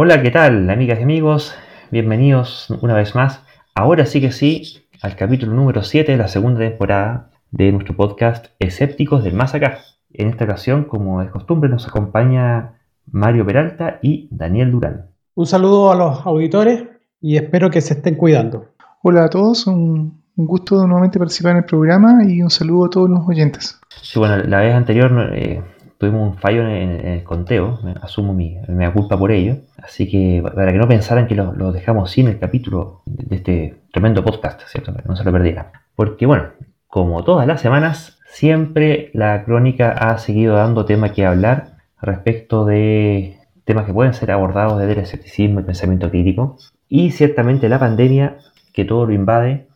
Hola, 0.00 0.22
¿qué 0.22 0.30
tal, 0.30 0.70
amigas 0.70 1.00
y 1.00 1.02
amigos? 1.02 1.52
Bienvenidos 1.90 2.70
una 2.82 2.94
vez 2.94 3.16
más. 3.16 3.42
Ahora 3.74 4.06
sí 4.06 4.20
que 4.20 4.30
sí, 4.30 4.86
al 5.02 5.16
capítulo 5.16 5.54
número 5.54 5.82
7 5.82 6.12
de 6.12 6.16
la 6.16 6.28
segunda 6.28 6.60
temporada 6.60 7.32
de 7.50 7.72
nuestro 7.72 7.96
podcast 7.96 8.46
Escépticos 8.60 9.24
del 9.24 9.34
Más 9.34 9.56
Acá. 9.56 9.78
En 10.12 10.28
esta 10.28 10.44
ocasión, 10.44 10.84
como 10.84 11.20
es 11.20 11.32
costumbre, 11.32 11.68
nos 11.68 11.88
acompaña 11.88 12.74
Mario 13.10 13.44
Peralta 13.44 13.98
y 14.00 14.28
Daniel 14.30 14.70
Durán. 14.70 15.06
Un 15.34 15.46
saludo 15.46 15.90
a 15.90 15.96
los 15.96 16.24
auditores 16.24 16.84
y 17.20 17.36
espero 17.36 17.68
que 17.68 17.80
se 17.80 17.94
estén 17.94 18.14
cuidando. 18.14 18.66
Hola 19.02 19.24
a 19.24 19.30
todos, 19.30 19.66
un, 19.66 20.22
gusto 20.36 20.86
nuevamente 20.86 21.18
participar 21.18 21.50
en 21.50 21.58
el 21.58 21.64
programa 21.64 22.24
y 22.24 22.40
un 22.40 22.50
saludo 22.50 22.86
a 22.86 22.90
todos 22.90 23.10
los 23.10 23.26
oyentes. 23.26 23.80
Sí, 24.00 24.20
bueno, 24.20 24.36
la 24.44 24.60
vez 24.60 24.76
anterior 24.76 25.32
eh, 25.34 25.60
tuvimos 25.98 26.28
un 26.28 26.38
fallo 26.38 26.66
en, 26.66 27.06
el 27.06 27.24
conteo, 27.24 27.80
asumo 28.00 28.32
mi, 28.32 28.56
mi 28.68 28.90
culpa 28.92 29.18
por 29.18 29.32
ello, 29.32 29.56
así 29.82 30.08
que 30.08 30.42
para 30.54 30.72
que 30.72 30.78
no 30.78 30.88
pensaran 30.88 31.26
que 31.26 31.34
lo, 31.34 31.72
dejamos 31.72 32.10
sin 32.10 32.28
el 32.28 32.38
capítulo 32.38 33.02
de 33.04 33.36
este 33.36 33.76
tremendo 33.92 34.24
podcast, 34.24 34.62
¿cierto? 34.66 34.94
Que 34.94 35.02
no 35.06 35.16
se 35.16 35.24
lo 35.24 35.32
perdieran. 35.32 35.66
Porque 35.96 36.26
bueno, 36.26 36.50
como 36.86 37.24
todas 37.24 37.46
las 37.46 37.60
semanas, 37.60 38.18
siempre 38.26 39.10
la 39.12 39.44
crónica 39.44 39.90
ha 39.90 40.16
seguido 40.18 40.54
dando 40.54 40.84
tema 40.84 41.12
que 41.12 41.26
hablar 41.26 41.78
respecto 42.00 42.64
de 42.64 43.38
temas 43.64 43.84
que 43.84 43.92
pueden 43.92 44.14
ser 44.14 44.30
abordados 44.30 44.78
desde 44.78 44.92
el 44.92 44.98
escepticismo 45.00 45.60
y 45.60 45.64
pensamiento 45.64 46.10
crítico. 46.10 46.56
Y 46.88 47.10
ciertamente 47.10 47.68
la 47.68 47.78
pandemia, 47.78 48.38
que 48.72 48.84
todo 48.84 49.04
lo 49.04 49.12
invade, 49.12 49.66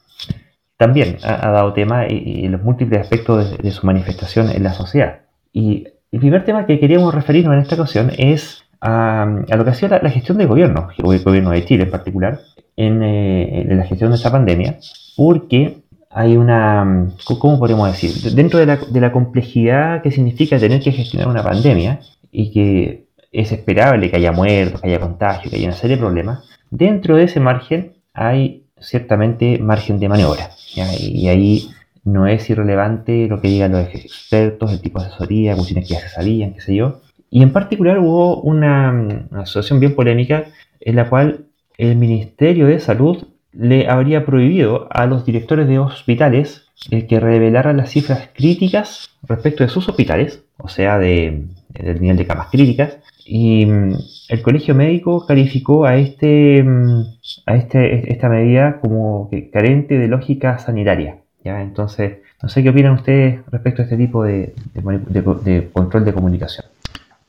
también 0.76 1.18
ha, 1.22 1.50
dado 1.50 1.72
tema 1.74 2.06
y, 2.08 2.48
los 2.48 2.62
múltiples 2.62 3.00
aspectos 3.00 3.56
de, 3.58 3.70
su 3.70 3.86
manifestación 3.86 4.48
en 4.50 4.62
la 4.62 4.72
sociedad. 4.72 5.20
Y 5.52 5.88
el 6.12 6.20
primer 6.20 6.44
tema 6.44 6.66
que 6.66 6.78
queríamos 6.78 7.14
referirnos 7.14 7.54
en 7.54 7.60
esta 7.60 7.74
ocasión 7.74 8.12
es 8.16 8.64
a, 8.80 9.26
lo 9.48 9.64
que 9.64 9.70
ha 9.70 9.74
sido 9.74 9.98
la, 9.98 10.10
gestión 10.10 10.38
del 10.38 10.46
gobierno, 10.46 10.88
el 10.98 11.22
gobierno 11.22 11.50
de 11.50 11.64
Chile 11.64 11.84
en 11.84 11.90
particular, 11.90 12.40
en, 12.76 13.02
eh, 13.02 13.62
en 13.62 13.78
la 13.78 13.84
gestión 13.84 14.10
de 14.10 14.16
esta 14.16 14.30
pandemia, 14.30 14.78
porque 15.16 15.82
hay 16.10 16.36
una, 16.36 17.08
¿cómo 17.24 17.58
podemos 17.58 17.90
decir? 17.90 18.34
Dentro 18.34 18.58
de 18.58 19.00
la, 19.00 19.12
complejidad 19.12 20.02
que 20.02 20.10
significa 20.10 20.58
tener 20.58 20.82
que 20.82 20.92
gestionar 20.92 21.28
una 21.28 21.42
pandemia 21.42 22.00
y 22.30 22.50
que 22.52 23.06
es 23.30 23.50
esperable 23.50 24.10
que 24.10 24.16
haya 24.16 24.32
muertos, 24.32 24.82
que 24.82 24.88
haya 24.88 25.00
contagio, 25.00 25.50
que 25.50 25.56
haya 25.56 25.68
una 25.68 25.76
serie 25.76 25.96
de 25.96 26.02
problemas, 26.02 26.44
dentro 26.70 27.16
de 27.16 27.24
ese 27.24 27.40
margen 27.40 27.94
hay 28.12 28.64
ciertamente 28.78 29.58
margen 29.58 29.98
de 29.98 30.08
maniobra. 30.08 30.50
Y 30.74 31.28
ahí 31.28 31.70
no 32.04 32.26
es 32.26 32.48
irrelevante 32.50 33.26
lo 33.28 33.40
que 33.40 33.48
digan 33.48 33.72
los 33.72 33.88
expertos, 33.88 34.72
el 34.72 34.80
tipo 34.80 35.00
de 35.00 35.06
asesoría, 35.06 35.54
cuestiones 35.54 35.88
que 35.88 35.94
se 35.94 36.08
sabían, 36.08 36.54
qué 36.54 36.60
sé 36.60 36.74
yo. 36.74 37.00
Y 37.30 37.42
en 37.42 37.52
particular 37.52 37.98
hubo 37.98 38.40
una, 38.42 38.90
una 38.90 39.42
asociación 39.42 39.80
bien 39.80 39.94
polémica 39.94 40.46
en 40.80 40.96
la 40.96 41.08
cual 41.08 41.46
el 41.78 41.96
Ministerio 41.96 42.66
de 42.66 42.80
Salud 42.80 43.24
le 43.52 43.88
habría 43.88 44.24
prohibido 44.24 44.88
a 44.90 45.06
los 45.06 45.24
directores 45.24 45.68
de 45.68 45.78
hospitales 45.78 46.66
el 46.90 47.06
que 47.06 47.20
revelaran 47.20 47.76
las 47.76 47.90
cifras 47.90 48.30
críticas 48.34 49.10
respecto 49.22 49.62
de 49.62 49.70
sus 49.70 49.88
hospitales, 49.88 50.44
o 50.58 50.68
sea, 50.68 50.98
de, 50.98 51.44
del 51.68 52.00
nivel 52.00 52.16
de 52.16 52.26
camas 52.26 52.48
críticas, 52.50 52.98
y 53.24 53.66
mm, 53.66 53.94
el 54.28 54.42
colegio 54.42 54.74
médico 54.74 55.26
calificó 55.26 55.84
a, 55.84 55.96
este, 55.96 56.62
mm, 56.62 57.04
a 57.46 57.56
este, 57.56 58.12
esta 58.12 58.28
medida 58.28 58.80
como 58.80 59.30
carente 59.52 59.98
de 59.98 60.08
lógica 60.08 60.58
sanitaria. 60.58 61.21
¿Ya? 61.44 61.62
Entonces, 61.62 62.18
no 62.42 62.48
sé 62.48 62.62
qué 62.62 62.70
opinan 62.70 62.94
ustedes 62.94 63.40
respecto 63.50 63.82
a 63.82 63.84
este 63.84 63.96
tipo 63.96 64.24
de, 64.24 64.54
control 65.72 66.04
de 66.04 66.12
comunicación. 66.12 66.66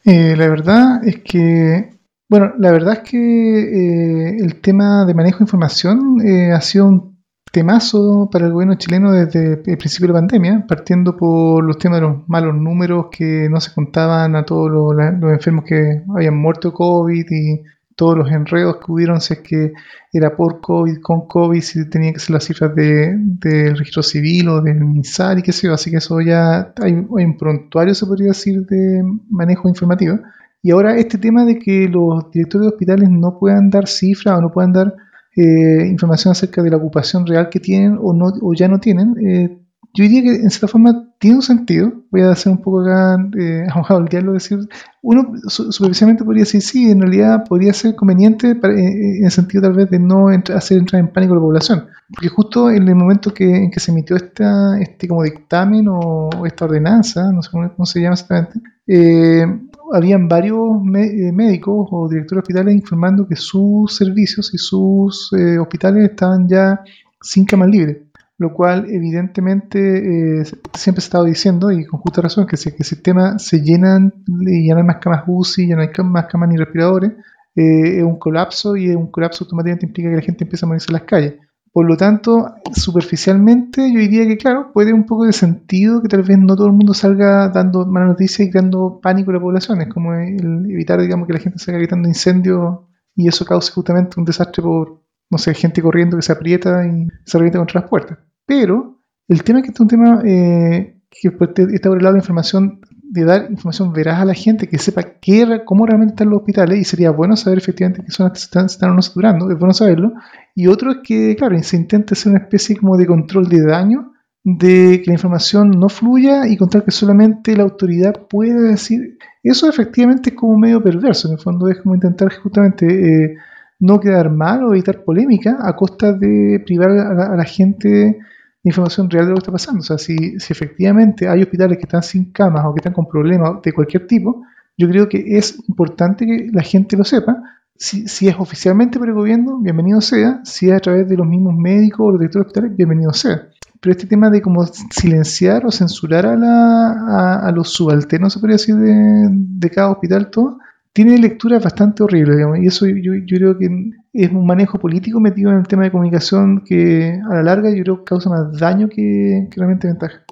Eh, 0.05 0.36
la 0.36 0.50
verdad 0.50 1.08
es 1.08 1.20
que 1.20 1.94
bueno, 2.33 2.52
la 2.58 2.72
verdad 2.72 2.94
es 2.94 3.11
que 3.11 3.17
eh, 3.20 4.38
el 4.39 4.59
tema 4.59 5.05
de 5.05 5.14
manejo 5.14 5.38
de 5.38 5.44
información 5.44 6.20
eh, 6.25 6.52
ha 6.52 6.61
sido 6.61 6.88
un 6.88 7.20
temazo 7.52 8.28
para 8.31 8.47
el 8.47 8.53
gobierno 8.53 8.73
chileno 8.73 9.11
desde 9.11 9.53
el 9.53 9.78
principio 9.78 10.08
de 10.08 10.14
la 10.14 10.20
pandemia, 10.20 10.66
partiendo 10.67 11.16
por 11.16 11.64
los 11.64 11.77
temas 11.77 12.02
de 12.02 12.08
los 12.08 12.27
malos 12.27 12.55
números 12.55 13.10
que 13.11 13.48
no 13.52 13.61
se 13.61 13.71
contaban 13.71 14.36
a 14.36 14.43
todos 14.45 14.71
los, 14.71 15.32
enfermos 15.32 15.66
que 15.66 16.02
habían 16.10 16.36
muerto 16.36 16.73
COVID 16.73 17.26
y 17.30 17.61
todos 17.95 18.17
los 18.17 18.31
enredos 18.31 18.77
que 18.77 18.92
hubieron, 18.92 19.21
si 19.21 19.33
es 19.33 19.39
que 19.39 19.73
era 20.11 20.36
por 20.36 20.61
COVID, 20.61 20.99
con 21.02 21.27
COVID, 21.27 21.61
si 21.61 21.89
tenía 21.89 22.14
que 22.14 22.20
ser 22.20 22.31
las 22.31 22.45
cifras 22.45 22.76
del 22.76 23.77
registro 23.77 24.04
civil 24.04 24.49
o 24.49 24.61
del 24.61 24.83
MISAR 24.83 25.39
y 25.39 25.42
qué 25.42 25.52
sé 25.52 25.67
yo. 25.67 25.73
Así 25.73 25.92
que 25.92 25.98
eso 25.98 26.21
ya 26.21 26.73
hay 26.81 26.93
un 26.93 27.37
prontuario, 27.37 27.93
se 27.95 28.05
podría 28.05 28.30
decir, 28.30 28.65
de 28.65 29.02
manejo 29.30 29.67
informativo. 29.70 30.20
Y 30.61 30.71
ahora 30.71 30.98
este 30.98 31.17
tema 31.17 31.45
de 31.45 31.59
que 31.59 31.87
los 31.89 32.31
directores 32.31 32.67
de 32.67 32.73
hospitales 32.73 33.09
no 33.09 33.37
puedan 33.37 33.70
dar 33.70 33.87
cifras 33.87 34.37
o 34.37 34.42
no 34.42 34.52
puedan 34.52 34.71
dar 34.71 34.93
eh, 35.36 35.87
información 35.87 36.31
acerca 36.31 36.61
de 36.61 36.70
la 36.70 36.77
ocupación 36.77 37.25
real 37.25 37.49
que 37.49 37.60
tienen 37.60 37.98
o, 37.99 38.14
no, 38.14 38.27
o 38.42 38.54
ya 38.54 38.67
no 38.67 38.80
tienen, 38.80 39.15
eh, 39.27 39.62
yo 39.93 40.04
diría 40.04 40.23
que 40.23 40.42
en 40.42 40.49
cierta 40.49 40.67
forma 40.67 41.09
tiene 41.20 41.37
un 41.37 41.42
sentido. 41.42 41.93
Voy 42.11 42.21
a 42.21 42.31
hacer 42.31 42.52
un 42.52 42.61
poco 42.61 42.81
acá, 42.81 43.17
eh, 43.37 43.65
el 43.89 44.05
diálogo, 44.05 44.33
decir, 44.33 44.59
uno 45.02 45.33
superficialmente 45.48 46.23
podría 46.23 46.43
decir, 46.43 46.61
sí, 46.61 46.89
en 46.89 47.02
realidad 47.02 47.43
podría 47.48 47.73
ser 47.73 47.95
conveniente 47.95 48.52
eh, 48.52 49.17
en 49.17 49.26
el 49.26 49.31
sentido 49.31 49.61
tal 49.61 49.73
vez 49.73 49.89
de 49.89 49.99
no 49.99 50.27
hacer 50.30 50.80
entrar 50.80 50.99
en 50.99 51.11
pánico 51.11 51.33
a 51.33 51.36
la 51.37 51.42
población. 51.42 51.86
Porque 52.09 52.30
justo 52.30 52.70
en 52.70 52.87
el 52.87 52.95
momento 52.95 53.33
que, 53.33 53.45
en 53.45 53.71
que 53.71 53.80
se 53.80 53.92
emitió 53.92 54.15
esta, 54.15 54.80
este 54.80 55.08
como 55.08 55.23
dictamen 55.23 55.87
o, 55.89 56.30
esta 56.45 56.65
ordenanza, 56.65 57.31
no 57.31 57.42
sé 57.42 57.52
cómo, 57.52 57.86
se 57.86 58.02
llama 58.02 58.14
exactamente, 58.14 58.60
eh, 58.87 59.45
habían 59.93 60.27
varios 60.27 60.81
eh, 60.95 61.31
médicos 61.31 61.87
o 61.92 62.10
directores 62.10 62.37
de 62.37 62.42
hospitales 62.42 62.75
informando 62.75 63.27
que 63.27 63.36
sus 63.36 63.95
servicios 63.95 64.54
y 64.54 64.58
sus 64.58 65.31
eh, 65.33 65.60
hospitales 65.60 66.10
estaban 66.10 66.48
ya 66.48 66.81
sin 67.21 67.45
camas 67.45 67.70
libres, 67.70 67.98
lo 68.43 68.54
cual 68.54 68.86
evidentemente 68.89 69.80
eh, 69.80 70.43
siempre 70.73 71.02
se 71.02 71.08
estaba 71.08 71.26
diciendo, 71.26 71.71
y 71.71 71.86
con 71.86 71.99
justa 71.99 72.21
razón, 72.21 72.45
que 72.45 72.58
si 72.58 72.70
el 72.70 72.86
sistema 72.86 73.39
se 73.39 73.61
llenan 73.61 74.14
ya 74.27 74.73
no 74.76 74.81
hay 74.81 74.86
más 74.86 74.98
camas 74.98 75.23
UCI, 75.26 75.70
ya 75.70 75.76
no 75.76 75.81
hay 75.81 75.89
más 76.04 76.27
camas 76.27 76.49
ni 76.49 76.58
respiradores, 76.58 77.14
es 77.55 78.04
un 78.04 78.17
colapso 78.17 78.76
y 78.76 78.89
un 78.89 79.11
colapso 79.11 79.43
automáticamente 79.43 79.86
implica 79.86 80.09
que 80.09 80.15
la 80.15 80.21
gente 80.21 80.43
empieza 80.43 80.65
a 80.65 80.67
morirse 80.67 80.87
en 80.89 80.93
las 80.93 81.04
calles. 81.04 81.33
Por 81.71 81.87
lo 81.87 81.98
tanto, 81.98 82.54
superficialmente 82.71 83.92
yo 83.92 83.99
diría 83.99 84.27
que, 84.27 84.37
claro, 84.37 84.71
puede 84.71 84.93
un 84.93 85.08
poco 85.08 85.25
de 85.25 85.33
sentido 85.33 86.04
que 86.04 86.08
tal 86.08 86.21
vez 86.21 86.37
no 86.37 86.55
todo 86.55 86.67
el 86.67 86.73
mundo 86.73 86.93
salga 86.93 87.49
dando 87.49 87.87
malas 87.87 88.10
noticias 88.10 88.48
y 88.48 88.52
creando 88.52 88.99
pánico 89.02 89.31
en 89.31 89.37
la 89.37 89.42
población. 89.42 89.81
Es 89.81 89.87
como 89.87 90.14
evitar, 90.14 91.02
digamos, 91.02 91.25
que 91.25 91.33
la 91.33 91.39
gente 91.39 91.58
salga 91.58 91.80
gritando 91.80 92.08
incendios 92.08 92.81
y 93.15 93.27
eso 93.27 93.43
cause 93.43 93.71
justamente 93.71 94.20
un 94.20 94.25
desastre 94.25 94.61
por, 94.61 95.02
no 95.31 95.37
sé, 95.39 95.55
gente 95.55 95.81
corriendo 95.81 96.15
que 96.15 96.21
se 96.21 96.31
aprieta 96.31 96.86
y 96.86 97.08
se 97.25 97.37
revienta 97.39 97.58
contra 97.58 97.81
las 97.81 97.89
puertas. 97.89 98.20
Pero 98.45 99.02
el 99.27 99.43
tema 99.43 99.59
es 99.59 99.64
que 99.64 99.70
este 99.70 99.77
es 99.77 99.81
un 99.81 99.87
tema 99.87 100.21
eh, 100.26 101.02
que 101.09 101.30
está 101.30 101.89
por 101.89 101.98
el 101.98 102.04
lado 102.04 102.14
de 102.14 102.20
información 102.20 102.81
de 103.14 103.26
dar 103.26 103.52
información 103.52 103.93
veraz 103.93 104.21
a 104.21 104.26
la 104.26 104.33
gente, 104.33 104.67
que 104.67 104.80
sepa 104.80 105.04
qué, 105.21 105.61
cómo 105.65 105.86
realmente 105.86 106.14
están 106.14 106.31
los 106.31 106.39
hospitales, 106.39 106.80
y 106.80 106.83
sería 106.83 107.11
bueno 107.11 107.36
saber 107.36 107.59
efectivamente 107.59 108.02
qué 108.04 108.11
zonas 108.11 108.42
están, 108.42 108.65
están 108.65 108.89
o 108.89 108.95
no 108.95 109.04
saturando, 109.04 109.52
es 109.52 109.59
bueno 109.59 109.71
saberlo. 109.71 110.14
Y 110.55 110.65
otro 110.65 110.92
es 110.92 110.98
que, 111.04 111.36
claro, 111.36 111.61
se 111.61 111.77
intenta 111.77 112.15
hacer 112.15 112.31
una 112.31 112.42
especie 112.42 112.76
como 112.76 112.98
de 112.98 113.05
control 113.05 113.48
de 113.49 113.61
daño, 113.61 114.14
de 114.43 114.99
que 115.04 115.11
la 115.11 115.14
información 115.14 115.70
no 115.70 115.89
fluya 115.89 116.48
y 116.48 116.58
contar 116.58 116.83
que 116.83 116.89
solamente 116.89 117.55
la 117.55 117.61
autoridad 117.61 118.25
pueda 118.27 118.60
decir. 118.60 119.20
Eso 119.43 119.70
efectivamente 119.70 120.31
es 120.31 120.36
como 120.36 120.58
medio 120.58 120.81
perverso, 120.81 121.27
en 121.27 121.36
el 121.36 121.39
fondo 121.39 121.67
es 121.67 121.80
como 121.81 121.93
intentar 121.93 122.33
justamente 122.33 122.87
eh, 122.87 123.36
no 123.80 123.99
quedar 123.99 124.31
mal 124.31 124.64
o 124.64 124.73
evitar 124.73 125.04
polémica 125.04 125.60
a 125.61 125.75
costa 125.75 126.14
de 126.14 126.64
privar 126.65 126.89
a 126.89 127.36
la 127.36 127.45
gente 127.45 128.18
información 128.63 129.09
real 129.09 129.25
de 129.25 129.31
lo 129.31 129.35
que 129.35 129.41
está 129.41 129.51
pasando. 129.51 129.81
O 129.81 129.83
sea, 129.83 129.97
si, 129.97 130.39
si 130.39 130.53
efectivamente 130.53 131.27
hay 131.27 131.41
hospitales 131.41 131.77
que 131.77 131.83
están 131.83 132.03
sin 132.03 132.31
camas 132.31 132.65
o 132.65 132.74
que 132.74 132.79
están 132.79 132.94
con 132.94 133.07
problemas 133.07 133.62
de 133.62 133.74
cualquier 133.74 134.07
tipo, 134.07 134.44
yo 134.77 134.88
creo 134.89 135.07
que 135.07 135.38
es 135.38 135.57
importante 135.68 136.25
que 136.25 136.50
la 136.51 136.63
gente 136.63 136.97
lo 136.97 137.03
sepa. 137.03 137.38
Si, 137.75 138.07
si 138.07 138.27
es 138.27 138.35
oficialmente 138.38 138.98
por 139.00 139.10
el 139.10 139.13
gobierno, 139.13 139.60
bienvenido 139.60 140.00
sea. 140.01 140.42
Si 140.45 140.69
es 140.69 140.75
a 140.75 140.80
través 140.80 141.07
de 141.07 141.18
los 141.18 141.27
mismos 141.27 141.56
médicos 141.56 142.00
o 142.01 142.12
los 142.12 142.19
directores 142.19 142.48
hospitales, 142.48 142.77
bienvenido 142.77 143.13
sea. 143.13 143.50
Pero 143.81 143.92
este 143.92 144.07
tema 144.07 144.30
de 144.30 144.42
como 144.42 144.66
silenciar 144.66 145.66
o 145.66 145.71
censurar 145.71 146.25
a, 146.25 146.38
la, 146.38 147.39
a, 147.39 147.51
los 147.51 147.74
subalternos, 147.74 148.31
se 148.31 148.39
podría 148.39 148.56
decir, 148.56 148.75
de, 148.75 149.27
de 149.30 149.69
cada 149.69 149.92
hospital, 149.92 150.30
todo, 150.30 150.57
tiene 150.94 151.18
lecturas 151.18 151.63
bastante 151.63 152.04
horribles, 152.04 152.38
y 152.62 152.68
eso 152.68 152.86
yo, 152.86 153.13
yo, 153.25 153.38
creo 153.38 153.57
que 153.57 153.68
es 154.13 154.31
un 154.31 154.45
manejo 154.45 154.78
político 154.78 155.19
metido 155.19 155.50
en 155.50 155.57
el 155.57 155.68
tema 155.68 155.84
de 155.84 155.92
comunicación 155.92 156.63
que 156.63 157.19
a 157.30 157.34
la 157.36 157.44
larga 157.44 157.72
yo 157.72 157.84
creo 157.84 157.98
que 157.98 158.04
causa 158.04 158.30
más 158.30 158.60
daño 158.60 158.88
que, 158.88 159.50
realmente 159.56 159.88
ventaja. 159.88 160.24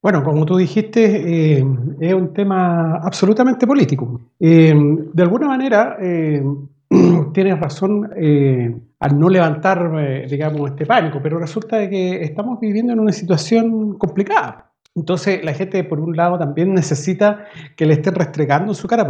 Bueno, 0.00 0.24
como 0.24 0.46
tú 0.46 0.56
dijiste, 0.56 1.58
eh, 1.58 1.64
es 2.00 2.14
un 2.14 2.32
tema 2.32 2.96
absolutamente 2.96 3.66
político. 3.66 4.20
Eh, 4.40 4.74
de 5.12 5.22
alguna 5.22 5.46
manera, 5.46 5.98
eh, 6.00 6.42
tienes 7.34 7.60
razón 7.60 8.10
al 8.98 9.18
no 9.18 9.28
levantar, 9.28 10.26
digamos, 10.28 10.70
este 10.70 10.86
pánico, 10.86 11.20
pero 11.22 11.38
resulta 11.38 11.88
que 11.90 12.22
estamos 12.22 12.58
viviendo 12.58 12.94
en 12.94 13.00
una 13.00 13.12
situación 13.12 13.98
complicada. 13.98 14.71
Entonces 14.94 15.44
la 15.44 15.54
gente 15.54 15.82
por 15.84 16.00
un 16.00 16.16
lado 16.16 16.38
también 16.38 16.74
necesita 16.74 17.46
que 17.76 17.86
le 17.86 17.94
estén 17.94 18.14
restregando 18.14 18.74
su 18.74 18.86
cara, 18.86 19.06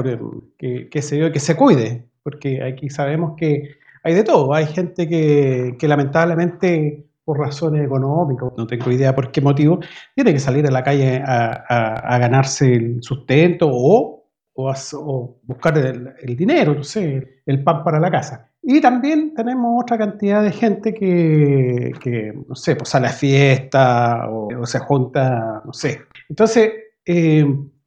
que, 0.58 0.88
que, 0.88 1.02
se, 1.02 1.32
que 1.32 1.40
se 1.40 1.56
cuide. 1.56 2.06
porque 2.23 2.62
aquí 2.62 2.88
sabemos 2.88 3.34
que 3.37 3.82
hay 4.05 4.14
de 4.14 4.25
todo. 4.25 4.52
Hay 4.55 4.67
gente 4.67 5.08
que, 5.08 5.76
lamentablemente 5.82 7.06
por 7.25 7.38
razones 7.38 7.84
económicas, 7.84 8.49
no 8.56 8.67
tengo 8.67 8.90
idea 8.90 9.14
por 9.14 9.31
qué 9.31 9.40
motivo, 9.40 9.79
tiene 10.14 10.32
que 10.32 10.40
salir 10.40 10.67
a 10.67 10.73
la 10.73 10.82
calle 10.82 11.23
a, 11.25 12.19
ganarse 12.19 12.75
el 12.75 13.02
sustento 13.02 13.69
o, 13.70 14.21
o, 14.54 15.38
buscar 15.43 15.78
el, 15.78 16.37
dinero, 16.37 16.75
no 16.75 16.84
sé, 16.84 17.43
el 17.46 17.62
pan 17.62 17.82
para 17.84 18.00
la 18.00 18.10
casa. 18.10 18.49
Y 18.62 18.81
también 18.81 19.34
tenemos 19.34 19.82
otra 19.82 19.99
cantidad 19.99 20.43
de 20.43 20.52
gente 20.52 20.94
que, 20.94 22.32
no 22.49 22.54
sé, 22.54 22.76
pues 22.76 22.90
sale 22.90 23.08
a 23.08 23.12
fiesta 23.12 24.28
o, 24.28 24.49
o 24.60 24.66
se 24.66 24.78
junta, 24.78 25.62
no 25.64 25.72
sé. 25.72 26.02
Entonces, 26.28 26.70
eh, 27.04 27.44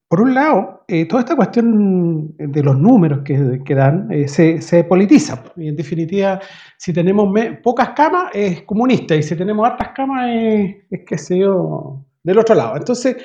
por 0.07 0.21
un 0.21 0.33
lado, 0.33 0.83
eh, 0.87 1.05
toda 1.07 1.21
esta 1.21 1.35
cuestión 1.35 2.35
de 2.37 2.63
los 2.63 2.77
números 2.77 3.21
que, 3.23 3.75
dan 3.75 4.07
eh, 4.11 4.27
se, 4.27 4.83
politiza. 4.83 5.43
Y 5.55 5.69
en 5.69 5.75
definitiva, 5.75 6.39
si 6.77 6.93
tenemos 6.93 7.33
pocas 7.63 7.89
camas 7.89 8.31
es 8.33 8.61
comunista 8.63 9.15
y 9.15 9.23
si 9.23 9.35
tenemos 9.35 9.65
hartas 9.65 9.89
camas 9.95 10.29
es, 10.29 10.75
es 10.91 11.01
qué 11.07 11.17
sé 11.17 11.39
yo, 11.39 12.05
del 12.25 12.39
otro 12.39 12.55
lado. 12.55 12.75
Entonces, 12.75 13.17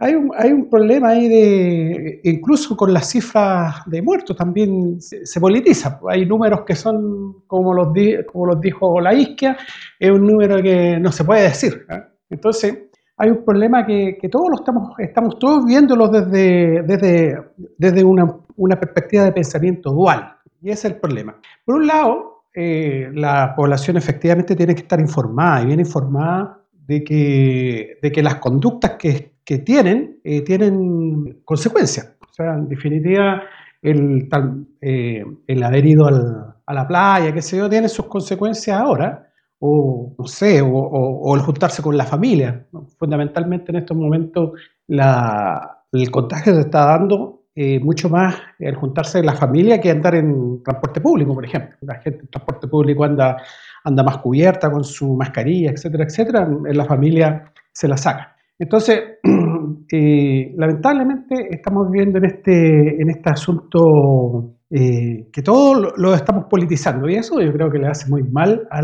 hay 0.00 0.16
un, 0.16 0.32
hay 0.36 0.50
un 0.52 0.68
problema 0.68 1.10
ahí 1.10 1.28
de, 1.28 2.20
incluso 2.24 2.76
con 2.76 2.92
las 2.92 3.08
cifras 3.08 3.82
de 3.86 4.02
muertos 4.02 4.36
también 4.36 5.00
se, 5.00 5.40
politiza. 5.40 6.00
Hay 6.08 6.26
números 6.26 6.62
que 6.66 6.74
son, 6.74 7.44
como 7.46 7.72
los, 7.72 7.88
como 8.26 8.46
los 8.46 8.60
dijo 8.60 9.00
la 9.00 9.14
isquia, 9.14 9.56
es 9.98 10.10
un 10.10 10.26
número 10.26 10.60
que 10.60 10.98
no 10.98 11.12
se 11.12 11.24
puede 11.24 11.42
decir. 11.42 11.86
Entonces, 12.28 12.76
hay 13.16 13.30
un 13.30 13.44
problema 13.44 13.86
que, 13.86 14.18
todos 14.30 14.48
lo 14.50 14.56
estamos, 14.56 14.98
estamos 14.98 15.38
todos 15.38 15.64
viéndolo 15.64 16.08
desde, 16.08 16.82
desde, 16.82 17.38
desde 17.76 18.02
una, 18.02 18.80
perspectiva 18.80 19.22
de 19.22 19.32
pensamiento 19.32 19.92
dual. 19.92 20.34
Y 20.60 20.70
ese 20.70 20.88
es 20.88 20.94
el 20.94 21.00
problema. 21.00 21.36
Por 21.64 21.76
un 21.76 21.86
lado, 21.86 22.42
eh, 22.52 23.08
la 23.14 23.54
población 23.54 23.96
efectivamente 23.96 24.56
tiene 24.56 24.74
que 24.74 24.82
estar 24.82 24.98
informada 24.98 25.62
y 25.62 25.66
bien 25.66 25.78
informada 25.78 26.58
de 26.88 27.04
que, 27.04 27.98
de 28.02 28.10
que 28.10 28.22
las 28.22 28.36
conductas 28.36 28.96
que, 28.98 29.32
tienen 29.64 30.20
eh, 30.24 30.42
tienen 30.42 31.40
consecuencias. 31.44 32.16
O 32.20 32.32
sea, 32.32 32.54
en 32.54 32.68
definitiva, 32.68 33.42
el, 33.80 34.28
eh, 34.80 35.24
el 35.46 35.62
haber 35.62 35.86
ido 35.86 36.06
a 36.06 36.74
la 36.74 36.86
playa, 36.86 37.32
qué 37.32 37.40
sé 37.40 37.56
yo, 37.56 37.70
tiene 37.70 37.88
sus 37.88 38.06
consecuencias 38.06 38.78
ahora 38.78 39.28
o 39.60 40.14
no 40.16 40.26
sé, 40.26 40.60
o, 40.62 41.34
el 41.34 41.40
juntarse 41.42 41.82
con 41.82 41.96
la 41.96 42.04
familia. 42.04 42.66
Fundamentalmente 42.98 43.72
en 43.72 43.78
estos 43.78 43.96
momentos 43.96 44.52
el 44.88 46.10
contagio 46.10 46.54
se 46.54 46.60
está 46.60 46.84
dando 46.84 47.38
eh, 47.54 47.80
mucho 47.80 48.08
más 48.08 48.36
el 48.60 48.76
juntarse 48.76 49.18
en 49.18 49.26
la 49.26 49.34
familia 49.34 49.80
que 49.80 49.90
andar 49.90 50.14
en 50.14 50.62
transporte 50.62 51.00
público, 51.00 51.34
por 51.34 51.44
ejemplo. 51.44 51.76
La 51.80 51.96
gente 51.96 52.20
en 52.20 52.28
transporte 52.28 52.68
público 52.68 53.02
anda, 53.02 53.36
anda 53.88 54.02
más 54.02 54.18
cubierta 54.18 54.70
con 54.70 54.84
su 54.84 55.16
mascarilla, 55.16 55.70
etcétera, 55.70 56.04
etcétera. 56.04 56.48
En 56.66 56.76
la 56.76 56.84
familia 56.84 57.52
se 57.72 57.88
la 57.88 57.96
saca. 57.96 58.36
Entonces, 58.58 59.00
eh, 59.92 60.54
lamentablemente 60.56 61.48
estamos 61.50 61.90
viviendo 61.90 62.18
en 62.18 62.24
este, 62.26 63.02
en 63.02 63.10
este 63.10 63.30
asunto 63.30 64.54
eh, 64.70 65.28
que 65.32 65.42
todo 65.42 65.92
lo, 65.96 66.14
estamos 66.14 66.44
politizando 66.50 67.08
y 67.08 67.14
eso 67.14 67.40
yo 67.40 67.52
creo 67.52 67.70
que 67.70 67.78
le 67.78 67.88
hace 67.88 68.10
muy 68.10 68.22
mal 68.22 68.68
a 68.70 68.82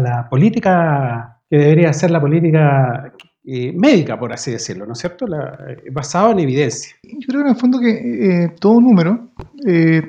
la 0.00 0.26
política 0.30 1.38
que 1.50 1.56
debería 1.56 1.92
ser 1.92 2.10
la 2.10 2.20
política 2.20 3.12
eh, 3.50 3.72
médica, 3.72 4.18
por 4.18 4.32
así 4.32 4.50
decirlo, 4.50 4.84
¿no 4.84 4.92
es 4.92 4.98
cierto? 4.98 5.24
Eh, 5.26 5.90
basado 5.90 6.32
en 6.32 6.40
evidencia. 6.40 6.94
Yo 7.02 7.26
creo 7.28 7.40
en 7.40 7.48
el 7.48 7.56
fondo 7.56 7.80
que 7.80 8.54
todo 8.60 8.80
número, 8.80 9.30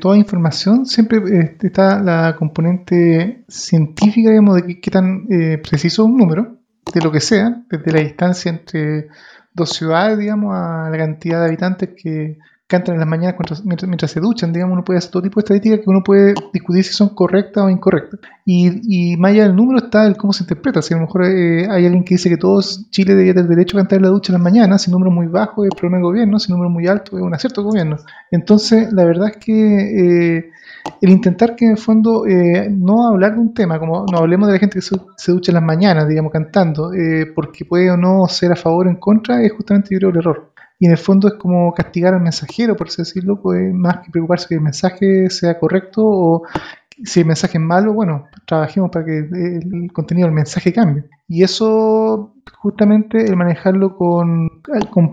toda 0.02 0.18
información, 0.18 0.86
siempre 0.86 1.20
está 1.62 2.02
la 2.02 2.36
componente 2.36 3.44
científica, 3.48 4.30
digamos, 4.30 4.56
de 4.58 4.80
qué, 4.82 4.92
tan 4.92 5.28
preciso 5.64 6.04
es 6.04 6.10
un 6.10 6.18
número, 6.18 6.58
de 6.94 7.02
lo 7.02 7.12
que 7.12 7.20
sea, 7.20 7.64
desde 7.70 7.92
la 7.92 8.00
distancia 8.00 8.50
entre 8.50 9.08
dos 9.54 9.70
ciudades, 9.70 10.18
digamos, 10.18 10.54
a 10.56 10.90
la 10.90 10.98
cantidad 10.98 11.40
de 11.40 11.48
habitantes 11.48 11.90
que 11.96 12.38
cantan 12.69 12.94
en 12.94 13.00
las 13.00 13.10
mañanas 13.10 13.36
mientras, 13.66 14.12
se 14.12 14.19
duchan, 14.19 14.54
digamos, 14.54 14.74
uno 14.74 14.86
puede 14.86 15.00
hacer 15.00 15.10
todo 15.10 15.24
tipo 15.24 15.39
de 15.39 15.44
estadísticas 15.44 15.80
que 15.80 15.89
uno 15.89 16.04
puede 16.04 16.36
discutir 16.54 16.83
si 16.83 16.94
son 16.94 17.10
correctas 17.10 17.63
o 17.63 17.69
incorrectas. 17.69 18.19
Y, 18.45 19.13
y 19.13 19.18
más 19.18 19.31
allá 19.31 19.44
del 19.45 19.56
número 19.56 19.80
está 19.80 20.06
el 20.06 20.16
cómo 20.16 20.33
se 20.33 20.44
interpreta. 20.44 20.80
Si 20.83 20.94
a 20.94 20.98
lo 20.98 21.07
mejor 21.07 21.25
eh, 21.25 21.68
hay 21.68 21.86
alguien 21.88 22.04
que 22.04 22.13
dice 22.13 22.30
que 22.30 22.38
todos 22.38 22.88
Chile 22.92 23.13
debería 23.13 23.33
tener 23.33 23.50
derecho 23.50 23.75
a 23.75 23.80
cantar 23.81 23.98
en 23.98 24.04
la 24.04 24.10
ducha 24.10 24.31
en 24.31 24.36
las 24.36 24.44
mañanas, 24.44 24.83
si 24.83 24.92
número 24.92 25.10
muy 25.10 25.25
bajo 25.25 25.66
es 25.66 25.71
problema 25.71 25.98
del 25.98 26.04
gobierno, 26.04 26.38
si 26.38 26.51
número 26.51 26.69
muy 26.69 26.86
alto 26.86 27.18
es 27.18 27.24
un 27.24 27.33
acierto 27.33 27.62
del 27.62 27.71
gobierno. 27.71 27.98
Entonces, 28.30 28.94
la 28.94 29.04
verdad 29.04 29.30
es 29.30 29.38
que 29.38 30.38
eh, 30.38 30.51
el 31.01 31.10
intentar 31.10 31.56
que 31.56 31.66
en 31.66 31.71
el 31.71 31.77
fondo 31.80 32.27
eh, 32.27 32.69
no 32.69 33.07
hablar 33.07 33.33
de 33.33 33.39
un 33.39 33.51
tema, 33.56 33.80
como 33.80 34.06
no 34.12 34.19
hablemos 34.19 34.48
de 34.48 34.54
la 34.54 34.60
gente 34.60 34.75
que 34.77 34.81
se, 34.83 35.31
ducha 35.31 35.51
en 35.51 35.56
las 35.56 35.63
mañanas, 35.63 36.07
digamos, 36.07 36.31
cantando, 36.31 36.92
porque 37.33 37.66
puede 37.66 37.89
o 37.89 37.98
no 37.98 38.27
ser 38.27 38.51
a 38.51 38.56
favor 38.56 38.86
o 38.86 38.92
en 38.92 38.98
contra, 38.98 39.42
es 39.42 39.51
justamente 39.54 39.89
yo 39.92 39.98
creo 39.98 40.12
el 40.12 40.18
error 40.18 40.51
y 40.80 40.86
en 40.86 40.94
el 40.94 40.98
fondo 40.98 41.28
es 41.28 41.34
como 41.34 41.74
castigar 41.74 42.14
al 42.14 42.22
mensajero, 42.22 42.78
por 42.78 42.88
así 42.88 43.02
decirlo, 43.02 43.42
pues 43.42 43.74
más 43.74 44.00
que 44.00 44.12
preocuparse 44.12 44.48
que 44.48 44.56
el 44.56 44.62
mensaje 44.62 45.30
sea 45.30 45.60
correcto 45.60 46.02
o 46.06 46.44
si 47.04 47.22
el 47.22 47.26
mensaje 47.26 47.58
es 47.58 47.64
malo, 47.64 47.94
bueno, 47.94 48.28
trabajemos 48.46 48.90
para 48.92 49.06
que 49.06 49.20
el 49.20 49.92
contenido 49.94 50.28
del 50.28 50.36
mensaje 50.36 50.74
cambie. 50.74 51.04
Y 51.28 51.44
eso, 51.44 52.34
justamente, 52.58 53.26
el 53.26 53.36
manejarlo 53.36 53.96
con, 53.96 54.50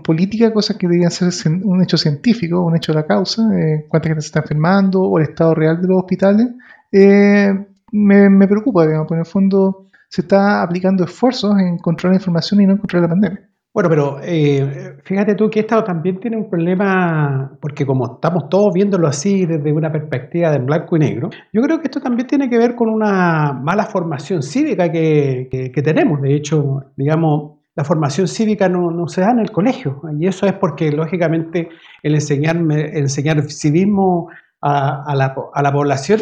política, 0.03 0.53
cosas 0.53 0.77
que 0.77 0.87
deberían 0.87 1.11
ser 1.11 1.31
un 1.63 1.81
hecho 1.81 1.97
científico, 1.97 2.61
un 2.61 2.75
hecho 2.75 2.93
de 2.93 2.99
la 2.99 3.05
causa, 3.05 3.43
eh, 3.57 3.85
cuánta 3.87 4.09
gente 4.09 4.21
se 4.21 4.27
está 4.27 4.39
enfermando 4.39 5.01
o 5.01 5.17
el 5.19 5.25
estado 5.25 5.53
real 5.53 5.81
de 5.81 5.87
los 5.87 5.99
hospitales, 5.99 6.47
eh, 6.91 7.53
me, 7.91 8.29
me, 8.29 8.47
preocupa, 8.47 8.85
digamos, 8.85 9.07
porque 9.07 9.19
en 9.19 9.25
el 9.25 9.31
fondo 9.31 9.87
se 10.09 10.21
está 10.21 10.61
aplicando 10.61 11.03
esfuerzos 11.03 11.57
en 11.59 11.77
controlar 11.77 12.15
la 12.15 12.19
información 12.19 12.61
y 12.61 12.65
no 12.65 12.73
en 12.73 12.77
controlar 12.79 13.09
la 13.09 13.13
pandemia. 13.15 13.46
Bueno, 13.77 13.89
pero 13.91 14.17
eh, 14.23 14.97
fíjate 15.03 15.35
tú 15.35 15.51
que 15.51 15.59
esto 15.59 15.83
también 15.83 16.19
tiene 16.19 16.35
un 16.35 16.49
problema, 16.49 17.55
porque 17.61 17.85
como 17.85 18.15
estamos 18.15 18.49
todos 18.49 18.73
viéndolo 18.73 19.07
así 19.07 19.45
desde 19.45 19.71
una 19.71 19.91
perspectiva 19.91 20.49
de 20.49 20.57
blanco 20.57 20.95
y 20.95 20.99
negro, 21.01 21.29
yo 21.53 21.61
creo 21.61 21.77
que 21.77 21.83
esto 21.83 22.01
también 22.01 22.25
tiene 22.25 22.49
que 22.49 22.57
ver 22.57 22.73
con 22.73 22.89
una 22.89 23.53
mala 23.53 23.85
formación 23.85 24.41
cívica 24.41 24.91
que, 24.91 25.71
tenemos. 25.83 26.23
De 26.23 26.33
hecho, 26.33 26.85
digamos, 26.95 27.59
la 27.75 27.83
formación 27.83 28.27
cívica 28.27 28.67
no, 28.67 29.07
se 29.07 29.21
da 29.21 29.29
en 29.29 29.41
el 29.41 29.51
colegio, 29.51 30.01
y 30.19 30.25
eso 30.25 30.47
es 30.47 30.53
porque, 30.53 30.91
lógicamente, 30.91 31.69
el 32.01 32.15
enseñar, 32.15 32.55
enseñar 32.55 33.43
civismo 33.43 34.31
a, 34.59 35.13
la, 35.15 35.35
a, 35.53 35.61
la, 35.61 35.71
población 35.71 36.21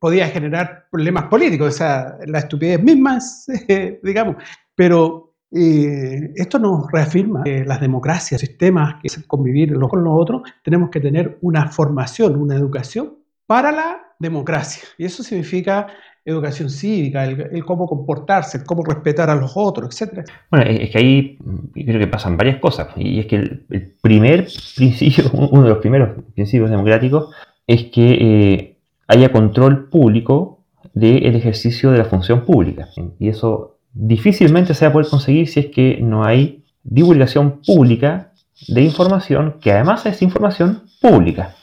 podía 0.00 0.26
generar 0.26 0.86
problemas 0.90 1.26
políticos, 1.26 1.68
o 1.68 1.70
sea, 1.70 2.16
la 2.26 2.40
estupidez 2.40 2.82
misma, 2.82 3.18
digamos, 4.02 4.42
pero 4.74 5.25
eh, 5.52 6.32
esto 6.34 6.58
nos 6.58 6.90
reafirma 6.90 7.44
que 7.44 7.64
las 7.64 7.80
democracias, 7.80 8.40
sistemas 8.40 8.96
que 9.02 9.08
convivir 9.26 9.70
los 9.70 9.88
con 9.88 10.02
los 10.02 10.14
otros, 10.16 10.42
tenemos 10.62 10.90
que 10.90 11.00
tener 11.00 11.38
una 11.40 11.68
formación, 11.68 12.36
una 12.36 12.56
educación 12.56 13.14
para 13.46 13.72
la 13.72 14.00
democracia. 14.18 14.82
Y 14.98 15.04
eso 15.04 15.22
significa 15.22 15.86
educación 16.24 16.68
cívica, 16.68 17.24
el, 17.24 17.64
cómo 17.64 17.86
comportarse, 17.86 18.58
el 18.58 18.64
cómo 18.64 18.82
respetar 18.82 19.30
a 19.30 19.36
los 19.36 19.52
otros, 19.54 20.00
etc. 20.00 20.28
Bueno, 20.50 20.66
es 20.68 20.90
que 20.90 20.98
ahí 20.98 21.38
creo 21.72 22.00
que 22.00 22.08
pasan 22.08 22.36
varias 22.36 22.58
cosas. 22.58 22.88
Y 22.96 23.20
es 23.20 23.26
que 23.26 23.36
el, 23.36 23.96
primer 24.02 24.48
principio, 24.76 25.30
uno 25.32 25.62
de 25.62 25.68
los 25.68 25.78
primeros 25.78 26.24
principios 26.34 26.70
democráticos, 26.70 27.32
es 27.66 27.84
que 27.84 28.18
eh, 28.20 28.76
haya 29.06 29.30
control 29.30 29.88
público 29.88 30.64
del 30.94 31.36
ejercicio 31.36 31.92
de 31.92 31.98
la 31.98 32.04
función 32.04 32.44
pública. 32.44 32.88
Y 33.20 33.28
eso 33.28 33.75
difícilmente 33.96 34.74
se 34.74 34.84
va 34.84 34.90
a 34.90 34.92
poder 34.92 35.08
conseguir 35.08 35.48
si 35.48 35.60
es 35.60 35.66
que 35.66 35.98
no 36.02 36.24
hay 36.24 36.62
divulgación 36.82 37.62
pública 37.66 38.32
de 38.68 38.82
información, 38.82 39.56
que 39.60 39.72
además 39.72 40.04
es 40.06 40.22
información 40.22 40.82
pública. 41.00 41.54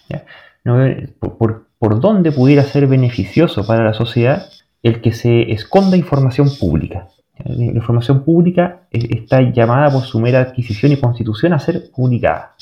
por, 1.20 2.00
dónde 2.00 2.32
pudiera 2.32 2.64
ser 2.64 2.88
beneficioso 2.88 3.68
para 3.68 3.84
la 3.84 3.94
sociedad 3.94 4.48
el 4.82 5.02
que 5.02 5.12
se 5.12 5.52
esconda 5.52 5.96
información 5.98 6.50
pública? 6.60 7.08
La 7.46 7.64
información 7.64 8.24
pública 8.24 8.84
está 8.92 9.42
llamada 9.42 9.92
por 9.92 10.04
su 10.04 10.20
mera 10.20 10.40
adquisición 10.40 10.92
y 10.92 10.98
constitución 10.98 11.54
a 11.54 11.60
ser 11.60 11.92
publicada. 11.96 12.56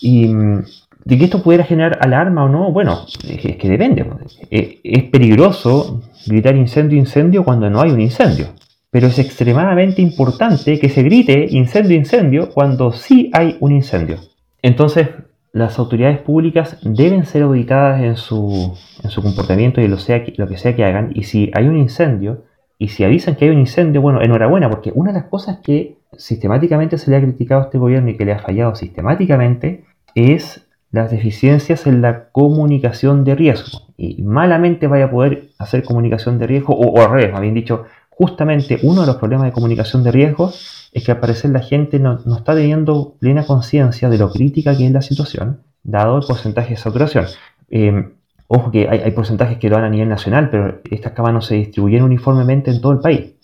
Y 0.00 0.26
mm, 0.26 0.64
de 1.04 1.18
que 1.18 1.24
esto 1.24 1.42
pudiera 1.42 1.64
generar 1.64 1.98
alarma 2.00 2.44
o 2.44 2.48
no, 2.48 2.72
bueno, 2.72 3.06
es 3.26 3.56
que 3.56 3.68
depende. 3.68 4.06
Es 4.50 5.04
peligroso 5.04 6.02
gritar 6.26 6.56
incendio, 6.56 6.98
incendio 6.98 7.44
cuando 7.44 7.70
no 7.70 7.80
hay 7.80 7.90
un 7.90 8.00
incendio 8.00 8.48
pero 8.90 9.08
es 9.08 9.18
extremadamente 9.18 10.02
importante 10.02 10.78
que 10.78 10.88
se 10.88 11.02
grite 11.02 11.46
incendio, 11.50 11.96
incendio 11.96 12.50
cuando 12.50 12.92
sí 12.92 13.30
hay 13.32 13.56
un 13.60 13.72
incendio. 13.72 14.18
Entonces, 14.62 15.08
las 15.52 15.78
autoridades 15.78 16.18
públicas 16.18 16.78
deben 16.82 17.24
ser 17.24 17.42
auditadas 17.42 18.02
en 18.02 18.16
su, 18.16 18.76
en 19.02 19.10
su 19.10 19.22
comportamiento 19.22 19.80
y 19.80 19.88
lo, 19.88 19.96
lo 20.36 20.48
que 20.48 20.56
sea 20.56 20.76
que 20.76 20.84
hagan. 20.84 21.10
Y 21.14 21.24
si 21.24 21.50
hay 21.54 21.66
un 21.66 21.76
incendio, 21.76 22.44
y 22.78 22.88
si 22.88 23.02
avisan 23.04 23.34
que 23.34 23.46
hay 23.46 23.50
un 23.50 23.58
incendio, 23.58 24.00
bueno, 24.00 24.22
enhorabuena, 24.22 24.70
porque 24.70 24.92
una 24.94 25.12
de 25.12 25.18
las 25.18 25.28
cosas 25.28 25.58
que 25.58 25.98
sistemáticamente 26.16 26.96
se 26.96 27.10
le 27.10 27.16
ha 27.16 27.20
criticado 27.20 27.62
a 27.62 27.64
este 27.64 27.78
gobierno 27.78 28.10
y 28.10 28.16
que 28.16 28.24
le 28.24 28.32
ha 28.32 28.38
fallado 28.38 28.74
sistemáticamente 28.76 29.84
es 30.14 30.64
las 30.90 31.10
deficiencias 31.10 31.86
en 31.86 32.00
la 32.00 32.30
comunicación 32.30 33.24
de 33.24 33.34
riesgo. 33.34 33.80
Y 33.96 34.22
malamente 34.22 34.86
vaya 34.86 35.06
a 35.06 35.10
poder 35.10 35.48
hacer 35.58 35.82
comunicación 35.82 36.38
de 36.38 36.46
riesgo, 36.46 36.74
o, 36.74 37.00
al 37.00 37.10
revés, 37.10 37.40
bien 37.40 37.54
dicho, 37.54 37.84
justamente 38.18 38.80
uno 38.82 39.02
de 39.02 39.06
los 39.06 39.16
problemas 39.16 39.46
de 39.46 39.52
comunicación 39.52 40.02
de 40.02 40.10
riesgo 40.10 40.52
es 40.92 41.04
que 41.04 41.12
al 41.12 41.20
parecer 41.20 41.52
la 41.52 41.60
gente 41.60 42.00
no, 42.00 42.18
está 42.36 42.52
teniendo 42.54 43.14
plena 43.20 43.46
conciencia 43.46 44.08
de 44.08 44.18
lo 44.18 44.32
crítica 44.32 44.76
que 44.76 44.86
es 44.86 44.92
la 44.92 45.02
situación, 45.02 45.62
dado 45.84 46.18
el 46.18 46.26
porcentaje 46.26 46.70
de 46.70 46.76
saturación. 46.76 47.26
Eh, 47.70 48.08
ojo 48.48 48.72
que 48.72 48.88
hay, 48.88 49.12
porcentajes 49.12 49.58
que 49.58 49.68
lo 49.68 49.76
dan 49.76 49.84
a 49.84 49.90
nivel 49.90 50.08
nacional, 50.08 50.50
pero 50.50 50.80
estas 50.90 51.12
camas 51.12 51.32
no 51.32 51.40
se 51.40 51.54
distribuyen 51.54 52.02
uniformemente 52.02 52.72
en 52.72 52.80
todo 52.80 52.90
el 52.92 52.98
país. 52.98 53.34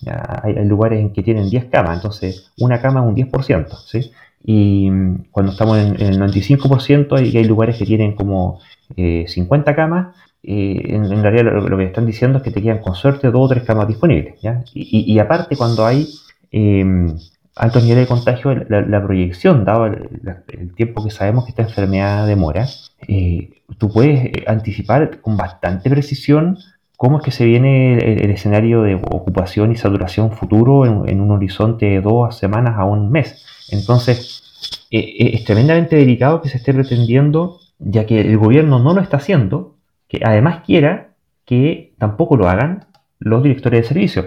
hay, 0.43 0.54
lugares 0.64 0.99
en 0.99 1.12
que 1.12 1.23
tienen 1.23 1.49
10 1.49 1.66
camas, 1.66 1.99
entonces 1.99 2.50
una 2.59 2.81
cama 2.81 3.00
es 3.00 3.07
un 3.07 3.14
10%. 3.14 3.69
¿sí? 3.87 4.11
Y 4.43 4.90
mm, 4.90 5.26
cuando 5.31 5.52
estamos 5.52 5.78
en, 5.78 6.00
el 6.00 6.19
95%, 6.19 7.16
hay, 7.16 7.37
hay 7.37 7.45
lugares 7.45 7.78
que 7.78 7.87
tienen 7.87 8.16
como 8.16 8.59
50 8.97 9.71
eh, 9.71 9.75
camas. 9.76 10.16
Eh, 10.47 10.95
en, 10.95 11.23
realidad 11.23 11.45
lo, 11.45 11.77
que 11.79 11.85
están 11.85 12.05
diciendo 12.05 12.39
es 12.39 12.45
que 12.45 12.51
te 12.51 12.61
quedan 12.61 12.81
con 12.81 12.95
suerte 12.95 13.31
dos 13.31 13.47
o 13.47 13.49
tres 13.49 13.65
camas 13.65 13.89
disponibles. 13.89 14.35
Y, 14.75 15.19
aparte, 15.19 15.57
cuando 15.57 15.87
hay 15.87 16.07
em, 16.51 17.17
altos 17.57 17.83
niveles 17.83 18.05
de 18.05 18.09
contagio, 18.09 18.55
la, 18.69 19.03
proyección, 19.03 19.65
dado 19.65 19.87
el, 19.87 20.75
tiempo 20.77 21.03
que 21.03 21.11
sabemos 21.11 21.45
que 21.45 21.51
esta 21.51 21.63
enfermedad 21.63 22.27
demora, 22.27 22.67
eh, 23.09 23.63
tú 23.79 23.91
puedes 23.91 24.33
anticipar 24.47 25.21
con 25.23 25.37
bastante 25.39 25.89
precisión 25.89 26.59
cómo 26.97 27.19
es 27.19 27.25
que 27.25 27.31
se 27.31 27.47
viene 27.47 27.95
el, 27.97 28.31
escenario 28.31 28.83
de 28.83 28.97
ocupación 28.97 29.73
y 29.73 29.77
saturación 29.77 30.31
futuro 30.33 30.85
en, 30.85 31.21
un 31.21 31.31
horizonte 31.31 31.87
de 31.87 32.01
dos 32.03 32.37
semanas 32.37 32.75
a 32.77 32.85
un 32.85 33.11
mes. 33.11 33.47
Entonces, 33.71 34.43
eh, 34.91 34.99
eh, 34.99 35.31
es 35.35 35.45
tremendamente 35.45 35.97
delicado 35.97 36.43
que 36.43 36.51
se 36.51 36.59
esté 36.59 36.75
pretendiendo, 36.75 37.61
ya 37.79 38.05
que 38.05 38.21
el 38.21 38.37
gobierno 38.37 38.79
no 38.79 38.95
lo 38.95 39.01
está 39.01 39.17
haciendo, 39.17 39.74
además 40.23 40.62
quiera 40.64 41.14
que 41.44 41.92
tampoco 41.99 42.37
lo 42.37 42.49
hagan 42.49 42.87
los 43.18 43.42
directores 43.42 43.83
de 43.83 43.88
servicio. 43.88 44.26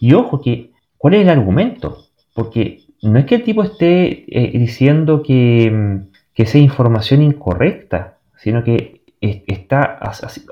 Y 0.00 0.14
ojo 0.14 0.40
que, 0.40 0.72
¿cuál 0.96 1.14
es 1.14 1.22
el 1.22 1.30
argumento? 1.30 1.98
Porque 2.34 2.80
no 3.02 3.18
es 3.18 3.26
que 3.26 3.36
el 3.36 3.44
tipo 3.44 3.62
esté 3.62 4.24
eh, 4.28 4.58
diciendo 4.58 5.22
que, 5.22 5.70
mm, 5.70 6.10
que 6.34 6.46
sea 6.46 6.60
información 6.60 7.22
incorrecta, 7.22 8.18
sino 8.36 8.62
que 8.62 8.98
está 9.20 9.98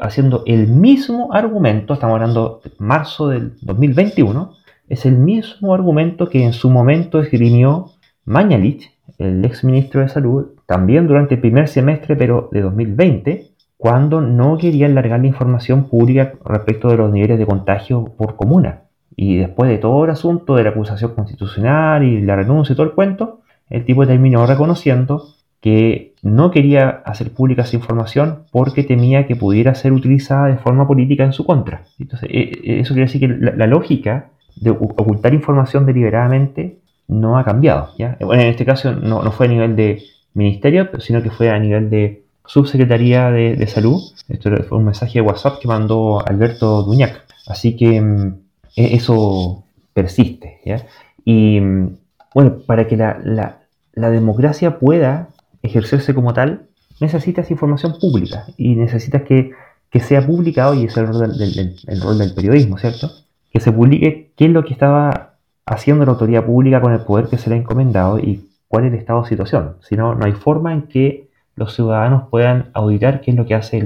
haciendo 0.01 0.43
el 0.47 0.67
mismo 0.67 1.33
argumento, 1.33 1.95
estamos 1.95 2.15
hablando 2.15 2.61
de 2.65 2.73
marzo 2.79 3.29
del 3.29 3.53
2021, 3.63 4.53
es 4.89 5.07
el 5.07 5.17
mismo 5.17 5.75
argumento 5.75 6.29
que 6.29 6.45
en 6.45 6.53
su 6.53 6.71
momento 6.71 7.21
esgrimió 7.21 7.93
Mañalich, 8.25 8.91
el 9.19 9.45
ex 9.45 9.63
ministro 9.63 10.01
de 10.01 10.09
Salud, 10.09 10.47
también 10.67 11.07
durante 11.07 11.37
el 11.37 11.41
primer 11.41 11.69
semestre 11.69 12.17
pero 12.17 12.49
de 12.51 12.61
2020, 12.63 13.46
cuando 13.77 14.21
no 14.21 14.57
quería 14.59 14.87
alargar 14.87 15.21
la 15.21 15.27
información 15.27 15.89
pública 15.89 16.35
respecto 16.45 16.89
de 16.89 16.97
los 16.97 17.13
niveles 17.13 17.39
de 17.39 17.47
contagio 17.47 18.05
por 18.17 18.37
comuna. 18.37 18.85
Y 19.15 19.37
después 19.37 19.71
de 19.71 19.79
todo 19.79 20.05
el 20.05 20.11
asunto 20.11 20.57
de 20.57 20.65
la 20.65 20.71
acusación 20.71 21.15
constitucional 21.15 22.03
y 22.03 22.21
la 22.21 22.37
renuncia 22.37 22.73
y 22.73 22.77
todo 22.77 22.87
el 22.87 22.93
cuento, 22.93 23.41
el 23.69 23.85
tipo 23.85 24.07
terminó 24.07 24.47
reconociendo 24.47 25.25
que 25.61 26.15
no 26.23 26.51
quería 26.51 26.89
hacer 27.05 27.33
pública 27.33 27.63
esa 27.63 27.77
información 27.77 28.45
porque 28.53 28.85
temía 28.85 29.27
que 29.27 29.37
pudiera 29.37 29.75
ser 29.75 29.93
utilizada 29.93 30.47
de 30.47 30.59
forma 30.59 30.87
política 30.87 31.25
en 31.25 31.33
su 31.33 31.45
contra. 31.45 31.85
Entonces, 31.99 32.29
eh, 32.31 32.53
eh, 32.63 32.81
eso 32.81 32.95
quiere 32.95 33.07
decir 33.07 33.21
que 33.21 33.29
la 33.29 33.67
lógica 33.67 34.31
de 34.57 34.71
ocultar 34.71 35.35
información 35.35 35.87
deliberadamente 35.87 36.79
no 37.09 37.39
ha 37.39 37.45
cambiado. 37.45 37.91
Bueno, 38.21 38.43
en 38.43 38.49
este 38.49 38.65
caso 38.65 38.93
no, 38.93 39.23
fue 39.33 39.47
a 39.47 39.51
nivel 39.51 39.77
de 39.77 40.03
ministerio, 40.35 40.89
sino 40.99 41.23
que 41.23 41.31
fue 41.31 41.51
a 41.51 41.59
nivel 41.59 41.91
de 41.91 42.26
subsecretaría 42.47 43.31
de, 43.31 43.67
salud. 43.67 44.03
Esto 44.29 44.51
fue 44.69 44.79
un 44.79 44.85
mensaje 44.85 45.15
de 45.15 45.23
WhatsApp 45.23 45.61
que 45.61 45.69
mandó 45.69 46.27
Alberto 46.27 46.83
Duñac. 46.83 47.25
Así 47.47 47.77
que 47.77 48.01
mm, 48.01 48.35
e, 48.77 48.97
eso 48.97 49.65
persiste. 49.93 50.61
¿ya? 50.65 50.87
Y 51.25 51.61
mm, 51.61 51.97
bueno, 52.35 52.59
para 52.67 52.87
que 52.87 52.97
la, 52.97 53.19
la, 53.25 54.11
democracia 54.11 54.79
pueda 54.79 55.29
ejercerse 55.63 56.15
como 56.15 56.35
tal, 56.35 56.67
necesitas 57.01 57.51
información 57.51 57.99
pública 57.99 58.47
y 58.57 58.75
necesitas 58.75 59.23
que, 59.23 59.53
que 59.91 60.01
sea 60.01 60.25
publicado, 60.27 60.75
y 60.75 60.85
es 60.85 60.97
el 60.97 61.07
rol 61.07 61.37
del, 61.37 61.77
el 61.87 62.01
rol 62.01 62.19
del 62.19 62.35
periodismo, 62.35 62.79
¿cierto? 62.79 63.11
Que 63.51 63.61
se 63.61 63.73
publique 63.73 64.33
qué 64.37 64.47
es 64.47 64.51
lo 64.51 64.65
que 64.65 64.73
estaba 64.73 65.35
haciendo 65.65 66.05
la 66.05 66.13
autoridad 66.13 66.45
pública 66.45 66.81
con 66.81 66.93
el 66.93 67.01
poder 67.01 67.27
que 67.27 67.39
se 67.39 67.51
le 67.51 67.57
ha 67.57 67.59
encomendado 67.59 68.19
y 68.19 68.49
cuál 68.69 68.85
es 68.85 68.93
el 68.93 68.99
estado 68.99 69.23
de 69.23 69.29
situación. 69.29 69.77
Si 69.81 69.97
no, 69.97 70.15
no 70.15 70.25
hay 70.25 70.33
forma 70.33 70.73
en 70.73 70.83
que 70.83 71.26
los 71.57 71.75
ciudadanos 71.75 72.29
puedan 72.31 72.71
auditar 72.75 73.21
qué 73.21 73.33
es 73.33 73.37
lo 73.37 73.47
que 73.47 73.55
hace 73.55 73.83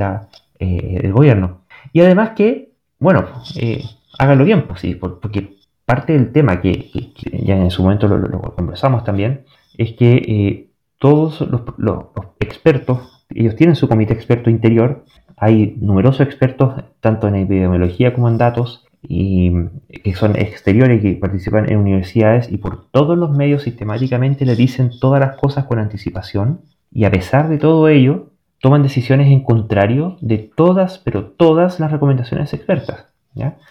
eh, 0.58 1.00
el 1.02 1.12
gobierno. 1.12 1.62
Y 1.92 2.00
además 2.00 2.30
que, 2.36 2.72
bueno, 2.98 3.26
eh, 3.56 3.82
háganlo 4.18 4.44
bien, 4.44 4.66
pues 4.66 4.80
sí, 4.80 4.94
porque 4.94 5.56
parte 5.86 6.12
del 6.12 6.32
tema 6.32 6.60
que, 6.60 6.90
ya 7.32 7.56
en 7.56 7.70
su 7.70 7.82
momento 7.82 8.08
lo, 8.08 8.40
conversamos 8.54 9.04
también, 9.04 9.44
es 9.78 9.92
que 9.92 10.14
eh, 10.16 10.66
todos 10.98 11.40
los, 11.40 11.62
los, 11.78 12.04
expertos, 12.40 13.24
ellos 13.30 13.56
tienen 13.56 13.76
su 13.76 13.88
comité 13.88 14.12
experto 14.12 14.50
interior, 14.50 15.04
hay 15.36 15.76
numerosos 15.80 16.20
expertos 16.26 16.82
tanto 17.00 17.28
en 17.28 17.36
epidemiología 17.36 18.12
como 18.12 18.28
en 18.28 18.38
datos, 18.38 18.84
y 19.02 19.50
que 20.04 20.14
son 20.14 20.36
exteriores 20.36 21.00
que 21.00 21.14
participan 21.14 21.70
en 21.70 21.78
universidades 21.78 22.52
y 22.52 22.58
por 22.58 22.90
todos 22.90 23.16
los 23.16 23.30
medios 23.30 23.62
sistemáticamente 23.62 24.44
le 24.44 24.56
dicen 24.56 24.90
todas 25.00 25.20
las 25.20 25.38
cosas 25.38 25.64
con 25.64 25.78
anticipación 25.78 26.60
y 26.90 27.04
a 27.04 27.10
pesar 27.10 27.48
de 27.48 27.58
todo 27.58 27.88
ello 27.88 28.30
toman 28.60 28.82
decisiones 28.82 29.28
en 29.28 29.42
contrario 29.42 30.16
de 30.20 30.38
todas, 30.38 30.98
pero 30.98 31.24
todas 31.24 31.80
las 31.80 31.90
recomendaciones 31.90 32.52
expertas. 32.52 33.06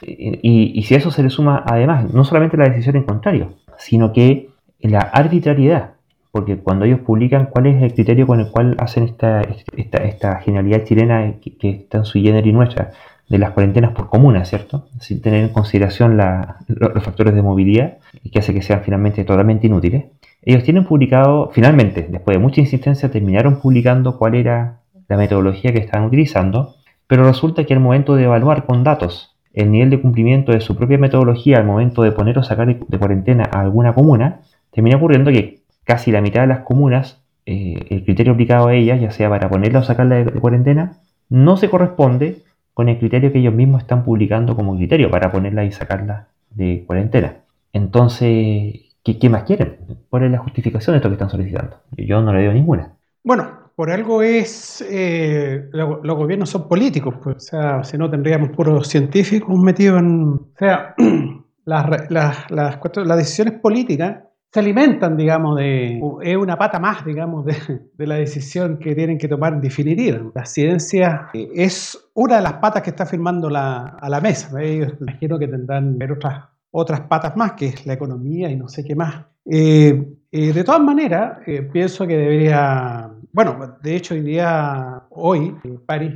Y, 0.01 0.79
y, 0.79 0.83
si 0.83 0.95
a 0.95 0.97
eso 0.97 1.11
se 1.11 1.21
le 1.21 1.29
suma 1.29 1.63
además 1.65 2.13
no 2.13 2.23
solamente 2.23 2.55
la 2.55 2.69
decisión 2.69 2.95
en 2.95 3.03
contrario, 3.03 3.55
sino 3.77 4.13
que 4.13 4.49
la 4.79 4.99
arbitrariedad, 4.99 5.95
porque 6.31 6.57
cuando 6.57 6.85
ellos 6.85 7.01
publican 7.01 7.47
cuál 7.47 7.67
es 7.67 7.83
el 7.83 7.93
criterio 7.93 8.25
con 8.25 8.39
el 8.39 8.51
cual 8.51 8.77
hacen 8.79 9.03
esta, 9.03 9.41
esta, 9.75 9.97
esta 9.97 10.39
genialidad 10.39 10.85
chilena 10.85 11.33
que, 11.41 11.57
que 11.57 11.69
está 11.71 11.99
en 11.99 12.05
su 12.05 12.19
y 12.19 12.31
nuestra, 12.53 12.91
de 13.29 13.38
las 13.38 13.51
cuarentenas 13.51 13.91
por 13.91 14.09
comuna, 14.09 14.43
¿cierto? 14.43 14.88
Sin 14.99 15.21
tener 15.21 15.43
en 15.43 15.49
consideración 15.49 16.17
los 16.17 17.03
factores 17.03 17.35
de 17.35 17.41
movilidad 17.43 17.99
que 18.31 18.39
hace 18.39 18.53
que 18.53 18.63
sean 18.63 18.81
finalmente 18.83 19.23
totalmente 19.23 19.67
inútiles. 19.67 20.05
Ellos 20.41 20.63
tienen 20.63 20.86
publicado, 20.86 21.50
finalmente, 21.53 22.08
después 22.10 22.36
de 22.36 22.41
mucha 22.41 22.62
insistencia, 22.62 23.12
terminaron 23.12 23.60
publicando 23.60 24.17
cuál 24.17 24.36
era 24.36 24.79
la 25.08 25.17
metodología 25.17 25.74
que 25.74 25.79
estaban 25.79 26.08
utilizando, 26.08 26.75
pero 27.08 27.24
resulta 27.24 27.65
que 27.65 27.74
al 27.74 27.79
momento 27.79 28.15
de 28.15 28.24
evaluar 28.24 28.65
con 28.65 28.84
datos 28.84 29.36
el 29.53 29.72
nivel 29.72 29.89
de 29.89 30.00
cumplimiento 30.00 30.51
de 30.51 30.62
su 30.62 30.75
propia 30.75 30.98
metodología 30.98 31.58
al 31.58 31.65
momento 31.65 32.03
de 32.03 32.12
poner 32.12 32.38
o 32.38 32.43
sacar 32.43 32.67
de 32.67 32.98
cuarentena 32.98 33.50
a 33.51 33.62
alguna 33.62 33.93
comuna, 33.93 34.41
termina 34.72 34.98
ocurriendo 34.98 35.31
que 35.31 35.62
casi 35.84 36.12
la 36.12 36.22
mitad 36.22 36.41
de 36.41 36.48
las 36.48 36.60
comunas, 36.60 37.24
eh, 37.46 37.88
el 37.89 38.05
criterio 38.05 38.34
aplicado 38.34 38.67
a 38.67 38.75
ellas, 38.75 39.01
ya 39.01 39.12
sea 39.12 39.29
para 39.29 39.50
ponerla 39.50 39.79
o 39.79 39.84
sacarla 39.84 40.24
de 40.24 40.39
cuarentena, 40.39 41.00
no 41.29 41.58
se 41.58 41.69
corresponde 41.69 42.43
con 42.74 42.89
el 42.89 43.00
criterio 43.00 43.31
que 43.34 43.39
ellos 43.39 43.53
mismos 43.53 43.81
están 43.81 44.03
publicando 44.03 44.55
como 44.55 44.77
criterio 44.77 45.10
para 45.10 45.31
ponerla 45.31 45.65
y 45.65 45.72
sacarla 45.72 46.27
de 46.51 46.84
cuarentena. 46.86 47.38
Entonces, 47.74 48.88
¿qué, 49.18 49.30
más 49.30 49.44
quieren? 49.44 49.78
¿Cuál 50.10 50.25
es 50.25 50.32
la 50.32 50.39
justificación 50.39 50.94
de 50.94 50.98
esto 50.98 51.10
que 51.10 51.13
están 51.13 51.30
solicitando? 51.30 51.78
Yo 51.98 52.22
no 52.22 52.34
le 52.34 52.42
veo 52.42 52.54
ninguna. 52.54 52.94
Bueno, 53.24 53.72
por 53.75 53.92
algo 53.92 54.22
es, 54.22 54.86
eh, 54.89 55.70
los 55.72 56.18
gobiernos 56.18 56.50
son 56.50 56.68
políticos, 56.68 57.16
pues, 57.24 57.38
o 57.38 57.39
sea, 57.39 57.84
si 57.84 57.98
no 57.98 58.10
tendríamos 58.10 58.50
puros 58.50 58.88
científicos 58.88 59.58
metidos 59.58 60.01
en, 60.01 60.34
o 60.34 60.50
sea, 60.58 60.96
las, 61.66 63.18
decisiones 63.18 63.54
políticas 63.62 64.18
se 64.51 64.60
alimentan, 64.60 65.16
digamos, 65.16 65.58
de... 65.58 66.01
Es 66.24 66.36
una 66.36 66.58
pata 66.58 66.80
más, 66.80 67.06
digamos, 67.06 67.46
de, 67.46 68.08
la 68.08 68.16
decisión 68.16 68.80
que 68.80 68.96
tienen 68.96 69.18
que 69.18 69.28
tomar 69.28 69.62
definitiva. 69.62 70.20
La 70.34 70.46
ciencia 70.46 71.30
es 71.34 71.98
una 72.16 72.38
de 72.38 72.42
las 72.42 72.54
patas 72.54 72.82
que 72.82 72.89
está 72.89 73.06
firmando 73.06 73.50
la, 73.50 73.98
a 74.00 74.10
la 74.10 74.20
mesa. 74.20 74.60
Ellos 74.62 74.94
imagino 75.00 75.38
que 75.38 75.48
tendrán 75.48 75.98
ver 75.98 76.13
otras, 76.13 76.50
otras 76.71 77.01
patas 77.01 77.35
más, 77.35 77.53
que 77.53 77.67
es 77.67 77.85
la 77.85 77.93
economía 77.93 78.49
y 78.49 78.55
no 78.55 78.67
sé 78.67 78.83
qué 78.83 78.95
más. 78.95 79.25
Eh, 79.45 80.07
eh, 80.31 80.53
de 80.53 80.63
todas 80.63 80.81
maneras, 80.81 81.39
pienso 81.71 82.05
que 82.05 82.15
debería 82.15 83.11
bueno, 83.31 83.77
de 83.83 83.95
hecho, 83.95 84.15
hoy 84.15 84.21
día, 84.21 85.03
hoy, 85.11 85.53
París, 85.85 86.13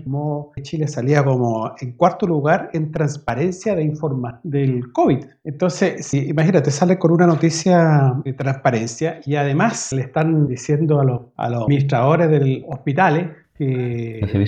Chile 0.63 0.87
salía 0.87 1.23
como 1.23 1.71
en 1.79 1.91
cuarto 1.91 2.25
lugar 2.25 2.71
en 2.73 2.91
transparencia 2.91 3.75
de 3.75 3.83
informa 3.83 4.39
del 4.43 4.91
COVID. 4.91 5.23
Entonces, 5.43 6.07
si, 6.07 6.29
imagínate, 6.29 6.71
sale 6.71 6.97
con 6.97 7.11
una 7.11 7.27
noticia 7.27 8.15
de 8.25 8.33
transparencia 8.33 9.19
y 9.25 9.35
además 9.35 9.93
le 9.93 10.01
están 10.01 10.47
diciendo 10.47 10.99
a 10.99 11.05
los, 11.05 11.21
a 11.37 11.49
los 11.49 11.63
administradores 11.63 12.31
del 12.31 12.65
hospitales 12.67 13.27
que, 13.55 14.19
eh, 14.19 14.45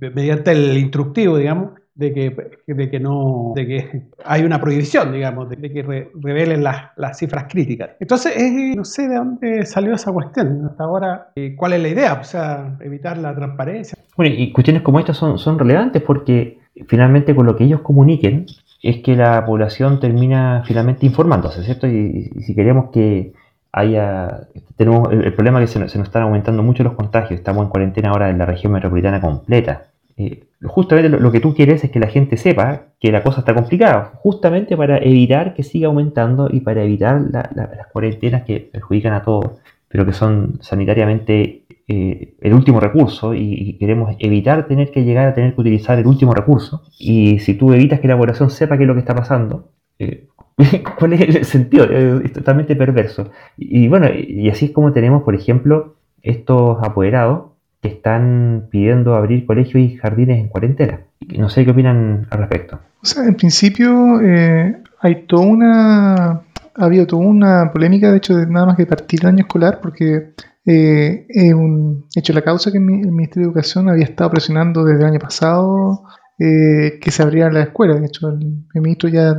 eh, 0.00 0.10
mediante 0.12 0.50
el 0.50 0.76
instructivo, 0.76 1.36
digamos, 1.36 1.70
de 1.94 2.12
que, 2.14 2.50
de 2.66 2.90
que 2.90 3.00
no, 3.00 3.52
de 3.54 3.66
que 3.66 4.02
hay 4.24 4.42
una 4.42 4.60
prohibición, 4.60 5.12
digamos, 5.12 5.48
de, 5.50 5.56
que 5.72 5.82
revelen 6.14 6.64
las, 6.64 6.90
las, 6.96 7.18
cifras 7.18 7.46
críticas. 7.48 7.90
Entonces, 8.00 8.34
no 8.74 8.84
sé 8.84 9.08
de 9.08 9.16
dónde 9.16 9.66
salió 9.66 9.94
esa 9.94 10.12
cuestión. 10.12 10.66
Hasta 10.70 10.84
ahora, 10.84 11.32
eh, 11.36 11.54
¿cuál 11.56 11.74
es 11.74 11.82
la 11.82 11.88
idea? 11.88 12.14
O 12.14 12.24
sea, 12.24 12.76
evitar 12.80 13.18
la 13.18 13.34
transparencia. 13.34 13.98
Bueno, 14.16 14.34
y 14.36 14.52
cuestiones 14.52 14.82
como 14.82 14.98
estas 14.98 15.16
son, 15.16 15.38
son 15.38 15.58
relevantes 15.58 16.02
porque 16.02 16.58
finalmente 16.86 17.34
con 17.34 17.46
lo 17.46 17.56
que 17.56 17.64
ellos 17.64 17.80
comuniquen 17.80 18.46
es 18.82 18.98
que 19.02 19.14
la 19.14 19.44
población 19.44 20.00
termina 20.00 20.62
finalmente 20.66 21.06
informándose, 21.06 21.62
¿cierto? 21.62 21.86
Y, 21.86 22.30
si 22.40 22.54
queremos 22.54 22.90
que 22.90 23.32
haya... 23.70 24.48
Tenemos 24.76 25.12
el, 25.12 25.32
problema 25.34 25.62
es 25.62 25.70
que 25.70 25.74
se 25.74 25.78
nos, 25.78 25.92
se 25.92 25.98
nos, 25.98 26.08
están 26.08 26.22
aumentando 26.22 26.62
mucho 26.62 26.82
los 26.82 26.94
contagios, 26.94 27.38
estamos 27.38 27.64
en 27.64 27.68
cuarentena 27.70 28.10
ahora 28.10 28.30
en 28.30 28.38
la 28.38 28.46
región 28.46 28.72
metropolitana 28.72 29.20
completa. 29.20 29.91
Eh, 30.16 30.44
justamente 30.64 31.08
lo, 31.08 31.32
que 31.32 31.40
tú 31.40 31.54
quieres 31.54 31.82
es 31.84 31.90
que 31.90 31.98
la 31.98 32.08
gente 32.08 32.36
sepa 32.36 32.86
que 33.00 33.10
la 33.10 33.22
cosa 33.22 33.40
está 33.40 33.54
complicada, 33.54 34.12
justamente 34.16 34.76
para 34.76 34.98
evitar 34.98 35.54
que 35.54 35.62
siga 35.62 35.88
aumentando 35.88 36.48
y 36.50 36.60
para 36.60 36.84
evitar 36.84 37.20
las 37.30 37.86
cuarentenas 37.92 38.44
que 38.44 38.60
perjudican 38.60 39.12
a 39.14 39.22
todos, 39.22 39.60
pero 39.88 40.06
que 40.06 40.12
son 40.12 40.58
sanitariamente 40.60 41.64
eh, 41.88 42.34
el 42.40 42.54
último 42.54 42.80
recurso 42.80 43.34
y, 43.34 43.76
queremos 43.78 44.14
evitar 44.18 44.66
tener 44.66 44.90
que 44.90 45.04
llegar 45.04 45.28
a 45.28 45.34
tener 45.34 45.54
que 45.54 45.60
utilizar 45.60 45.98
el 45.98 46.06
último 46.06 46.32
recurso. 46.34 46.82
Y 46.98 47.38
si 47.40 47.54
tú 47.54 47.72
evitas 47.72 48.00
que 48.00 48.08
la 48.08 48.16
población 48.16 48.50
sepa 48.50 48.76
qué 48.76 48.84
es 48.84 48.88
lo 48.88 48.94
que 48.94 49.00
está 49.00 49.14
pasando, 49.14 49.70
eh, 49.98 50.28
¿cuál 50.98 51.14
es 51.14 51.20
el 51.22 51.44
sentido? 51.44 51.84
es 51.84 52.32
totalmente 52.32 52.76
perverso. 52.76 53.30
Y, 53.56 53.84
y 53.84 53.88
bueno, 53.88 54.08
y 54.14 54.48
así 54.48 54.66
es 54.66 54.70
como 54.72 54.92
tenemos, 54.92 55.22
por 55.22 55.34
ejemplo, 55.34 55.96
estos 56.22 56.78
apoderados 56.82 57.51
que 57.82 57.88
están 57.88 58.68
pidiendo 58.70 59.16
abrir 59.16 59.44
colegios 59.44 59.82
y 59.82 59.96
jardines 59.96 60.38
en 60.38 60.48
cuarentena. 60.48 61.00
No 61.36 61.50
sé 61.50 61.64
qué 61.64 61.72
opinan 61.72 62.28
al 62.30 62.38
respecto. 62.38 62.80
O 63.02 63.06
sea, 63.06 63.24
en 63.24 63.34
principio 63.34 64.20
eh, 64.20 64.76
hay 65.00 65.26
toda 65.26 65.46
una... 65.46 66.40
Ha 66.74 67.06
toda 67.06 67.22
una 67.22 67.70
polémica, 67.70 68.10
de 68.10 68.16
hecho, 68.16 68.34
de 68.34 68.46
nada 68.46 68.64
más 68.64 68.76
que 68.78 68.86
partir 68.86 69.20
el 69.20 69.26
año 69.26 69.40
escolar, 69.40 69.80
porque 69.82 70.32
eh, 70.64 71.52
un 71.52 72.06
hecho 72.16 72.32
la 72.32 72.40
causa 72.40 72.70
que 72.70 72.78
el 72.78 72.84
Ministerio 72.84 73.48
de 73.48 73.52
Educación 73.52 73.90
había 73.90 74.04
estado 74.04 74.30
presionando 74.30 74.82
desde 74.82 75.02
el 75.02 75.10
año 75.10 75.18
pasado 75.18 76.04
eh, 76.38 76.98
que 76.98 77.10
se 77.10 77.22
abriera 77.22 77.50
la 77.50 77.64
escuela. 77.64 77.94
De 77.96 78.06
hecho, 78.06 78.28
el, 78.28 78.64
ministro 78.74 79.10
ya 79.10 79.38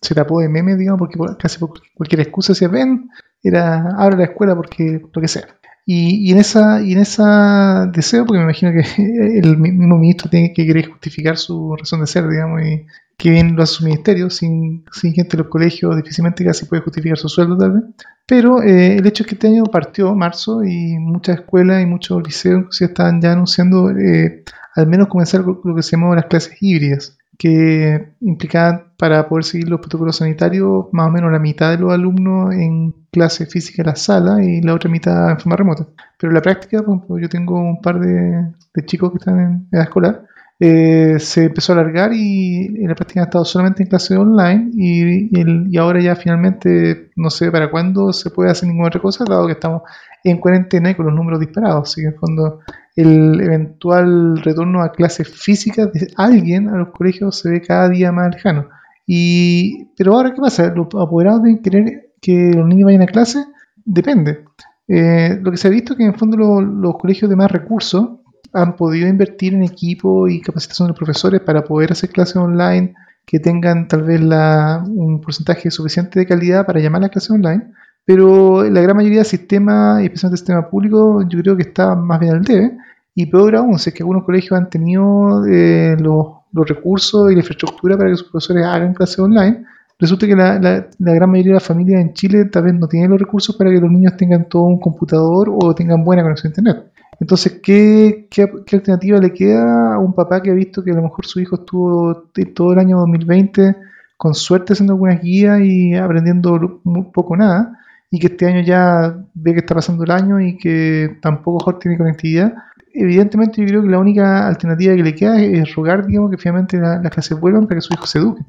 se 0.00 0.14
tapó 0.14 0.40
de 0.40 0.48
meme, 0.48 0.76
digamos, 0.76 1.00
porque 1.00 1.18
casi 1.38 1.58
por 1.58 1.72
cualquier 1.94 2.20
excusa 2.22 2.54
decía, 2.54 2.68
ven, 2.68 3.10
era 3.42 3.94
abre 3.98 4.16
la 4.16 4.24
escuela 4.24 4.56
porque 4.56 5.02
lo 5.12 5.20
que 5.20 5.28
sea. 5.28 5.44
Y, 5.86 6.30
en 6.30 6.38
esa 6.38 6.82
y 6.82 6.92
en 6.92 6.98
esa 6.98 7.86
deseo, 7.92 8.24
porque 8.24 8.38
me 8.38 8.44
imagino 8.44 8.72
que 8.72 8.84
el 9.38 9.56
mismo 9.56 9.98
ministro 9.98 10.30
tiene 10.30 10.52
que 10.52 10.66
querer 10.66 10.88
justificar 10.88 11.36
su 11.36 11.74
razón 11.76 12.00
de 12.00 12.06
ser, 12.06 12.28
digamos, 12.28 12.62
y 12.62 12.86
que 13.16 13.30
bien 13.30 13.56
lo 13.56 13.62
hace 13.62 13.74
su 13.74 13.84
ministerio, 13.84 14.30
sin, 14.30 14.84
sin 14.92 15.12
gente 15.12 15.36
en 15.36 15.42
los 15.42 15.48
colegios 15.50 15.96
difícilmente 15.96 16.44
casi 16.44 16.64
puede 16.66 16.82
justificar 16.82 17.18
su 17.18 17.28
sueldo 17.28 17.58
tal 17.58 17.72
vez. 17.72 17.82
Pero 18.26 18.62
eh, 18.62 18.96
el 18.96 19.06
hecho 19.06 19.24
es 19.24 19.28
que 19.28 19.34
este 19.34 19.48
año 19.48 19.64
partió 19.64 20.14
marzo 20.14 20.62
y 20.64 20.96
muchas 20.98 21.40
escuelas 21.40 21.82
y 21.82 21.86
muchos 21.86 22.22
liceos 22.22 22.66
se 22.70 22.86
están 22.86 23.20
ya 23.20 23.32
anunciando 23.32 23.90
eh, 23.90 24.44
al 24.76 24.86
menos 24.86 25.08
comenzar 25.08 25.42
lo 25.42 25.74
que 25.74 25.82
se 25.82 25.96
llama 25.96 26.14
las 26.14 26.26
clases 26.26 26.56
híbridas 26.60 27.18
que 27.36 28.12
implicaban 28.20 28.92
para 28.96 29.26
poder 29.28 29.44
seguir 29.44 29.68
los 29.68 29.80
protocolos 29.80 30.16
sanitarios 30.16 30.86
más 30.92 31.08
o 31.08 31.10
menos 31.10 31.32
la 31.32 31.38
mitad 31.38 31.70
de 31.70 31.78
los 31.78 31.92
alumnos 31.92 32.54
en 32.54 32.94
clase 33.10 33.46
física 33.46 33.82
en 33.82 33.88
la 33.88 33.96
sala 33.96 34.42
y 34.42 34.60
la 34.60 34.74
otra 34.74 34.90
mitad 34.90 35.30
en 35.30 35.38
forma 35.38 35.56
remota. 35.56 35.86
Pero 36.18 36.32
la 36.32 36.40
práctica, 36.40 36.78
ejemplo, 36.78 37.18
yo 37.18 37.28
tengo 37.28 37.60
un 37.60 37.80
par 37.80 38.00
de, 38.00 38.52
chicos 38.86 39.10
que 39.10 39.18
están 39.18 39.40
en 39.40 39.68
edad 39.72 39.84
escolar, 39.84 40.26
eh, 40.62 41.16
se 41.18 41.46
empezó 41.46 41.72
a 41.72 41.76
alargar 41.76 42.12
y 42.12 42.68
la 42.86 42.94
práctica 42.94 43.20
han 43.20 43.28
estado 43.28 43.46
solamente 43.46 43.82
en 43.82 43.88
clase 43.88 44.14
online 44.14 44.70
y, 44.74 45.30
y, 45.72 45.78
ahora 45.78 46.02
ya 46.02 46.14
finalmente 46.14 47.10
no 47.16 47.30
sé 47.30 47.50
para 47.50 47.70
cuándo 47.70 48.12
se 48.12 48.28
puede 48.28 48.50
hacer 48.50 48.68
ninguna 48.68 48.88
otra 48.88 49.00
cosa, 49.00 49.24
dado 49.26 49.46
que 49.46 49.54
estamos 49.54 49.82
en 50.22 50.36
cuarentena 50.36 50.90
y 50.90 50.94
con 50.94 51.06
los 51.06 51.14
números 51.14 51.40
disparados. 51.40 51.90
Así 51.90 52.02
que 52.02 52.08
en 52.08 52.16
fondo 52.16 52.60
el 52.94 53.40
eventual 53.40 54.42
retorno 54.42 54.82
a 54.82 54.92
clases 54.92 55.28
físicas 55.28 55.92
de 55.94 56.08
alguien 56.16 56.68
a 56.68 56.76
los 56.76 56.90
colegios 56.90 57.38
se 57.38 57.48
ve 57.48 57.62
cada 57.62 57.88
día 57.88 58.12
más 58.12 58.34
lejano. 58.34 58.68
Y, 59.06 59.86
pero 59.96 60.14
ahora, 60.14 60.34
¿qué 60.34 60.40
pasa? 60.40 60.72
¿Los 60.74 60.88
apoderados 60.88 61.42
deben 61.42 61.62
querer 61.62 62.09
que 62.20 62.52
los 62.54 62.66
niños 62.66 62.86
vayan 62.86 63.02
a 63.02 63.06
clase? 63.06 63.44
Depende. 63.84 64.44
Eh, 64.88 65.38
lo 65.40 65.50
que 65.50 65.56
se 65.56 65.68
ha 65.68 65.70
visto 65.70 65.92
es 65.92 65.98
que 65.98 66.04
en 66.04 66.12
el 66.12 66.18
fondo 66.18 66.60
los 66.60 66.96
colegios 66.96 67.30
de 67.30 67.36
más 67.36 67.50
recursos 67.50 68.20
han 68.52 68.76
podido 68.76 69.08
invertir 69.08 69.54
en 69.54 69.62
equipo 69.62 70.26
y 70.26 70.40
capacitación 70.40 70.86
de 70.86 70.90
los 70.90 70.98
profesores 70.98 71.40
para 71.40 71.62
poder 71.62 71.92
hacer 71.92 72.10
clases 72.10 72.36
online 72.36 72.94
que 73.24 73.38
tengan 73.38 73.86
tal 73.86 74.02
vez 74.02 74.20
la, 74.20 74.84
un 74.86 75.20
porcentaje 75.20 75.70
suficiente 75.70 76.18
de 76.18 76.26
calidad 76.26 76.66
para 76.66 76.80
llamar 76.80 77.04
a 77.04 77.08
clases 77.08 77.30
online 77.30 77.72
pero 78.04 78.68
la 78.68 78.80
gran 78.80 78.96
mayoría 78.96 79.18
del 79.18 79.26
sistema, 79.26 79.98
y 80.02 80.06
especialmente 80.06 80.34
el 80.34 80.38
sistema 80.38 80.68
público, 80.68 81.22
yo 81.28 81.38
creo 81.40 81.56
que 81.56 81.62
está 81.62 81.94
más 81.94 82.18
bien 82.18 82.32
al 82.32 82.42
debe. 82.42 82.76
Y 83.14 83.26
peor 83.26 83.54
aún, 83.54 83.78
si 83.78 83.90
es 83.90 83.94
que 83.94 84.02
algunos 84.02 84.24
colegios 84.24 84.58
han 84.58 84.68
tenido 84.70 85.44
eh, 85.46 85.96
los, 85.96 86.38
recursos 86.52 87.30
y 87.30 87.34
la 87.34 87.40
infraestructura 87.40 87.96
para 87.96 88.10
que 88.10 88.16
sus 88.16 88.28
profesores 88.28 88.64
hagan 88.66 88.94
clases 88.94 89.20
online, 89.20 89.64
resulta 90.00 90.26
que 90.26 90.34
la, 90.34 90.88
gran 90.98 91.30
mayoría 91.30 91.50
de 91.50 91.54
las 91.54 91.66
familias 91.66 92.00
en 92.00 92.14
Chile 92.14 92.46
tal 92.46 92.64
vez 92.64 92.74
no 92.74 92.88
tienen 92.88 93.10
los 93.10 93.20
recursos 93.20 93.56
para 93.56 93.70
que 93.70 93.80
los 93.80 93.90
niños 93.90 94.16
tengan 94.16 94.48
todo 94.48 94.62
un 94.62 94.80
computador 94.80 95.50
o 95.50 95.74
tengan 95.74 96.04
buena 96.04 96.22
conexión 96.22 96.50
a 96.50 96.52
Internet. 96.52 96.92
Entonces, 97.20 97.60
¿qué, 97.62 98.26
qué, 98.30 98.48
alternativa 98.72 99.18
le 99.18 99.32
queda 99.32 99.94
a 99.94 99.98
un 99.98 100.14
papá 100.14 100.42
que 100.42 100.50
ha 100.50 100.54
visto 100.54 100.82
que 100.82 100.90
a 100.90 100.94
lo 100.94 101.02
mejor 101.02 101.26
su 101.26 101.38
hijo 101.38 101.56
estuvo 101.56 102.30
todo 102.54 102.72
el 102.72 102.78
año 102.78 102.98
2020 102.98 103.76
con 104.16 104.34
suerte 104.34 104.72
haciendo 104.72 104.94
algunas 104.94 105.20
guías 105.20 105.60
y 105.60 105.94
aprendiendo 105.94 106.80
muy 106.84 107.04
poco 107.12 107.36
nada? 107.36 107.76
y 108.10 108.18
que 108.18 108.26
este 108.26 108.46
año 108.46 108.60
ya 108.60 109.16
ve 109.34 109.52
que 109.52 109.60
está 109.60 109.74
pasando 109.74 110.04
el 110.04 110.10
año 110.10 110.40
y 110.40 110.58
que 110.58 111.18
tampoco 111.22 111.58
mejor 111.58 111.78
tiene 111.78 111.96
conectividad, 111.96 112.54
evidentemente 112.92 113.60
yo 113.60 113.68
creo 113.68 113.82
que 113.82 113.88
la 113.88 113.98
única 113.98 114.48
alternativa 114.48 114.96
que 114.96 115.02
le 115.02 115.14
queda 115.14 115.40
es, 115.40 115.74
rogar, 115.74 116.06
digamos, 116.06 116.30
que 116.30 116.36
finalmente 116.36 116.78
las 116.78 117.10
clases 117.10 117.38
vuelvan 117.38 117.66
para 117.66 117.76
que 117.76 117.82
su 117.82 117.94
hijo 117.94 118.06
se 118.06 118.18
eduque. 118.18 118.42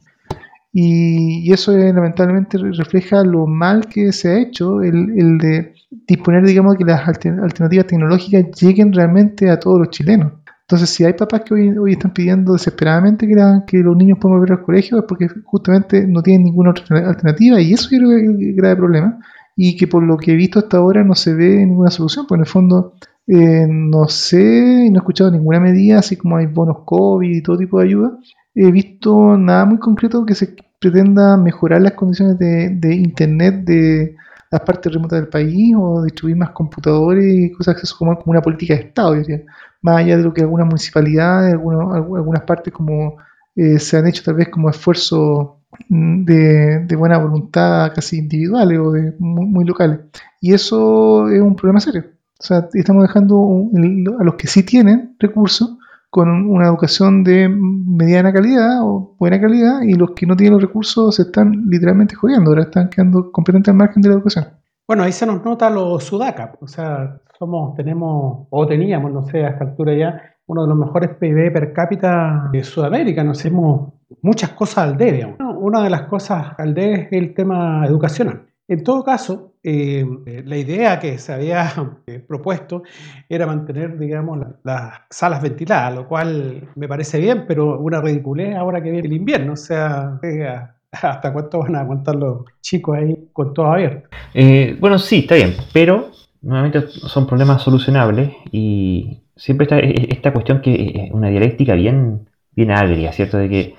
Y, 0.74 1.52
eso 1.52 1.76
lamentablemente 1.76 2.58
refleja 2.58 3.24
lo 3.24 3.46
mal 3.46 3.88
que 3.88 4.12
se 4.14 4.30
ha 4.30 4.40
hecho, 4.40 4.82
el, 4.82 5.38
de 5.38 5.74
disponer, 6.08 6.46
digamos, 6.46 6.78
que 6.78 6.86
las 6.86 7.08
alternativas 7.08 7.88
tecnológicas 7.88 8.46
lleguen 8.62 8.94
realmente 8.94 9.50
a 9.50 9.60
todos 9.60 9.80
los 9.80 9.90
chilenos. 9.90 10.34
Entonces, 10.62 10.90
si 10.90 11.04
hay 11.04 11.14
papás 11.14 11.42
que 11.42 11.54
hoy, 11.54 11.78
hoy 11.78 11.92
están 11.94 12.14
pidiendo 12.14 12.54
desesperadamente 12.54 13.28
que, 13.68 13.78
los 13.80 13.98
niños 13.98 14.20
puedan 14.22 14.40
volver 14.40 14.54
al 14.54 14.64
colegio, 14.64 15.00
es 15.00 15.06
porque 15.06 15.28
justamente 15.44 16.08
no 16.08 16.22
tienen 16.24 16.46
ninguna 16.46 16.72
otra 16.72 17.10
alternativa, 17.10 17.60
y 17.60 17.74
eso 17.74 17.90
creo 17.90 18.10
que 18.10 18.24
es 18.24 18.30
un 18.30 18.56
grave 18.56 18.78
problema 18.78 19.20
y 19.56 19.76
que 19.76 19.88
por 19.88 20.02
lo 20.04 20.18
que 20.18 20.32
he 20.32 20.36
visto 20.36 20.60
hasta 20.60 20.78
ahora 20.78 21.04
no 21.04 21.14
se 21.14 21.34
ve 21.34 21.66
ninguna 21.66 21.92
solución, 21.92 22.26
porque 22.28 22.40
en 22.40 22.46
el 22.46 22.52
fondo 22.52 22.94
eh, 23.28 23.68
no 23.70 24.08
sé 24.08 24.86
y 24.86 24.90
no 24.90 24.96
he 24.96 25.02
escuchado 25.02 25.32
ninguna 25.32 25.60
medida, 25.60 26.00
así 26.00 26.16
como 26.16 26.38
hay 26.38 26.48
bonos 26.48 26.80
COVID 26.86 27.30
y 27.30 27.44
todo 27.44 27.58
tipo 27.58 27.80
de 27.80 27.86
ayuda. 27.86 28.18
He 28.54 28.72
visto 28.72 29.38
nada 29.38 29.66
muy 29.66 29.80
concreto 29.80 30.26
que 30.26 30.36
se 30.36 30.56
pretenda 30.80 31.38
mejorar 31.38 31.82
las 31.82 31.94
condiciones 31.94 32.38
de, 32.38 32.96
internet 32.96 33.64
de 33.64 34.16
las 34.52 34.62
partes 34.62 34.92
remotas 34.92 35.20
del 35.22 35.30
país 35.30 35.74
o 35.78 36.04
distribuir 36.04 36.36
más 36.36 36.52
computadores 36.52 37.26
y 37.26 37.52
cosas 37.52 37.76
que 37.76 37.88
como, 37.98 38.20
una 38.26 38.42
política 38.42 38.74
de 38.74 38.82
Estado, 38.82 39.14
diría. 39.14 39.42
más 39.82 39.98
allá 39.98 40.18
de 40.18 40.24
lo 40.24 40.34
que 40.34 40.42
algunas 40.42 40.68
municipalidades, 40.68 41.54
algunas, 41.54 41.96
algunas 41.96 42.44
partes 42.44 42.74
como 42.74 43.18
eh, 43.56 43.80
se 43.80 43.98
han 43.98 44.08
hecho 44.08 44.24
tal 44.24 44.36
vez 44.36 44.50
como 44.50 44.70
esfuerzo 44.70 45.62
de, 45.90 46.96
buena 46.98 47.18
voluntad 47.18 47.92
casi 47.94 48.18
individuales 48.18 48.80
o 48.80 48.92
de 48.92 49.14
muy, 49.20 49.66
locales. 49.66 50.00
Y 50.40 50.54
eso 50.54 51.30
es 51.30 51.42
un 51.42 51.56
problema 51.56 51.80
serio. 51.80 52.06
O 52.40 52.44
sea, 52.44 52.68
estamos 52.74 53.04
dejando 53.04 53.70
a 54.20 54.24
los 54.24 54.36
que 54.36 54.48
sí 54.48 54.64
tienen 54.64 55.16
recursos 55.20 55.78
con 56.12 56.30
una 56.30 56.68
educación 56.68 57.24
de 57.24 57.48
mediana 57.48 58.34
calidad 58.34 58.82
o 58.84 59.16
buena 59.18 59.40
calidad 59.40 59.82
y 59.82 59.94
los 59.94 60.12
que 60.12 60.28
no 60.28 60.36
tienen 60.36 60.54
los 60.54 60.62
recursos 60.62 61.16
se 61.16 61.22
están 61.22 61.54
literalmente 61.70 62.16
jodiendo, 62.16 62.52
ahora 62.52 62.64
están 62.64 62.90
quedando 62.90 63.32
completamente 63.32 63.72
al 63.72 63.78
margen 63.78 64.02
de 64.02 64.10
la 64.10 64.16
educación. 64.16 64.46
Bueno, 64.86 65.04
ahí 65.04 65.14
se 65.14 65.26
nos 65.26 65.44
nota 65.44 65.70
los 65.70 66.04
sudaca, 66.04 66.54
o 66.60 66.68
sea, 66.68 67.18
somos, 67.40 67.76
tenemos, 67.76 68.46
o 68.50 68.68
teníamos, 68.68 69.14
no 69.14 69.24
sé, 69.24 69.46
a 69.46 69.52
esta 69.52 69.64
altura 69.64 69.96
ya, 69.96 70.22
uno 70.48 70.64
de 70.64 70.68
los 70.68 70.78
mejores 70.78 71.12
PIB 71.12 71.54
per 71.54 71.72
cápita 71.72 72.50
de 72.52 72.62
Sudamérica, 72.62 73.24
nos 73.24 73.40
hacemos 73.40 73.94
muchas 74.22 74.50
cosas 74.50 74.90
al 74.90 74.98
debe. 74.98 75.38
Una 75.40 75.82
de 75.82 75.90
las 75.90 76.02
cosas 76.04 76.48
al 76.58 76.74
debe 76.74 77.04
es 77.04 77.14
el 77.14 77.34
tema 77.34 77.86
educacional. 77.88 78.51
En 78.72 78.86
todo 78.86 79.04
caso, 79.04 79.56
eh, 79.62 80.06
la 80.46 80.56
idea 80.56 80.98
que 80.98 81.18
se 81.18 81.34
había 81.34 81.74
eh, 82.08 82.20
propuesto 82.20 82.84
era 83.28 83.46
mantener, 83.46 84.00
digamos, 84.00 84.40
las 84.64 85.02
salas 85.10 85.42
ventiladas, 85.42 85.94
lo 85.94 86.08
cual 86.08 86.70
me 86.76 86.88
parece 86.88 87.20
bien, 87.20 87.44
pero 87.46 87.78
una 87.80 88.00
ridiculez 88.00 88.56
ahora 88.56 88.82
que 88.82 88.90
viene 88.90 89.06
el 89.06 89.14
invierno. 89.14 89.52
O 89.52 89.58
sea, 89.58 90.18
¿hasta 90.90 91.34
cuánto 91.34 91.60
van 91.60 91.76
a 91.76 91.82
aguantar 91.82 92.16
los 92.16 92.46
chicos 92.62 92.98
ahí 92.98 93.28
con 93.34 93.54
todo 93.54 93.66
abierto? 93.74 94.08
Eh, 94.34 94.78
bueno, 94.80 94.98
sí, 94.98 95.20
está 95.20 95.36
bien, 95.36 95.54
pero 95.74 96.12
nuevamente 96.42 96.88
son 96.88 97.28
problemas 97.28 97.62
solucionables 97.62 98.32
y 98.54 99.20
siempre 99.36 99.66
está 99.66 99.80
esta 99.80 100.32
cuestión 100.32 100.62
que 100.62 100.94
es 100.96 101.12
una 101.12 101.28
dialéctica 101.28 101.74
bien 101.74 102.26
bien 102.54 102.72
agria, 102.72 103.12
¿cierto? 103.12 103.38
De 103.38 103.50
que 103.50 103.76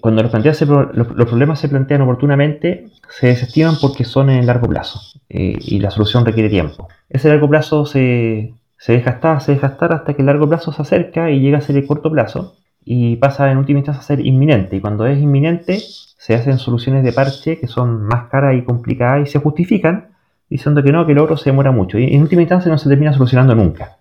cuando 0.00 0.22
los, 0.22 0.32
los, 0.32 1.28
problemas 1.28 1.60
se 1.60 1.68
plantean 1.68 2.02
oportunamente, 2.02 2.88
se 3.08 3.28
desestiman 3.28 3.76
porque 3.80 4.04
son 4.04 4.28
en 4.28 4.44
largo 4.44 4.68
plazo 4.68 5.00
eh, 5.28 5.56
y 5.60 5.78
la 5.78 5.90
solución 5.90 6.24
requiere 6.24 6.48
tiempo. 6.48 6.88
Ese 7.08 7.28
largo 7.28 7.48
plazo 7.48 7.86
se, 7.86 8.52
se 8.78 8.92
deja 8.92 9.10
estar, 9.10 9.40
se 9.40 9.52
deja 9.52 9.68
estar 9.68 9.92
hasta 9.92 10.14
que 10.14 10.22
el 10.22 10.26
largo 10.26 10.48
plazo 10.48 10.72
se 10.72 10.82
acerca 10.82 11.30
y 11.30 11.40
llega 11.40 11.58
a 11.58 11.60
ser 11.60 11.76
el 11.76 11.86
corto 11.86 12.10
plazo 12.10 12.56
y 12.84 13.16
pasa 13.16 13.50
en 13.52 13.58
última 13.58 13.78
instancia 13.78 14.00
a 14.00 14.04
ser 14.04 14.26
inminente. 14.26 14.74
Y 14.74 14.80
cuando 14.80 15.06
es 15.06 15.20
inminente, 15.20 15.78
se 15.78 16.34
hacen 16.34 16.58
soluciones 16.58 17.04
de 17.04 17.12
parche 17.12 17.58
que 17.60 17.68
son 17.68 18.02
más 18.02 18.28
caras 18.28 18.56
y 18.56 18.62
complicadas 18.62 19.28
y 19.28 19.30
se 19.30 19.38
justifican 19.38 20.08
diciendo 20.48 20.82
que 20.82 20.90
no, 20.90 21.06
que 21.06 21.12
el 21.12 21.18
oro 21.18 21.36
se 21.36 21.50
demora 21.50 21.70
mucho. 21.70 21.96
Y 21.98 22.12
en 22.12 22.22
última 22.22 22.42
instancia 22.42 22.72
no 22.72 22.78
se 22.78 22.88
termina 22.88 23.12
solucionando 23.12 23.54
nunca. 23.54 23.98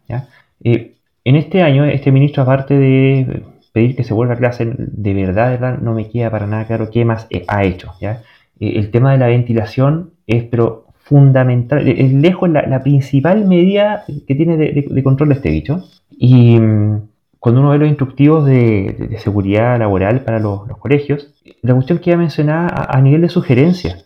Eh, 0.63 0.95
en 1.23 1.35
este 1.35 1.61
año, 1.61 1.85
este 1.85 2.11
ministro, 2.11 2.41
aparte 2.41 2.75
de 2.75 3.43
pedir 3.71 3.95
que 3.95 4.03
se 4.03 4.13
vuelva 4.13 4.33
a 4.33 4.37
clase, 4.37 4.67
de 4.77 5.13
verdad, 5.13 5.79
no 5.79 5.93
me 5.93 6.09
queda 6.09 6.29
para 6.29 6.47
nada 6.47 6.65
claro 6.65 6.89
qué 6.89 7.05
más 7.05 7.27
ha 7.47 7.63
hecho. 7.63 7.93
¿ya? 7.99 8.23
Eh, 8.59 8.73
el 8.75 8.91
tema 8.91 9.11
de 9.11 9.17
la 9.17 9.27
ventilación 9.27 10.11
es 10.27 10.43
pero 10.43 10.85
fundamental, 11.09 11.87
es 11.87 12.13
lejos 12.13 12.49
la, 12.49 12.83
principal 12.83 13.45
medida 13.45 14.03
que 14.27 14.35
tiene 14.35 14.57
de, 14.57 15.03
control 15.03 15.29
de 15.29 15.35
este 15.35 15.49
bicho. 15.49 15.83
Y 16.11 16.59
mm, 16.59 17.01
cuando 17.39 17.61
uno 17.61 17.71
ve 17.71 17.79
los 17.79 17.89
instructivos 17.89 18.45
de, 18.45 19.15
seguridad 19.17 19.79
laboral 19.79 20.21
para 20.21 20.39
los, 20.39 20.67
colegios, 20.77 21.33
la 21.61 21.73
cuestión 21.73 21.99
que 21.99 22.11
ya 22.11 22.17
mencionaba 22.17 22.87
a, 22.89 23.01
nivel 23.01 23.21
de 23.21 23.29
sugerencia, 23.29 23.97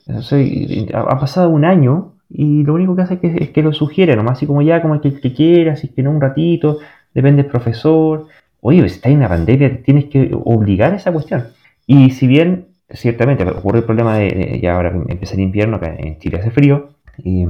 ha, 0.93 1.19
pasado 1.19 1.49
un 1.49 1.65
año 1.65 2.13
y 2.29 2.63
lo 2.63 2.75
único 2.75 2.95
que 2.95 3.01
hace 3.01 3.19
es 3.21 3.49
que, 3.49 3.61
lo 3.61 3.73
sugiere, 3.73 4.15
nomás 4.15 4.37
así 4.37 4.45
como 4.45 4.61
ya, 4.61 4.81
como 4.81 4.95
el 4.95 5.01
que, 5.01 5.19
que 5.19 5.33
quiera, 5.33 5.73
así 5.73 5.89
que 5.89 6.03
no 6.03 6.11
un 6.11 6.21
ratito, 6.21 6.79
depende 7.13 7.43
del 7.43 7.51
profesor. 7.51 8.27
Oye, 8.65 8.87
si 8.87 8.95
está 8.95 9.09
en 9.09 9.17
una 9.17 9.27
pandemia, 9.27 9.83
tienes 9.83 10.05
que 10.05 10.31
obligar 10.33 10.93
esa 10.93 11.11
cuestión. 11.11 11.47
Y 11.85 12.11
si 12.11 12.27
bien, 12.27 12.69
ciertamente, 12.89 13.43
ocurre 13.43 13.79
el 13.79 13.83
problema 13.83 14.17
de, 14.17 14.59
ya 14.63 14.75
ahora 14.75 14.93
empieza 15.09 15.33
el 15.33 15.41
invierno, 15.41 15.81
que 15.81 15.87
en 15.87 16.17
Chile 16.19 16.37
hace 16.39 16.49
frío, 16.49 16.91
y, 17.17 17.45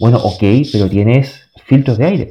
bueno, 0.00 0.18
ok, 0.18 0.42
pero 0.72 0.88
tienes 0.88 1.48
filtros 1.66 1.98
de 1.98 2.04
aire. 2.04 2.30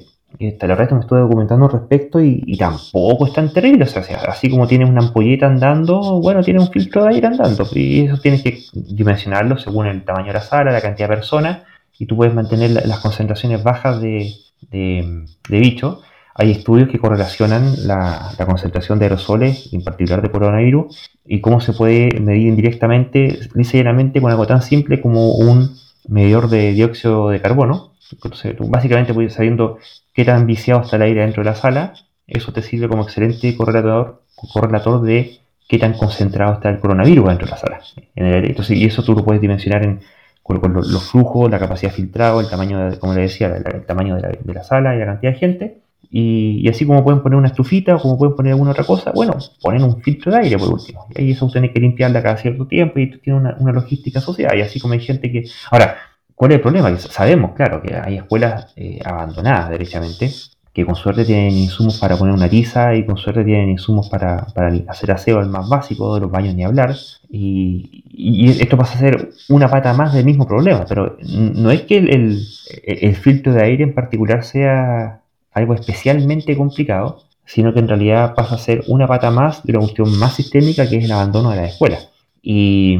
Hasta 0.51 0.67
la 0.67 0.75
resto 0.75 0.95
me 0.95 1.01
estoy 1.01 1.21
documentando 1.21 1.65
al 1.67 1.71
respecto 1.71 2.19
y, 2.21 2.57
tampoco 2.57 3.25
es 3.25 3.31
tan 3.31 3.53
terrible. 3.53 3.85
O 3.85 3.87
sea, 3.87 4.03
así 4.27 4.49
como 4.49 4.67
tienes 4.67 4.89
una 4.89 5.01
ampolleta 5.01 5.47
andando, 5.47 6.19
bueno, 6.19 6.43
tienes 6.43 6.61
un 6.63 6.71
filtro 6.71 7.05
de 7.05 7.15
aire 7.15 7.27
andando. 7.27 7.65
Y 7.71 8.01
eso 8.01 8.17
tienes 8.17 8.43
que 8.43 8.59
dimensionarlo 8.73 9.57
según 9.57 9.85
el 9.87 10.03
tamaño 10.03 10.27
de 10.27 10.33
la 10.33 10.41
sala, 10.41 10.73
la 10.73 10.81
cantidad 10.81 11.07
de 11.07 11.15
personas, 11.15 11.59
y 11.97 12.05
tú 12.05 12.17
puedes 12.17 12.33
mantener 12.33 12.71
las 12.71 12.99
concentraciones 12.99 13.63
bajas 13.63 14.01
de, 14.01 14.33
de, 14.71 15.25
de 15.47 15.59
bicho 15.59 16.01
hay 16.37 16.51
estudios 16.51 16.89
que 16.89 16.99
correlacionan 16.99 17.87
la, 17.87 18.33
concentración 18.45 18.99
de 18.99 19.05
aerosoles, 19.05 19.71
en 19.71 19.83
particular 19.83 20.21
de 20.21 20.29
coronavirus, 20.29 21.09
y 21.25 21.39
cómo 21.39 21.61
se 21.61 21.71
puede 21.71 22.19
medir 22.19 22.47
indirectamente, 22.47 23.39
lisa 23.53 23.77
con 24.21 24.31
algo 24.31 24.45
tan 24.45 24.61
simple 24.61 24.99
como 24.99 25.31
un 25.31 25.77
medidor 26.09 26.49
de 26.49 26.73
dióxido 26.73 27.29
de 27.29 27.41
carbono. 27.41 27.93
Entonces, 28.11 28.55
tú 28.57 28.67
básicamente 28.67 29.13
puedes 29.13 29.33
sabiendo 29.33 29.77
qué 30.13 30.25
tan 30.25 30.45
viciado 30.45 30.81
está 30.81 30.97
el 30.97 31.03
aire 31.03 31.21
dentro 31.21 31.41
de 31.41 31.49
la 31.49 31.55
sala, 31.55 31.93
eso 32.27 32.51
te 32.51 32.61
sirve 32.61 32.89
como 32.89 33.03
excelente 33.03 33.55
correlator, 33.55 34.23
correlator 34.35 35.01
de 35.03 35.39
qué 35.69 35.79
tan 35.79 35.93
concentrado 35.93 36.55
está 36.55 36.69
el 36.69 36.79
coronavirus 36.79 37.29
dentro 37.29 37.45
de 37.45 37.51
la 37.51 37.57
sala. 37.57 37.81
En 38.13 38.25
el 38.25 38.35
aire. 38.35 38.47
Entonces, 38.49 38.77
y 38.77 38.83
eso 38.85 39.03
tú 39.03 39.13
lo 39.13 39.23
puedes 39.23 39.41
dimensionar 39.41 39.85
en, 39.85 40.01
con, 40.43 40.73
los, 40.73 41.09
flujos, 41.09 41.49
la 41.49 41.59
capacidad 41.59 41.93
filtrado, 41.93 42.41
el 42.41 42.49
tamaño, 42.49 42.89
como 42.99 43.13
le 43.13 43.21
decía, 43.21 43.47
el, 43.55 43.85
tamaño 43.85 44.15
de 44.15 44.21
la, 44.21 44.29
de 44.29 44.53
la, 44.53 44.63
sala 44.63 44.95
y 44.95 44.99
la 44.99 45.05
cantidad 45.05 45.31
de 45.31 45.39
gente. 45.39 45.84
Y, 46.11 46.67
así 46.69 46.85
como 46.85 47.03
pueden 47.03 47.21
poner 47.21 47.37
una 47.37 47.47
estufita 47.47 47.95
o 47.95 47.99
como 47.99 48.17
pueden 48.17 48.35
poner 48.35 48.53
alguna 48.53 48.71
otra 48.71 48.83
cosa, 48.83 49.11
bueno, 49.13 49.37
ponen 49.61 49.83
un 49.83 50.01
filtro 50.01 50.31
de 50.31 50.39
aire 50.39 50.57
por 50.57 50.73
último. 50.73 51.07
Y 51.15 51.21
ahí 51.21 51.31
eso 51.31 51.49
tiene 51.49 51.71
que 51.71 51.79
limpiarla 51.79 52.21
cada 52.23 52.37
cierto 52.37 52.67
tiempo 52.67 52.99
y 52.99 53.17
tiene 53.19 53.39
una, 53.39 53.55
una, 53.59 53.71
logística 53.71 54.19
asociada. 54.19 54.55
Y 54.55 54.61
así 54.61 54.79
como 54.79 54.93
hay 54.93 54.99
gente 54.99 55.31
que... 55.31 55.45
Ahora, 55.71 55.97
¿cuál 56.35 56.51
es 56.51 56.55
el 56.55 56.61
problema? 56.61 56.97
sabemos, 56.97 57.51
claro, 57.53 57.81
que 57.81 57.95
hay 57.95 58.17
escuelas 58.17 58.73
eh, 58.75 58.99
abandonadas 59.03 59.69
derechamente, 59.69 60.29
que 60.75 60.85
con 60.85 60.95
suerte 60.95 61.23
tienen 61.23 61.53
insumos 61.53 61.99
para 61.99 62.17
poner 62.17 62.33
una 62.33 62.49
tiza 62.49 62.95
y 62.95 63.05
con 63.05 63.15
suerte 63.15 63.45
tienen 63.45 63.69
insumos 63.69 64.09
para, 64.09 64.45
para 64.53 64.73
hacer 64.89 65.11
aseo 65.11 65.39
el 65.39 65.47
más 65.47 65.69
básico 65.69 66.15
de 66.15 66.21
los 66.21 66.29
baños 66.29 66.53
ni 66.53 66.65
hablar. 66.65 66.93
Y, 67.29 68.03
y, 68.11 68.49
esto 68.49 68.77
pasa 68.77 68.95
a 68.95 68.99
ser 68.99 69.29
una 69.47 69.69
pata 69.69 69.93
más 69.93 70.13
del 70.13 70.25
mismo 70.25 70.45
problema, 70.45 70.85
pero 70.87 71.17
no 71.23 71.71
es 71.71 71.83
que 71.83 71.97
el, 71.97 72.45
el 72.83 73.15
filtro 73.15 73.53
de 73.53 73.63
aire 73.63 73.83
en 73.85 73.93
particular 73.93 74.43
sea 74.43 75.21
algo 75.55 75.73
especialmente 75.73 76.55
complicado, 76.55 77.23
sino 77.45 77.73
que 77.73 77.79
en 77.79 77.87
realidad 77.87 78.35
pasa 78.35 78.55
a 78.55 78.59
ser 78.59 78.83
una 78.87 79.07
pata 79.07 79.31
más 79.31 79.63
de 79.63 79.73
la 79.73 79.79
cuestión 79.79 80.17
más 80.19 80.33
sistémica 80.33 80.87
que 80.87 80.97
es 80.97 81.05
el 81.05 81.11
abandono 81.11 81.51
de 81.51 81.57
las 81.57 81.71
escuelas. 81.71 82.09
Y 82.41 82.97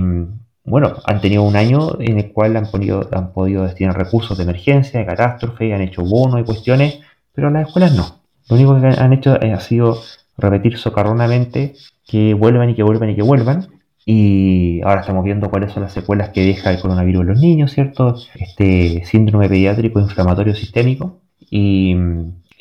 bueno, 0.64 0.94
han 1.06 1.22
tenido 1.22 1.44
un 1.44 1.56
año 1.56 2.00
en 2.00 2.18
el 2.18 2.32
cual 2.32 2.56
han, 2.58 2.72
podido, 2.72 3.08
han 3.12 3.34
podido 3.34 3.64
destinar 3.64 3.96
recursos 3.98 4.38
de 4.38 4.44
emergencia, 4.44 5.00
de 5.00 5.06
catástrofe, 5.06 5.74
han 5.74 5.82
hecho 5.82 6.04
bonos 6.04 6.40
y 6.40 6.44
cuestiones, 6.44 7.00
pero 7.34 7.52
las 7.52 7.68
escuelas 7.68 7.96
no. 7.96 8.22
Lo 8.50 8.56
único 8.56 8.80
que 8.80 8.88
han 8.88 9.14
hecho 9.14 9.38
ha 9.40 9.60
sido 9.60 10.00
repetir 10.38 10.78
socarronamente 10.78 11.76
que 12.08 12.34
vuelvan 12.34 12.70
y 12.70 12.76
que 12.76 12.84
vuelvan 12.84 13.10
y 13.10 13.16
que 13.16 13.22
vuelvan. 13.22 13.68
Y 14.06 14.82
ahora 14.84 15.02
estamos 15.02 15.24
viendo 15.24 15.50
cuáles 15.50 15.72
son 15.72 15.84
las 15.84 15.94
secuelas 15.94 16.30
que 16.30 16.46
deja 16.46 16.72
el 16.72 16.80
coronavirus 16.80 17.22
en 17.22 17.28
los 17.28 17.40
niños, 17.40 17.72
¿cierto? 17.72 18.16
Este 18.36 19.04
síndrome 19.06 19.50
pediátrico 19.50 20.00
inflamatorio 20.00 20.54
sistémico. 20.54 21.22
Y 21.50 21.96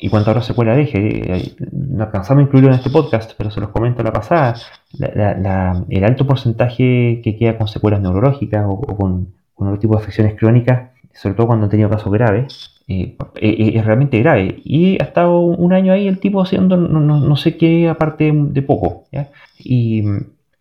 y 0.05 0.09
cuanto 0.09 0.29
a 0.29 0.35
la 0.35 0.43
secuela 0.43 0.75
deje, 0.75 0.99
eh, 1.33 1.55
no 1.71 2.03
alcanzamos 2.03 2.41
a 2.41 2.43
incluirlo 2.43 2.69
en 2.69 2.75
este 2.75 2.91
podcast, 2.91 3.31
pero 3.35 3.49
se 3.49 3.59
los 3.59 3.69
comento 3.69 4.03
la 4.03 4.13
pasada, 4.13 4.53
el 4.99 6.03
alto 6.03 6.27
porcentaje 6.27 7.21
que 7.23 7.35
queda 7.35 7.57
con 7.57 7.67
secuelas 7.67 8.01
neurológicas 8.01 8.65
o, 8.69 8.81
con, 8.81 9.33
otro 9.55 9.79
tipo 9.79 9.95
de 9.95 10.03
afecciones 10.03 10.35
crónicas, 10.35 10.91
sobre 11.11 11.33
todo 11.33 11.47
cuando 11.47 11.63
han 11.63 11.71
tenido 11.71 11.89
casos 11.89 12.13
graves, 12.13 12.83
eh, 12.87 13.17
eh, 13.41 13.71
es 13.73 13.83
realmente 13.83 14.19
grave. 14.19 14.61
Y 14.63 15.01
ha 15.01 15.05
estado 15.05 15.39
un 15.39 15.73
año 15.73 15.91
ahí 15.91 16.07
el 16.07 16.19
tipo 16.19 16.39
haciendo 16.39 16.77
no, 16.77 17.35
sé 17.35 17.57
qué 17.57 17.89
aparte 17.89 18.31
de 18.31 18.61
poco. 18.61 19.05
Y 19.57 20.03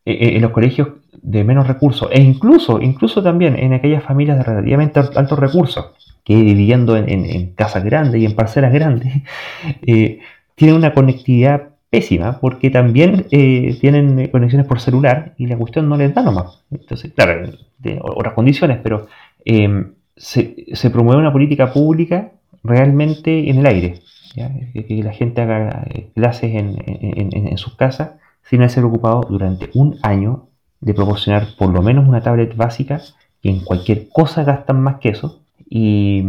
en 0.06 0.40
los 0.40 0.52
colegios 0.52 0.88
de 1.22 1.44
menos 1.44 1.66
recursos, 1.66 2.08
e 2.12 2.20
incluso, 2.20 2.80
incluso 2.80 3.22
también 3.22 3.56
en 3.56 3.72
aquellas 3.72 4.02
familias 4.02 4.38
de 4.38 4.44
relativamente 4.44 5.00
altos 5.00 5.38
recursos, 5.38 5.86
que 6.24 6.34
viviendo 6.34 6.96
en, 6.96 7.52
casas 7.54 7.84
grandes 7.84 8.20
y 8.20 8.24
en 8.24 8.34
parcelas 8.34 8.72
grandes, 8.72 9.22
eh, 9.86 10.20
tienen 10.54 10.76
una 10.76 10.94
conectividad 10.94 11.70
pésima 11.90 12.40
porque 12.40 12.70
también 12.70 13.26
eh, 13.30 13.76
tienen 13.80 14.28
conexiones 14.28 14.66
por 14.66 14.80
celular 14.80 15.34
y 15.38 15.46
la 15.46 15.56
cuestión 15.56 15.88
no 15.88 15.96
les 15.96 16.14
da 16.14 16.22
nomás. 16.22 16.62
Entonces, 16.70 17.12
claro, 17.12 17.50
de 17.78 17.98
otras 18.00 18.34
condiciones, 18.34 18.78
pero 18.82 19.06
eh, 19.44 19.86
se, 20.16 20.90
promueve 20.90 21.20
una 21.20 21.32
política 21.32 21.72
pública 21.72 22.32
realmente 22.62 23.50
en 23.50 23.58
el 23.58 23.66
aire. 23.66 24.00
Que, 24.34 25.00
la 25.04 25.12
gente 25.12 25.42
haga 25.42 25.86
clases 26.14 26.54
en, 26.54 26.76
en 26.84 27.56
sus 27.56 27.76
casas 27.76 28.14
sin 28.48 28.62
haber 28.62 28.84
ocupado 28.84 29.22
durante 29.28 29.70
un 29.74 29.96
año 30.02 30.48
de 30.84 30.94
proporcionar 30.94 31.48
por 31.58 31.70
lo 31.70 31.82
menos 31.82 32.06
una 32.06 32.20
tablet 32.20 32.54
básica 32.56 33.00
que 33.42 33.50
en 33.50 33.60
cualquier 33.60 34.08
cosa 34.10 34.44
gastan 34.44 34.80
más 34.80 34.96
que 35.00 35.10
eso 35.10 35.40
y, 35.68 36.22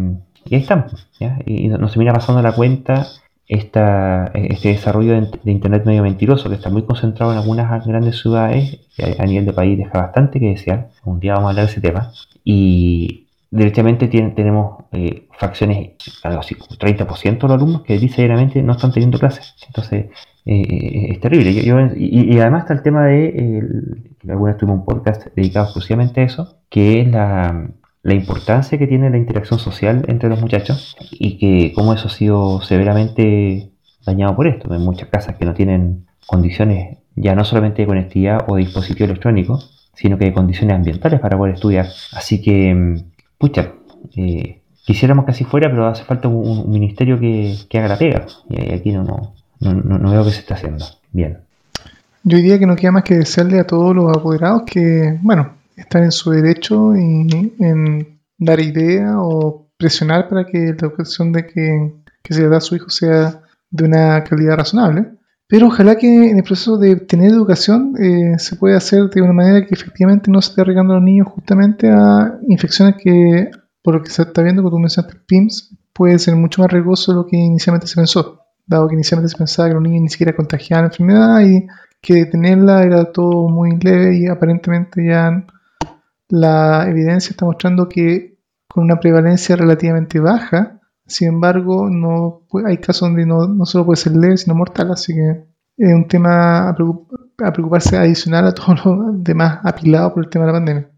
ahí 0.45 0.59
están. 0.59 0.87
Y 1.45 1.67
nos 1.67 1.91
termina 1.91 2.13
pasando 2.13 2.41
la 2.41 2.53
cuenta 2.53 3.07
esta, 3.47 4.31
este 4.33 4.69
desarrollo 4.69 5.13
de, 5.43 5.51
Internet 5.51 5.85
medio 5.85 6.03
mentiroso 6.03 6.49
que 6.49 6.55
está 6.55 6.69
muy 6.69 6.83
concentrado 6.83 7.31
en 7.33 7.39
algunas 7.39 7.85
grandes 7.85 8.19
ciudades, 8.19 8.79
a, 8.99 9.23
a 9.23 9.25
nivel 9.25 9.45
de 9.45 9.53
país 9.53 9.77
deja 9.77 9.99
bastante 9.99 10.39
que 10.39 10.47
desear. 10.47 10.89
Un 11.03 11.19
día 11.19 11.33
vamos 11.33 11.47
a 11.47 11.49
hablar 11.51 11.65
de 11.65 11.71
ese 11.71 11.81
tema. 11.81 12.11
Y 12.43 13.25
directamente 13.55 14.07
tenemos 14.07 14.83
eh, 14.91 15.27
facciones, 15.39 15.91
algo 16.23 16.39
así, 16.41 16.55
30% 16.55 17.21
de 17.21 17.47
los 17.47 17.51
alumnos 17.51 17.83
que 17.83 17.97
diariamente 17.97 18.61
no 18.61 18.73
están 18.73 18.91
teniendo 18.91 19.17
clases. 19.17 19.55
Entonces, 19.67 20.07
eh, 20.45 20.61
eh, 20.61 21.07
es 21.11 21.19
terrible. 21.21 21.51
y, 21.51 22.39
además 22.39 22.63
está 22.63 22.73
el 22.73 22.83
tema 22.83 23.05
de, 23.05 23.63
alguna 24.27 24.51
vez 24.51 24.57
tuvimos 24.57 24.79
un 24.79 24.85
podcast 24.85 25.27
dedicado 25.35 25.65
exclusivamente 25.65 26.21
a 26.21 26.23
eso, 26.23 26.57
que 26.69 27.01
es 27.01 27.07
la, 27.07 27.69
la 28.03 28.13
importancia 28.13 28.77
que 28.77 28.87
tiene 28.87 29.09
la 29.09 29.17
interacción 29.17 29.59
social 29.59 30.05
entre 30.07 30.29
los 30.29 30.39
muchachos 30.39 30.95
y 31.11 31.37
que 31.37 31.73
cómo 31.73 31.93
eso 31.93 32.07
ha 32.07 32.11
sido 32.11 32.61
severamente 32.61 33.71
dañado 34.05 34.35
por 34.35 34.47
esto. 34.47 34.71
Hay 34.71 34.79
muchas 34.79 35.09
casas 35.09 35.35
que 35.35 35.45
no 35.45 35.53
tienen 35.53 36.05
condiciones 36.25 36.97
ya 37.15 37.35
no 37.35 37.45
solamente 37.45 37.81
de 37.81 37.87
conectividad 37.87 38.45
o 38.47 38.55
de 38.55 38.63
dispositivo 38.63 39.05
electrónico, 39.05 39.59
sino 39.93 40.17
que 40.17 40.25
de 40.25 40.33
condiciones 40.33 40.75
ambientales 40.75 41.19
para 41.19 41.37
poder 41.37 41.55
estudiar. 41.55 41.87
Así 42.11 42.41
que, 42.41 42.73
mm, 42.73 42.95
pucha, 43.37 43.73
eh, 44.15 44.61
quisiéramos 44.85 45.25
que 45.25 45.31
así 45.31 45.43
fuera, 45.45 45.69
pero 45.69 45.87
hace 45.87 46.03
falta 46.03 46.27
un, 46.27 46.69
ministerio 46.69 47.19
que, 47.19 47.55
haga 47.73 47.87
la 47.87 47.97
pega. 47.97 48.25
Y 48.49 48.73
aquí 48.73 48.91
no, 48.91 49.03
no, 49.03 49.73
no, 49.73 50.11
veo 50.11 50.23
que 50.25 50.31
se 50.31 50.39
está 50.41 50.55
haciendo. 50.55 50.85
Bien. 51.11 51.39
Yo 52.27 52.37
diría 52.37 52.57
que 52.57 52.65
no 52.65 52.75
queda 52.75 52.91
más 52.91 53.03
que 53.03 53.19
desearle 53.19 53.59
a 53.59 53.67
todos 53.67 53.95
los 53.95 54.09
apoderados 54.09 54.63
que, 54.65 55.19
bueno, 55.21 55.57
están 55.77 56.05
en 56.05 56.11
su 56.11 56.31
derecho 56.31 56.95
en, 56.95 58.19
dar 58.39 58.59
idea 58.59 59.19
o 59.19 59.69
presionar 59.77 60.27
para 60.27 60.43
que 60.43 60.57
la 60.57 60.87
educación 60.87 61.31
de 61.31 61.45
que, 61.45 61.93
se 62.27 62.41
le 62.41 62.49
da 62.49 62.57
a 62.57 62.61
su 62.61 62.75
hijo 62.75 62.89
sea 62.89 63.41
de 63.69 63.85
una 63.85 64.23
calidad 64.23 64.57
razonable. 64.57 65.11
pero 65.47 65.67
ojalá 65.67 65.97
que 65.97 66.31
en 66.31 66.37
el 66.37 66.43
proceso 66.43 66.77
de 66.77 66.95
tener 66.95 67.29
educación 67.29 67.93
eh, 68.01 68.39
se 68.39 68.55
pueda 68.55 68.77
hacer 68.77 69.07
de 69.11 69.21
una 69.21 69.33
manera 69.33 69.63
que 69.63 69.75
efectivamente 69.75 70.31
no 70.31 70.41
se 70.41 70.49
esté 70.49 70.61
arriesgando 70.61 70.93
a 70.93 70.95
los 70.95 71.05
niños 71.05 71.27
justamente 71.27 71.87
a 71.87 72.39
infecciones 72.47 72.95
que, 72.97 73.51
por 73.83 73.93
lo 73.95 74.01
que 74.01 74.09
se 74.09 74.23
está 74.23 74.41
viendo, 74.41 74.63
como 74.63 74.77
tú 74.77 74.79
mencionaste, 74.79 75.19
PIMS, 75.27 75.77
puede 75.93 76.17
ser 76.17 76.35
mucho 76.35 76.63
más 76.63 76.71
riesgoso 76.71 77.11
de 77.11 77.17
lo 77.17 77.27
que 77.27 77.37
inicialmente 77.37 77.85
se 77.85 77.95
pensó, 77.95 78.41
dado 78.65 78.87
que 78.87 78.95
inicialmente 78.95 79.29
se 79.29 79.37
pensaba 79.37 79.67
que 79.67 79.75
los 79.75 79.83
niños 79.83 80.01
ni 80.01 80.09
siquiera 80.09 80.35
contagiaban 80.35 80.85
la 80.85 80.87
enfermedad 80.87 81.41
y 81.41 81.67
que 82.05 82.27
tenerla 82.27 82.83
era 82.83 83.11
todo 83.11 83.49
muy 83.49 83.79
leve 83.79 84.15
y 84.15 84.27
aparentemente 84.27 85.03
ya 85.07 85.43
la 86.29 86.87
evidencia 86.87 87.31
está 87.31 87.45
mostrando 87.45 87.89
que 87.89 88.37
con 88.67 88.83
una 88.83 88.99
prevalencia 88.99 89.55
relativamente 89.55 90.19
baja, 90.19 90.79
sin 91.07 91.29
embargo, 91.29 91.89
no 91.89 92.43
hay 92.67 92.77
casos 92.77 93.09
donde 93.09 93.25
no, 93.25 93.47
no 93.47 93.65
solo 93.65 93.87
puede 93.87 93.97
ser 93.97 94.15
leve, 94.15 94.37
sino 94.37 94.53
mortal, 94.53 94.91
así 94.91 95.15
que 95.15 95.47
es 95.77 95.93
un 95.95 96.07
tema 96.07 96.69
a, 96.69 96.75
preocuparse 96.75 97.97
adicional 97.97 98.45
a 98.45 98.53
todos 98.53 98.85
los 98.85 99.23
demás 99.23 99.61
apilados 99.63 100.13
por 100.13 100.25
el 100.25 100.29
tema 100.29 100.45
de 100.45 100.51
la 100.51 100.57
pandemia. 100.57 100.91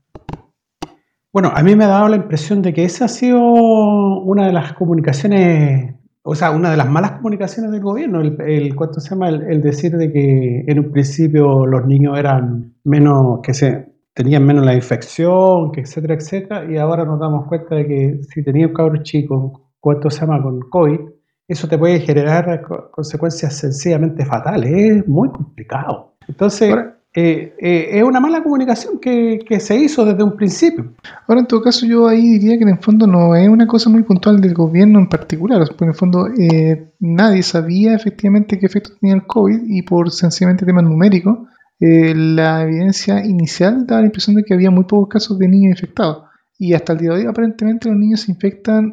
Bueno, 1.32 1.54
a 1.56 1.64
mí 1.64 1.74
me 1.76 1.86
ha 1.86 1.90
dado 1.90 2.10
la 2.10 2.18
impresión 2.18 2.62
de 2.62 2.74
que 2.74 2.84
esa 2.84 3.06
ha 3.06 3.10
sido 3.10 3.40
una 3.40 4.48
de 4.48 4.54
las 4.54 4.74
comunicaciones, 4.74 5.96
o 6.30 6.36
sea, 6.36 6.52
una 6.52 6.70
de 6.70 6.76
las 6.76 6.90
malas 6.90 7.14
comunicaciones 7.14 7.72
del 7.72 7.80
gobierno, 7.80 8.20
el, 8.20 8.36
el 8.42 8.76
¿cuánto 8.76 9.00
se 9.00 9.12
llama? 9.12 9.30
El, 9.30 9.62
decir 9.62 9.94
de 9.96 10.12
que 10.12 10.66
en 10.68 10.78
un 10.78 10.92
principio 10.92 11.66
los 11.66 11.86
niños 11.86 12.20
eran 12.20 12.74
menos, 12.84 13.40
que 13.42 13.54
se 13.54 13.94
tenían 14.14 14.46
menos 14.46 14.66
la 14.66 14.76
infección, 14.76 15.72
que 15.72 15.80
etcétera, 15.80 16.16
etcétera, 16.16 16.66
y 16.70 16.76
ahora 16.76 17.06
nos 17.06 17.18
damos 17.18 17.48
cuenta 17.48 17.76
de 17.76 17.88
que 17.88 18.20
si 18.24 18.44
tenías 18.44 18.68
un 18.68 18.76
cabro 18.76 19.04
chico 19.04 19.70
cuánto 19.80 20.10
se 20.10 20.20
llama 20.20 20.44
con 20.44 20.60
COVID, 20.70 21.00
eso 21.48 21.66
te 21.70 21.78
puede 21.78 22.02
generar 22.02 22.62
consecuencias 22.92 23.56
sencillamente 23.56 24.26
fatales. 24.26 24.70
Es 24.70 25.08
muy 25.08 25.30
complicado. 25.30 26.16
Entonces, 26.28 26.76
eh, 27.20 27.56
eh, 27.60 27.90
es 27.94 28.04
una 28.04 28.20
mala 28.20 28.44
comunicación 28.44 29.00
que, 29.00 29.40
se 29.60 29.76
hizo 29.76 30.06
desde 30.06 30.22
un 30.22 30.36
principio. 30.36 30.94
Ahora, 31.26 31.42
en 31.42 31.48
todo 31.48 31.64
caso, 31.64 31.88
yo 31.88 32.08
ahí 32.08 32.38
diría 32.38 32.58
que 32.58 32.64
en 32.64 32.70
el 32.70 32.78
fondo 32.78 33.08
no 33.08 33.36
es 33.36 33.50
una 33.50 33.66
cosa 33.66 33.90
muy 33.90 34.04
puntual 34.04 34.40
del 34.40 34.54
gobierno 34.54 35.00
en 35.00 35.10
particular. 35.10 35.66
Porque 35.66 35.86
en 35.86 35.90
el 35.90 35.96
fondo 35.96 36.28
eh, 36.28 36.94
nadie 37.00 37.42
sabía 37.42 37.96
efectivamente 37.96 38.60
qué 38.60 38.68
efecto 38.68 38.92
tenía 39.02 39.16
el 39.16 39.26
COVID 39.26 39.62
y 39.66 39.82
por 39.82 40.12
sencillamente 40.12 40.64
temas 40.64 40.84
numéricos, 40.84 41.40
la 41.80 42.62
evidencia 42.62 43.26
inicial 43.26 43.88
daba 43.88 44.02
la 44.02 44.08
impresión 44.08 44.36
de 44.36 44.44
que 44.44 44.54
había 44.54 44.70
muy 44.70 44.84
pocos 44.84 45.10
casos 45.10 45.40
de 45.40 45.48
niños 45.48 45.72
infectados. 45.72 46.26
Y 46.60 46.76
hasta 46.76 46.94
el 46.94 47.00
día 47.00 47.10
de 47.10 47.16
hoy, 47.16 47.26
aparentemente, 47.26 47.90
los 47.90 47.98
niños 47.98 48.22
se 48.22 48.32
infectan 48.32 48.92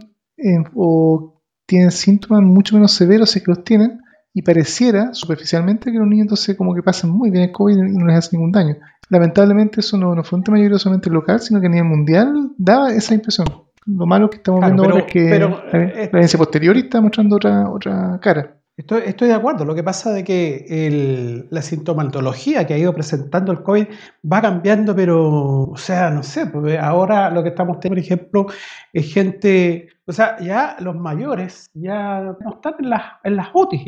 o 0.75 1.43
tienen 1.67 1.91
síntomas 1.91 2.43
mucho 2.43 2.75
menos 2.75 2.93
severos 2.93 3.31
si 3.31 3.41
que 3.41 3.51
los 3.51 3.65
tienen 3.65 4.01
y 4.35 4.43
pareciera 4.43 5.15
superficialmente 5.15 5.93
que 5.93 5.99
los 5.99 6.09
niños 6.09 6.25
entonces 6.25 6.57
como 6.57 6.75
que 6.75 6.83
pasan 6.83 7.11
muy 7.11 7.31
bien 7.31 7.45
el 7.45 7.53
COVID 7.53 7.77
y 7.77 7.97
no 7.97 8.07
les 8.07 8.19
hace 8.19 8.37
ningún 8.37 8.51
daño. 8.51 8.77
Lamentablemente 9.09 9.81
eso 9.81 9.97
no, 9.97 10.23
fue 10.25 10.39
un 10.39 10.45
tema 10.45 10.59
solamente 10.79 11.09
local, 11.09 11.41
sino 11.41 11.61
que 11.61 11.69
a 11.69 11.71
nivel 11.71 11.89
mundial 11.89 12.51
daba 12.59 12.93
esa 12.93 13.15
impresión. 13.15 13.47
Lo 13.87 14.07
malo 14.07 14.29
que 14.29 14.39
estamos 14.39 14.61
viendo 14.61 14.83
ahora 14.83 14.99
es 15.01 15.13
que 15.13 15.39
la, 15.39 15.47
eh, 15.73 16.11
evidencia 16.11 16.39
posterior 16.39 16.77
está 16.77 17.01
mostrando 17.01 17.37
otra, 17.37 17.71
otra 17.71 18.19
cara. 18.21 18.57
Estoy, 18.77 19.03
estoy, 19.07 19.29
de 19.29 19.35
acuerdo. 19.35 19.65
Lo 19.65 19.75
que 19.75 19.85
pasa 19.85 20.19
es 20.19 20.25
que 20.25 21.47
la 21.49 21.63
sintomatología 21.63 22.67
que 22.67 22.75
ha 22.75 22.79
ido 22.79 22.93
presentando 22.93 23.53
el 23.53 23.63
COVID 23.63 23.87
va 24.31 24.43
cambiando, 24.43 24.97
pero, 24.97 25.71
o 25.71 25.77
sea, 25.77 26.11
no 26.11 26.25
sé, 26.25 26.47
porque 26.47 26.77
ahora 26.77 27.31
lo 27.31 27.45
que 27.45 27.51
estamos 27.51 27.79
teniendo, 27.79 28.01
por 28.01 28.05
ejemplo, 28.05 28.47
es 28.93 29.15
gente, 29.15 29.91
o 30.07 30.13
sea, 30.13 30.39
ya 30.39 30.77
los 30.81 30.95
mayores 30.97 31.71
ya 31.75 32.21
no 32.21 32.51
están 32.55 32.75
en 32.79 32.91
las, 32.91 33.03
en 33.23 33.37
las 33.37 33.49
UTI, 33.55 33.85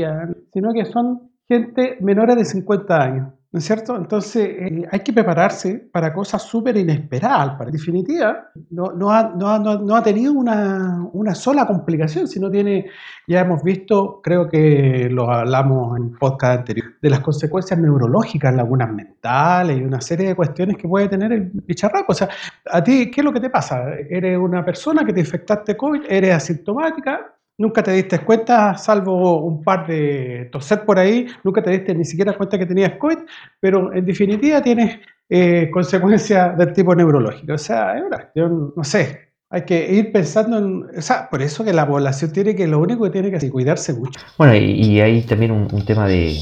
sino 0.53 0.73
que 0.73 0.87
son 0.87 1.31
gente 1.49 1.99
menores 2.01 2.37
de 2.37 2.45
50 2.45 3.03
años. 3.03 3.33
¿No 3.53 3.61
es 3.61 3.65
cierto? 3.65 3.97
Entonces 3.97 4.49
eh, 4.59 4.83
hay 4.91 5.01
que 5.01 5.13
prepararse 5.13 5.89
para 5.93 6.13
cosas 6.13 6.43
súper 6.43 6.77
inesperadas. 6.77 7.59
En 7.61 7.71
definitiva, 7.71 8.51
no, 8.71 8.93
no, 8.93 9.11
ha, 9.11 9.33
no, 9.35 9.59
no, 9.79 9.97
ha, 9.97 10.03
tenido 10.03 10.33
una, 10.33 11.09
una, 11.13 11.35
sola 11.35 11.65
complicación, 11.67 12.27
sino 12.27 12.51
tiene, 12.51 12.91
ya 13.27 13.41
hemos 13.41 13.63
visto, 13.63 14.21
creo 14.21 14.49
que 14.49 15.09
lo 15.11 15.31
hablamos 15.31 15.97
en 15.97 16.19
podcast 16.19 16.59
anterior, 16.59 16.95
de 17.01 17.09
las 17.09 17.21
consecuencias 17.21 17.79
neurológicas, 17.79 18.55
lagunas 18.55 18.93
mentales 18.93 19.79
y 19.79 19.83
una 19.83 20.01
serie 20.01 20.29
de 20.29 20.35
cuestiones 20.35 20.77
que 20.77 20.89
puede 20.89 21.09
tener 21.09 21.33
el 21.33 21.51
bicharraco. 21.53 22.13
O 22.13 22.15
sea, 22.15 22.29
a 22.71 22.83
ti, 22.83 23.11
¿qué 23.13 23.21
es 23.21 23.25
lo 23.25 23.33
que 23.33 23.41
te 23.41 23.49
pasa? 23.49 23.91
Eres 24.11 24.39
una 24.39 24.65
persona 24.65 25.05
que 25.05 25.13
te 25.13 25.21
infectaste 25.21 25.77
COVID, 25.77 26.03
eres 26.09 26.35
asintomática, 26.35 27.36
nunca 27.59 27.83
te 27.83 27.93
diste 27.93 28.19
cuenta, 28.21 28.77
salvo 28.77 29.41
un 29.45 29.63
par 29.63 29.87
de 29.87 30.49
toser 30.53 30.85
por 30.85 30.99
ahí, 30.99 31.27
nunca 31.43 31.63
te 31.63 31.71
diste 31.71 31.95
ni 31.95 32.05
siquiera 32.05 32.37
cuenta 32.37 32.59
que 32.59 32.67
tenías 32.67 32.93
COVID, 32.99 33.19
pero 33.61 33.93
en 33.93 34.05
definitiva 34.05 34.63
tienes 34.63 34.99
eh, 35.29 35.71
consecuencias 35.73 36.57
del 36.57 36.73
tipo 36.73 36.95
neurológico. 36.95 37.55
O 37.55 37.59
sea, 37.59 37.97
es 37.97 38.03
una 38.03 38.31
no 38.77 38.85
sé, 38.85 39.27
hay 39.51 39.63
que 39.65 39.93
ir 39.93 40.13
pensando 40.13 40.59
en, 40.59 40.99
o 40.99 41.03
sea, 41.03 41.29
por 41.31 41.43
eso 41.43 41.65
que 41.65 41.73
la 41.73 41.87
población 41.87 42.33
tiene 42.33 42.55
que, 42.55 42.67
lo 42.67 42.79
único 42.79 43.05
que 43.05 43.11
tiene 43.11 43.31
que 43.31 43.37
hacer 43.37 43.49
es 43.49 43.53
cuidarse 43.53 43.93
mucho. 43.95 44.21
Bueno, 44.39 44.55
y, 44.55 45.01
hay 45.01 45.23
también 45.23 45.53
un, 45.53 45.85
tema 45.85 46.07
de, 46.07 46.37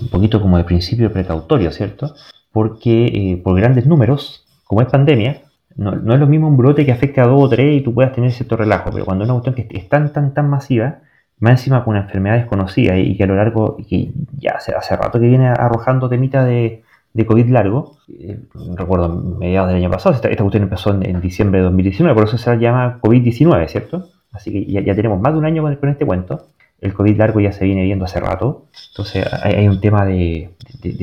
un 0.00 0.08
poquito 0.08 0.40
como 0.40 0.56
de 0.56 0.64
principio 0.64 1.12
precautorio, 1.12 1.70
¿cierto? 1.70 2.14
Porque 2.52 3.06
eh, 3.06 3.40
por 3.42 3.56
grandes 3.56 3.86
números, 3.86 4.46
como 4.64 4.80
es 4.82 4.88
pandemia, 4.88 5.42
no, 5.76 5.92
no, 5.92 6.14
es 6.14 6.20
lo 6.20 6.26
mismo 6.26 6.48
un 6.48 6.56
brote 6.56 6.84
que 6.84 6.92
afecte 6.92 7.20
a 7.20 7.26
dos 7.26 7.42
o 7.42 7.48
tres 7.48 7.80
y 7.80 7.82
tú 7.82 7.94
puedas 7.94 8.12
tener 8.12 8.32
cierto 8.32 8.56
relajo, 8.56 8.90
pero 8.92 9.04
cuando 9.04 9.24
una 9.24 9.34
cuestión 9.34 9.54
que 9.54 9.68
es 9.70 9.88
tan, 9.88 10.12
tan, 10.12 10.34
tan 10.34 10.48
masiva, 10.48 10.98
más 11.38 11.52
encima 11.52 11.84
con 11.84 11.92
una 11.92 12.02
enfermedad 12.02 12.36
desconocida 12.36 12.98
y 12.98 13.16
que 13.16 13.24
a 13.24 13.26
lo 13.26 13.36
largo, 13.36 13.76
y 13.78 13.84
que 13.84 14.12
ya 14.38 14.52
hace, 14.52 14.74
hace 14.74 14.96
rato 14.96 15.18
que 15.18 15.26
viene 15.26 15.48
arrojando 15.48 16.08
temita 16.08 16.44
de, 16.44 16.82
de 17.12 17.26
COVID 17.26 17.48
largo, 17.50 17.96
eh, 18.08 18.38
recuerdo 18.76 19.08
mediados 19.08 19.68
del 19.68 19.78
año 19.78 19.90
pasado, 19.90 20.14
esta, 20.14 20.28
cuestión 20.28 20.62
empezó 20.62 20.90
en, 20.90 21.20
diciembre 21.20 21.60
de 21.60 21.64
2019, 21.64 22.14
por 22.14 22.28
eso 22.28 22.38
se 22.38 22.58
llama 22.58 22.98
COVID-19, 23.00 23.68
¿cierto? 23.68 24.08
Así 24.32 24.52
que 24.52 24.70
ya, 24.70 24.80
ya, 24.80 24.94
tenemos 24.94 25.20
más 25.20 25.32
de 25.32 25.38
un 25.38 25.44
año 25.44 25.62
con 25.62 25.88
este 25.88 26.06
cuento 26.06 26.46
el 26.80 26.94
COVID 26.94 27.16
largo 27.16 27.40
ya 27.40 27.52
se 27.52 27.64
viene 27.64 27.82
viendo 27.82 28.04
hace 28.04 28.20
rato, 28.20 28.66
entonces 28.90 29.26
hay, 29.42 29.68
un 29.68 29.80
tema 29.80 30.04
de, 30.06 30.50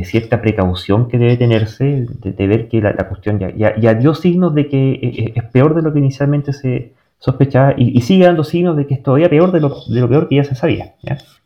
cierta 0.05 0.41
precaución 0.41 1.07
que 1.07 1.17
debe 1.17 1.37
tenerse, 1.37 2.05
de, 2.07 2.47
ver 2.47 2.67
que 2.67 2.81
la, 2.81 2.93
cuestión 3.07 3.39
ya, 3.39 3.75
ya, 3.77 3.93
dio 3.93 4.15
signos 4.15 4.55
de 4.55 4.67
que 4.67 4.91
eh, 4.91 4.99
eh, 5.01 5.33
es 5.35 5.43
peor 5.45 5.75
de 5.75 5.81
lo 5.81 5.93
que 5.93 5.99
inicialmente 5.99 6.53
se 6.53 6.93
sospechaba 7.19 7.73
y, 7.77 8.01
sigue 8.01 8.25
dando 8.25 8.43
signos 8.43 8.75
de 8.77 8.87
que 8.87 8.95
es 8.95 9.03
todavía 9.03 9.29
peor 9.29 9.51
de 9.51 9.59
lo, 9.59 9.83
de 9.87 10.01
lo 10.01 10.09
peor 10.09 10.27
que 10.27 10.35
ya 10.35 10.43
se 10.43 10.55
sabía. 10.55 10.95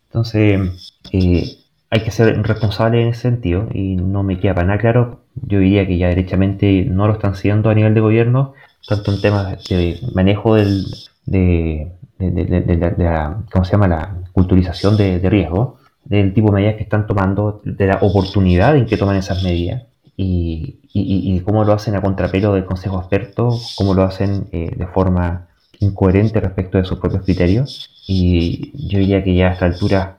Entonces 0.07 1.01
eh, 1.11 1.43
hay 1.89 1.99
que 2.01 2.11
ser 2.11 2.41
responsable 2.43 3.01
en 3.01 3.09
ese 3.09 3.21
sentido 3.21 3.67
y 3.73 3.95
no 3.95 4.23
me 4.23 4.39
queda 4.39 4.55
para 4.55 4.67
nada 4.67 4.79
claro, 4.79 5.21
yo 5.35 5.59
diría 5.59 5.85
que 5.85 5.97
ya 5.97 6.07
derechamente 6.07 6.85
no 6.85 7.07
lo 7.07 7.13
están 7.13 7.35
siendo 7.35 7.69
a 7.69 7.75
nivel 7.75 7.93
de 7.93 8.01
gobierno, 8.01 8.53
tanto 8.87 9.13
en 9.13 9.21
temas 9.21 9.63
de 9.67 9.99
manejo 10.13 10.55
del, 10.55 10.85
de 11.25 11.91
de, 12.29 12.95
la, 12.97 13.37
¿cómo 13.51 13.65
se 13.65 13.71
llama? 13.71 13.87
la 13.87 14.15
culturización 14.31 14.97
de, 14.97 15.19
riesgo, 15.29 15.77
del 16.05 16.33
tipo 16.33 16.47
de 16.47 16.53
medidas 16.53 16.75
que 16.75 16.83
están 16.83 17.07
tomando, 17.07 17.61
de 17.63 17.87
la 17.87 17.99
oportunidad 18.01 18.75
en 18.75 18.85
que 18.85 18.97
toman 18.97 19.17
esas 19.17 19.43
medidas 19.43 19.83
y, 20.15 20.79
y, 20.93 21.39
cómo 21.41 21.63
lo 21.63 21.73
hacen 21.73 21.95
a 21.95 22.01
contrapelo 22.01 22.53
del 22.53 22.65
Consejo 22.65 22.99
Experto, 22.99 23.57
cómo 23.75 23.93
lo 23.93 24.03
hacen 24.03 24.47
eh, 24.51 24.71
de 24.75 24.87
forma 24.87 25.47
incoherente 25.79 26.39
respecto 26.39 26.77
de 26.77 26.85
sus 26.85 26.99
propios 26.99 27.23
criterios. 27.23 27.89
Y 28.07 28.71
yo 28.87 28.99
diría 28.99 29.23
que 29.23 29.35
ya 29.35 29.49
a 29.49 29.53
esta 29.53 29.65
altura, 29.65 30.17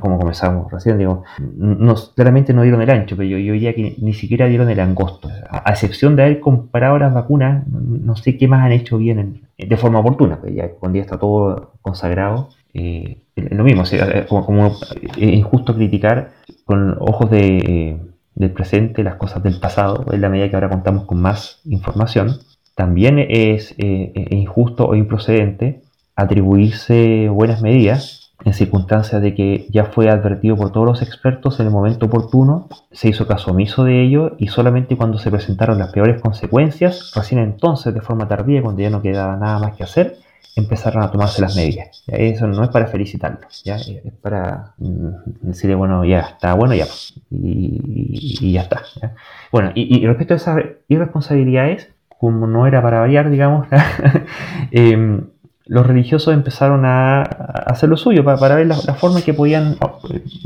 como 0.00 0.18
comenzamos 0.18 0.70
recién, 0.70 0.98
digo, 0.98 1.24
claramente 2.14 2.52
no 2.52 2.62
dieron 2.62 2.82
el 2.82 2.90
ancho, 2.90 3.16
pero 3.16 3.28
yo, 3.28 3.38
yo 3.38 3.52
diría 3.52 3.74
que 3.74 3.96
ni 3.98 4.14
siquiera 4.14 4.46
dieron 4.46 4.70
el 4.70 4.80
angosto. 4.80 5.28
A, 5.50 5.70
excepción 5.70 6.16
de 6.16 6.24
haber 6.24 6.40
comparado 6.40 6.98
las 6.98 7.12
vacunas, 7.12 7.66
no, 7.66 8.16
sé 8.16 8.36
qué 8.36 8.48
más 8.48 8.64
han 8.64 8.72
hecho 8.72 8.98
bien 8.98 9.42
de 9.58 9.76
forma 9.76 10.00
oportuna, 10.00 10.38
pues 10.40 10.54
ya 10.54 10.68
cuando 10.70 10.96
ya 10.96 11.02
está 11.02 11.18
todo 11.18 11.72
consagrado. 11.82 12.50
Eh, 12.74 13.18
lo 13.36 13.64
mismo, 13.64 13.84
como, 14.28 14.46
como, 14.46 14.66
es 14.68 15.18
injusto 15.18 15.74
criticar 15.74 16.30
con 16.64 16.96
ojos 17.00 17.30
de, 17.30 17.98
del 18.34 18.50
presente 18.50 19.02
las 19.02 19.16
cosas 19.16 19.42
del 19.42 19.60
pasado, 19.60 20.06
en 20.12 20.20
la 20.20 20.28
medida 20.28 20.48
que 20.48 20.56
ahora 20.56 20.68
contamos 20.68 21.04
con 21.04 21.20
más 21.20 21.60
información 21.64 22.38
también 22.74 23.18
es, 23.18 23.74
eh, 23.78 24.12
injusto 24.30 24.86
o 24.86 24.94
improcedente 24.94 25.82
atribuirse 26.16 27.28
buenas 27.28 27.62
medidas 27.62 28.21
en 28.44 28.54
circunstancias 28.54 29.22
de 29.22 29.34
que 29.34 29.66
ya 29.70 29.84
fue 29.84 30.08
advertido 30.10 30.56
por 30.56 30.72
todos 30.72 30.86
los 30.86 31.02
expertos 31.02 31.60
en 31.60 31.66
el 31.66 31.72
momento 31.72 32.06
oportuno, 32.06 32.68
se 32.90 33.08
hizo 33.08 33.26
caso 33.26 33.50
omiso 33.52 33.84
de 33.84 34.02
ello 34.02 34.36
y 34.38 34.48
solamente 34.48 34.96
cuando 34.96 35.18
se 35.18 35.30
presentaron 35.30 35.78
las 35.78 35.92
peores 35.92 36.20
consecuencias, 36.20 37.12
recién 37.14 37.40
entonces 37.40 37.94
de 37.94 38.00
forma 38.00 38.28
tardía, 38.28 38.62
cuando 38.62 38.82
ya 38.82 38.90
no 38.90 39.02
quedaba 39.02 39.36
nada 39.36 39.58
más 39.58 39.76
que 39.76 39.84
hacer, 39.84 40.16
empezaron 40.54 41.02
a 41.02 41.10
tomarse 41.10 41.40
las 41.40 41.56
medidas. 41.56 42.04
Eso 42.06 42.46
no 42.46 42.62
es 42.62 42.70
para 42.70 42.86
felicitarlos, 42.86 43.62
¿ya? 43.64 43.76
es 43.76 44.12
para 44.20 44.74
mm, 44.78 45.08
decirle, 45.42 45.74
bueno, 45.74 46.04
ya 46.04 46.20
está, 46.20 46.54
bueno, 46.54 46.74
ya, 46.74 46.86
y, 47.30 48.52
ya 48.52 48.62
está. 48.62 48.82
Bueno, 49.50 49.72
y, 49.74 49.98
y 50.02 50.06
respecto 50.06 50.34
a 50.34 50.36
esas 50.36 50.58
irresponsabilidades, 50.88 51.88
como 52.22 52.46
no 52.46 52.66
era 52.66 52.82
para 52.82 53.00
variar, 53.00 53.30
digamos, 53.30 53.66
em, 54.70 55.26
los 55.72 55.86
religiosos 55.86 56.34
empezaron 56.34 56.84
a, 56.84 57.22
hacer 57.22 57.88
lo 57.88 57.96
suyo 57.96 58.22
para, 58.24 58.56
ver 58.56 58.66
la, 58.66 58.76
forma 58.76 59.22
que 59.22 59.32
podían, 59.32 59.78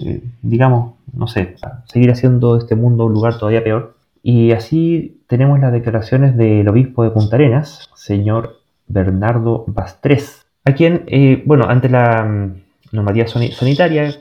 eh, 0.05 0.23
digamos, 0.41 0.95
no 1.13 1.27
sé, 1.27 1.57
seguir 1.87 2.13
haciendo 2.13 2.57
este 2.57 2.77
mundo 2.77 3.07
un 3.07 3.13
lugar 3.13 3.37
todavía 3.37 3.65
peor. 3.65 3.97
Y 4.23 4.53
así 4.53 5.21
tenemos 5.27 5.59
las 5.59 5.73
declaraciones 5.73 6.37
del 6.37 6.69
obispo 6.69 7.03
de 7.03 7.11
Punta 7.11 7.35
Arenas, 7.35 7.91
señor 7.97 8.61
Bernardo 8.87 9.65
Bastrés, 9.67 10.47
a 10.65 10.75
quien, 10.75 11.03
eh, 11.09 11.43
bueno, 11.45 11.65
ante 11.69 11.89
la 11.89 12.23
mm, 12.23 12.63
normativa 12.93 13.27
sanitaria, 13.27 14.15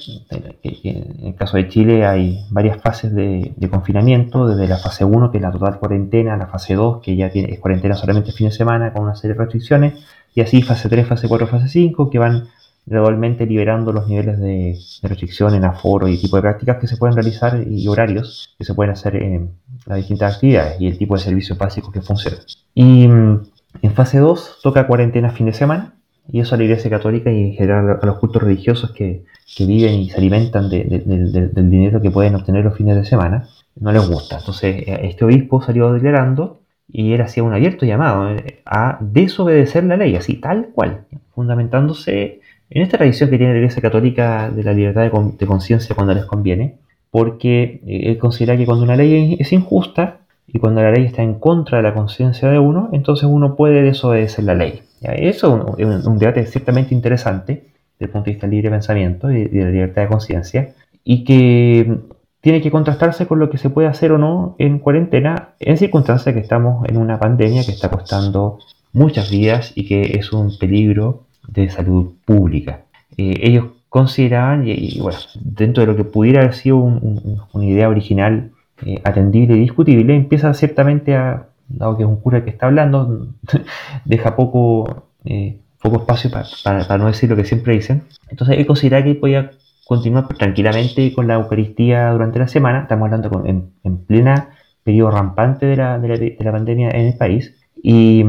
en 0.63 1.27
el 1.27 1.35
caso 1.35 1.57
de 1.57 1.67
Chile 1.67 2.05
hay 2.05 2.45
varias 2.49 2.81
fases 2.81 3.13
de, 3.13 3.53
confinamiento, 3.69 4.47
desde 4.47 4.67
la 4.67 4.77
fase 4.77 5.05
1, 5.05 5.31
que 5.31 5.37
es 5.37 5.41
la 5.41 5.51
total 5.51 5.79
cuarentena, 5.79 6.37
la 6.37 6.47
fase 6.47 6.75
2, 6.75 7.01
que 7.01 7.15
ya 7.15 7.29
tiene, 7.29 7.53
es 7.53 7.59
cuarentena 7.59 7.95
solamente 7.95 8.31
fin 8.31 8.47
de 8.47 8.53
semana, 8.53 8.93
con 8.93 9.03
una 9.03 9.15
serie 9.15 9.35
de 9.35 9.39
restricciones, 9.39 9.93
y 10.33 10.41
así 10.41 10.61
fase 10.61 10.89
3, 10.89 11.07
fase 11.07 11.27
4, 11.27 11.47
fase 11.47 11.67
5, 11.67 12.09
que 12.09 12.19
van 12.19 12.47
gradualmente 12.85 13.45
liberando 13.45 13.91
los 13.91 14.07
niveles 14.07 14.39
de, 14.39 14.77
restricción 15.01 15.55
en 15.55 15.65
aforo 15.65 16.07
y 16.07 16.17
tipo 16.17 16.35
de 16.35 16.43
prácticas 16.43 16.77
que 16.77 16.87
se 16.87 16.97
pueden 16.97 17.15
realizar 17.15 17.63
y 17.67 17.87
horarios 17.87 18.53
que 18.57 18.63
se 18.63 18.75
pueden 18.75 18.93
hacer 18.93 19.15
en 19.15 19.51
las 19.85 19.97
distintas 19.97 20.35
actividades 20.35 20.79
y 20.79 20.87
el 20.87 20.97
tipo 20.97 21.15
de 21.15 21.23
servicios 21.23 21.57
básicos 21.57 21.91
que 21.91 22.01
funcionan. 22.01 22.41
Y 22.75 23.07
mm, 23.07 23.41
en 23.81 23.93
fase 23.93 24.19
2 24.19 24.59
toca 24.61 24.87
cuarentena 24.87 25.31
fin 25.31 25.47
de 25.47 25.53
semana 25.53 25.95
y 26.31 26.39
eso 26.39 26.55
a 26.55 26.57
la 26.57 26.63
Iglesia 26.63 26.89
Católica 26.89 27.31
y 27.31 27.41
en 27.41 27.53
general 27.53 27.99
a 28.01 28.05
los 28.05 28.17
cultos 28.17 28.41
religiosos 28.41 28.91
que, 28.91 29.23
viven 29.59 29.93
y 29.93 30.09
se 30.09 30.17
alimentan 30.17 30.69
del 30.69 31.69
dinero 31.69 32.01
que 32.01 32.11
pueden 32.11 32.35
obtener 32.35 32.65
los 32.65 32.75
fines 32.75 32.97
de 32.97 33.05
semana, 33.05 33.47
no 33.79 33.91
les 33.91 34.07
gusta. 34.07 34.39
Entonces 34.39 34.83
eh, 34.87 34.99
este 35.03 35.23
obispo 35.23 35.61
salió 35.61 35.93
declarando 35.93 36.59
y 36.91 37.13
él 37.13 37.21
hacía 37.21 37.43
un 37.43 37.53
abierto 37.53 37.85
llamado 37.85 38.31
eh, 38.31 38.61
a 38.65 38.97
desobedecer 38.99 39.83
la 39.85 39.97
ley, 39.97 40.15
así 40.15 40.35
tal 40.35 40.69
cual, 40.73 41.05
fundamentándose 41.33 42.41
en 42.69 42.81
esta 42.81 42.97
tradición 42.97 43.29
que 43.29 43.37
tiene 43.37 43.53
la 43.53 43.59
Iglesia 43.59 43.81
Católica 43.81 44.49
de 44.49 44.63
la 44.63 44.73
libertad 44.73 45.03
de, 45.03 45.45
conciencia 45.45 45.95
cuando 45.95 46.13
les 46.13 46.25
conviene, 46.25 46.79
porque 47.11 47.81
eh, 47.85 48.11
él 48.11 48.17
considera 48.17 48.57
que 48.57 48.65
cuando 48.65 48.83
una 48.83 48.95
ley 48.95 49.37
es 49.39 49.53
injusta 49.53 50.24
y 50.55 50.57
cuando 50.57 50.81
la 50.81 50.91
ley 50.91 51.03
está 51.03 51.21
en 51.21 51.33
contra 51.33 51.79
de 51.79 51.83
la 51.83 51.93
conciencia 51.93 52.47
de 52.47 52.57
uno, 52.59 52.87
entonces 52.93 53.25
uno 53.29 53.57
puede 53.57 53.81
desobedecer 53.81 54.45
la 54.45 54.55
ley. 54.55 54.83
Eso 55.01 55.75
es 55.77 56.05
un, 56.05 56.17
debate 56.17 56.45
ciertamente 56.45 56.95
interesante 56.95 57.65
desde 57.99 58.05
el 58.05 58.09
punto 58.09 58.27
de 58.27 58.31
vista 58.31 58.47
del 58.47 58.55
libre 58.55 58.69
pensamiento 58.69 59.29
y 59.29 59.49
de 59.49 59.65
la 59.65 59.69
libertad 59.69 60.03
de 60.03 60.07
conciencia, 60.07 60.73
y 61.03 61.25
que 61.25 61.97
tiene 62.39 62.61
que 62.61 62.71
contrastarse 62.71 63.27
con 63.27 63.37
lo 63.37 63.49
que 63.49 63.57
se 63.57 63.69
puede 63.69 63.89
hacer 63.89 64.13
o 64.13 64.17
no 64.17 64.55
en 64.57 64.79
cuarentena 64.79 65.49
en 65.59 65.75
circunstancias 65.75 66.33
que 66.33 66.39
estamos 66.39 66.87
en 66.87 66.95
una 66.95 67.19
pandemia 67.19 67.65
que 67.65 67.71
está 67.71 67.91
costando 67.91 68.59
muchas 68.93 69.29
vidas 69.29 69.73
y 69.75 69.85
que 69.85 70.17
es 70.17 70.31
un 70.31 70.57
peligro 70.57 71.23
de 71.49 71.69
salud 71.69 72.13
pública. 72.23 72.85
Eh, 73.17 73.33
ellos 73.41 73.65
consideraban, 73.89 74.63
y, 74.65 75.01
bueno, 75.01 75.17
dentro 75.35 75.81
de 75.81 75.87
lo 75.87 75.97
que 75.97 76.05
pudiera 76.05 76.39
haber 76.43 76.53
sido 76.53 76.77
una 76.77 77.65
idea 77.65 77.89
original 77.89 78.51
eh, 78.85 79.01
atendible 79.03 79.55
y 79.55 79.59
discutible, 79.59 80.15
empieza 80.15 80.53
ciertamente 80.53 81.15
a, 81.15 81.47
dado 81.67 81.97
que 81.97 82.03
es 82.03 82.09
un 82.09 82.17
cura 82.17 82.43
que 82.43 82.49
está 82.49 82.67
hablando, 82.67 83.27
deja 84.05 84.35
poco, 84.35 85.07
eh, 85.23 85.59
poco 85.81 85.97
espacio 85.97 86.29
para, 86.63 86.97
no 86.97 87.07
decir 87.07 87.29
lo 87.29 87.35
que 87.35 87.45
siempre 87.45 87.73
dicen. 87.73 88.03
Entonces 88.29 88.57
él 88.57 88.65
considera 88.65 89.03
que 89.03 89.15
podía 89.15 89.51
continuar 89.87 90.27
tranquilamente 90.27 91.13
con 91.13 91.27
la 91.27 91.35
Eucaristía 91.35 92.11
durante 92.11 92.39
la 92.39 92.47
semana, 92.47 92.81
estamos 92.81 93.05
hablando 93.05 93.43
en, 93.45 93.97
plena 94.05 94.49
periodo 94.83 95.11
rampante 95.11 95.65
de 95.65 95.77
la, 95.77 95.99
de 95.99 96.37
la, 96.39 96.51
pandemia 96.51 96.89
en 96.91 97.07
el 97.07 97.17
país, 97.17 97.55
y, 97.81 98.23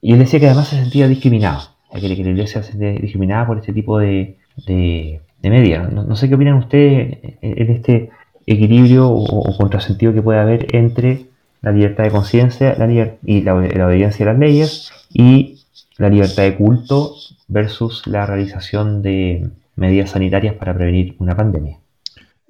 y 0.00 0.12
él 0.12 0.18
decía 0.18 0.40
que 0.40 0.46
además 0.46 0.68
se 0.68 0.76
sentía 0.76 1.08
discriminado 1.08 1.60
que, 1.92 2.00
que 2.00 2.24
la 2.24 2.30
iglesia 2.30 2.62
se 2.62 2.76
discriminada 2.76 3.46
por 3.46 3.58
este 3.58 3.72
tipo 3.72 3.98
de, 3.98 4.36
de, 4.66 5.20
medidas. 5.42 5.90
No, 5.92 6.16
sé 6.16 6.28
qué 6.28 6.34
opinan 6.34 6.54
ustedes 6.54 7.18
en 7.40 7.70
este 7.70 8.10
equilibrio 8.52 9.08
o, 9.10 9.56
contrasentido 9.56 10.12
que 10.12 10.22
puede 10.22 10.40
haber 10.40 10.74
entre 10.74 11.26
la 11.60 11.72
libertad 11.72 12.04
de 12.04 12.10
conciencia 12.10 12.76
y 13.24 13.42
la, 13.42 13.54
obediencia 13.54 14.26
a 14.26 14.32
las 14.32 14.38
leyes 14.38 14.90
y 15.10 15.64
la 15.96 16.08
libertad 16.08 16.44
de 16.44 16.56
culto 16.56 17.14
versus 17.48 18.06
la 18.06 18.26
realización 18.26 19.02
de 19.02 19.50
medidas 19.76 20.10
sanitarias 20.10 20.54
para 20.54 20.74
prevenir 20.74 21.16
una 21.18 21.36
pandemia. 21.36 21.78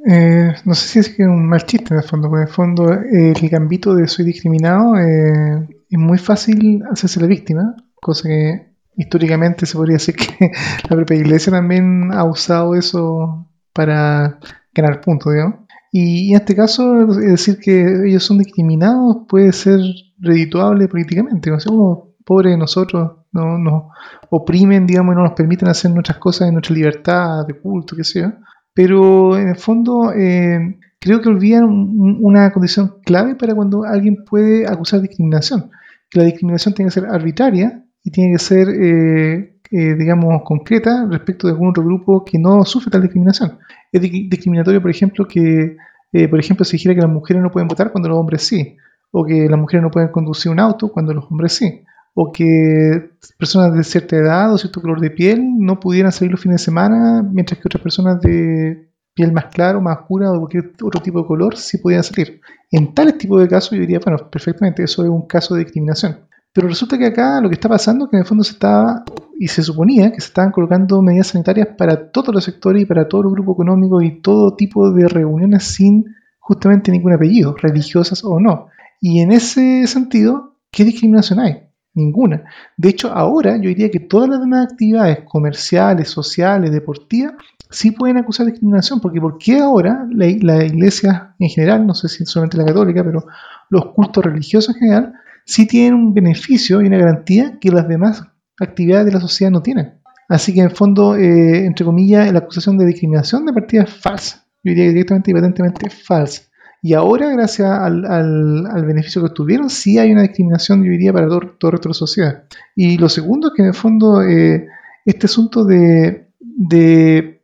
Eh, 0.06 0.54
no 0.64 0.74
sé 0.74 0.88
si 0.88 0.98
es 1.00 1.08
que 1.11 1.24
un 1.24 1.48
mal 1.48 1.64
chiste 1.64 1.92
en 1.92 2.00
el 2.00 2.06
fondo, 2.06 2.28
porque 2.28 2.42
en 2.42 2.48
el 2.48 2.54
fondo 2.54 2.92
el 2.92 3.48
gambito 3.48 3.94
de 3.94 4.06
soy 4.06 4.24
discriminado 4.24 4.96
eh, 4.96 5.66
es 5.90 5.98
muy 5.98 6.18
fácil 6.18 6.82
hacerse 6.90 7.20
la 7.20 7.26
víctima, 7.26 7.74
cosa 8.00 8.28
que 8.28 8.68
históricamente 8.96 9.66
se 9.66 9.76
podría 9.76 9.94
decir 9.94 10.16
que 10.16 10.50
la 10.88 10.96
propia 10.96 11.16
iglesia 11.16 11.52
también 11.52 12.11
ha 12.12 12.24
usado 12.24 12.74
eso 12.74 13.46
para 13.72 14.38
ganar 14.74 15.00
puntos, 15.00 15.32
digamos. 15.32 15.67
Y 15.90 16.31
en 16.31 16.37
este 16.37 16.55
caso, 16.55 17.07
decir 17.07 17.59
que 17.59 18.09
ellos 18.09 18.24
son 18.24 18.38
discriminados 18.38 19.18
puede 19.29 19.53
ser 19.53 19.81
redituable 20.18 20.88
políticamente. 20.88 21.51
No 21.51 21.57
como 21.64 22.09
pobres 22.24 22.53
de 22.53 22.59
nosotros, 22.59 23.12
no, 23.33 23.59
nos 23.59 23.85
oprimen, 24.31 24.87
digamos, 24.87 25.14
y 25.14 25.16
no 25.16 25.24
nos 25.24 25.33
permiten 25.33 25.68
hacer 25.68 25.90
nuestras 25.90 26.18
cosas 26.18 26.48
en 26.48 26.55
nuestra 26.55 26.74
libertad 26.74 27.46
de 27.46 27.55
culto, 27.55 27.96
qué 27.96 28.05
sé. 28.05 28.31
Pero 28.74 29.37
en 29.38 29.48
el 29.48 29.57
fondo, 29.57 30.12
eh, 30.12 30.79
creo 31.01 31.20
que 31.20 31.29
olvidan 31.29 31.64
una 31.64 32.53
condición 32.53 32.96
clave 33.05 33.35
para 33.35 33.55
cuando 33.55 33.85
alguien 33.85 34.24
puede 34.24 34.66
acusar 34.66 35.01
discriminación. 35.01 35.70
Que 36.11 36.20
la 36.20 36.27
discriminación 36.27 36.74
tiene 36.74 36.88
que 36.88 37.01
ser 37.01 37.07
arbitraria 37.07 37.85
y 38.03 38.11
tiene 38.11 38.33
que 38.33 38.38
ser, 38.38 38.68
eh, 38.68 39.59
eh, 39.70 39.94
digamos, 39.94 40.42
concreta 40.44 41.07
respecto 41.11 41.46
de 41.46 41.55
algún 41.55 41.70
otro 41.70 41.85
grupo 41.85 42.24
que 42.24 42.38
no 42.38 42.64
sufre 42.64 42.90
tal 42.90 43.03
discriminación. 43.03 43.59
Es 43.92 44.01
discriminatorio, 44.03 44.81
por 44.83 44.90
ejemplo, 44.90 45.27
que, 45.27 45.77
eh, 46.12 46.29
por 46.29 46.38
ejemplo, 46.38 46.64
se 46.64 46.72
dijera 46.72 46.94
que 46.94 47.01
las 47.01 47.11
mujeres 47.11 47.42
no 47.42 47.51
pueden 47.51 47.68
votar 47.68 47.92
cuando 47.92 48.09
los 48.09 48.18
hombres 48.18 48.42
sí, 48.42 48.77
o 49.11 49.24
que 49.24 49.48
las 49.48 49.59
mujeres 49.59 49.83
no 49.83 49.90
pueden 49.90 50.11
conducir 50.11 50.53
un 50.53 50.61
auto 50.61 50.90
cuando 50.92 51.14
los 51.14 51.24
hombres 51.31 51.53
sí, 51.55 51.83
o 52.14 52.33
que 52.33 53.11
personas 53.38 53.74
de 53.74 53.85
cierta 53.85 54.16
edad 54.16 54.53
o 54.53 54.59
cierto 54.59 54.81
color 54.81 55.01
de 55.01 55.11
piel 55.11 55.42
no 55.59 55.81
pudieran 55.81 56.12
salir 56.12 56.33
los 56.33 56.40
fines 56.40 56.61
de 56.61 56.64
semana, 56.64 57.22
mientras 57.22 57.59
que 57.59 57.68
otras 57.68 57.83
personas 57.83 58.20
de 58.20 58.90
piel 59.14 59.33
más 59.33 59.46
clara 59.46 59.79
o 59.79 59.81
más 59.81 59.98
oscura 59.98 60.31
o 60.31 60.38
cualquier 60.38 60.72
otro 60.83 61.01
tipo 61.03 61.20
de 61.20 61.27
color 61.27 61.57
sí 61.57 61.79
podían 61.79 62.03
salir. 62.03 62.40
En 62.70 62.94
tales 62.94 63.18
tipos 63.18 63.40
de 63.40 63.48
casos 63.48 63.72
yo 63.72 63.81
diría, 63.81 64.01
bueno, 64.05 64.31
perfectamente, 64.31 64.83
eso 64.83 65.03
es 65.03 65.09
un 65.09 65.27
caso 65.27 65.55
de 65.55 65.64
discriminación. 65.64 66.27
Pero 66.59 66.66
resulta 66.66 66.99
que 66.99 67.07
acá 67.07 67.40
lo 67.40 67.49
que 67.49 67.55
está 67.55 67.68
pasando 67.68 68.07
es 68.07 68.11
que 68.11 68.16
en 68.16 68.23
el 68.23 68.27
fondo 68.27 68.42
se 68.42 68.51
estaba, 68.51 69.05
y 69.38 69.47
se 69.47 69.62
suponía 69.62 70.11
que 70.11 70.21
se 70.21 70.27
estaban 70.27 70.51
colocando 70.51 71.01
medidas 71.03 71.29
sanitarias 71.29 71.68
para 71.79 72.11
todos 72.11 72.35
los 72.35 72.42
sectores 72.42 72.83
y 72.83 72.85
para 72.85 73.07
todos 73.07 73.27
los 73.27 73.33
grupos 73.33 73.55
económicos 73.55 74.03
y 74.03 74.21
todo 74.21 74.57
tipo 74.57 74.90
de 74.90 75.07
reuniones 75.07 75.62
sin 75.62 76.07
justamente 76.40 76.90
ningún 76.90 77.12
apellido, 77.12 77.55
religiosas 77.57 78.25
o 78.25 78.40
no. 78.40 78.71
Y 79.01 79.21
en 79.21 79.31
ese 79.31 79.87
sentido, 79.87 80.57
¿qué 80.73 80.83
discriminación 80.83 81.38
hay? 81.38 81.62
Ninguna. 81.94 82.42
De 82.77 82.88
hecho, 82.88 83.12
ahora 83.12 83.55
yo 83.55 83.68
diría 83.68 83.92
que 83.92 84.01
todas 84.01 84.29
las 84.29 84.40
demás 84.40 84.73
actividades 84.73 85.21
comerciales, 85.27 86.09
sociales, 86.09 86.73
deportivas, 86.73 87.35
sí 87.71 87.92
pueden 87.92 88.16
acusar 88.16 88.47
de 88.47 88.51
discriminación, 88.51 89.01
porque 89.01 89.21
¿por 89.21 89.38
qué 89.38 89.61
ahora 89.61 90.09
la, 90.11 90.27
la 90.40 90.64
iglesia 90.64 91.37
en 91.38 91.51
general, 91.51 91.87
no 91.87 91.94
sé 91.94 92.09
si 92.09 92.27
solamente 92.27 92.57
la 92.57 92.64
católica, 92.64 93.05
pero 93.05 93.27
los 93.71 93.92
cultos 93.92 94.25
religiosos 94.25 94.75
en 94.75 94.81
general, 94.81 95.14
sí 95.48 95.66
tienen 95.66 95.94
un 95.94 96.12
beneficio 96.12 96.82
y 96.82 96.87
una 96.87 96.98
garantía 96.98 97.58
que 97.58 97.70
las 97.70 97.88
demás 97.88 98.22
actividades 98.61 99.06
de 99.06 99.12
la 99.12 99.20
sociedad 99.20 99.50
no 99.50 99.62
tienen. 99.62 99.94
Así 100.28 100.52
que 100.52 100.61
en 100.61 100.70
fondo, 100.70 101.16
eh, 101.16 101.64
entre 101.64 101.87
comillas, 101.87 102.30
la 102.30 102.40
acusación 102.40 102.76
de 102.76 102.84
discriminación 102.84 103.46
de 103.46 103.54
partida 103.54 103.84
es 103.84 103.90
falsa. 103.90 104.44
Yo 104.62 104.70
diría 104.70 104.88
directamente 104.88 105.30
y 105.30 105.34
patentemente 105.34 105.88
falsa. 105.88 106.42
Y 106.82 106.92
ahora, 106.92 107.30
gracias 107.30 107.66
al, 107.70 108.84
beneficio 108.87 109.22
que 109.22 109.28
obtuvieron, 109.28 109.70
sí 109.70 109.98
hay 109.98 110.12
una 110.12 110.22
discriminación, 110.22 110.84
yo 110.84 110.90
diría, 110.90 111.14
para 111.14 111.28
todo, 111.28 111.40
todo 111.58 111.70
el 111.70 111.72
resto 111.72 111.88
de 111.88 111.92
la 111.92 111.94
sociedad. 111.94 112.44
Y 112.76 112.98
lo 112.98 113.08
segundo 113.08 113.48
es 113.48 113.54
que 113.56 113.62
en 113.62 113.68
el 113.68 113.74
fondo 113.74 114.22
eh, 114.22 114.68
este 115.06 115.26
asunto 115.26 115.64
de, 115.64 116.28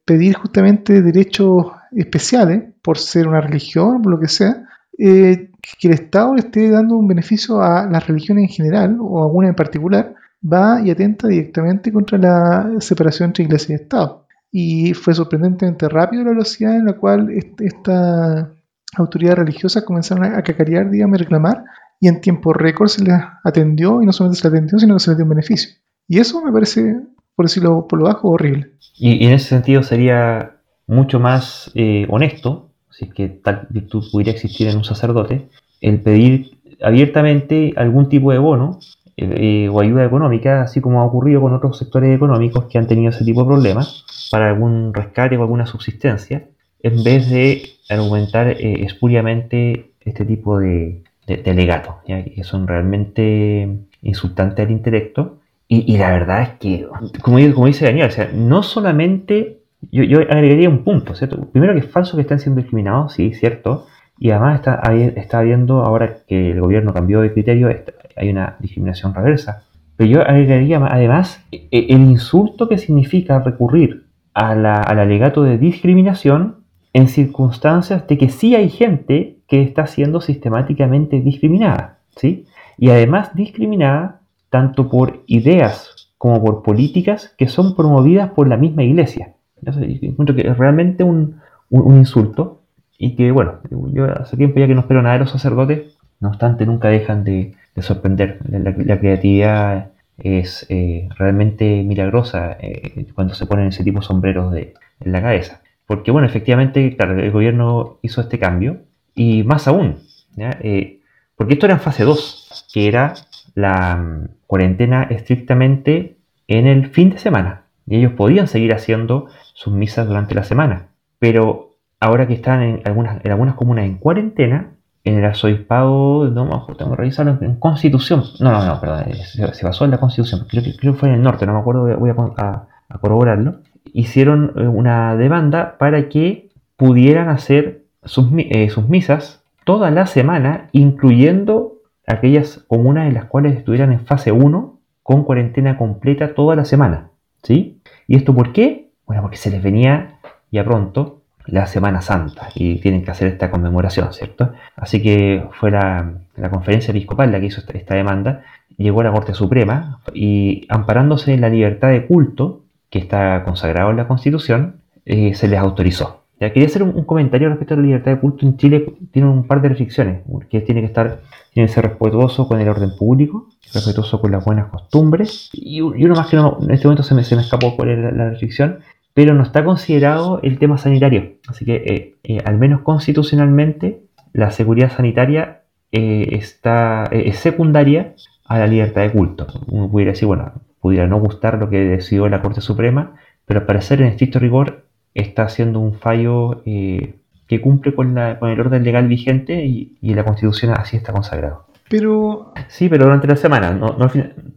pedir 0.04 0.34
justamente 0.34 1.00
derechos 1.00 1.68
especiales 1.92 2.64
por 2.82 2.98
ser 2.98 3.26
una 3.26 3.40
religión, 3.40 4.02
por 4.02 4.12
lo 4.12 4.20
que 4.20 4.28
sea, 4.28 4.68
eh, 4.98 5.50
que 5.78 5.88
el 5.88 5.94
Estado 5.94 6.34
le 6.34 6.40
esté 6.40 6.70
dando 6.70 6.96
un 6.96 7.08
beneficio 7.08 7.62
a 7.62 7.86
las 7.86 8.06
religiones 8.06 8.44
en 8.44 8.48
general 8.48 8.98
o 9.00 9.20
a 9.20 9.26
una 9.26 9.48
en 9.48 9.54
particular, 9.54 10.14
va 10.44 10.80
y 10.82 10.90
atenta 10.90 11.28
directamente 11.28 11.92
contra 11.92 12.18
la 12.18 12.80
separación 12.80 13.28
entre 13.28 13.44
iglesia 13.44 13.72
y 13.72 13.82
Estado. 13.82 14.26
Y 14.50 14.94
fue 14.94 15.14
sorprendentemente 15.14 15.88
rápido 15.88 16.24
la 16.24 16.30
velocidad 16.30 16.76
en 16.76 16.86
la 16.86 16.92
cual 16.92 17.28
estas 17.30 18.48
autoridades 18.96 19.38
religiosas 19.38 19.82
comenzaron 19.82 20.24
a 20.24 20.42
cacarear, 20.42 20.90
digamos, 20.90 21.18
y 21.18 21.22
reclamar, 21.22 21.64
y 22.00 22.08
en 22.08 22.20
tiempo 22.20 22.52
récord 22.52 22.88
se 22.88 23.02
les 23.02 23.14
atendió, 23.42 24.00
y 24.02 24.06
no 24.06 24.12
solamente 24.12 24.40
se 24.40 24.48
les 24.48 24.54
atendió, 24.54 24.78
sino 24.78 24.94
que 24.94 25.00
se 25.00 25.10
les 25.10 25.18
dio 25.18 25.24
un 25.24 25.30
beneficio. 25.30 25.74
Y 26.06 26.20
eso 26.20 26.44
me 26.44 26.52
parece, 26.52 27.00
por 27.34 27.46
decirlo 27.46 27.88
por 27.88 27.98
lo 27.98 28.04
bajo, 28.04 28.28
horrible. 28.28 28.72
Y, 28.96 29.26
en 29.26 29.32
ese 29.32 29.48
sentido 29.48 29.82
sería 29.82 30.56
mucho 30.86 31.18
más 31.18 31.72
eh, 31.74 32.06
honesto 32.10 32.63
si 32.96 33.06
es 33.06 33.14
que 33.14 33.28
tal 33.28 33.66
virtud 33.70 34.04
pudiera 34.10 34.32
existir 34.32 34.68
en 34.68 34.76
un 34.76 34.84
sacerdote, 34.84 35.48
el 35.80 36.00
pedir 36.00 36.58
abiertamente 36.82 37.72
algún 37.76 38.08
tipo 38.08 38.32
de 38.32 38.38
bono 38.38 38.78
eh, 39.16 39.68
o 39.70 39.80
ayuda 39.80 40.04
económica, 40.04 40.62
así 40.62 40.80
como 40.80 41.00
ha 41.00 41.04
ocurrido 41.04 41.40
con 41.40 41.54
otros 41.54 41.78
sectores 41.78 42.14
económicos 42.14 42.64
que 42.64 42.78
han 42.78 42.88
tenido 42.88 43.10
ese 43.10 43.24
tipo 43.24 43.42
de 43.42 43.46
problemas, 43.46 44.04
para 44.30 44.50
algún 44.50 44.92
rescate 44.92 45.36
o 45.36 45.42
alguna 45.42 45.66
subsistencia, 45.66 46.48
en 46.82 47.04
vez 47.04 47.30
de 47.30 47.62
argumentar 47.88 48.48
eh, 48.48 48.84
espuriamente 48.84 49.92
este 50.00 50.24
tipo 50.24 50.58
de, 50.58 51.02
de, 51.26 52.32
que 52.34 52.44
son 52.44 52.66
realmente 52.66 53.68
insultantes 54.02 54.66
al 54.66 54.72
intelecto. 54.72 55.38
Y, 55.66 55.96
la 55.96 56.12
verdad 56.12 56.42
es 56.42 56.48
que, 56.60 56.86
como, 57.22 57.38
como 57.54 57.66
dice 57.66 57.86
Daniel, 57.86 58.08
o 58.08 58.12
sea, 58.12 58.30
no 58.32 58.62
solamente, 58.62 59.60
yo, 59.90 60.04
yo 60.04 60.20
agregaría 60.20 60.68
un 60.68 60.84
punto, 60.84 61.14
¿cierto? 61.14 61.48
Primero 61.50 61.72
que 61.74 61.80
es 61.80 61.90
falso 61.90 62.16
que 62.16 62.22
estén 62.22 62.40
siendo 62.40 62.60
discriminados, 62.60 63.14
sí, 63.14 63.32
cierto, 63.34 63.86
y 64.18 64.30
además 64.30 64.56
está, 64.56 64.80
está 65.16 65.38
habiendo, 65.38 65.82
ahora 65.82 66.18
que 66.26 66.52
el 66.52 66.60
gobierno 66.60 66.92
cambió 66.92 67.20
de 67.20 67.32
criterio, 67.32 67.68
hay 68.16 68.30
una 68.30 68.56
discriminación 68.60 69.14
reversa. 69.14 69.64
Pero 69.96 70.10
yo 70.10 70.20
agregaría 70.22 70.78
además 70.84 71.44
e, 71.52 71.68
el 71.70 72.02
insulto 72.02 72.68
que 72.68 72.78
significa 72.78 73.40
recurrir 73.40 74.06
a 74.34 74.54
la, 74.54 74.76
al 74.76 74.98
alegato 74.98 75.42
de 75.42 75.58
discriminación 75.58 76.64
en 76.92 77.08
circunstancias 77.08 78.06
de 78.06 78.18
que 78.18 78.28
sí 78.28 78.54
hay 78.54 78.68
gente 78.68 79.38
que 79.48 79.62
está 79.62 79.86
siendo 79.86 80.20
sistemáticamente 80.20 81.20
discriminada, 81.20 81.98
¿sí? 82.16 82.46
Y 82.78 82.90
además 82.90 83.34
discriminada 83.34 84.20
tanto 84.48 84.88
por 84.88 85.22
ideas 85.26 86.12
como 86.18 86.42
por 86.42 86.62
políticas 86.62 87.34
que 87.36 87.48
son 87.48 87.74
promovidas 87.74 88.30
por 88.30 88.48
la 88.48 88.56
misma 88.56 88.84
iglesia. 88.84 89.33
Encuentro 89.66 90.34
que 90.34 90.48
es 90.48 90.56
realmente 90.56 91.04
un, 91.04 91.40
un, 91.70 91.96
insulto 91.96 92.62
y 92.98 93.16
que, 93.16 93.30
bueno, 93.30 93.60
yo 93.92 94.04
hace 94.04 94.36
tiempo 94.36 94.60
ya 94.60 94.66
que 94.66 94.74
no 94.74 94.80
espero 94.80 95.02
nada 95.02 95.14
de 95.14 95.20
los 95.20 95.30
sacerdotes, 95.30 95.96
no 96.20 96.28
obstante 96.28 96.66
nunca 96.66 96.88
dejan 96.88 97.24
de, 97.24 97.54
sorprender. 97.78 98.38
La, 98.48 98.98
creatividad 98.98 99.90
es 100.18 100.66
eh, 100.68 101.08
realmente 101.18 101.82
milagrosa 101.82 102.56
eh, 102.60 103.06
cuando 103.14 103.34
se 103.34 103.46
ponen 103.46 103.68
ese 103.68 103.82
tipo 103.82 104.00
de 104.00 104.06
sombreros 104.06 104.52
de, 104.52 104.74
en 105.00 105.12
la 105.12 105.20
cabeza. 105.20 105.60
Porque, 105.86 106.10
bueno, 106.10 106.26
efectivamente, 106.26 106.96
claro, 106.96 107.18
el 107.18 107.30
gobierno 107.30 107.98
hizo 108.02 108.20
este 108.20 108.38
cambio 108.38 108.78
y 109.14 109.42
más 109.42 109.68
aún, 109.68 109.98
eh, 110.36 111.00
porque 111.36 111.54
esto 111.54 111.66
era 111.66 111.74
en 111.74 111.80
fase 111.80 112.04
2, 112.04 112.68
que 112.72 112.88
era 112.88 113.14
la 113.54 113.96
mm, 113.96 114.28
cuarentena 114.46 115.04
estrictamente 115.04 116.16
en 116.48 116.66
el 116.66 116.86
fin 116.88 117.10
de 117.10 117.18
semana. 117.18 117.64
Y 117.86 117.96
ellos 117.96 118.12
podían 118.12 118.48
seguir 118.48 118.72
haciendo 118.72 119.28
sus 119.54 119.72
misas 119.72 120.06
durante 120.06 120.34
la 120.34 120.44
semana. 120.44 120.88
Pero 121.18 121.76
ahora 122.00 122.26
que 122.26 122.34
están 122.34 122.62
en 122.62 122.82
algunas, 122.84 123.24
en 123.24 123.30
algunas 123.30 123.54
comunas 123.54 123.86
en 123.86 123.96
cuarentena, 123.96 124.72
en 125.04 125.18
el 125.18 125.24
arzobispado, 125.24 126.28
no, 126.30 126.66
tengo 126.76 126.90
que 126.90 126.96
revisarlo 126.96 127.38
en, 127.40 127.56
constitución. 127.56 128.24
No, 128.40 128.52
no, 128.52 128.66
no, 128.66 128.80
perdón, 128.80 129.04
eh, 129.06 129.14
se, 129.24 129.64
basó 129.64 129.86
en 129.86 129.90
la 129.90 129.98
constitución. 129.98 130.46
Creo 130.50 130.62
que, 130.62 130.92
fue 130.92 131.08
en 131.08 131.14
el 131.14 131.22
norte, 131.22 131.46
no 131.46 131.54
me 131.54 131.60
acuerdo, 131.60 131.96
voy 131.96 132.10
a, 132.10 132.66
a 132.88 132.98
corroborarlo 132.98 133.60
hicieron 133.94 134.52
eh, 134.56 134.66
una 134.66 135.16
demanda 135.16 135.76
para 135.78 136.08
que 136.08 136.50
pudieran 136.76 137.28
hacer 137.28 137.84
eh, 138.02 138.68
sus, 138.68 138.88
misas 138.88 139.42
toda 139.64 139.90
la 139.90 140.06
semana, 140.06 140.68
incluyendo 140.72 141.74
aquellas 142.06 142.58
comunas 142.68 143.06
en 143.06 143.14
las 143.14 143.26
cuales 143.26 143.56
estuvieran 143.56 143.92
en 143.92 144.00
fase 144.00 144.32
1 144.32 144.78
con 145.02 145.24
cuarentena 145.24 145.78
completa 145.78 146.34
toda 146.34 146.56
la 146.56 146.64
semana. 146.64 147.10
¿Sí? 147.42 147.80
¿Y 148.06 148.16
esto 148.16 148.34
por 148.34 148.52
qué? 148.52 148.83
Bueno, 149.06 149.22
porque 149.22 149.36
se 149.36 149.50
les 149.50 149.62
venía 149.62 150.18
ya 150.50 150.64
pronto 150.64 151.20
la 151.46 151.66
Semana 151.66 152.00
Santa 152.00 152.48
y 152.54 152.76
tienen 152.76 153.04
que 153.04 153.10
hacer 153.10 153.28
esta 153.28 153.50
conmemoración, 153.50 154.12
¿cierto? 154.12 154.52
Así 154.76 155.02
que 155.02 155.44
fue 155.60 155.70
la, 155.70 156.14
conferencia 156.50 156.92
episcopal 156.92 157.30
la 157.32 157.40
que 157.40 157.46
hizo 157.46 157.60
esta, 157.60 157.76
esta, 157.76 157.94
demanda, 157.94 158.42
llegó 158.76 159.00
a 159.00 159.04
la 159.04 159.12
Corte 159.12 159.34
Suprema 159.34 160.00
y 160.14 160.66
amparándose 160.68 161.34
en 161.34 161.42
la 161.42 161.48
libertad 161.48 161.90
de 161.90 162.06
culto, 162.06 162.62
que 162.88 162.98
está 162.98 163.42
consagrado 163.44 163.90
en 163.90 163.96
la 163.96 164.08
Constitución, 164.08 164.76
eh, 165.04 165.34
se 165.34 165.48
les 165.48 165.58
autorizó. 165.58 166.24
Ya 166.40 166.52
quería 166.52 166.66
hacer 166.66 166.82
un, 166.82 167.04
comentario 167.04 167.48
respecto 167.48 167.74
a 167.74 167.76
la 167.76 167.82
libertad 167.84 168.12
de 168.12 168.20
culto 168.20 168.44
en 168.44 168.56
Chile. 168.56 168.94
Tiene 169.12 169.28
un 169.28 169.46
par 169.46 169.62
de 169.62 169.68
restricciones, 169.68 170.22
que 170.50 170.60
tiene 170.60 170.80
que 170.80 170.88
estar, 170.88 171.20
tiene 171.52 171.68
que 171.68 171.74
ser 171.74 171.84
respetuoso 171.84 172.48
con 172.48 172.60
el 172.60 172.68
orden 172.68 172.90
público, 172.98 173.48
respetuoso 173.72 174.20
con 174.20 174.32
las 174.32 174.44
buenas 174.44 174.68
costumbres, 174.68 175.50
y, 175.52 175.80
uno 175.80 176.14
más 176.14 176.28
que 176.28 176.36
no, 176.36 176.58
en 176.60 176.70
este 176.70 176.86
momento 176.86 177.02
se 177.02 177.14
me, 177.14 177.24
se 177.24 177.36
me 177.36 177.42
escapó 177.42 177.76
cuál 177.76 177.90
era 177.90 178.10
la, 178.10 178.30
restricción, 178.30 178.80
pero 179.14 179.34
no 179.34 179.42
está 179.42 179.64
considerado 179.64 180.40
el 180.42 180.58
tema 180.58 180.76
sanitario. 180.76 181.34
Así 181.48 181.64
que, 181.64 181.76
eh, 181.76 182.14
eh, 182.24 182.38
al 182.44 182.58
menos 182.58 182.82
constitucionalmente, 182.82 184.02
la 184.32 184.50
seguridad 184.50 184.90
sanitaria 184.90 185.62
está, 185.92 187.04
es 187.12 187.38
secundaria 187.38 188.14
a 188.46 188.58
la 188.58 188.66
libertad 188.66 189.02
de 189.02 189.12
culto. 189.12 189.46
Uno 189.68 189.88
pudiera 189.88 190.12
decir, 190.12 190.26
bueno, 190.26 190.52
pudiera 190.80 191.06
no 191.06 191.18
gustar 191.18 191.58
lo 191.58 191.70
que 191.70 191.78
decidió 191.78 192.28
la 192.28 192.42
Corte 192.42 192.60
Suprema, 192.60 193.14
pero 193.46 193.60
al 193.60 193.66
parecer 193.66 194.02
en 194.02 194.08
estricto 194.08 194.38
rigor 194.38 194.84
está 195.14 195.44
haciendo 195.44 195.80
un 195.80 195.94
fallo 195.94 196.62
eh, 196.66 197.14
que 197.46 197.60
cumple 197.60 197.94
con, 197.94 198.18
el 198.18 198.60
orden 198.60 198.84
legal 198.84 199.08
vigente 199.08 199.64
y, 199.64 199.96
la 200.02 200.24
Constitución 200.24 200.72
así 200.72 200.96
está 200.96 201.12
consagrado. 201.12 201.66
Pero... 201.88 202.52
Sí, 202.68 202.88
pero 202.88 203.04
durante 203.04 203.26
la 203.26 203.36
semana, 203.36 203.70
no, 203.72 203.96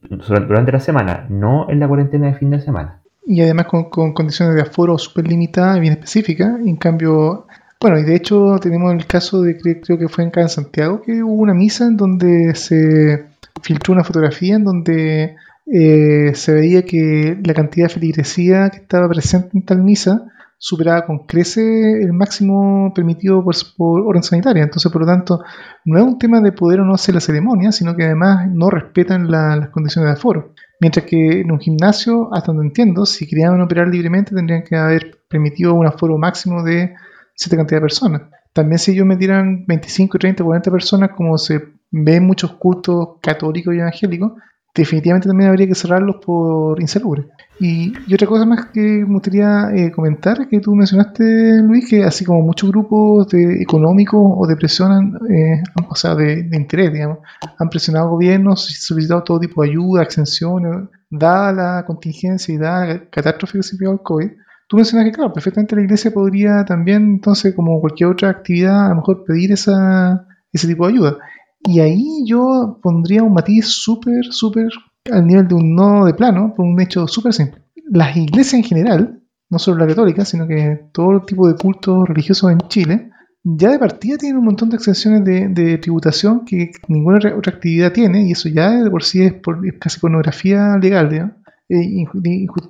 durante 0.10 0.72
la 0.72 0.80
semana, 0.80 1.26
no 1.30 1.70
en 1.70 1.80
la 1.80 1.88
cuarentena 1.88 2.28
de 2.28 2.34
fin 2.34 2.49
de 2.49 2.62
semana. 2.62 3.01
Y 3.28 3.41
además 3.41 3.67
con, 3.67 4.13
condiciones 4.13 4.55
de 4.55 4.61
aforo 4.61 4.97
súper 4.97 5.28
limitadas 5.28 5.78
y 5.78 5.82
bien 5.82 5.93
específicas. 5.93 6.59
En 6.65 6.78
cambio, 6.78 7.45
bueno, 7.80 7.99
y 7.99 8.03
de 8.03 8.15
hecho 8.15 8.57
tenemos 8.61 8.93
el 8.93 9.05
caso 9.05 9.41
de, 9.41 9.57
creo 9.57 9.99
que 9.99 10.07
fue 10.07 10.23
en, 10.23 10.32
en 10.34 10.49
Santiago, 10.49 11.01
que 11.01 11.21
hubo 11.21 11.41
una 11.41 11.53
misa 11.53 11.86
en 11.86 11.97
donde 11.97 12.55
se 12.55 13.25
filtró 13.61 13.93
una 13.93 14.03
fotografía 14.03 14.55
en 14.55 14.63
donde 14.63 15.36
eh, 15.65 16.32
se 16.34 16.53
veía 16.53 16.86
que 16.86 17.38
la 17.43 17.53
cantidad 17.53 17.88
de 17.88 17.93
feligresía 17.93 18.69
que 18.69 18.78
estaba 18.78 19.09
presente 19.09 19.49
en 19.53 19.63
tal 19.63 19.84
misa 19.84 20.32
superaba 20.58 21.05
con 21.05 21.26
crece 21.26 22.01
el 22.01 22.14
máximo 22.14 22.91
permitido 22.93 23.43
por, 23.43 23.55
orden 24.01 24.24
sanitaria. 24.24 24.64
Entonces, 24.64 24.91
por 24.91 25.01
lo 25.01 25.08
tanto, 25.08 25.43
no 25.86 25.97
es 25.97 26.03
un 26.03 26.18
tema 26.18 26.41
de 26.41 26.51
poder 26.51 26.80
o 26.80 26.86
no 26.86 26.93
hacer 26.93 27.16
la 27.16 27.22
ceremonia, 27.22 27.72
sino 27.72 27.95
que 27.95 28.05
además 28.05 28.49
no 28.51 28.70
respetan 28.70 29.30
las 29.30 29.70
condiciones 29.70 30.10
de 30.10 30.14
aforo. 30.14 30.53
Mientras 30.80 31.05
que 31.05 31.41
en 31.41 31.51
un 31.51 31.60
gimnasio, 31.60 32.34
hasta 32.34 32.47
donde 32.47 32.68
entiendo, 32.68 33.05
si 33.05 33.28
querían 33.28 33.60
operar 33.62 33.88
libremente, 33.88 34.36
tendrían 34.36 34.64
que 34.64 34.76
haber 34.76 35.20
permitido 35.30 35.74
un 35.74 35.88
aforo 35.88 36.18
máximo 36.18 36.64
de 36.64 36.93
cierta 37.36 37.58
cantidad 37.58 37.78
de 37.78 37.82
personas. 37.82 38.22
También 38.53 38.80
si 38.80 38.91
ellos 38.91 39.05
metieran 39.05 39.66
25, 39.68 40.18
30, 40.18 40.43
40 40.43 40.72
personas, 40.72 41.12
como 41.16 41.38
se 41.38 41.62
ve 41.91 42.16
en 42.16 42.26
muchos 42.26 42.53
cultos 42.53 43.18
católicos 43.22 43.74
y 43.76 43.80
evangélicos, 43.80 44.34
definitivamente 44.74 45.28
también 45.28 45.49
habría 45.49 45.68
que 45.68 45.76
cerrarlos 45.76 46.18
por 46.24 46.82
insalubre. 46.82 47.28
Y, 47.60 47.93
otra 48.14 48.28
cosa 48.28 48.45
más 48.45 48.68
que 48.68 48.80
me 48.80 49.14
gustaría 49.14 49.72
eh, 49.74 49.91
comentar, 49.91 50.47
que 50.47 50.60
tú 50.60 50.76
mencionaste, 50.76 51.62
Luis, 51.64 51.89
que 51.89 52.03
así 52.03 52.24
como 52.24 52.41
muchos 52.41 52.70
grupos 52.70 53.28
de, 53.30 53.62
económicos 53.62 54.22
o 54.22 54.45
de 54.45 54.55
presión, 54.55 55.18
eh, 55.30 55.64
o 55.89 55.95
sea, 55.95 56.14
de, 56.14 56.47
interés, 56.53 56.93
digamos, 56.93 57.20
han 57.58 57.70
presionado 57.70 58.10
gobiernos 58.10 58.70
y 58.70 58.76
solicitado 58.76 59.24
todo 59.24 59.39
tipo 59.39 59.64
de 59.64 59.70
ayuda, 59.70 60.03
exenciones, 60.03 60.89
dada 61.10 61.51
la 61.51 61.86
contingencia 61.86 62.53
y 62.53 62.58
dada 62.58 62.86
la 62.86 63.10
catástrofe 63.10 63.58
que 63.58 63.64
se 63.64 63.76
el 63.76 64.01
COVID. 64.03 64.30
Tú 64.68 64.76
mencionas 64.76 65.05
que, 65.05 65.14
claro, 65.14 65.34
perfectamente 65.34 65.76
la 65.76 65.82
iglesia 65.82 66.12
podría 66.12 66.64
también, 66.66 67.03
entonces, 67.03 67.55
como 67.55 67.80
cualquier 67.80 68.10
otra 68.10 68.30
actividad, 68.30 68.86
a 68.86 68.89
lo 68.89 68.95
mejor 68.97 69.24
pedir 69.26 69.51
esa, 69.51 70.28
ese 70.51 70.68
tipo 70.68 70.86
de 70.86 70.93
ayuda. 70.93 71.18
Y 71.64 71.80
ahí 71.80 72.24
yo 72.26 72.80
pondría 72.84 73.24
un 73.24 73.34
matiz 73.34 73.66
súper, 73.68 74.26
súper 74.30 74.70
al 75.12 75.26
nivel 75.26 75.47
de 75.47 75.55
un 75.55 75.76
nodo 75.76 76.05
de 76.05 76.14
plano, 76.14 76.53
por 76.55 76.66
un 76.66 76.80
hecho 76.82 77.08
súper 77.08 77.34
simple. 77.34 77.62
Las 77.89 78.16
iglesias 78.16 78.55
en 78.55 78.64
general, 78.64 79.20
no 79.49 79.60
solo 79.60 79.78
la 79.78 79.88
católica, 79.88 80.26
sino 80.26 80.47
que 80.47 80.89
todo 80.91 81.22
tipo 81.22 81.47
de 81.47 81.55
cultos 81.55 82.08
religiosos 82.08 82.51
en 82.51 82.60
Chile, 82.68 83.12
ya 83.43 83.72
de 83.72 83.80
partida 83.80 84.18
tienen 84.18 84.39
un 84.39 84.45
montón 84.45 84.70
de 84.70 84.76
exenciones 84.76 85.24
de, 85.24 85.78
tributación 85.78 86.43
que 86.43 86.72
ninguna 86.88 87.20
otra 87.36 87.53
actividad 87.53 87.93
tiene, 87.93 88.28
y 88.28 88.32
eso 88.32 88.49
ya 88.49 88.84
de 88.84 88.91
por 88.91 89.03
sí 89.03 89.24
es, 89.24 89.34
por, 89.34 89.62
casi 89.80 89.99
pornografía 89.99 90.78
legal, 90.82 91.10
¿no? 91.10 91.32
e 91.70 92.05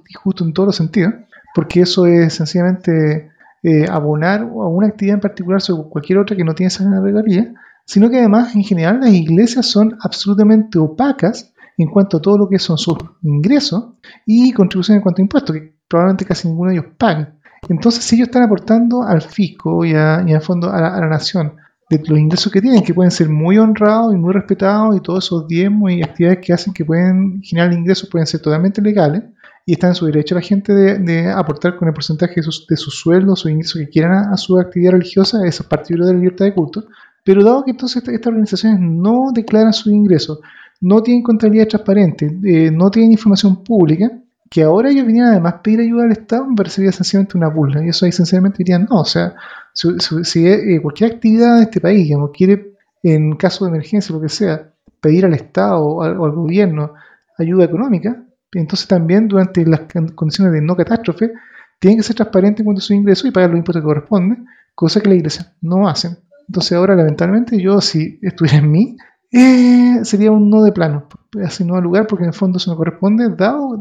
injusto 0.08 0.44
en 0.44 0.54
todos 0.54 0.68
los 0.68 0.76
sentidos, 0.76 1.14
porque 1.54 1.82
eso 1.82 2.06
es 2.06 2.34
sencillamente 2.34 3.32
eh, 3.64 3.86
abonar 3.90 4.42
a 4.42 4.46
una 4.46 4.88
actividad 4.88 5.16
en 5.16 5.22
particular 5.22 5.62
sobre 5.62 5.90
cualquier 5.90 6.20
otra 6.20 6.36
que 6.36 6.44
no 6.44 6.54
tiene 6.54 6.68
esa 6.68 6.84
regalía, 7.02 7.54
sino 7.86 8.10
que 8.10 8.18
además 8.18 8.56
en 8.56 8.64
general 8.64 9.00
las 9.00 9.12
iglesias 9.12 9.66
son 9.66 9.98
absolutamente 10.02 10.78
opacas 10.78 11.54
en 11.78 11.90
cuanto 11.90 12.18
a 12.18 12.22
todo 12.22 12.38
lo 12.38 12.50
que 12.50 12.60
son 12.60 12.78
sus 12.78 12.98
ingresos 13.22 13.94
y 14.26 14.52
contribuciones 14.52 15.00
en 15.00 15.04
cuanto 15.04 15.22
a 15.22 15.24
impuestos, 15.24 15.56
que 15.56 15.74
probablemente 15.88 16.26
casi 16.26 16.48
ninguno 16.48 16.72
de 16.72 16.78
ellos 16.78 16.92
paga. 16.98 17.34
Entonces, 17.70 18.04
si 18.04 18.16
ellos 18.16 18.28
están 18.28 18.44
aportando 18.44 19.04
al 19.04 19.22
fisco 19.22 19.86
y, 19.86 19.94
a, 19.94 20.24
y 20.28 20.40
fondo 20.40 20.72
a 20.72 20.82
la, 20.82 21.08
nación 21.08 21.54
de 21.90 22.02
los 22.06 22.20
ingresos 22.20 22.52
que 22.52 22.62
tienen, 22.62 22.84
que 22.84 22.94
pueden 22.94 23.12
ser 23.12 23.30
muy 23.30 23.58
honrados 23.58 24.14
y 24.14 24.18
muy 24.18 24.34
respetados, 24.34 24.96
y 24.96 25.00
todos 25.00 25.26
esos 25.26 25.48
diezmos 25.48 25.92
y 25.92 26.02
actividades 26.02 26.40
que 26.46 26.54
hacen 26.54 26.74
que 26.74 26.84
pueden 26.84 27.42
generar 27.42 27.72
ingresos 27.74 28.10
pueden 28.10 28.28
ser 28.28 28.42
totalmente 28.42 28.82
legales, 28.82 29.24
y 29.66 29.74
está 29.74 29.88
en 29.88 29.96
su 29.96 30.06
derecho 30.06 30.34
la 30.34 30.42
gente 30.42 30.74
de, 30.74 31.30
aportar 31.30 31.76
con 31.76 31.88
el 31.88 31.94
porcentaje 31.94 32.36
de 32.36 32.44
sus, 32.44 32.66
de 32.68 32.78
sus 32.78 33.06
o 33.06 33.50
ingresos 33.50 33.82
que 33.82 33.90
quieran 33.90 34.32
a, 34.34 34.38
su 34.38 34.58
actividad 34.58 34.94
religiosa, 34.94 35.46
eso 35.46 35.66
es 35.70 35.88
de 35.88 35.98
la 35.98 36.14
libertad 36.14 36.46
de 36.46 36.54
culto, 36.54 36.86
pero 37.24 37.44
dado 37.44 37.66
que 37.66 37.72
entonces 37.72 38.02
estas 38.08 38.28
organizaciones 38.28 38.80
no 38.80 39.32
declaran 39.34 39.74
sus 39.74 39.92
ingresos, 39.92 40.40
no 40.82 41.02
tienen 41.02 41.24
contabilidad 41.24 41.68
transparente, 41.68 42.26
eh, 42.44 42.72
no 42.72 42.92
tienen 42.92 43.12
información 43.12 43.64
pública, 43.64 44.12
que 44.50 44.64
ahora 44.64 44.90
ellos 44.90 45.06
vinieran 45.06 45.32
además 45.32 45.56
a 45.56 45.62
pedir 45.62 45.82
ayuda 45.82 46.06
al 46.06 46.12
Estado, 46.12 46.48
me 46.48 46.56
parecería 46.56 46.92
sencillamente 46.92 47.38
una 47.38 47.50
burla. 47.50 47.84
Y 47.84 47.90
eso 47.90 48.06
ahí 48.06 48.12
sencillamente 48.12 48.60
dirían, 48.60 48.88
no, 48.90 49.02
o 49.02 49.06
sea, 49.06 49.36
si, 49.74 50.48
eh, 50.48 50.80
cualquier 50.82 51.14
actividad 51.14 51.58
de 51.58 51.64
este 51.64 51.82
país, 51.82 52.04
digamos, 52.04 52.32
quiere, 52.34 52.74
en 53.04 53.36
caso 53.36 53.66
de 53.66 53.72
emergencia, 53.72 54.16
lo 54.16 54.22
que 54.22 54.30
sea, 54.30 54.72
pedir 55.02 55.26
al 55.26 55.34
Estado 55.34 55.84
o 55.84 56.02
al, 56.02 56.16
gobierno 56.16 56.94
ayuda 57.38 57.66
económica, 57.66 58.24
entonces 58.54 58.88
también 58.88 59.28
durante 59.28 59.66
las 59.66 59.82
condiciones 60.16 60.54
de 60.54 60.62
no 60.62 60.76
catástrofe, 60.76 61.32
tienen 61.80 61.98
que 62.00 62.04
ser 62.04 62.16
transparentes 62.16 62.64
cuando 62.64 62.82
su 62.82 62.94
ingreso 62.94 63.28
y 63.28 63.32
pagar 63.32 63.52
los 63.52 63.60
impuestos 63.60 63.84
que 63.84 63.88
corresponden, 63.88 64.48
cosa 64.74 65.00
que 65.02 65.10
la 65.10 65.16
iglesia 65.16 65.54
no 65.62 65.88
hacen. 65.88 66.18
Entonces 66.48 66.72
ahora, 66.72 66.96
lamentablemente, 66.96 67.62
yo 67.62 67.82
si 67.82 68.20
estuviera 68.22 68.58
en 68.60 68.72
mí, 68.72 68.98
eh, 69.32 70.00
sería 70.04 70.32
un 70.32 70.50
no 70.50 70.64
de 70.64 70.72
plano, 70.72 71.08
así 71.44 71.66
no 71.66 71.76
al 71.76 71.84
lugar, 71.84 72.08
porque 72.08 72.24
en 72.24 72.30
el 72.30 72.34
fondo 72.34 72.58
eso 72.58 72.72
no 72.72 72.78
corresponde, 72.78 73.30
dado 73.36 73.80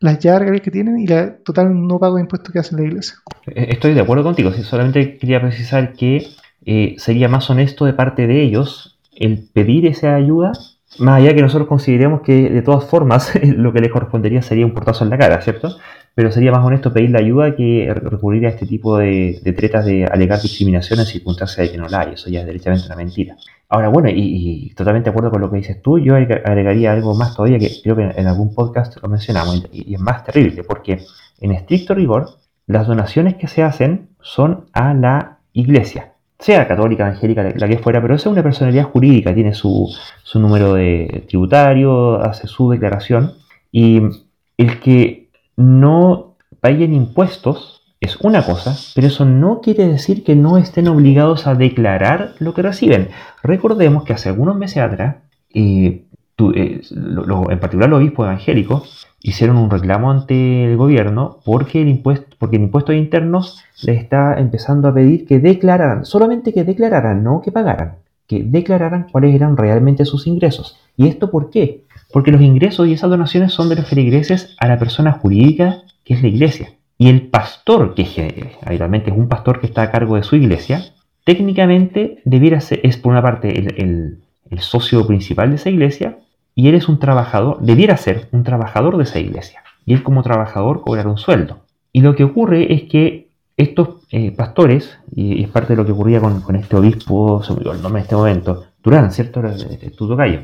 las 0.00 0.18
yargas 0.18 0.60
que 0.60 0.70
tienen 0.70 0.98
y 0.98 1.06
la 1.06 1.36
total 1.38 1.86
no 1.86 1.98
pago 1.98 2.16
de 2.16 2.22
impuestos 2.22 2.52
que 2.52 2.58
hace 2.58 2.76
la 2.76 2.82
iglesia. 2.82 3.16
Eh, 3.46 3.66
estoy 3.70 3.94
de 3.94 4.00
acuerdo 4.00 4.24
contigo, 4.24 4.52
solamente 4.52 5.18
quería 5.18 5.40
precisar 5.40 5.92
que 5.92 6.28
eh, 6.64 6.94
sería 6.98 7.28
más 7.28 7.50
honesto 7.50 7.84
de 7.84 7.92
parte 7.92 8.26
de 8.26 8.42
ellos 8.42 8.98
el 9.14 9.48
pedir 9.52 9.86
esa 9.86 10.14
ayuda, 10.14 10.52
más 10.98 11.20
allá 11.20 11.34
que 11.34 11.42
nosotros 11.42 11.68
consideremos 11.68 12.22
que 12.22 12.48
de 12.48 12.62
todas 12.62 12.84
formas 12.84 13.32
lo 13.42 13.72
que 13.72 13.80
les 13.80 13.92
correspondería 13.92 14.42
sería 14.42 14.64
un 14.64 14.74
portazo 14.74 15.04
en 15.04 15.10
la 15.10 15.18
cara, 15.18 15.40
¿cierto? 15.42 15.76
pero 16.18 16.32
sería 16.32 16.50
más 16.50 16.66
honesto 16.66 16.92
pedir 16.92 17.10
la 17.10 17.20
ayuda 17.20 17.54
que 17.54 17.94
recurrir 17.94 18.44
a 18.46 18.48
este 18.48 18.66
tipo 18.66 18.98
de, 18.98 19.40
tretas 19.56 19.84
de 19.84 20.04
alegar 20.04 20.42
discriminación 20.42 20.98
en 20.98 21.06
circunstancias 21.06 21.64
de 21.64 21.70
que 21.70 21.78
no 21.78 21.88
la 21.88 22.00
hay. 22.00 22.14
Eso 22.14 22.28
ya 22.28 22.40
es 22.40 22.46
derechamente 22.46 22.86
una 22.86 22.96
mentira. 22.96 23.36
Ahora, 23.70 23.88
bueno, 23.88 24.08
y, 24.10 24.72
totalmente 24.74 25.06
de 25.06 25.10
acuerdo 25.10 25.30
con 25.30 25.42
lo 25.42 25.50
que 25.50 25.58
dices 25.58 25.82
tú, 25.82 25.98
yo 25.98 26.14
agregaría 26.14 26.92
algo 26.92 27.14
más 27.14 27.36
todavía 27.36 27.58
que 27.58 27.70
creo 27.82 27.96
que 27.96 28.02
en 28.02 28.26
algún 28.26 28.54
podcast 28.54 28.96
lo 29.02 29.08
mencionamos 29.10 29.62
y, 29.70 29.94
es 29.94 30.00
más 30.00 30.24
terrible, 30.24 30.64
porque 30.64 31.04
en 31.40 31.52
estricto 31.52 31.94
rigor, 31.94 32.30
las 32.66 32.86
donaciones 32.86 33.34
que 33.34 33.46
se 33.46 33.62
hacen 33.62 34.08
son 34.22 34.66
a 34.72 34.94
la 34.94 35.38
iglesia, 35.52 36.14
sea 36.38 36.66
católica, 36.66 37.06
evangélica, 37.06 37.42
la 37.42 37.68
que 37.68 37.78
fuera, 37.78 38.00
pero 38.00 38.14
esa 38.14 38.30
es 38.30 38.32
una 38.32 38.42
personalidad 38.42 38.84
jurídica, 38.84 39.34
tiene 39.34 39.52
su, 39.52 39.94
su 40.22 40.40
número 40.40 40.72
de 40.74 41.24
tributario, 41.28 42.22
hace 42.22 42.46
su 42.46 42.70
declaración, 42.70 43.34
y 43.70 44.00
el 44.56 44.80
que 44.80 45.28
no 45.56 46.36
paguen 46.60 46.94
impuestos 46.94 47.77
es 48.00 48.16
una 48.20 48.44
cosa, 48.44 48.76
pero 48.94 49.08
eso 49.08 49.24
no 49.24 49.60
quiere 49.60 49.88
decir 49.88 50.22
que 50.22 50.36
no 50.36 50.56
estén 50.56 50.88
obligados 50.88 51.46
a 51.46 51.54
declarar 51.54 52.34
lo 52.38 52.54
que 52.54 52.62
reciben. 52.62 53.08
Recordemos 53.42 54.04
que 54.04 54.12
hace 54.12 54.28
algunos 54.28 54.56
meses 54.56 54.78
atrás, 54.78 55.16
eh, 55.52 56.04
eh, 56.54 56.80
en 56.90 57.58
particular 57.58 57.90
los 57.90 57.98
obispos 57.98 58.26
evangélicos, 58.26 59.06
hicieron 59.20 59.56
un 59.56 59.70
reclamo 59.70 60.12
ante 60.12 60.64
el 60.64 60.76
gobierno 60.76 61.40
porque 61.44 61.82
el 61.82 61.88
impuesto, 61.88 62.36
porque 62.38 62.56
el 62.56 62.62
impuesto 62.62 62.92
de 62.92 62.98
internos 62.98 63.64
les 63.82 64.00
está 64.00 64.38
empezando 64.38 64.86
a 64.86 64.94
pedir 64.94 65.26
que 65.26 65.40
declararan, 65.40 66.04
solamente 66.04 66.52
que 66.52 66.62
declararan, 66.62 67.24
no 67.24 67.42
que 67.42 67.50
pagaran, 67.50 67.96
que 68.28 68.44
declararan 68.44 69.08
cuáles 69.10 69.34
eran 69.34 69.56
realmente 69.56 70.04
sus 70.04 70.28
ingresos. 70.28 70.78
¿Y 70.96 71.08
esto 71.08 71.32
por 71.32 71.50
qué? 71.50 71.84
Porque 72.12 72.30
los 72.30 72.42
ingresos 72.42 72.86
y 72.86 72.92
esas 72.92 73.10
donaciones 73.10 73.52
son 73.52 73.68
de 73.68 73.74
los 73.74 73.88
feligreses 73.88 74.54
a 74.60 74.68
la 74.68 74.78
persona 74.78 75.12
jurídica 75.12 75.82
que 76.04 76.14
es 76.14 76.22
la 76.22 76.28
iglesia. 76.28 76.77
Y 76.98 77.08
el 77.08 77.28
pastor, 77.28 77.94
que 77.94 78.56
habitualmente 78.66 79.10
es 79.10 79.16
un 79.16 79.28
pastor 79.28 79.60
que 79.60 79.66
está 79.66 79.82
a 79.82 79.90
cargo 79.90 80.16
de 80.16 80.24
su 80.24 80.34
iglesia, 80.34 80.84
técnicamente 81.24 82.20
debiera 82.24 82.60
ser, 82.60 82.80
es 82.82 82.96
por 82.96 83.12
una 83.12 83.22
parte 83.22 83.56
el, 83.56 84.18
socio 84.58 85.06
principal 85.06 85.50
de 85.50 85.56
esa 85.56 85.70
iglesia, 85.70 86.18
y 86.54 86.68
él 86.68 86.74
es 86.74 86.88
un 86.88 86.98
trabajador, 86.98 87.60
debiera 87.60 87.96
ser 87.96 88.28
un 88.32 88.42
trabajador 88.42 88.96
de 88.96 89.04
esa 89.04 89.20
iglesia. 89.20 89.62
Y 89.86 89.94
él 89.94 90.02
como 90.02 90.22
trabajador 90.22 90.80
cobrará 90.80 91.08
un 91.08 91.18
sueldo. 91.18 91.60
Y 91.92 92.00
lo 92.00 92.16
que 92.16 92.24
ocurre 92.24 92.72
es 92.74 92.82
que 92.84 93.28
estos 93.56 94.06
eh, 94.10 94.32
pastores, 94.32 94.98
y 95.14 95.42
es 95.44 95.48
parte 95.50 95.74
de 95.74 95.76
lo 95.76 95.86
que 95.86 95.92
ocurría 95.92 96.20
con, 96.20 96.56
este 96.56 96.76
obispo, 96.76 97.42
se 97.44 97.52
me 97.54 97.60
el 97.60 97.82
nombre 97.82 98.00
en 98.00 98.04
este 98.04 98.16
momento, 98.16 98.64
Durán, 98.82 99.12
¿cierto? 99.12 99.40
Tu 99.96 100.08
tocayo. 100.08 100.40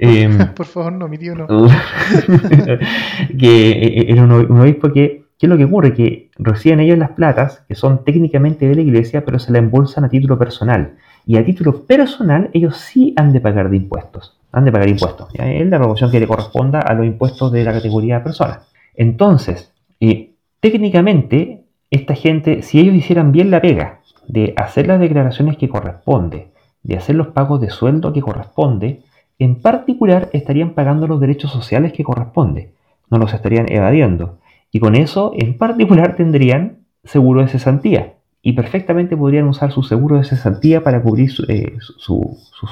Em, 0.00 0.54
Por 0.54 0.66
favor, 0.66 0.92
no, 0.92 1.08
mi 1.08 1.18
tío 1.18 1.34
no. 1.34 1.46
que 3.38 3.70
eh, 3.70 4.00
eh, 4.00 4.06
era 4.08 4.22
un, 4.22 4.60
obispo 4.60 4.92
que, 4.92 5.23
¿qué 5.44 5.46
es 5.46 5.50
lo 5.50 5.58
que 5.58 5.66
ocurre? 5.66 5.92
Que 5.92 6.30
reciben 6.38 6.80
ellos 6.80 6.96
las 6.96 7.10
platas, 7.10 7.66
que 7.68 7.74
son 7.74 8.02
técnicamente 8.02 8.66
de 8.66 8.76
la 8.76 8.80
iglesia, 8.80 9.26
pero 9.26 9.38
se 9.38 9.52
la 9.52 9.58
embolsan 9.58 10.02
a 10.04 10.08
título 10.08 10.38
personal. 10.38 10.94
Y 11.26 11.36
a 11.36 11.44
título 11.44 11.84
personal, 11.84 12.48
ellos 12.54 12.78
sí 12.78 13.12
han 13.18 13.30
de 13.34 13.42
pagar 13.42 13.68
de 13.68 13.76
impuestos. 13.76 14.40
Han 14.52 14.64
de 14.64 14.72
pagar 14.72 14.88
impuestos. 14.88 15.28
Es 15.34 15.66
la 15.66 15.76
proporción 15.76 16.10
que 16.10 16.18
le 16.18 16.26
corresponda 16.26 16.80
a 16.80 16.94
los 16.94 17.04
impuestos 17.04 17.52
de 17.52 17.62
la 17.62 17.74
categoría 17.74 18.16
de 18.16 18.24
persona. 18.24 18.62
Entonces, 18.94 19.70
eh, 20.00 20.32
técnicamente, 20.60 21.64
esta 21.90 22.14
gente, 22.14 22.62
si 22.62 22.80
ellos 22.80 22.94
hicieran 22.94 23.30
bien 23.30 23.50
la 23.50 23.60
pega 23.60 24.00
de 24.26 24.54
hacer 24.56 24.86
las 24.86 24.98
declaraciones 24.98 25.58
que 25.58 25.68
corresponde, 25.68 26.52
de 26.82 26.96
hacer 26.96 27.16
los 27.16 27.26
pagos 27.28 27.60
de 27.60 27.68
sueldo 27.68 28.14
que 28.14 28.22
corresponde, 28.22 29.02
en 29.38 29.60
particular 29.60 30.30
estarían 30.32 30.70
pagando 30.70 31.06
los 31.06 31.20
derechos 31.20 31.50
sociales 31.50 31.92
que 31.92 32.02
corresponde, 32.02 32.72
no 33.10 33.18
los 33.18 33.34
estarían 33.34 33.70
evadiendo. 33.70 34.38
Y 34.74 34.80
con 34.80 34.96
eso, 34.96 35.30
en 35.36 35.56
particular, 35.56 36.16
tendrían 36.16 36.78
seguro 37.04 37.42
de 37.42 37.46
cesantía. 37.46 38.14
Y 38.42 38.54
perfectamente 38.54 39.16
podrían 39.16 39.46
usar 39.46 39.70
su 39.70 39.84
seguro 39.84 40.18
de 40.18 40.24
cesantía 40.24 40.82
para 40.82 41.00
cubrir 41.00 41.30
su, 41.30 41.44
eh, 41.48 41.78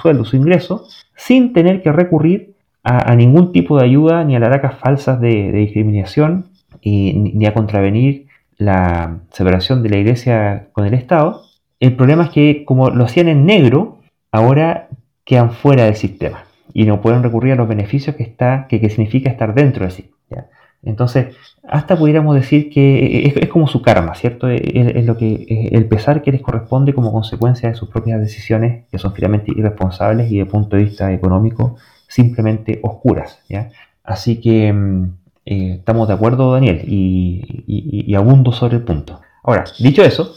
sueldo, 0.03 0.25
su 0.25 0.35
ingreso, 0.35 0.89
sin 1.15 1.53
tener 1.53 1.81
que 1.81 1.93
recurrir 1.93 2.55
a, 2.83 3.15
ningún 3.15 3.53
tipo 3.53 3.79
de 3.79 3.85
ayuda 3.85 4.25
ni 4.25 4.35
a 4.35 4.41
las 4.41 4.49
aracas 4.49 4.81
falsas 4.81 5.21
de, 5.21 5.53
discriminación 5.53 6.47
ni 6.83 7.47
a 7.47 7.55
contravenir 7.55 8.27
la 8.59 9.21
separación 9.31 9.85
de 9.85 9.91
la 9.91 9.99
iglesia 9.99 10.71
con 10.73 10.85
el 10.85 10.95
Estado. 10.95 11.45
El 11.79 11.95
problema 11.95 12.25
es 12.25 12.31
que 12.31 12.65
como 12.65 12.91
lo 12.91 13.05
hacían 13.05 13.29
en 13.29 13.47
negro, 13.47 13.99
ahora 14.33 14.89
quedan 15.25 15.53
fuera 15.53 15.85
del 15.85 15.95
sistema 15.95 16.47
y 16.75 16.85
no 16.85 17.01
pueden 17.01 17.23
recurrir 17.23 17.53
a 17.53 17.57
los 17.57 17.69
beneficios 17.69 18.17
que, 18.17 18.25
está, 18.25 18.67
que, 18.69 18.81
significa 18.89 19.31
estar 19.31 19.55
dentro 19.55 19.85
de 19.85 19.93
sí. 19.93 20.11
Entonces, 20.83 21.37
hasta 21.69 21.97
pudiéramos 21.97 22.35
decir 22.35 22.71
que 22.71 23.35
es, 23.41 23.49
como 23.49 23.69
su 23.69 23.83
karma, 23.83 24.15
¿cierto? 24.15 24.49
Es, 24.49 25.07
lo 25.07 25.17
que, 25.17 25.69
el 25.73 25.87
pesar 25.87 26.23
que 26.23 26.33
les 26.33 26.43
corresponde 26.43 26.93
como 26.93 27.13
consecuencia 27.13 27.69
de 27.69 27.75
sus 27.75 27.89
propias 27.89 28.21
decisiones, 28.21 28.85
que 28.91 28.99
son 28.99 29.15
finalmente 29.15 29.53
irresponsables 29.57 30.31
y 30.31 30.39
de 30.39 30.47
punto 30.47 30.77
de 30.77 30.85
vista 30.85 31.13
económico 31.13 31.77
simplemente 32.09 32.81
oscuras. 32.83 33.41
¿ya? 33.49 33.71
Así 34.03 34.41
que 34.41 34.73
mm, 34.73 35.05
eh, 35.47 35.75
estamos 35.79 36.09
de 36.09 36.15
acuerdo, 36.15 36.53
Daniel, 36.53 36.83
y, 36.87 37.65
y, 37.67 38.15
abundo 38.15 38.53
sobre 38.53 38.77
el 38.77 38.83
punto. 38.83 39.21
Ahora, 39.45 39.65
dicho 39.79 40.03
eso, 40.03 40.35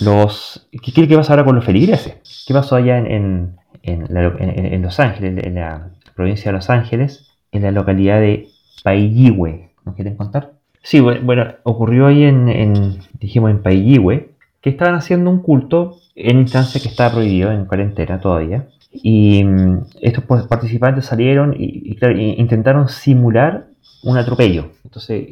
los, 0.00 0.68
¿qué, 0.82 0.92
qué 0.92 1.16
pasa 1.16 1.32
ahora 1.32 1.44
con 1.44 1.54
los 1.54 1.64
feligreses? 1.64 2.44
¿Qué 2.46 2.52
pasó 2.52 2.76
allá 2.76 2.98
en 2.98 3.56
en, 3.84 4.82
Los 4.82 5.00
Ángeles, 5.00 5.44
en 5.44 5.54
la 5.54 5.90
provincia 6.14 6.50
de 6.50 6.56
Los 6.56 6.70
Ángeles, 6.70 7.28
en 7.52 7.62
la 7.62 7.70
localidad 7.70 8.20
de 8.20 8.48
Paiyihue. 8.82 9.70
¿Nos 9.84 9.94
quieren 9.94 10.16
contar? 10.16 10.52
Sí, 10.82 11.00
bueno, 11.00 11.46
ocurrió 11.62 12.06
ahí 12.06 12.24
en, 12.24 12.98
dijimos, 13.18 13.50
en 13.50 13.62
Paiyihue, 13.62 14.30
que 14.60 14.70
estaban 14.70 14.94
haciendo 14.94 15.30
un 15.30 15.40
culto 15.40 15.96
en 16.14 16.40
instancia 16.40 16.80
que 16.80 16.88
estaba 16.88 17.14
prohibido, 17.14 17.50
en 17.52 17.64
cuarentena 17.64 18.20
todavía. 18.20 18.68
Y 18.92 19.44
mm, 19.44 19.86
estos 20.00 20.24
participantes 20.24 21.06
salieron 21.06 21.54
y, 21.58 21.98
intentaron 22.36 22.88
simular 22.88 23.66
un 24.02 24.18
atropello. 24.18 24.66
Entonces, 24.84 25.26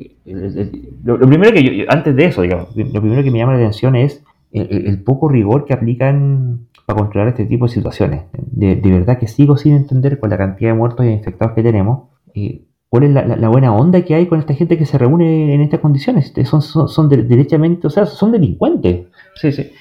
lo, 1.05 1.19
primero 1.19 1.53
que 1.53 1.63
yo, 1.63 1.85
antes 1.89 2.17
de 2.17 2.25
eso, 2.25 2.43
digamos, 2.43 2.75
lo 2.75 3.01
primero 3.01 3.23
que 3.23 3.31
me 3.31 3.39
llama 3.39 3.53
la 3.53 3.59
atención 3.59 3.95
es 3.95 4.23
el 4.53 5.03
poco 5.03 5.29
rigor 5.29 5.65
que 5.65 5.75
aplican 5.75 6.67
para 6.87 6.99
controlar 6.99 7.29
este 7.29 7.47
tipo 7.47 7.67
de 7.67 7.73
situaciones. 7.73 8.23
De, 8.33 8.75
verdad 8.77 9.19
que 9.19 9.29
sigo 9.29 9.57
sin 9.57 9.75
entender 9.75 10.19
con 10.19 10.31
la 10.31 10.39
cantidad 10.39 10.71
de 10.71 10.79
muertos 10.79 11.07
y 11.07 11.11
infectados 11.11 11.55
que 11.55 11.63
tenemos, 11.63 12.09
eh, 12.35 12.63
cuál 12.93 13.05
es 13.05 13.11
la, 13.15 13.49
buena 13.49 13.75
onda 13.75 14.03
que 14.03 14.15
hay 14.15 14.27
con 14.27 14.39
esta 14.39 14.53
gente 14.53 14.77
que 14.77 14.85
se 14.85 14.99
reúne 14.99 15.55
en 15.55 15.63
estas 15.63 15.81
condiciones. 15.81 16.27
Este, 16.27 16.45
son, 16.45 16.61
son, 16.61 17.09
derechamente, 17.09 17.87
o 17.87 17.91
sea, 17.91 18.05
son 18.05 18.33
delincuentes. 18.33 19.07
Sí, 19.35 19.51
sí. 19.51 19.73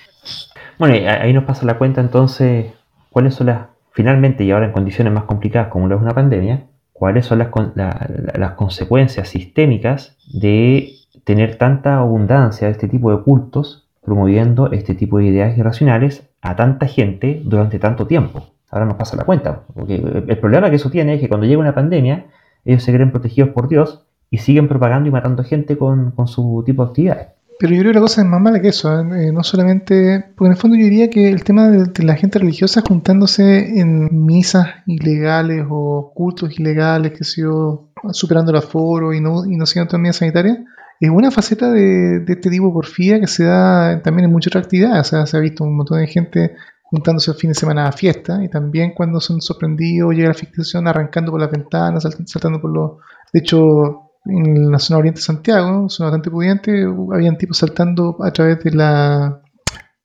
Bueno, 0.79 0.95
ahí 1.09 1.33
nos 1.33 1.43
pasa 1.43 1.65
la 1.65 1.77
cuenta 1.77 1.99
entonces, 1.99 2.67
cuáles 3.09 3.35
son 3.35 3.47
las, 3.47 3.65
finalmente 3.91 4.45
y 4.45 4.51
ahora 4.51 4.67
en 4.67 4.71
condiciones 4.71 5.11
más 5.11 5.25
complicadas 5.25 5.67
como 5.67 5.89
lo 5.89 5.97
es 5.97 6.01
una 6.01 6.13
pandemia, 6.13 6.67
cuáles 6.93 7.25
son 7.25 7.39
las, 7.39 7.49
las 7.75 8.51
consecuencias 8.51 9.27
sistémicas 9.27 10.15
de 10.31 10.93
tener 11.25 11.57
tanta 11.57 11.97
abundancia 11.97 12.67
de 12.67 12.71
este 12.71 12.87
tipo 12.87 13.11
de 13.11 13.21
cultos 13.23 13.89
promoviendo 14.01 14.71
este 14.71 14.95
tipo 14.95 15.17
de 15.17 15.25
ideas 15.25 15.57
irracionales 15.57 16.29
a 16.41 16.55
tanta 16.55 16.87
gente 16.87 17.41
durante 17.43 17.77
tanto 17.77 18.07
tiempo. 18.07 18.47
Ahora 18.69 18.85
nos 18.85 18.95
pasa 18.95 19.17
la 19.17 19.25
cuenta. 19.25 19.63
Porque 19.73 19.95
el 19.95 20.37
problema 20.37 20.69
que 20.69 20.77
eso 20.77 20.89
tiene 20.89 21.15
es 21.15 21.19
que 21.19 21.27
cuando 21.27 21.45
llega 21.45 21.59
una 21.59 21.75
pandemia, 21.75 22.27
ellos 22.65 22.83
se 22.83 22.93
creen 22.93 23.11
protegidos 23.11 23.51
por 23.51 23.67
Dios 23.67 24.03
y 24.29 24.37
siguen 24.37 24.67
propagando 24.67 25.09
y 25.09 25.11
matando 25.11 25.43
gente 25.43 25.77
con, 25.77 26.13
su 26.27 26.63
tipo 26.65 26.83
de 26.83 26.89
actividades. 26.89 27.27
Pero 27.59 27.73
yo 27.73 27.81
creo 27.81 27.91
que 27.91 27.99
la 27.99 28.01
cosa 28.01 28.21
es 28.21 28.27
más 28.27 28.41
mala 28.41 28.59
que 28.59 28.69
eso, 28.69 28.91
¿eh? 28.99 29.27
Eh, 29.27 29.31
no 29.31 29.43
solamente, 29.43 30.25
porque 30.35 30.47
en 30.47 30.51
el 30.53 30.57
fondo 30.57 30.77
yo 30.77 30.83
diría 30.83 31.09
que 31.11 31.29
el 31.29 31.43
tema 31.43 31.69
de, 31.69 32.03
la 32.03 32.15
gente 32.15 32.39
religiosa 32.39 32.81
juntándose 32.87 33.79
en 33.79 34.25
misas 34.25 34.67
ilegales 34.87 35.67
o 35.69 36.11
cultos 36.15 36.59
ilegales, 36.59 37.11
que 37.11 37.23
se 37.23 37.41
yo, 37.41 37.89
superando 38.13 38.51
el 38.51 38.57
aforo 38.57 39.13
y 39.13 39.21
no, 39.21 39.45
y 39.45 39.57
no 39.57 39.67
siguiendo 39.67 39.89
todas 39.89 40.01
medidas 40.01 40.15
sanitarias, 40.15 40.57
es 41.01 41.09
una 41.09 41.31
faceta 41.31 41.71
de, 41.71 42.23
este 42.27 42.49
tipo 42.49 42.67
de 42.67 42.73
porfía 42.73 43.19
que 43.19 43.27
se 43.27 43.43
da 43.43 44.01
también 44.03 44.25
en 44.25 44.31
muchas 44.31 44.51
otras 44.51 44.65
actividades. 44.65 45.07
O 45.07 45.09
sea, 45.09 45.25
se 45.25 45.35
ha 45.35 45.39
visto 45.39 45.63
un 45.63 45.75
montón 45.75 45.99
de 45.99 46.07
gente 46.07 46.55
juntándose 46.91 47.31
el 47.31 47.37
fin 47.37 47.51
de 47.51 47.55
semana 47.55 47.87
a 47.87 47.91
fiesta 47.91 48.43
y 48.43 48.49
también 48.49 48.93
cuando 48.93 49.19
son 49.19 49.41
sorprendidos 49.41 50.13
llega 50.13 50.27
la 50.27 50.33
ficción 50.33 50.87
arrancando 50.87 51.31
por 51.31 51.39
las 51.39 51.49
ventanas, 51.49 52.03
saltando 52.25 52.61
por 52.61 52.71
los... 52.71 52.91
De 53.33 53.39
hecho, 53.39 54.11
en 54.25 54.69
la 54.69 54.77
zona 54.77 54.99
oriente 54.99 55.19
de 55.19 55.23
Santiago, 55.23 55.89
zona 55.89 56.09
bastante 56.09 56.29
pudiente, 56.29 56.85
habían 57.13 57.37
tipos 57.37 57.57
saltando 57.57 58.17
a 58.21 58.31
través 58.31 58.63
de 58.63 58.71
la 58.71 59.41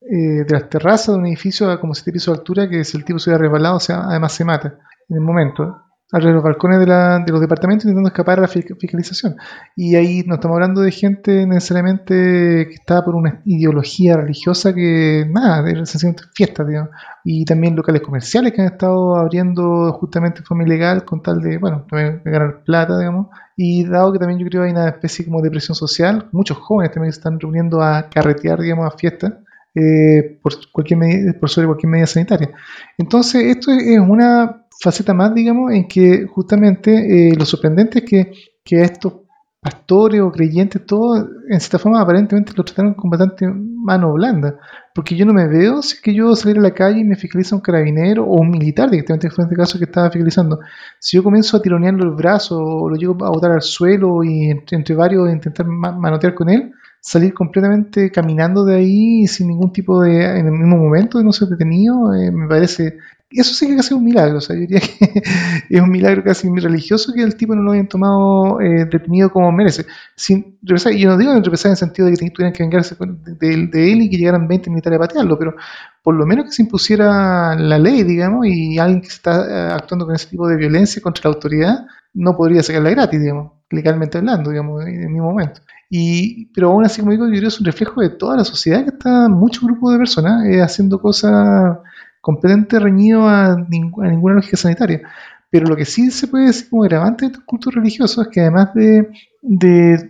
eh, 0.09 0.45
de 0.45 0.47
las 0.49 0.71
terrazas 0.71 1.09
de 1.09 1.21
un 1.21 1.27
edificio 1.27 1.69
a 1.69 1.81
como 1.81 1.93
7 1.93 2.13
pisos 2.13 2.33
de 2.33 2.39
altura, 2.39 2.69
que 2.69 2.85
si 2.85 2.97
el 2.97 3.05
tipo 3.05 3.19
se 3.19 3.31
hubiera 3.31 3.43
resbalado, 3.43 3.77
o 3.77 3.81
sea, 3.81 4.05
además 4.05 4.33
se 4.33 4.45
mata 4.45 4.79
en 5.09 5.17
el 5.17 5.21
momento. 5.21 5.83
De 6.13 6.21
los 6.21 6.43
balcones 6.43 6.79
de, 6.79 6.87
los 7.33 7.41
departamentos 7.41 7.85
intentando 7.85 8.09
escapar 8.09 8.39
a 8.39 8.43
la 8.43 8.49
fiscalización. 8.49 9.37
Y 9.75 9.97
ahí 9.97 10.23
no 10.25 10.37
estamos 10.37 10.55
hablando 10.55 10.81
de 10.81 10.93
gente 10.93 11.45
necesariamente 11.47 12.69
que 12.69 12.75
está 12.75 13.05
por 13.05 13.17
una 13.17 13.43
ideología 13.45 14.17
religiosa 14.17 14.73
que, 14.73 15.27
nada, 15.29 15.63
de 15.63 15.85
sencillamente 15.85 16.23
fiestas, 16.33 16.69
digamos. 16.69 16.91
Y 17.25 17.45
también 17.45 17.75
locales 17.75 18.03
comerciales 18.03 18.53
que 18.53 18.61
han 18.61 18.69
estado 18.69 19.17
abriendo 19.17 19.93
justamente 19.95 20.41
de 20.41 20.47
forma 20.47 20.63
ilegal 20.63 21.05
con 21.05 21.25
tal 21.25 21.41
de, 21.41 21.59
bueno, 21.59 21.85
también 21.91 22.23
ganar 22.25 22.63
plata, 22.63 22.97
digamos. 22.97 23.27
Y 23.57 23.85
dado 23.85 24.13
que 24.13 24.21
también 24.21 24.39
yo 24.39 24.47
creo 24.47 24.63
hay 24.63 24.71
una 24.71 24.89
especie 24.89 25.25
como 25.25 25.43
de 25.43 25.51
presión 25.51 25.75
social, 25.75 26.29
muchos 26.31 26.57
jóvenes 26.59 26.93
también 26.93 27.13
se 27.13 27.19
están 27.19 27.41
reuniendo 27.41 27.83
a 27.83 28.09
carretear, 28.09 28.61
digamos, 28.61 28.87
a 28.87 28.97
fiestas, 28.97 29.33
eh, 29.75 30.39
por, 30.41 30.53
cualquier 30.71 31.01
medida, 31.01 31.33
por 31.41 31.51
sobre 31.51 31.67
cualquier 31.67 31.91
medida 31.91 32.07
sanitaria. 32.07 32.51
Entonces, 32.97 33.43
esto 33.45 33.73
es 33.73 33.99
una 33.99 34.66
faceta 34.81 35.15
más, 35.15 35.35
digamos, 35.35 35.73
en 35.73 35.89
que 35.89 36.27
justamente 36.27 37.31
eh, 37.31 37.35
lo 37.37 37.45
sorprendente 37.45 38.01
es 38.01 38.05
que, 38.05 38.33
que 38.65 38.83
estos 38.83 39.27
pastores 39.67 40.21
o 40.21 40.31
creyentes, 40.31 40.87
todos, 40.87 41.27
en 41.49 41.59
cierta 41.59 41.81
forma, 41.81 42.01
aparentemente 42.01 42.53
lo 42.57 42.63
trataron 42.63 42.95
con 42.95 43.11
bastante 43.11 43.47
mano 43.49 44.13
blanda. 44.13 44.57
Porque 44.95 45.17
yo 45.17 45.27
no 45.27 45.33
me 45.33 45.49
veo 45.49 45.83
si 45.83 45.97
es 45.97 46.01
que 46.01 46.15
yo 46.15 46.37
salir 46.37 46.59
a 46.59 46.63
la 46.63 46.71
calle 46.71 47.01
y 47.01 47.05
me 47.05 47.17
fiscaliza 47.17 47.57
un 47.57 47.63
carabinero 47.63 48.25
o 48.25 48.41
un 48.41 48.51
militar, 48.51 48.89
directamente 48.91 49.27
en 49.27 49.43
este 49.43 49.57
caso 49.57 49.79
que 49.79 49.85
estaba 49.85 50.09
fiscalizando. 50.11 50.61
Si 51.01 51.17
yo 51.17 51.25
comienzo 51.25 51.57
a 51.57 51.63
tironearlo 51.63 52.05
el 52.05 52.15
brazo 52.15 52.59
o 52.59 52.89
lo 52.89 52.97
llego 52.97 53.17
a 53.25 53.31
botar 53.31 53.51
al 53.51 53.63
suelo 53.63 54.23
y 54.23 54.51
entre, 54.51 54.95
varios 54.95 55.29
intentar 55.33 55.67
manotear 55.67 56.35
con 56.35 56.49
él, 56.49 56.73
salir 57.01 57.35
completamente 57.35 58.11
caminando 58.13 58.65
de 58.65 58.77
ahí 58.77 59.27
sin 59.27 59.49
ningún 59.49 59.73
tipo 59.73 60.01
de, 60.01 60.39
en 60.39 60.47
el 60.47 60.53
mismo 60.53 60.77
momento 60.77 61.23
no 61.23 61.33
ser 61.33 61.49
detenido, 61.49 62.15
eh, 62.15 62.31
me 62.31 62.47
parece 62.49 62.99
eso 63.41 63.55
sí 63.55 63.67
que 63.67 63.77
es 63.77 63.91
un 63.91 64.05
milagro, 64.05 64.39
o 64.39 64.41
sea, 64.41 64.55
yo 64.57 64.63
diría 64.63 64.81
que 64.81 65.23
es 65.71 65.81
un 65.81 65.91
milagro 65.91 66.23
casi 66.25 66.49
religioso 66.49 67.13
que 67.13 67.23
el 67.23 67.37
tipo 67.37 67.55
no 67.55 67.63
lo 67.63 67.73
hayan 67.73 67.89
tomado 67.89 68.61
eh, 68.61 68.87
detenido 68.91 69.31
como 69.31 69.51
merece. 69.53 69.87
Sin 70.15 70.59
y 70.63 70.99
yo 70.99 71.09
no 71.09 71.17
digo 71.17 71.35
represar 71.35 71.71
en 71.71 71.73
el 71.73 71.77
sentido 71.77 72.09
de 72.09 72.17
que 72.17 72.31
tuvieran 72.31 72.53
que 72.53 72.63
vengarse 72.63 72.97
de, 73.39 73.93
él 73.93 74.03
y 74.03 74.11
que 74.11 74.17
llegaran 74.17 74.49
20 74.49 74.71
militares 74.71 74.97
a 74.97 75.01
patearlo, 75.01 75.39
pero 75.39 75.55
por 76.03 76.15
lo 76.15 76.27
menos 76.27 76.47
que 76.47 76.53
se 76.53 76.63
impusiera 76.63 77.55
la 77.57 77.79
ley, 77.79 78.03
digamos, 78.03 78.47
y 78.47 78.79
alguien 78.79 79.01
que 79.01 79.09
está 79.09 79.47
eh, 79.49 79.73
actuando 79.73 80.07
con 80.07 80.15
ese 80.15 80.29
tipo 80.29 80.49
de 80.49 80.57
violencia 80.57 81.03
contra 81.03 81.29
la 81.31 81.35
autoridad 81.35 81.87
no 82.15 82.37
podría 82.37 82.63
sacarla 82.63 82.91
gratis, 82.91 83.21
digamos, 83.21 83.53
legalmente 83.71 84.19
hablando, 84.19 84.51
digamos, 84.51 84.87
en 84.87 85.03
el 85.03 85.09
mismo 85.11 85.31
momento. 85.31 85.61
Y, 85.89 86.47
pero 86.47 86.71
aún 86.71 86.85
así, 86.85 87.01
como 87.01 87.13
digo, 87.13 87.27
yo 87.27 87.31
creo 87.31 87.43
que 87.43 87.49
es 87.49 87.61
un 87.61 87.67
reflejo 87.67 88.01
de 88.01 88.11
toda 88.11 88.37
la 88.37 88.45
sociedad 88.45 88.83
que 88.83 88.91
está, 88.91 89.29
muchos 89.29 89.63
grupos 89.63 89.93
de 89.93 89.99
personas 89.99 90.47
eh, 90.47 90.61
haciendo 90.61 91.01
cosas 91.01 91.79
completamente 92.27 92.81
reñido 92.81 93.29
a, 93.29 93.57
ninguna 93.69 94.35
lógica 94.35 94.57
sanitaria. 94.57 95.01
Pero 95.49 95.67
lo 95.67 95.77
que 95.77 95.85
sí 95.85 96.11
se 96.11 96.27
puede 96.27 96.47
decir 96.47 96.69
como 96.69 96.83
agravante 96.83 97.25
de 97.25 97.31
estos 97.31 97.45
cultos 97.45 97.73
religiosos 97.73 98.27
es 98.27 98.33
que 98.33 98.41
además 98.41 98.75
de, 98.75 99.09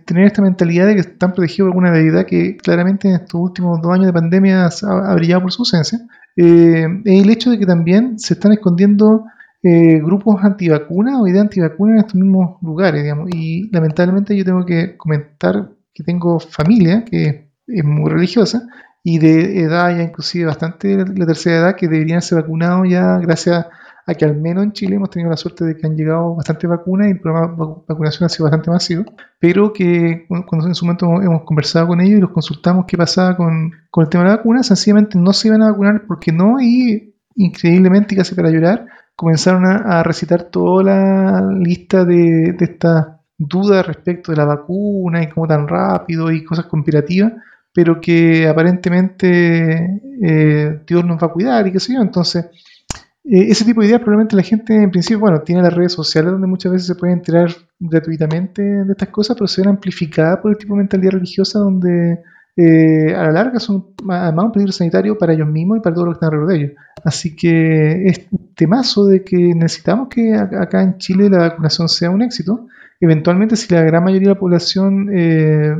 tener 0.03 0.25
esta 0.25 0.41
mentalidad 0.41 0.87
de 0.87 0.95
que 0.95 1.01
están 1.01 1.33
protegidos 1.33 1.69
por 1.71 1.85
alguna 1.85 1.91
deidad 1.91 2.25
que 2.25 2.57
claramente 2.57 3.07
en 3.07 3.13
estos 3.17 3.39
últimos 3.39 3.79
dos 3.83 3.93
años 3.93 4.07
de 4.07 4.13
pandemia 4.13 4.65
ha, 4.65 5.13
brillado 5.13 5.43
por 5.43 5.51
su 5.51 5.61
ausencia, 5.61 5.99
eh, 6.35 6.87
es 7.05 7.23
el 7.23 7.29
hecho 7.29 7.51
de 7.51 7.59
que 7.59 7.67
también 7.67 8.17
se 8.17 8.33
están 8.33 8.51
escondiendo 8.51 9.25
eh, 9.61 9.99
grupos 9.99 10.43
antivacunas 10.43 11.19
o 11.21 11.27
ideas 11.27 11.43
antivacunas 11.43 11.93
en 11.93 11.99
estos 11.99 12.15
mismos 12.15 12.57
lugares, 12.63 13.03
digamos. 13.03 13.29
Y 13.31 13.69
lamentablemente 13.71 14.35
yo 14.35 14.43
tengo 14.43 14.65
que 14.65 14.97
comentar 14.97 15.69
que 15.93 16.03
tengo 16.03 16.39
familia 16.39 17.05
que 17.05 17.51
es 17.67 17.83
muy 17.85 18.09
religiosa 18.09 18.67
y 19.09 19.19
de 19.19 19.61
edad 19.61 19.95
ya 19.95 20.03
inclusive 20.03 20.47
bastante 20.47 20.97
la 20.97 21.25
tercera 21.25 21.55
edad 21.59 21.75
que 21.77 21.87
deberían 21.87 22.21
ser 22.21 22.41
vacunados 22.41 22.89
ya 22.89 23.17
gracias 23.19 23.65
a 24.05 24.13
que 24.15 24.25
al 24.25 24.35
menos 24.35 24.65
en 24.65 24.73
Chile 24.73 24.97
hemos 24.97 25.09
tenido 25.09 25.29
la 25.29 25.37
suerte 25.37 25.63
de 25.63 25.77
que 25.77 25.87
han 25.87 25.95
llegado 25.95 26.35
bastantes 26.35 26.69
vacunas 26.69 27.07
y 27.07 27.11
el 27.11 27.21
programa 27.21 27.53
de 27.55 27.85
vacunación 27.87 28.25
ha 28.25 28.29
sido 28.29 28.43
bastante 28.43 28.69
masivo, 28.69 29.05
pero 29.39 29.71
que 29.71 30.25
cuando 30.27 30.67
en 30.67 30.75
su 30.75 30.83
momento 30.83 31.05
hemos 31.21 31.43
conversado 31.43 31.87
con 31.87 32.01
ellos 32.01 32.17
y 32.17 32.21
los 32.21 32.31
consultamos 32.31 32.83
qué 32.85 32.97
pasaba 32.97 33.37
con, 33.37 33.71
con 33.89 34.03
el 34.03 34.09
tema 34.09 34.25
de 34.25 34.29
la 34.31 34.35
vacuna, 34.37 34.61
sencillamente 34.61 35.17
no 35.17 35.31
se 35.31 35.47
iban 35.47 35.61
a 35.61 35.71
vacunar 35.71 36.03
porque 36.05 36.33
no 36.33 36.59
y 36.59 37.15
increíblemente 37.35 38.13
casi 38.13 38.35
para 38.35 38.49
llorar 38.49 38.87
comenzaron 39.15 39.65
a, 39.65 40.03
recitar 40.03 40.43
toda 40.43 40.83
la 40.83 41.49
lista 41.57 42.03
de, 42.03 42.55
de 42.57 42.65
estas 42.65 43.07
dudas 43.37 43.87
respecto 43.87 44.33
de 44.33 44.37
la 44.37 44.45
vacuna 44.45 45.23
y 45.23 45.29
cómo 45.29 45.47
tan 45.47 45.65
rápido 45.65 46.29
y 46.29 46.43
cosas 46.43 46.65
conspirativas 46.65 47.31
pero 47.77 48.01
que 48.01 48.47
aparentemente 48.47 50.01
eh, 50.19 50.79
Dios 50.87 51.05
nos 51.05 51.21
va 51.21 51.27
a 51.27 51.31
cuidar 51.31 51.67
y 51.67 51.71
qué 51.71 51.79
sé 51.79 51.93
yo. 51.93 52.01
Entonces, 52.01 52.45
eh, 53.23 53.49
ese 53.49 53.65
tipo 53.65 53.81
de 53.81 53.87
ideas 53.89 54.01
probablemente 54.01 54.35
la 54.35 54.41
gente 54.41 54.75
en 54.75 54.89
principio, 54.89 55.19
bueno, 55.19 55.41
tiene 55.41 55.61
las 55.61 55.75
redes 55.75 55.93
sociales 55.93 56.31
donde 56.31 56.47
muchas 56.47 56.71
veces 56.71 56.87
se 56.87 56.95
puede 56.95 57.13
enterar 57.13 57.51
gratuitamente 57.79 58.63
de 58.63 58.91
estas 58.91 59.09
cosas, 59.09 59.35
pero 59.37 59.47
se 59.47 59.61
ven 59.61 59.69
amplificadas 59.69 60.39
por 60.39 60.49
el 60.49 60.57
tipo 60.57 60.73
de 60.73 60.79
mentalidad 60.79 61.11
religiosa 61.11 61.59
donde 61.59 62.23
eh, 62.55 63.13
a 63.13 63.25
la 63.25 63.31
larga 63.31 63.59
son 63.59 63.89
además 64.09 64.45
un 64.45 64.51
peligro 64.53 64.73
sanitario 64.73 65.15
para 65.15 65.33
ellos 65.33 65.47
mismos 65.47 65.77
y 65.77 65.81
para 65.81 65.93
todos 65.93 66.07
los 66.07 66.15
que 66.15 66.25
están 66.25 66.33
alrededor 66.33 66.49
de 66.49 66.57
ellos. 66.57 66.71
Así 67.03 67.35
que 67.35 68.07
es 68.07 68.25
un 68.31 68.55
temazo 68.55 69.05
de 69.05 69.23
que 69.23 69.37
necesitamos 69.53 70.07
que 70.09 70.33
acá 70.33 70.81
en 70.81 70.97
Chile 70.97 71.29
la 71.29 71.49
vacunación 71.49 71.87
sea 71.89 72.09
un 72.09 72.23
éxito 72.23 72.65
eventualmente 72.99 73.55
si 73.55 73.73
la 73.73 73.81
gran 73.81 74.03
mayoría 74.03 74.29
de 74.29 74.33
la 74.35 74.39
población 74.39 75.09
eh, 75.13 75.75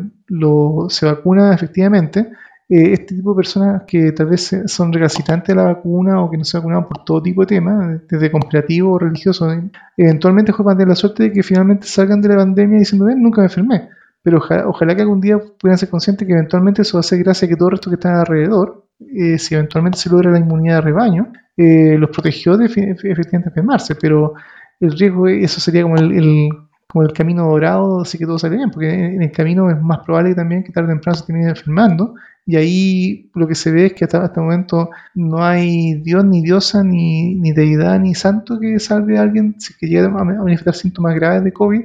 se 0.89 1.05
vacuna 1.05 1.53
efectivamente, 1.53 2.31
eh, 2.69 2.91
este 2.91 3.15
tipo 3.15 3.31
de 3.31 3.37
personas 3.37 3.83
que 3.87 4.11
tal 4.11 4.27
vez 4.27 4.53
son 4.65 4.91
recalcitrantes 4.91 5.47
de 5.47 5.55
la 5.55 5.63
vacuna 5.63 6.21
o 6.21 6.29
que 6.29 6.37
no 6.37 6.43
se 6.43 6.57
vacunaron 6.57 6.85
por 6.85 7.05
todo 7.05 7.23
tipo 7.23 7.41
de 7.41 7.47
temas, 7.47 8.01
desde 8.09 8.29
conspirativo 8.29 8.93
o 8.93 8.99
religioso, 8.99 9.47
eventualmente 9.95 10.51
juegan 10.51 10.77
de 10.77 10.85
la 10.85 10.95
suerte 10.95 11.23
de 11.23 11.31
que 11.31 11.43
finalmente 11.43 11.87
salgan 11.87 12.21
de 12.21 12.29
la 12.29 12.35
pandemia 12.37 12.79
diciendo, 12.79 13.05
ven, 13.05 13.21
nunca 13.21 13.41
me 13.41 13.45
enfermé. 13.47 13.89
Pero 14.21 14.39
ojalá, 14.65 14.95
que 14.95 15.01
algún 15.01 15.21
día 15.21 15.39
puedan 15.59 15.77
ser 15.77 15.89
conscientes 15.89 16.27
que 16.27 16.33
eventualmente 16.33 16.81
eso 16.81 16.97
va 16.97 16.99
a 16.99 17.03
ser 17.03 17.19
gracias 17.19 17.43
a 17.43 17.47
que 17.47 17.55
todo 17.55 17.69
el 17.69 17.71
resto 17.73 17.89
que 17.89 17.95
está 17.95 18.19
alrededor, 18.19 18.85
eh, 18.99 19.37
si 19.37 19.55
eventualmente 19.55 19.97
se 19.97 20.09
logra 20.09 20.31
la 20.31 20.39
inmunidad 20.39 20.75
de 20.75 20.81
rebaño, 20.81 21.31
los 21.55 22.09
protegió 22.09 22.57
de 22.57 22.65
efectivamente 22.65 23.49
enfermarse. 23.49 23.95
Pero 23.95 24.33
el 24.81 24.91
riesgo, 24.91 25.27
eso 25.29 25.61
sería 25.61 25.83
como 25.83 25.95
el 25.95 26.49
como 26.87 27.03
el 27.03 27.13
camino 27.13 27.49
dorado, 27.49 28.01
así 28.01 28.17
que 28.17 28.25
todo 28.25 28.39
sale 28.39 28.55
bien, 28.55 28.71
porque 28.71 28.89
en 28.89 29.21
el 29.21 29.31
camino 29.31 29.69
es 29.69 29.81
más 29.81 29.99
probable 29.99 30.33
también 30.33 30.63
que 30.63 30.71
tarde 30.71 30.87
o 30.87 30.91
temprano 30.91 31.17
se 31.17 31.25
termine 31.25 31.49
enfermando, 31.49 32.15
y 32.47 32.55
ahí 32.55 33.29
lo 33.35 33.45
que 33.45 33.55
se 33.55 33.71
ve 33.71 33.87
es 33.87 33.93
que 33.93 34.05
hasta 34.05 34.23
este 34.23 34.39
momento 34.39 34.89
no 35.13 35.43
hay 35.43 35.95
Dios, 35.95 36.23
ni 36.23 36.41
diosa, 36.41 36.81
ni, 36.81 37.35
ni 37.35 37.51
deidad, 37.51 37.99
ni 37.99 38.15
santo 38.15 38.57
que 38.57 38.79
salve 38.79 39.17
a 39.17 39.23
alguien 39.23 39.55
que 39.77 39.87
llegue 39.87 40.05
a 40.05 40.09
manifestar 40.09 40.73
síntomas 40.73 41.13
graves 41.15 41.43
de 41.43 41.51
COVID, 41.51 41.81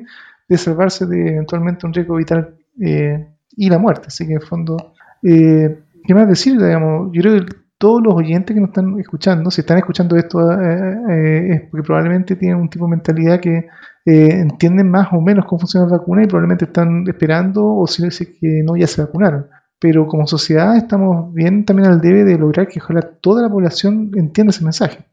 de 0.49 0.59
salvarse 0.59 1.05
de 1.07 1.31
eventualmente 1.31 1.85
un 1.85 1.93
riesgo 1.93 2.15
vital 2.15 2.55
eh, 2.81 3.27
y 3.57 3.69
la 3.69 3.79
muerte. 3.79 4.05
Así 4.07 4.25
que 4.25 4.35
en 4.35 4.41
el 4.41 4.47
fondo, 4.47 4.95
eh, 5.25 5.81
¿qué 6.05 6.15
más 6.15 6.29
decir? 6.29 6.57
Digamos, 6.57 7.11
yo 7.13 7.23
creo 7.23 7.45
que 7.45 7.57
todos 7.77 8.01
los 8.01 8.15
oyentes 8.15 8.55
que 8.55 8.61
nos 8.61 8.69
están 8.69 9.01
escuchando, 9.01 9.51
si 9.51 9.63
están 9.63 9.79
escuchando 9.79 10.15
esto, 10.15 10.53
eh, 10.63 11.55
es 11.55 11.61
porque 11.63 11.85
probablemente 11.85 12.37
tienen 12.37 12.59
un 12.59 12.71
tipo 12.71 12.85
de 12.85 12.93
mentalidad 12.93 13.41
que 13.41 13.67
eh, 14.05 14.41
entienden 14.41 14.91
más 14.91 15.09
o 15.13 15.21
menos 15.21 15.47
cómo 15.47 15.61
funciona 15.61 15.87
la 15.87 15.99
vacuna 15.99 16.25
y 16.25 16.27
probablemente 16.27 16.65
están 16.65 17.05
esperando 17.07 17.65
o 17.65 17.87
si 17.87 18.03
no 18.03 18.09
es 18.09 18.19
que 18.19 18.63
no 18.65 18.77
ya 18.77 18.87
se 18.87 19.03
vacunaron. 19.03 19.47
Pero 19.79 20.07
como 20.07 20.27
sociedad 20.27 20.77
estamos 20.77 21.33
bien 21.35 21.65
también 21.65 21.89
al 21.89 22.01
debe 22.01 22.25
de 22.25 22.39
lograr 22.39 22.69
que 22.69 22.81
ojalá 22.81 23.03
toda 23.03 23.43
la 23.43 23.49
población 23.49 24.11
entienda 24.17 24.51
ese 24.51 24.65
mensaje. 24.65 25.05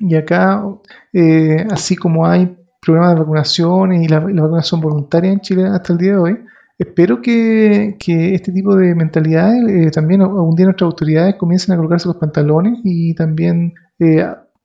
Y 0.00 0.14
acá, 0.14 0.64
eh, 1.12 1.66
así 1.70 1.96
como 1.96 2.26
hay 2.26 2.56
programas 2.80 3.14
de 3.14 3.20
vacunación 3.20 3.92
y 3.94 4.06
la, 4.06 4.20
vacunación 4.20 4.80
voluntaria 4.80 5.32
en 5.32 5.40
Chile 5.40 5.66
hasta 5.66 5.92
el 5.92 5.98
día 5.98 6.12
de 6.12 6.18
hoy, 6.18 6.38
espero 6.78 7.20
que, 7.20 7.96
este 8.06 8.52
tipo 8.52 8.76
de 8.76 8.94
mentalidades 8.94 9.68
eh, 9.68 9.90
también 9.90 10.22
algún 10.22 10.54
día 10.54 10.66
nuestras 10.66 10.86
autoridades 10.86 11.34
comiencen 11.36 11.74
a 11.74 11.76
colocarse 11.76 12.06
los 12.06 12.18
pantalones 12.18 12.78
y 12.84 13.14
también 13.14 13.74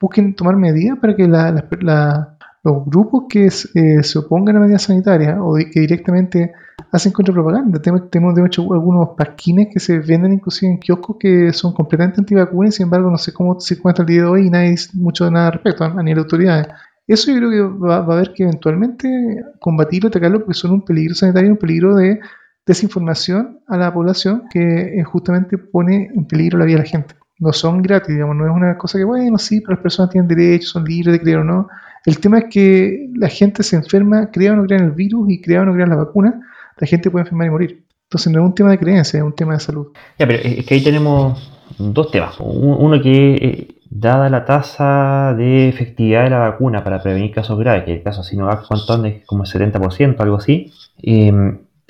busquen 0.04 0.36
tomar 0.36 0.58
medidas 0.58 1.00
para 1.00 1.16
que 1.16 1.28
la, 1.28 1.66
la, 1.80 2.33
los 2.64 2.86
grupos 2.86 3.26
que 3.28 3.48
eh, 3.48 4.04
se 4.04 4.20
opongan 4.20 4.56
a 4.56 4.60
medidas 4.62 4.84
sanitarias 4.84 5.38
o 5.40 5.56
que 5.56 5.82
directamente 5.82 6.54
hacen 6.92 7.12
contrapropaganda. 7.12 7.82
Tenemos, 7.82 8.10
tenemos 8.10 8.36
de 8.36 8.46
hecho 8.46 8.74
algunos 8.74 9.10
pasquines 9.18 9.68
que 9.72 9.80
se 9.80 10.00
venden 10.00 10.34
inclusive 10.34 10.72
en 10.72 10.80
kioscos 10.80 11.18
que 11.20 11.52
son 11.52 11.74
completamente 11.74 12.22
antivacunas 12.22 12.74
y 12.74 12.78
sin 12.78 12.84
embargo 12.86 13.12
no 13.12 13.18
sé 13.18 13.34
cómo 13.34 13.60
se 13.60 13.74
encuentra 13.76 14.04
el 14.04 14.08
día 14.08 14.22
de 14.22 14.28
hoy 14.28 14.48
y 14.48 14.50
nadie 14.50 14.72
dice 14.72 14.92
mucho 14.94 15.26
de 15.26 15.32
nada 15.32 15.48
al 15.48 15.54
respecto 15.54 15.84
a, 15.84 15.90
nivel 15.90 16.16
de 16.16 16.22
autoridades. 16.22 16.68
Eso 17.06 17.32
yo 17.32 17.38
creo 17.38 17.50
que 17.50 17.86
va, 17.86 17.98
a 17.98 18.00
haber 18.00 18.34
que 18.34 18.44
eventualmente 18.44 19.44
combatirlo, 19.60 20.08
atacarlo 20.08 20.40
porque 20.40 20.54
son 20.54 20.72
un 20.72 20.86
peligro 20.86 21.16
sanitario, 21.16 21.52
un 21.52 21.58
peligro 21.58 21.96
de 21.96 22.22
desinformación 22.66 23.60
a 23.68 23.76
la 23.76 23.94
población 23.94 24.44
que 24.50 25.00
eh, 25.00 25.04
justamente 25.04 25.58
pone 25.58 26.12
en 26.16 26.26
peligro 26.26 26.60
la 26.60 26.66
vida 26.66 26.78
de 26.78 26.84
la 26.84 26.90
gente. 26.90 27.16
No 27.40 27.52
son 27.52 27.82
gratis, 27.82 28.14
digamos, 28.14 28.38
no 28.38 28.46
es 28.46 28.56
una 28.56 28.78
cosa 28.78 28.98
que, 28.98 29.04
bueno, 29.04 29.38
sí, 29.38 29.60
pero 29.60 29.74
las 29.74 29.84
personas 29.84 30.12
tienen 30.12 30.30
derechos, 30.30 30.70
son 30.70 30.86
libres 30.86 31.12
de 31.12 31.20
creer 31.20 31.40
o 31.40 31.44
no. 31.44 31.68
El 32.06 32.20
tema 32.20 32.40
es 32.40 32.46
que 32.50 33.10
la 33.16 33.30
gente 33.30 33.64
se 33.64 33.76
enferma, 33.76 34.30
crea 34.32 34.54
o 34.54 34.56
no 34.56 34.66
crea 34.66 34.80
el 34.80 34.92
virus 34.92 35.30
y 35.32 35.42
crea 35.42 35.62
o 35.62 35.66
no 35.66 35.74
crea 35.74 35.86
la 35.88 35.96
vacuna, 35.96 36.42
la 36.78 36.88
gente 36.88 37.10
puede 37.10 37.24
enfermar 37.24 37.48
y 37.48 37.50
morir. 37.52 37.84
Entonces 38.04 38.32
no 38.32 38.42
es 38.42 38.46
un 38.46 38.56
tema 38.56 38.72
de 38.72 38.78
creencia, 38.78 39.18
es 39.18 39.24
un 39.24 39.34
tema 39.34 39.54
de 39.54 39.60
salud. 39.60 39.88
Ya, 40.20 40.28
pero 40.28 40.40
es 40.44 40.66
que 40.66 40.76
ahí 40.76 40.84
tenemos 40.84 41.52
dos 41.78 42.12
temas. 42.12 42.36
Uno 42.40 43.02
que, 43.02 43.36
eh, 43.36 43.68
dada 43.90 44.30
la 44.30 44.44
tasa 44.46 45.34
de 45.38 45.70
efectividad 45.70 46.24
de 46.24 46.30
la 46.32 46.40
vacuna 46.40 46.84
para 46.84 47.02
prevenir 47.02 47.32
casos 47.32 47.58
graves, 47.58 47.86
que 47.86 47.94
el 47.94 48.04
caso 48.04 48.24
Sinovac, 48.24 48.68
¿cuánto 48.68 49.06
es? 49.06 49.26
Como 49.26 49.44
el 49.44 49.50
70%, 49.50 50.20
algo 50.20 50.38
así. 50.38 50.72
Eh, 51.02 51.32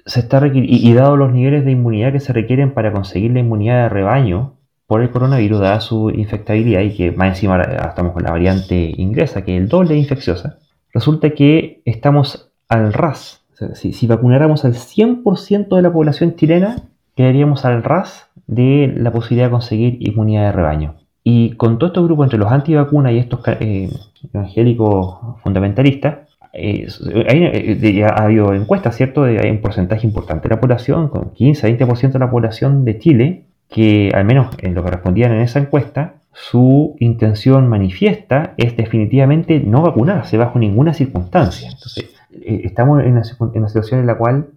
se 0.05 0.20
está 0.20 0.45
y, 0.47 0.89
y 0.89 0.93
dado 0.93 1.16
los 1.16 1.32
niveles 1.32 1.66
de 1.66 1.72
inmunidad 1.72 2.11
que 2.11 2.20
se 2.20 2.34
requieren 2.34 2.74
para 2.74 2.91
conseguir 2.91 3.32
la 3.32 3.39
inmunidad 3.39 3.84
de 3.84 3.89
rebaño 3.89 4.53
por 4.88 5.01
el 5.01 5.09
coronavirus, 5.09 5.59
dada 5.59 5.79
su 5.79 6.09
infectabilidad 6.09 6.81
y 6.81 6.95
que 6.95 7.11
más 7.11 7.29
encima 7.29 7.61
estamos 7.61 8.13
con 8.13 8.23
la 8.23 8.31
variante 8.31 8.93
inglesa, 8.97 9.43
que 9.43 9.55
es 9.55 9.61
el 9.61 9.69
doble 9.69 9.95
infecciosa, 9.95 10.57
resulta 10.93 11.31
que 11.31 11.81
estamos 11.86 12.51
al 12.67 12.93
ras. 12.93 13.41
si, 13.73 14.07
vacunáramos 14.07 14.65
al 14.65 14.73
100% 14.73 15.75
de 15.75 15.81
la 15.81 15.91
población 15.91 16.36
chilena, 16.36 16.75
quedaríamos 17.15 17.65
al 17.65 17.84
ras 17.84 18.29
de 18.47 18.93
la 18.95 19.11
posibilidad 19.11 19.47
de 19.47 19.51
conseguir 19.51 19.97
inmunidad 19.99 20.45
de 20.45 20.51
rebaño. 20.51 20.95
Y 21.23 21.51
con 21.51 21.77
todo 21.77 21.88
estos 21.88 22.03
grupos 22.03 22.25
entre 22.25 22.39
los 22.39 22.51
antivacunas 22.51 23.13
y 23.13 23.17
estos 23.17 23.39
eh, 23.47 23.89
evangélicos 24.34 25.39
fundamentalistas, 25.41 26.29
eh, 26.51 26.88
eh, 27.29 28.03
ha 28.03 28.23
habido 28.25 28.53
encuestas, 28.53 28.95
¿cierto? 28.95 29.23
Hay 29.23 29.49
un 29.49 29.61
porcentaje 29.61 30.05
importante 30.05 30.47
de 30.49 30.55
la 30.55 30.61
población, 30.61 31.07
con 31.07 31.34
15-20% 31.34 32.11
de 32.11 32.19
la 32.19 32.29
población 32.29 32.86
de 32.86 32.99
Chile, 32.99 33.45
que 33.74 34.11
al 34.13 34.24
menos 34.24 34.55
en 34.59 34.76
lo 34.76 34.84
que 34.84 34.91
respondían 34.91 35.32
en 35.34 35.41
esa 35.41 35.57
encuesta, 35.57 36.13
su 36.32 36.95
intención 36.99 37.67
manifiesta 37.67 38.53
es 38.57 38.78
definitivamente 38.78 39.59
no 39.59 39.82
vacunarse 39.82 40.38
bajo 40.38 40.59
ninguna 40.59 40.93
circunstancia. 40.93 41.69
Entonces, 41.71 42.13
eh, 42.32 42.61
estamos 42.65 43.01
en 43.03 43.13
una, 43.13 43.24
situación 43.24 43.99
en 43.99 44.05
la 44.05 44.15
cual 44.15 44.47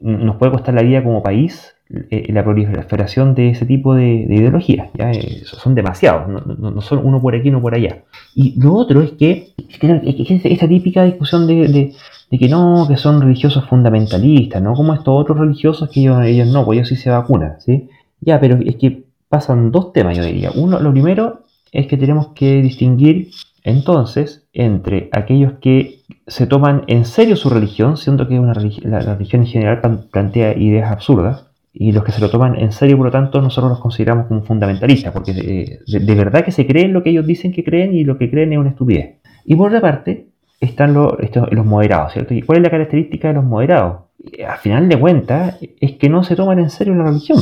nos 0.00 0.36
puede 0.36 0.52
costar 0.52 0.74
la 0.74 0.82
vida 0.82 1.04
como 1.04 1.22
país 1.22 1.74
la 1.92 2.42
proliferación 2.42 3.34
de 3.34 3.50
ese 3.50 3.66
tipo 3.66 3.94
de, 3.94 4.26
ideologías. 4.28 4.88
¿ya? 4.94 5.12
son 5.44 5.74
demasiados, 5.74 6.28
no, 6.58 6.80
son 6.80 7.00
uno 7.04 7.20
por 7.20 7.34
aquí, 7.34 7.50
uno 7.50 7.60
por 7.60 7.74
allá. 7.74 8.04
Y 8.34 8.58
lo 8.60 8.74
otro 8.74 9.02
es 9.02 9.12
que, 9.12 9.52
es 9.58 10.44
esta 10.44 10.68
típica 10.68 11.04
discusión 11.04 11.46
de, 11.46 11.92
que 12.30 12.48
no, 12.48 12.86
que 12.88 12.96
son 12.96 13.20
religiosos 13.20 13.66
fundamentalistas, 13.68 14.62
¿no? 14.62 14.74
Como 14.74 14.94
estos 14.94 15.20
otros 15.20 15.38
religiosos 15.38 15.90
que 15.90 16.00
ellos, 16.00 16.24
ellos 16.24 16.48
no, 16.48 16.64
pues 16.64 16.78
ellos 16.78 16.88
sí 16.88 16.96
se 16.96 17.10
vacunan, 17.10 17.60
¿sí? 17.60 17.88
Ya, 18.20 18.40
pero 18.40 18.58
es 18.64 18.76
que 18.76 19.04
pasan 19.28 19.70
dos 19.70 19.92
temas, 19.92 20.16
yo 20.16 20.24
diría. 20.24 20.50
Uno, 20.54 20.80
lo 20.80 20.92
primero 20.92 21.42
es 21.72 21.86
que 21.86 21.96
tenemos 21.96 22.28
que 22.28 22.62
distinguir 22.62 23.30
entonces 23.64 24.46
entre 24.52 25.08
aquellos 25.12 25.54
que 25.60 26.00
se 26.26 26.46
toman 26.46 26.84
en 26.86 27.04
serio 27.04 27.36
su 27.36 27.50
religión, 27.50 27.96
siendo 27.96 28.28
que 28.28 28.38
una 28.38 28.54
la 28.54 29.00
religión 29.00 29.42
en 29.42 29.48
general 29.48 30.06
plantea 30.10 30.56
ideas 30.56 30.90
absurdas, 30.90 31.51
y 31.74 31.92
los 31.92 32.04
que 32.04 32.12
se 32.12 32.20
lo 32.20 32.30
toman 32.30 32.58
en 32.58 32.72
serio, 32.72 32.96
por 32.98 33.06
lo 33.06 33.12
tanto, 33.12 33.40
nosotros 33.40 33.70
los 33.70 33.80
consideramos 33.80 34.26
como 34.26 34.42
fundamentalistas, 34.42 35.12
porque 35.12 35.32
eh, 35.32 35.78
de, 35.86 36.14
verdad 36.14 36.44
que 36.44 36.52
se 36.52 36.66
creen 36.66 36.92
lo 36.92 37.02
que 37.02 37.10
ellos 37.10 37.26
dicen 37.26 37.52
que 37.52 37.64
creen 37.64 37.94
y 37.94 38.04
lo 38.04 38.18
que 38.18 38.30
creen 38.30 38.52
es 38.52 38.58
una 38.58 38.70
estupidez. 38.70 39.16
Y 39.44 39.56
por 39.56 39.68
otra 39.68 39.80
parte, 39.80 40.26
están 40.60 40.92
los, 40.92 41.14
los 41.50 41.66
moderados, 41.66 42.12
¿cierto? 42.12 42.34
¿Y 42.34 42.42
cuál 42.42 42.58
es 42.58 42.64
la 42.64 42.70
característica 42.70 43.28
de 43.28 43.34
los 43.34 43.44
moderados? 43.44 44.02
Eh, 44.32 44.44
al 44.44 44.58
final 44.58 44.88
de 44.88 45.00
cuentas, 45.00 45.58
es 45.80 45.92
que 45.92 46.08
no 46.10 46.22
se 46.24 46.36
toman 46.36 46.58
en 46.58 46.68
serio 46.68 46.94
la 46.94 47.04
religión, 47.04 47.40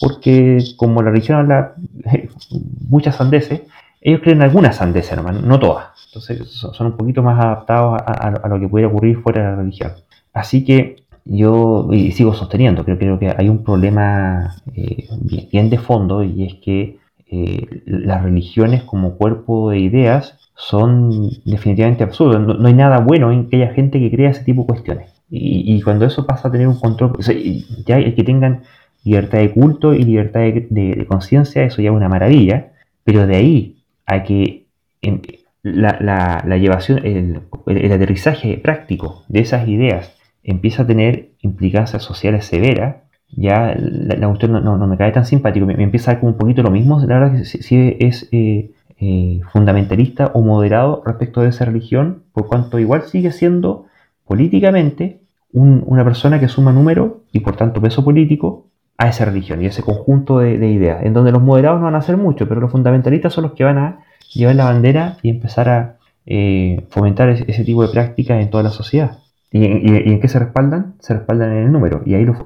porque 0.00 0.58
como 0.76 1.02
la 1.02 1.10
religión 1.10 1.38
habla 1.38 1.74
muchas 2.88 3.16
sandeces, 3.16 3.62
ellos 4.00 4.20
creen 4.22 4.40
algunas 4.40 4.76
sandeces 4.76 5.16
nomás, 5.16 5.42
no 5.42 5.58
todas. 5.58 5.88
Entonces 6.06 6.48
son 6.48 6.86
un 6.86 6.96
poquito 6.96 7.22
más 7.22 7.44
adaptados 7.44 8.00
a 8.06 8.48
lo 8.48 8.58
que 8.58 8.68
pudiera 8.68 8.88
ocurrir 8.88 9.18
fuera 9.18 9.42
de 9.42 9.50
la 9.50 9.56
religión. 9.56 9.92
Así 10.32 10.64
que 10.64 11.05
yo 11.26 11.88
y 11.92 12.12
sigo 12.12 12.34
sosteniendo, 12.34 12.84
creo, 12.84 12.98
creo 12.98 13.18
que 13.18 13.34
hay 13.36 13.48
un 13.48 13.64
problema 13.64 14.56
eh, 14.74 15.08
bien, 15.50 15.70
de 15.70 15.78
fondo 15.78 16.22
y 16.22 16.44
es 16.44 16.54
que 16.54 16.98
eh, 17.28 17.82
las 17.84 18.22
religiones 18.22 18.84
como 18.84 19.16
cuerpo 19.16 19.70
de 19.70 19.80
ideas 19.80 20.38
son 20.54 21.30
definitivamente 21.44 22.04
absurdas. 22.04 22.40
No, 22.40 22.66
hay 22.66 22.74
nada 22.74 23.00
bueno 23.00 23.32
en 23.32 23.48
que 23.48 23.56
haya 23.56 23.74
gente 23.74 23.98
que 23.98 24.10
crea 24.10 24.30
ese 24.30 24.44
tipo 24.44 24.62
de 24.62 24.68
cuestiones. 24.68 25.12
Y, 25.28 25.82
cuando 25.82 26.04
eso 26.06 26.24
pasa 26.24 26.46
a 26.46 26.52
tener 26.52 26.68
un 26.68 26.78
control, 26.78 27.18
ya 27.84 27.98
el 27.98 28.14
que 28.14 28.22
tengan 28.22 28.62
libertad 29.02 29.38
de 29.38 29.50
culto 29.50 29.92
y 29.92 30.04
libertad 30.04 30.40
de, 30.40 31.04
conciencia, 31.08 31.64
eso 31.64 31.82
ya 31.82 31.90
es 31.90 31.96
una 31.96 32.08
maravilla, 32.08 32.68
pero 33.02 33.26
de 33.26 33.34
ahí 33.36 33.76
a 34.06 34.22
que 34.22 34.66
la, 35.64 35.98
la, 36.46 36.56
llevación, 36.58 37.04
el, 37.04 37.40
el 37.66 37.92
aterrizaje 37.92 38.56
práctico 38.56 39.24
de 39.26 39.40
esas 39.40 39.66
ideas 39.66 40.16
empieza 40.46 40.84
a 40.84 40.86
tener 40.86 41.30
implicancias 41.40 42.02
sociales 42.02 42.46
severas, 42.46 42.96
ya 43.32 43.74
la, 43.76 44.28
cuestión 44.28 44.52
no, 44.52 44.86
me 44.86 44.96
cae 44.96 45.10
tan 45.10 45.26
simpático, 45.26 45.66
me, 45.66 45.74
empieza 45.82 46.10
a 46.10 46.14
dar 46.14 46.20
como 46.20 46.32
un 46.32 46.38
poquito 46.38 46.62
lo 46.62 46.70
mismo, 46.70 47.00
la 47.00 47.18
verdad 47.18 47.38
que 47.38 47.44
si, 47.44 47.96
es 47.98 48.28
eh, 48.30 48.70
eh, 48.98 49.40
fundamentalista 49.52 50.30
o 50.34 50.42
moderado 50.42 51.02
respecto 51.04 51.42
de 51.42 51.48
esa 51.48 51.64
religión, 51.64 52.22
por 52.32 52.46
cuanto 52.46 52.78
igual 52.78 53.02
sigue 53.02 53.32
siendo 53.32 53.86
políticamente 54.24 55.20
una 55.52 56.04
persona 56.04 56.38
que 56.38 56.48
suma 56.48 56.72
número 56.72 57.22
y 57.32 57.40
por 57.40 57.56
tanto 57.56 57.80
peso 57.80 58.04
político 58.04 58.66
a 58.98 59.08
esa 59.08 59.24
religión 59.24 59.62
y 59.62 59.66
ese 59.66 59.82
conjunto 59.82 60.38
de, 60.38 60.54
ideas, 60.70 61.02
en 61.04 61.14
donde 61.14 61.32
los 61.32 61.42
moderados 61.42 61.80
no 61.80 61.86
van 61.86 61.94
a 61.94 61.98
hacer 61.98 62.16
mucho, 62.16 62.46
pero 62.46 62.60
los 62.60 62.70
fundamentalistas 62.70 63.32
son 63.32 63.44
los 63.44 63.52
que 63.52 63.64
van 63.64 63.78
a 63.78 64.00
llevar 64.32 64.54
la 64.54 64.66
bandera 64.66 65.16
y 65.22 65.30
empezar 65.30 65.68
a 65.68 65.96
eh, 66.26 66.84
fomentar 66.90 67.30
ese 67.30 67.64
tipo 67.64 67.82
de 67.82 67.88
prácticas 67.88 68.40
en 68.40 68.50
toda 68.50 68.62
la 68.62 68.70
sociedad. 68.70 69.18
¿Y, 69.50 69.64
en 69.64 70.20
qué 70.20 70.28
se 70.28 70.38
respaldan? 70.38 70.94
Se 71.00 71.14
respaldan 71.14 71.52
en 71.52 71.64
el 71.64 71.72
número. 71.72 72.02
Y 72.04 72.14
ahí 72.14 72.24
los, 72.24 72.36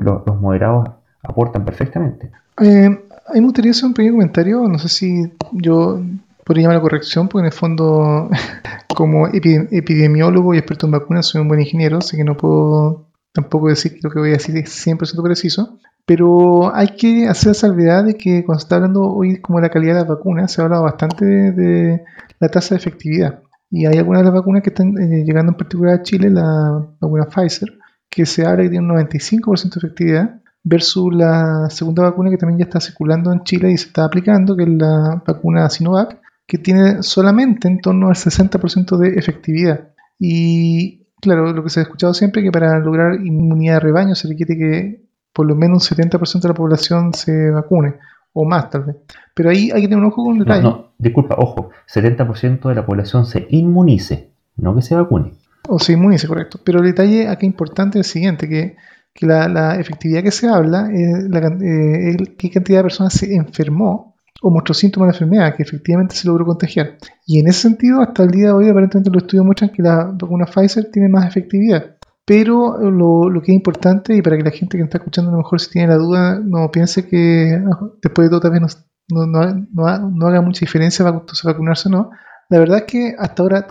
moderados 0.40 0.88
aportan 1.22 1.64
perfectamente. 1.64 2.30
Eh, 2.60 2.86
a 2.86 3.32
mí 3.34 3.40
me 3.40 3.46
gustaría 3.46 3.70
hacer 3.70 3.86
un 3.86 3.94
pequeño 3.94 4.12
comentario. 4.14 4.68
No 4.68 4.78
sé 4.78 4.88
si 4.88 5.32
yo 5.52 6.00
podría 6.44 6.64
llamar 6.64 6.76
la 6.76 6.82
corrección, 6.82 7.28
porque 7.28 7.42
en 7.42 7.46
el 7.46 7.52
fondo, 7.52 8.28
como 8.94 9.28
epidemiólogo 9.28 10.54
y 10.54 10.58
experto 10.58 10.86
en 10.86 10.92
vacunas, 10.92 11.26
soy 11.26 11.40
un 11.40 11.48
buen 11.48 11.60
ingeniero, 11.60 11.98
así 11.98 12.16
que 12.16 12.24
no 12.24 12.36
puedo 12.36 13.06
tampoco 13.32 13.68
decir 13.68 13.94
que 13.94 14.00
lo 14.02 14.10
que 14.10 14.18
voy 14.18 14.30
a 14.30 14.32
decir 14.32 14.56
es 14.56 14.86
100% 14.86 15.22
preciso. 15.22 15.78
Pero 16.06 16.74
hay 16.74 16.96
que 16.96 17.28
hacer 17.28 17.54
salvedad 17.54 18.04
de 18.04 18.16
que 18.16 18.44
cuando 18.44 18.60
se 18.60 18.64
está 18.64 18.76
hablando 18.76 19.02
hoy 19.02 19.40
como 19.40 19.58
de 19.60 19.68
la 19.68 19.72
calidad 19.72 19.94
de 19.94 20.00
las 20.00 20.08
vacunas, 20.08 20.50
se 20.50 20.60
ha 20.60 20.64
hablado 20.64 20.82
bastante 20.82 21.24
de 21.24 22.02
la 22.40 22.48
tasa 22.48 22.74
de 22.74 22.80
efectividad. 22.80 23.42
Y 23.70 23.86
hay 23.86 23.98
algunas 23.98 24.22
de 24.22 24.24
las 24.24 24.34
vacunas 24.34 24.62
que 24.62 24.70
están 24.70 24.98
eh, 24.98 25.24
llegando 25.24 25.52
en 25.52 25.56
particular 25.58 25.94
a 25.94 26.02
Chile, 26.02 26.28
la 26.28 26.86
vacuna 27.00 27.26
Pfizer, 27.26 27.78
que 28.08 28.26
se 28.26 28.44
habla 28.44 28.64
que 28.64 28.70
tiene 28.70 28.92
un 28.92 28.98
95% 28.98 29.74
de 29.74 29.78
efectividad, 29.78 30.40
versus 30.62 31.14
la 31.14 31.70
segunda 31.70 32.02
vacuna 32.02 32.30
que 32.30 32.36
también 32.36 32.58
ya 32.58 32.64
está 32.64 32.80
circulando 32.80 33.32
en 33.32 33.44
Chile 33.44 33.70
y 33.70 33.78
se 33.78 33.86
está 33.86 34.04
aplicando, 34.04 34.56
que 34.56 34.64
es 34.64 34.68
la 34.68 35.22
vacuna 35.26 35.70
Sinovac, 35.70 36.20
que 36.46 36.58
tiene 36.58 37.02
solamente 37.02 37.68
en 37.68 37.80
torno 37.80 38.08
al 38.08 38.16
60% 38.16 38.98
de 38.98 39.14
efectividad. 39.14 39.90
Y 40.18 41.06
claro, 41.20 41.52
lo 41.52 41.62
que 41.62 41.70
se 41.70 41.80
ha 41.80 41.84
escuchado 41.84 42.12
siempre 42.12 42.42
es 42.42 42.48
que 42.48 42.52
para 42.52 42.78
lograr 42.80 43.14
inmunidad 43.24 43.74
de 43.74 43.80
rebaño 43.80 44.14
se 44.14 44.28
requiere 44.28 44.56
que 44.56 45.10
por 45.32 45.46
lo 45.46 45.54
menos 45.54 45.90
un 45.90 45.96
70% 45.96 46.40
de 46.40 46.48
la 46.48 46.54
población 46.54 47.14
se 47.14 47.50
vacune 47.50 47.94
o 48.32 48.44
más 48.44 48.70
tal 48.70 48.84
vez. 48.84 48.96
Pero 49.34 49.50
ahí 49.50 49.70
hay 49.70 49.82
que 49.82 49.88
tener 49.88 49.98
un 49.98 50.10
ojo 50.10 50.24
con 50.24 50.38
detalle. 50.38 50.62
No, 50.62 50.70
no, 50.70 50.92
disculpa, 50.98 51.36
ojo, 51.38 51.70
70% 51.92 52.68
de 52.68 52.74
la 52.74 52.86
población 52.86 53.26
se 53.26 53.46
inmunice, 53.50 54.30
no 54.56 54.74
que 54.74 54.82
se 54.82 54.94
vacune. 54.94 55.32
O 55.68 55.78
se 55.78 55.92
inmunice, 55.92 56.26
correcto. 56.26 56.60
Pero 56.64 56.78
el 56.80 56.86
detalle 56.86 57.28
aquí 57.28 57.46
importante 57.46 57.98
es 57.98 58.06
el 58.06 58.12
siguiente, 58.12 58.48
que, 58.48 58.76
que 59.12 59.26
la, 59.26 59.76
efectividad 59.76 60.22
que 60.22 60.30
se 60.30 60.48
habla 60.48 60.88
es, 60.92 61.28
la, 61.28 61.38
eh, 61.48 62.16
qué 62.38 62.50
cantidad 62.50 62.78
de 62.78 62.84
personas 62.84 63.12
se 63.14 63.34
enfermó 63.34 64.14
o 64.42 64.50
mostró 64.50 64.74
síntomas 64.74 65.08
de 65.08 65.16
enfermedad 65.16 65.54
que 65.54 65.62
efectivamente 65.62 66.14
se 66.14 66.26
logró 66.26 66.46
contagiar. 66.46 66.96
Y 67.26 67.40
en 67.40 67.48
ese 67.48 67.60
sentido, 67.60 68.00
hasta 68.00 68.22
el 68.22 68.30
día 68.30 68.46
de 68.46 68.52
hoy, 68.52 68.68
aparentemente 68.68 69.10
los 69.10 69.22
estudios 69.22 69.44
muestran 69.44 69.70
que 69.70 69.82
la 69.82 70.04
vacuna 70.12 70.46
Pfizer 70.46 70.90
tiene 70.90 71.08
más 71.08 71.26
efectividad. 71.26 71.96
Pero 72.30 72.78
lo, 72.78 73.42
que 73.42 73.50
es 73.50 73.56
importante, 73.56 74.14
y 74.14 74.22
para 74.22 74.36
que 74.36 74.44
la 74.44 74.52
gente 74.52 74.78
que 74.78 74.84
está 74.84 74.98
escuchando 74.98 75.30
a 75.30 75.32
lo 75.32 75.38
mejor 75.38 75.60
si 75.60 75.68
tiene 75.68 75.88
la 75.88 75.96
duda, 75.96 76.38
no 76.38 76.70
piense 76.70 77.08
que 77.08 77.60
ah, 77.60 77.90
después 78.00 78.26
de 78.26 78.30
todo 78.30 78.40
también 78.40 78.64
no, 79.08 79.26
no, 79.26 80.26
haga 80.28 80.40
mucha 80.40 80.60
diferencia 80.60 81.04
vacunarse 81.04 81.88
o 81.88 81.90
no. 81.90 82.10
La 82.48 82.60
verdad 82.60 82.78
es 82.78 82.84
que 82.84 83.16
hasta 83.18 83.42
ahora 83.42 83.66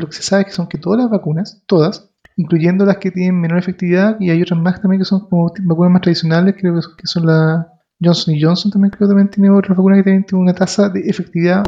lo 0.00 0.06
que 0.06 0.12
se 0.14 0.22
sabe 0.22 0.40
es 0.40 0.46
que 0.46 0.54
son 0.54 0.66
que 0.66 0.78
todas 0.78 0.98
las 0.98 1.10
vacunas, 1.10 1.62
todas, 1.66 2.08
incluyendo 2.36 2.86
las 2.86 2.96
que 2.96 3.10
tienen 3.10 3.38
menor 3.38 3.58
efectividad 3.58 4.16
y 4.18 4.30
hay 4.30 4.40
otras 4.40 4.58
más 4.58 4.80
también 4.80 5.02
que 5.02 5.04
son 5.04 5.28
como 5.28 5.52
vacunas 5.64 5.92
más 5.92 6.00
tradicionales, 6.00 6.54
creo 6.58 6.74
que 6.74 7.06
son, 7.06 7.26
la 7.26 7.70
Johnson 8.02 8.34
Johnson 8.40 8.70
también 8.70 8.92
creo 8.92 9.08
que 9.08 9.14
también 9.14 9.28
tiene 9.28 9.50
otra 9.50 9.74
vacuna 9.74 9.96
que 9.96 10.04
también 10.04 10.24
tiene 10.24 10.42
una 10.42 10.54
tasa 10.54 10.88
de 10.88 11.00
efectividad 11.00 11.64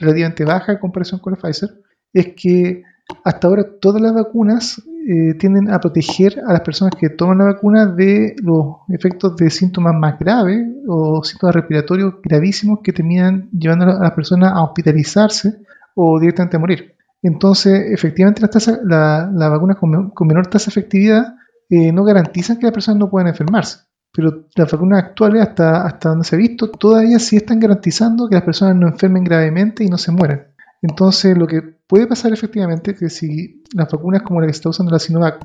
relativamente 0.00 0.46
baja 0.46 0.72
en 0.72 0.78
comparación 0.78 1.20
con 1.20 1.34
la 1.34 1.38
Pfizer, 1.38 1.68
es 2.14 2.28
que 2.34 2.82
hasta 3.24 3.48
ahora 3.48 3.64
todas 3.80 4.00
las 4.02 4.14
vacunas 4.14 4.82
eh, 5.06 5.34
tienden 5.38 5.70
a 5.70 5.80
proteger 5.80 6.42
a 6.46 6.52
las 6.52 6.60
personas 6.60 6.94
que 6.94 7.08
toman 7.08 7.38
la 7.38 7.44
vacuna 7.44 7.86
de 7.86 8.36
los 8.42 8.76
efectos 8.90 9.36
de 9.36 9.48
síntomas 9.48 9.94
más 9.94 10.18
graves 10.18 10.66
o 10.86 11.24
síntomas 11.24 11.56
respiratorios 11.56 12.14
gravísimos 12.22 12.80
que 12.82 12.92
terminan 12.92 13.48
llevando 13.50 13.86
a 13.86 14.00
las 14.00 14.12
personas 14.12 14.52
a 14.52 14.62
hospitalizarse 14.62 15.62
o 15.94 16.20
directamente 16.20 16.56
a 16.56 16.60
morir. 16.60 16.94
Entonces, 17.22 17.90
efectivamente, 17.90 18.42
las 18.42 18.68
la, 18.84 19.48
vacunas 19.48 19.78
con, 19.78 20.12
menor 20.26 20.46
tasa 20.46 20.66
de 20.66 20.72
efectividad 20.72 21.36
eh, 21.70 21.90
no 21.90 22.04
garantizan 22.04 22.58
que 22.58 22.66
las 22.66 22.74
personas 22.74 23.00
no 23.00 23.10
puedan 23.10 23.28
enfermarse. 23.28 23.78
Pero 24.12 24.46
las 24.54 24.70
vacunas 24.70 25.04
actuales, 25.04 25.42
hasta, 25.42 25.86
hasta 25.86 26.10
donde 26.10 26.24
se 26.24 26.36
ha 26.36 26.38
visto, 26.38 26.70
todavía 26.70 27.18
sí 27.18 27.36
están 27.36 27.60
garantizando 27.60 28.28
que 28.28 28.34
las 28.34 28.44
personas 28.44 28.76
no 28.76 28.88
enfermen 28.88 29.24
gravemente 29.24 29.84
y 29.84 29.88
no 29.88 29.98
se 29.98 30.12
mueran. 30.12 30.48
Entonces, 30.82 31.36
lo 31.36 31.46
que 31.46 31.77
puede 31.88 32.06
pasar 32.06 32.32
efectivamente 32.32 32.94
que 32.94 33.08
si 33.08 33.64
las 33.74 33.90
vacunas 33.90 34.22
como 34.22 34.40
la 34.40 34.46
que 34.46 34.52
está 34.52 34.68
usando 34.68 34.92
la 34.92 34.98
Sinovac 34.98 35.44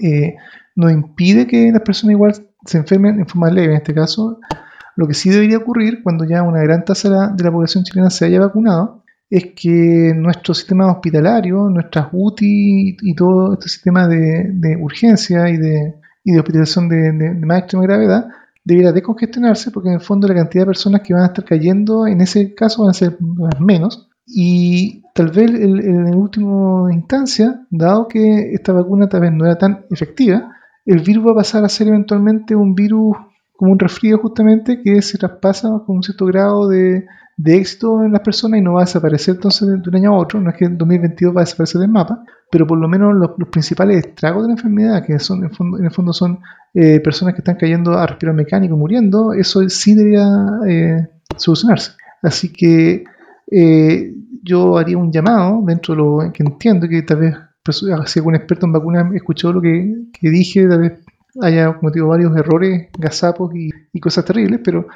eh, 0.00 0.36
no 0.76 0.88
impide 0.88 1.46
que 1.46 1.70
las 1.70 1.82
personas 1.82 2.12
igual 2.12 2.34
se 2.64 2.78
enfermen 2.78 3.18
en 3.18 3.26
forma 3.26 3.50
leve 3.50 3.74
en 3.74 3.78
este 3.78 3.92
caso, 3.92 4.38
lo 4.96 5.06
que 5.06 5.14
sí 5.14 5.28
debería 5.28 5.58
ocurrir 5.58 6.02
cuando 6.02 6.24
ya 6.24 6.42
una 6.42 6.62
gran 6.62 6.84
tasa 6.84 7.28
de 7.28 7.44
la 7.44 7.50
población 7.50 7.84
chilena 7.84 8.10
se 8.10 8.24
haya 8.24 8.40
vacunado 8.40 9.02
es 9.28 9.52
que 9.56 10.12
nuestro 10.14 10.54
sistema 10.54 10.92
hospitalario, 10.92 11.70
nuestras 11.70 12.08
UTI 12.12 12.98
y 13.00 13.14
todo 13.14 13.54
este 13.54 13.68
sistema 13.68 14.06
de, 14.06 14.76
urgencia 14.80 15.48
y 15.48 15.56
de, 15.56 15.94
y 16.22 16.32
de 16.32 16.38
hospitalización 16.38 16.88
de, 16.88 17.12
de, 17.12 17.34
más 17.46 17.60
extrema 17.60 17.84
gravedad 17.84 18.26
debiera 18.62 18.92
descongestionarse 18.92 19.70
porque 19.70 19.88
en 19.88 19.94
el 19.94 20.00
fondo 20.00 20.28
la 20.28 20.34
cantidad 20.34 20.62
de 20.62 20.66
personas 20.66 21.00
que 21.00 21.14
van 21.14 21.22
a 21.24 21.26
estar 21.26 21.44
cayendo 21.44 22.06
en 22.06 22.20
ese 22.20 22.54
caso 22.54 22.82
van 22.82 22.90
a 22.90 22.94
ser 22.94 23.16
menos. 23.58 24.10
Y 24.26 25.01
tal 25.14 25.28
vez 25.30 25.50
en 25.50 26.14
última 26.14 26.92
instancia, 26.92 27.66
dado 27.70 28.08
que 28.08 28.52
esta 28.54 28.72
vacuna 28.72 29.08
tal 29.08 29.22
vez 29.22 29.32
no 29.32 29.44
era 29.44 29.58
tan 29.58 29.84
efectiva, 29.90 30.52
el 30.84 31.00
virus 31.00 31.26
va 31.26 31.32
a 31.32 31.36
pasar 31.36 31.64
a 31.64 31.68
ser 31.68 31.88
eventualmente 31.88 32.56
un 32.56 32.74
virus 32.74 33.16
como 33.56 33.72
un 33.72 33.78
resfrío 33.78 34.18
justamente 34.18 34.82
que 34.82 35.00
se 35.02 35.18
traspasa 35.18 35.68
con 35.86 35.96
un 35.96 36.02
cierto 36.02 36.26
grado 36.26 36.68
de, 36.68 37.04
éxito 37.44 38.02
en 38.02 38.12
las 38.12 38.20
personas 38.22 38.58
y 38.58 38.62
no 38.62 38.74
va 38.74 38.82
a 38.82 38.84
desaparecer 38.84 39.36
entonces 39.36 39.68
de 39.68 39.88
un 39.88 39.96
año 39.96 40.14
a 40.14 40.18
otro. 40.18 40.40
No 40.40 40.50
es 40.50 40.56
que 40.56 40.64
en 40.64 40.78
2022 40.78 41.36
va 41.36 41.40
a 41.42 41.44
desaparecer 41.44 41.80
del 41.80 41.90
mapa, 41.90 42.24
pero 42.50 42.66
por 42.66 42.78
lo 42.78 42.88
menos 42.88 43.14
los, 43.14 43.48
principales 43.50 44.04
estragos 44.04 44.42
de 44.42 44.48
la 44.48 44.54
enfermedad, 44.54 45.04
que 45.04 45.18
son 45.18 45.44
en, 45.44 45.84
el 45.84 45.90
fondo 45.90 46.12
son 46.12 46.40
eh, 46.74 47.00
personas 47.00 47.34
que 47.34 47.40
están 47.40 47.56
cayendo 47.56 47.92
a 47.92 48.06
respirar 48.06 48.34
mecánico, 48.34 48.76
muriendo, 48.76 49.32
eso 49.32 49.68
sí 49.68 49.94
debería 49.94 50.28
eh, 50.68 51.08
solucionarse. 51.36 51.92
Así 52.22 52.52
que 52.52 53.04
eh, 53.50 54.14
yo 54.42 54.76
haría 54.76 54.98
un 54.98 55.12
llamado 55.12 55.62
dentro 55.64 55.94
de 55.94 55.98
lo 55.98 56.32
que 56.32 56.42
entiendo 56.42 56.88
que 56.88 57.02
tal 57.02 57.18
vez 57.18 57.34
pues, 57.62 57.84
si 58.06 58.18
algún 58.18 58.34
experto 58.34 58.66
en 58.66 58.72
vacunas 58.72 59.14
escuchó 59.14 59.52
lo 59.52 59.60
que, 59.60 59.94
dije, 60.20 60.66
tal 60.68 60.80
vez 60.80 61.00
haya 61.40 61.72
cometido 61.74 62.08
varios 62.08 62.36
errores, 62.36 62.88
gazapos 62.98 63.52
y, 63.54 64.00
cosas 64.00 64.24
terribles, 64.24 64.60
pero 64.64 64.86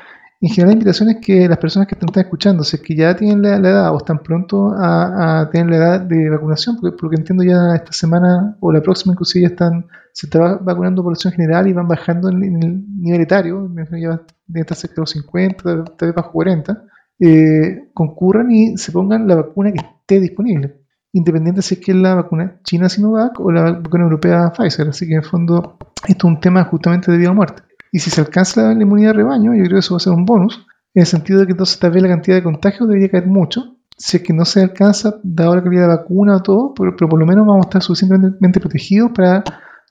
en 0.40 0.48
general 0.50 0.68
la 0.68 0.72
invitación 0.72 1.08
es 1.10 1.16
que 1.24 1.48
las 1.48 1.58
personas 1.58 1.88
que 1.88 1.94
están, 1.94 2.10
escuchando, 2.22 2.64
si 2.64 2.76
es 2.76 2.82
que 2.82 2.96
ya 2.96 3.14
tienen 3.16 3.40
la, 3.40 3.56
edad 3.56 3.94
o 3.94 3.98
están 3.98 4.18
pronto 4.18 4.74
a, 4.76 5.48
tener 5.52 5.70
la 5.70 5.76
edad 5.76 6.00
de 6.00 6.28
vacunación, 6.28 6.76
porque 6.80 6.96
por 6.96 7.04
lo 7.04 7.10
que 7.10 7.16
entiendo 7.16 7.44
ya 7.44 7.74
esta 7.76 7.92
semana 7.92 8.56
o 8.60 8.72
la 8.72 8.82
próxima 8.82 9.12
inclusive 9.12 9.42
ya 9.42 9.48
están, 9.48 9.86
se 10.12 10.26
está 10.26 10.56
vacunando 10.56 11.04
población 11.04 11.32
general 11.32 11.68
y 11.68 11.72
van 11.72 11.86
bajando 11.86 12.28
en, 12.28 12.62
el 12.62 12.84
nivel 13.00 13.20
etario, 13.20 13.70
ya 13.92 14.20
debe 14.46 14.60
estar 14.60 14.76
cerca 14.76 14.96
de 14.96 15.02
los 15.02 15.10
50, 15.10 15.62
tal 15.62 16.08
vez 16.08 16.14
bajo 16.14 16.32
40, 16.32 16.82
eh, 17.18 17.88
concurran 17.94 18.50
y 18.50 18.76
se 18.76 18.92
pongan 18.92 19.26
la 19.26 19.36
vacuna 19.36 19.72
que 19.72 19.78
esté 19.78 20.20
disponible, 20.20 20.82
independiente 21.12 21.62
si 21.62 21.74
es 21.74 21.80
que 21.80 21.92
es 21.92 21.98
la 21.98 22.14
vacuna 22.14 22.60
china 22.62 22.88
Sinovac 22.88 23.40
o 23.40 23.50
la 23.50 23.72
vacuna 23.72 24.04
europea 24.04 24.52
Pfizer. 24.52 24.88
Así 24.88 25.06
que 25.06 25.12
en 25.12 25.18
el 25.20 25.24
fondo 25.24 25.78
esto 26.06 26.28
es 26.28 26.34
un 26.34 26.40
tema 26.40 26.64
justamente 26.64 27.10
de 27.10 27.18
vida 27.18 27.30
o 27.30 27.34
muerte. 27.34 27.62
Y 27.92 27.98
si 28.00 28.10
se 28.10 28.20
alcanza 28.20 28.74
la 28.74 28.82
inmunidad 28.82 29.12
de 29.12 29.18
rebaño, 29.18 29.54
yo 29.54 29.62
creo 29.64 29.76
que 29.76 29.78
eso 29.78 29.94
va 29.94 29.96
a 29.96 30.00
ser 30.00 30.12
un 30.12 30.26
bonus, 30.26 30.66
en 30.94 31.00
el 31.00 31.06
sentido 31.06 31.40
de 31.40 31.46
que 31.46 31.52
entonces 31.52 31.78
tal 31.78 31.92
vez 31.92 32.02
la 32.02 32.08
cantidad 32.08 32.36
de 32.36 32.42
contagios 32.42 32.88
debería 32.88 33.10
caer 33.10 33.26
mucho. 33.26 33.76
Si 33.96 34.18
es 34.18 34.22
que 34.22 34.32
no 34.32 34.44
se 34.44 34.62
alcanza, 34.62 35.18
dado 35.22 35.56
la 35.56 35.62
calidad 35.62 35.82
de 35.82 35.96
vacuna 35.96 36.36
o 36.36 36.42
todo, 36.42 36.74
pero, 36.74 36.94
por 36.96 37.18
lo 37.18 37.26
menos 37.26 37.46
vamos 37.46 37.64
a 37.64 37.68
estar 37.68 37.82
suficientemente 37.82 38.60
protegidos 38.60 39.12
para 39.12 39.42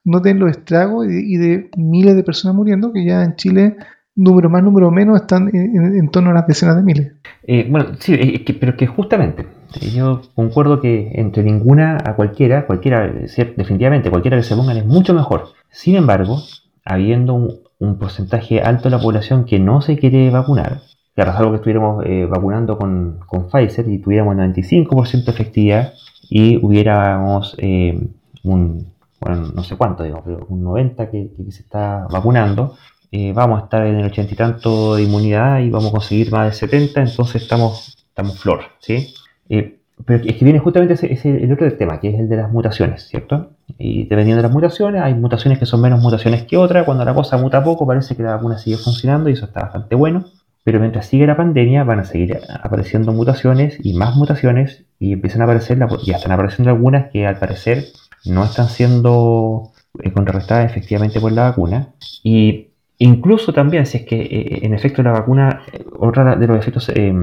no 0.03 0.21
tener 0.21 0.41
los 0.41 0.51
estragos 0.51 1.07
y 1.07 1.37
de 1.37 1.69
miles 1.77 2.15
de 2.15 2.23
personas 2.23 2.55
muriendo, 2.55 2.93
que 2.93 3.03
ya 3.05 3.23
en 3.23 3.35
Chile 3.35 3.77
número 4.15 4.49
más, 4.49 4.63
número 4.63 4.91
menos, 4.91 5.21
están 5.21 5.49
en, 5.53 6.09
torno 6.09 6.31
a 6.31 6.33
las 6.33 6.47
decenas 6.47 6.75
de 6.75 6.83
miles. 6.83 7.13
Eh, 7.43 7.67
bueno, 7.69 7.87
sí, 7.99 8.43
pero 8.59 8.75
que 8.77 8.87
justamente, 8.87 9.45
yo 9.93 10.21
concuerdo 10.33 10.79
que 10.79 11.11
entre 11.15 11.43
ninguna 11.43 11.97
a 12.03 12.15
cualquiera, 12.15 12.65
cualquiera, 12.65 13.07
definitivamente, 13.07 14.09
cualquiera 14.09 14.37
que 14.37 14.43
se 14.43 14.55
pongan 14.55 14.77
es 14.77 14.85
mucho 14.85 15.13
mejor. 15.13 15.49
Sin 15.69 15.95
embargo, 15.95 16.39
habiendo 16.85 17.33
un, 17.33 17.65
porcentaje 17.99 18.61
alto 18.61 18.85
de 18.85 18.95
la 18.95 19.01
población 19.01 19.45
que 19.45 19.59
no 19.59 19.81
se 19.81 19.97
quiere 19.97 20.31
vacunar, 20.31 20.81
claro, 21.13 21.31
es 21.31 21.37
algo 21.37 21.51
que 21.51 21.57
estuviéramos 21.57 22.03
eh, 22.05 22.25
vacunando 22.25 22.79
con, 22.79 23.19
con, 23.27 23.47
Pfizer 23.47 23.87
y 23.87 23.99
tuviéramos 23.99 24.35
95% 24.35 25.25
de 25.25 25.31
efectividad 25.31 25.93
y 26.29 26.57
hubiéramos 26.65 27.55
eh, 27.59 27.99
un, 28.43 28.87
bueno, 29.21 29.51
no 29.53 29.63
sé 29.63 29.75
cuánto, 29.75 30.03
digo, 30.03 30.21
pero 30.25 30.47
un 30.49 30.63
90% 30.63 31.11
que, 31.11 31.29
que 31.35 31.51
se 31.51 31.61
está 31.61 32.07
vacunando, 32.09 32.75
eh, 33.17 33.31
vamos 33.31 33.61
a 33.61 33.63
estar 33.63 33.85
en 33.85 33.95
el 33.95 34.05
ochenta 34.07 34.33
y 34.33 34.35
tanto 34.35 34.95
de 34.95 35.03
inmunidad 35.03 35.59
y 35.59 35.69
vamos 35.69 35.87
a 35.87 35.91
conseguir 35.91 36.33
más 36.33 36.47
de 36.47 36.53
70, 36.53 36.99
entonces 36.99 37.43
estamos, 37.43 37.95
estamos 38.09 38.37
flor, 38.37 38.59
¿sí? 38.79 39.13
Eh, 39.47 39.79
pero 40.03 40.21
es 40.25 40.35
que 40.35 40.43
viene 40.43 40.59
justamente 40.59 40.95
ese, 40.95 41.29
el 41.29 41.49
otro 41.53 41.71
tema, 41.77 42.01
que 42.01 42.09
es 42.09 42.19
el 42.19 42.27
de 42.27 42.35
las 42.35 42.51
mutaciones, 42.51 43.07
¿cierto? 43.07 43.51
Y 43.77 44.03
dependiendo 44.03 44.35
de 44.35 44.41
las 44.41 44.51
mutaciones, 44.51 45.01
hay 45.01 45.13
mutaciones 45.13 45.59
que 45.59 45.65
son 45.65 45.79
menos 45.79 46.01
mutaciones 46.01 46.43
que 46.43 46.57
otras. 46.57 46.83
Cuando 46.83 47.05
la 47.05 47.13
cosa 47.13 47.37
muta 47.37 47.63
poco, 47.63 47.87
parece 47.87 48.17
que 48.17 48.23
la 48.23 48.35
vacuna 48.35 48.57
sigue 48.57 48.75
funcionando 48.75 49.29
y 49.29 49.33
eso 49.33 49.45
está 49.45 49.61
bastante 49.61 49.95
bueno. 49.95 50.25
Pero 50.65 50.81
mientras 50.81 51.05
sigue 51.05 51.25
la 51.25 51.37
pandemia, 51.37 51.85
van 51.85 51.99
a 51.99 52.03
seguir 52.03 52.37
apareciendo 52.61 53.13
mutaciones 53.13 53.77
y 53.81 53.93
más 53.93 54.17
mutaciones 54.17 54.83
y 54.99 55.13
empiezan 55.13 55.39
a 55.39 55.45
aparecer, 55.45 55.79
ya 56.05 56.17
están 56.17 56.33
apareciendo 56.33 56.69
algunas 56.71 57.09
que 57.11 57.25
al 57.25 57.39
parecer 57.39 57.85
no 58.25 58.43
están 58.43 58.67
siendo 58.67 59.71
eh, 60.03 60.11
contrarrestadas 60.11 60.69
efectivamente 60.69 61.21
por 61.21 61.31
la 61.31 61.43
vacuna. 61.43 61.93
Y 62.21 62.71
Incluso 62.97 63.53
también, 63.53 63.85
si 63.85 63.97
es 63.97 64.03
que 64.05 64.21
eh, 64.21 64.59
en 64.63 64.73
efecto 64.73 65.03
la 65.03 65.11
vacuna, 65.11 65.63
otra 65.99 66.35
de 66.35 66.47
los 66.47 66.57
efectos 66.57 66.89
eh, 66.89 67.13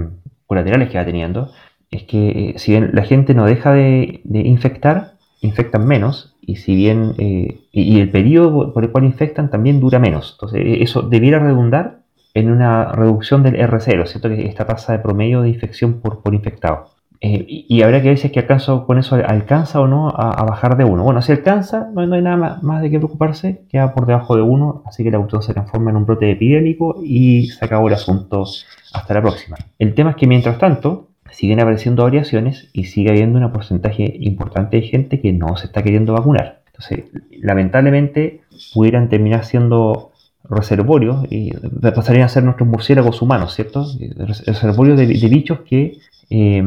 colaterales 0.47 0.91
que 0.91 0.99
va 0.99 1.05
teniendo, 1.05 1.51
es 1.91 2.05
que 2.05 2.29
eh, 2.29 2.59
si 2.59 2.73
bien 2.73 2.91
la 2.93 3.05
gente 3.05 3.35
no 3.35 3.47
deja 3.47 3.73
de, 3.73 4.21
infectar, 4.25 5.15
infectan 5.41 5.87
menos, 5.87 6.37
y 6.41 6.57
si 6.57 6.75
bien 6.75 7.15
y, 7.19 8.01
el 8.01 8.11
periodo 8.11 8.73
por 8.73 8.85
el 8.85 8.91
cual 8.91 9.05
infectan 9.05 9.51
también 9.51 9.81
dura 9.81 9.99
menos. 9.99 10.33
Entonces, 10.33 10.63
eso 10.81 11.03
debiera 11.03 11.39
redundar 11.39 12.01
en 12.35 12.51
una 12.51 12.93
reducción 12.93 13.43
del 13.43 13.57
R0, 13.57 14.07
¿cierto? 14.07 14.29
Que 14.29 14.47
esta 14.47 14.67
tasa 14.67 14.93
de 14.93 14.99
promedio 14.99 15.43
de 15.43 15.51
infección 15.51 16.01
por 16.01 16.35
infectado. 16.35 16.91
Eh, 17.25 17.47
y, 17.47 17.83
habrá 17.83 18.03
que 18.03 18.09
ver 18.09 18.19
si 18.19 18.27
es 18.27 18.33
que 18.33 18.41
acaso 18.41 18.85
con 18.85 18.99
eso 18.99 19.15
alcanza 19.15 19.81
o 19.81 19.87
no 19.87 20.09
a, 20.09 20.43
bajar 20.45 20.77
de 20.77 20.83
1. 20.83 21.05
Bueno, 21.05 21.23
si 21.23 21.31
alcanza, 21.31 21.89
no, 21.95 22.01
hay 22.01 22.21
nada 22.21 22.59
más, 22.61 22.83
de 22.83 22.91
qué 22.91 22.99
preocuparse, 22.99 23.63
queda 23.71 23.95
por 23.95 24.07
debajo 24.07 24.35
de 24.35 24.43
1, 24.43 24.83
así 24.87 25.05
que 25.05 25.13
la 25.13 25.19
cuestión 25.19 25.41
se 25.41 25.53
transforma 25.53 25.93
en 25.93 25.99
un 25.99 26.05
brote 26.05 26.29
epidémico 26.29 27.01
y 27.01 27.47
se 27.47 27.65
acabó 27.65 27.87
el 27.87 27.95
asunto 27.95 28.45
hasta 28.93 29.15
la 29.15 29.23
próxima. 29.23 29.57
El 29.79 29.95
tema 29.95 30.11
es 30.11 30.17
que 30.17 30.27
mientras 30.27 30.59
tanto, 30.59 31.11
siguen 31.31 31.61
apareciendo 31.61 32.03
variaciones 32.03 32.69
y 32.73 32.85
sigue 32.85 33.11
habiendo 33.11 33.39
un 33.39 33.53
porcentaje 33.53 34.17
importante 34.19 34.79
de 34.79 34.83
gente 34.83 35.21
que 35.21 35.33
no 35.33 35.57
se 35.57 35.67
está 35.67 35.85
queriendo 35.85 36.15
vacunar. 36.15 36.63
Entonces, 36.67 37.05
lamentablemente, 37.41 38.41
pudieran 38.75 39.09
terminar 39.09 39.45
siendo 39.45 40.11
reservorios 40.43 41.25
y 41.31 41.53
pasarían 41.81 42.25
a 42.25 42.29
ser 42.29 42.43
nuestros 42.43 42.69
murciélagos 42.69 43.23
humanos, 43.23 43.55
¿cierto? 43.55 43.87
Reservorios 44.17 44.99
de, 44.99 45.07
bichos 45.07 45.61
que 45.61 45.99
eh, 46.31 46.65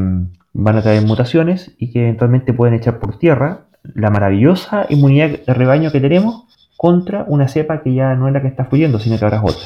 van 0.57 0.77
a 0.77 0.81
traer 0.81 1.05
mutaciones 1.05 1.75
y 1.77 1.91
que 1.91 2.03
eventualmente 2.03 2.53
pueden 2.53 2.75
echar 2.75 2.99
por 2.99 3.19
tierra 3.19 3.65
la 3.93 4.09
maravillosa 4.09 4.85
inmunidad 4.89 5.31
de 5.45 5.53
rebaño 5.53 5.91
que 5.91 5.99
tenemos 5.99 6.45
contra 6.77 7.25
una 7.27 7.47
cepa 7.47 7.83
que 7.83 7.93
ya 7.93 8.15
no 8.15 8.27
es 8.27 8.33
la 8.33 8.41
que 8.41 8.47
está 8.47 8.65
fluyendo, 8.65 8.99
sino 8.99 9.19
que 9.19 9.25
habrá 9.25 9.43
otra. 9.43 9.63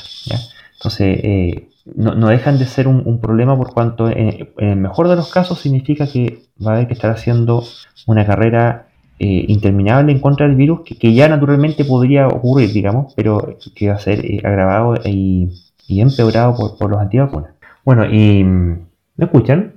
Entonces, 0.73 1.19
eh, 1.23 1.69
no, 1.95 2.27
dejan 2.27 2.57
de 2.57 2.65
ser 2.65 2.87
un, 2.87 3.19
problema 3.21 3.55
por 3.55 3.71
cuanto 3.73 4.09
en, 4.09 4.49
el 4.57 4.75
mejor 4.77 5.07
de 5.07 5.15
los 5.15 5.31
casos 5.31 5.59
significa 5.59 6.07
que 6.07 6.39
va 6.65 6.71
a 6.71 6.75
haber 6.75 6.87
que 6.87 6.93
estar 6.93 7.11
haciendo 7.11 7.63
una 8.07 8.25
carrera 8.25 8.87
eh, 9.19 9.45
interminable 9.47 10.11
en 10.11 10.19
contra 10.19 10.47
del 10.47 10.55
virus 10.55 10.81
que, 10.83 11.13
ya 11.13 11.27
naturalmente 11.27 11.85
podría 11.85 12.27
ocurrir, 12.27 12.71
digamos, 12.73 13.13
pero 13.15 13.57
que 13.75 13.89
va 13.89 13.95
a 13.95 13.99
ser 13.99 14.25
eh, 14.25 14.41
agravado 14.43 14.95
y, 15.05 15.51
empeorado 15.87 16.55
por, 16.55 16.77
por 16.77 16.89
los 16.89 16.99
antivacunas. 16.99 17.51
Bueno, 17.85 18.05
y 18.05 18.43
¿me 18.43 19.25
escuchan? 19.25 19.73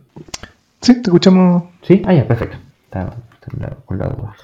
Sí, 0.83 0.95
te 0.95 1.11
escuchamos. 1.11 1.65
Sí, 1.83 2.03
ah, 2.05 2.13
ya, 2.13 2.27
perfecto. 2.27 2.57
Está, 2.85 3.17
con 3.87 3.99
la 3.99 4.09
duda. 4.09 4.37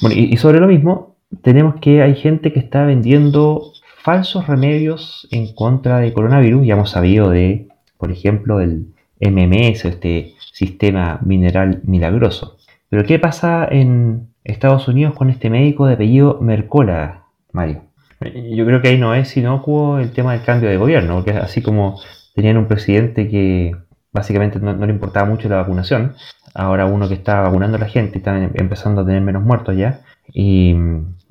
Bueno, 0.00 0.16
y, 0.16 0.36
sobre 0.36 0.60
lo 0.60 0.68
mismo, 0.68 1.16
tenemos 1.42 1.76
que 1.80 2.00
hay 2.00 2.14
gente 2.14 2.52
que 2.52 2.60
está 2.60 2.84
vendiendo 2.84 3.72
falsos 4.02 4.46
remedios 4.46 5.26
en 5.32 5.52
contra 5.52 5.98
de 5.98 6.12
coronavirus. 6.12 6.64
Ya 6.64 6.74
hemos 6.74 6.90
sabido 6.90 7.28
de, 7.28 7.66
por 7.98 8.12
ejemplo, 8.12 8.60
el 8.60 8.86
MMS, 9.20 9.84
este 9.84 10.34
sistema 10.52 11.18
mineral 11.24 11.80
milagroso. 11.84 12.56
Pero 12.88 13.04
¿qué 13.04 13.18
pasa 13.18 13.66
en 13.68 14.28
Estados 14.44 14.86
Unidos 14.86 15.14
con 15.14 15.28
este 15.28 15.50
médico 15.50 15.86
de 15.86 15.94
apellido 15.94 16.38
Mercola, 16.40 17.24
Mario? 17.50 17.82
Yo 18.20 18.64
creo 18.64 18.80
que 18.80 18.88
ahí 18.88 18.98
no 18.98 19.12
es 19.14 19.36
inocuo 19.36 19.98
el 19.98 20.12
tema 20.12 20.32
del 20.32 20.42
cambio 20.42 20.70
de 20.70 20.76
gobierno, 20.76 21.16
porque 21.16 21.32
así 21.32 21.62
como 21.62 22.00
tenían 22.34 22.56
un 22.56 22.66
presidente 22.66 23.28
que 23.28 23.74
básicamente 24.16 24.58
no, 24.58 24.74
le 24.74 24.92
importaba 24.92 25.26
mucho 25.26 25.48
la 25.48 25.56
vacunación, 25.56 26.14
ahora 26.54 26.86
uno 26.86 27.06
que 27.06 27.14
está 27.14 27.42
vacunando 27.42 27.76
a 27.76 27.80
la 27.80 27.88
gente 27.88 28.12
y 28.14 28.18
está 28.18 28.36
empezando 28.36 29.02
a 29.02 29.06
tener 29.06 29.22
menos 29.22 29.44
muertos 29.44 29.76
ya, 29.76 30.00
y 30.32 30.74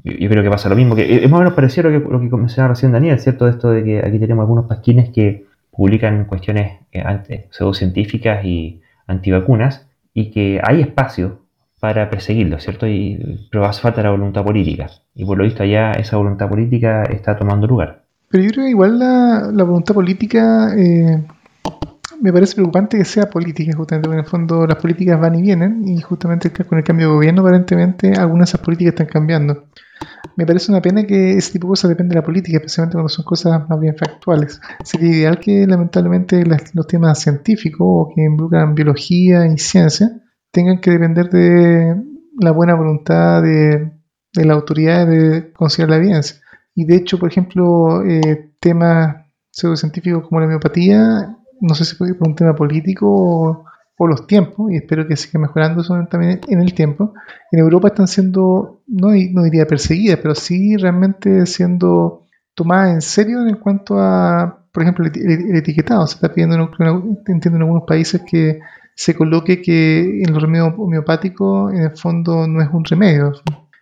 yo 0.04 0.30
creo 0.30 0.44
que 0.44 0.50
pasa 0.50 0.70
lo 0.70 0.76
mismo, 0.76 0.96
que 0.96 1.24
es 1.24 1.30
más 1.30 1.40
o 1.40 1.44
menos 1.44 1.54
parecido 1.54 1.90
a 1.90 1.92
lo 1.92 2.04
que, 2.04 2.10
lo 2.10 2.20
que 2.20 2.38
mencionaba 2.38 2.74
recién 2.74 2.92
Daniel, 2.92 3.20
¿cierto? 3.20 3.48
Esto 3.48 3.72
de 3.72 3.84
que 3.84 4.00
aquí 4.00 4.20
tenemos 4.20 4.44
algunos 4.44 4.66
pasquines 4.66 5.10
que 5.10 5.46
publican 5.72 6.26
cuestiones 6.26 6.80
eh, 6.94 7.48
pseudocientíficas 7.50 8.46
y 8.46 8.82
antivacunas, 9.08 9.88
y 10.14 10.32
que 10.32 10.62
hay 10.64 10.82
espacio 10.82 11.42
para 11.80 12.10
perseguirlo, 12.10 12.60
¿cierto? 12.60 12.88
Y, 12.88 13.48
pero 13.52 13.66
hace 13.66 13.82
falta 13.82 14.02
la 14.02 14.12
voluntad 14.12 14.44
política. 14.44 14.90
Y 15.14 15.26
por 15.26 15.38
lo 15.38 15.44
visto 15.44 15.62
allá 15.62 15.92
esa 15.92 16.18
voluntad 16.18 16.50
política 16.50 17.04
está 17.04 17.38
tomando 17.38 17.68
lugar. 17.68 18.06
Pero 18.30 18.44
yo 18.44 18.50
creo 18.52 18.66
que 18.66 18.72
igual 18.72 18.98
la, 18.98 19.52
la 19.54 19.64
voluntad 19.64 19.94
política 19.94 20.74
eh, 20.76 21.22
me 22.22 22.34
parece 22.34 22.56
preocupante 22.56 22.98
que 22.98 23.06
sea 23.06 23.30
política, 23.30 23.76
justamente, 23.76 24.08
porque 24.08 24.20
en 24.20 24.26
el 24.26 24.30
fondo 24.30 24.66
las 24.68 24.78
políticas 24.78 25.20
van 25.20 25.36
y 25.36 25.42
vienen, 25.42 25.88
y 25.88 26.02
justamente 26.02 26.52
con 26.52 26.78
el 26.78 26.84
cambio 26.84 27.08
de 27.08 27.14
gobierno, 27.14 27.42
aparentemente, 27.42 28.14
algunas 28.14 28.50
de 28.50 28.52
esas 28.52 28.62
políticas 28.62 28.94
están 28.94 29.08
cambiando. 29.08 29.68
Me 30.36 30.46
parece 30.46 30.72
una 30.72 30.82
pena 30.82 31.06
que 31.06 31.32
ese 31.38 31.54
tipo 31.54 31.68
de 31.68 31.72
cosas 31.72 31.90
depende 31.90 32.14
de 32.14 32.22
la 32.22 32.26
política, 32.26 32.58
especialmente 32.58 32.96
cuando 32.96 33.10
son 33.10 33.26
cosas 33.26 33.70
más 33.70 33.80
bien 33.80 33.96
factuales. 33.96 34.60
Sería 34.84 35.10
ideal 35.10 35.40
que, 35.40 35.66
lamentablemente, 35.66 36.44
los 36.46 36.88
temas 36.88 37.20
científicos 37.20 37.88
o 37.88 38.10
que 38.14 38.24
involucran 38.24 38.76
biología 38.76 39.46
y 39.48 39.58
ciencia 39.58 40.10
tengan 40.52 40.80
que 40.80 40.92
depender 40.92 41.30
de 41.30 41.96
la 42.40 42.52
buena 42.52 42.76
voluntad 42.76 43.42
de, 43.42 43.92
de 44.34 44.46
la 44.46 44.54
autoridad 44.54 45.08
de 45.08 45.52
considerar 45.54 45.92
la 45.92 45.98
evidencia. 45.98 46.38
Y 46.74 46.86
de 46.86 46.96
hecho, 46.96 47.18
por 47.18 47.30
ejemplo, 47.30 48.04
eh, 48.06 48.54
temas 48.60 49.26
pseudocientíficos 49.52 50.28
como 50.28 50.42
la 50.42 50.48
homeopatía, 50.48 51.38
no 51.62 51.76
sé 51.76 51.86
si 51.86 51.96
por 51.96 52.28
un 52.28 52.36
tema 52.36 52.56
político 52.56 53.66
o, 53.98 54.08
los 54.08 54.28
tiempos, 54.28 54.72
y 54.72 54.76
espero 54.76 55.08
que 55.08 55.16
siga 55.16 55.40
mejorando 55.40 55.82
eso 55.82 55.98
también 56.10 56.42
en 56.48 56.60
el 56.60 56.74
tiempo. 56.74 57.14
En 57.52 57.60
Europa 57.60 57.88
están 57.88 58.08
siendo, 58.08 58.82
no, 58.88 59.08
no 59.32 59.44
diría 59.44 59.66
perseguidas, 59.66 60.20
pero 60.22 60.36
sí 60.36 60.76
realmente 60.76 61.46
siendo 61.46 62.26
tomadas 62.56 62.94
en 62.94 63.02
serio 63.02 63.48
en 63.48 63.56
cuanto 63.56 64.00
a, 64.00 64.66
por 64.72 64.84
ejemplo, 64.84 65.06
el, 65.06 65.56
etiquetado. 65.56 66.06
Se 66.08 66.16
está 66.16 66.34
pidiendo, 66.34 66.72
entiendo 67.28 67.56
en 67.58 67.62
algunos 67.64 67.84
países 67.84 68.22
que 68.30 68.60
se 68.96 69.16
coloque 69.16 69.62
que 69.62 70.24
en 70.24 70.34
los 70.34 70.42
remedios 70.42 70.74
homeopáticos 70.78 71.74
en 71.74 71.84
el 71.84 71.98
fondo 71.98 72.48
no 72.48 72.62
es 72.62 72.70
un 72.72 72.84
remedio, 72.86 73.34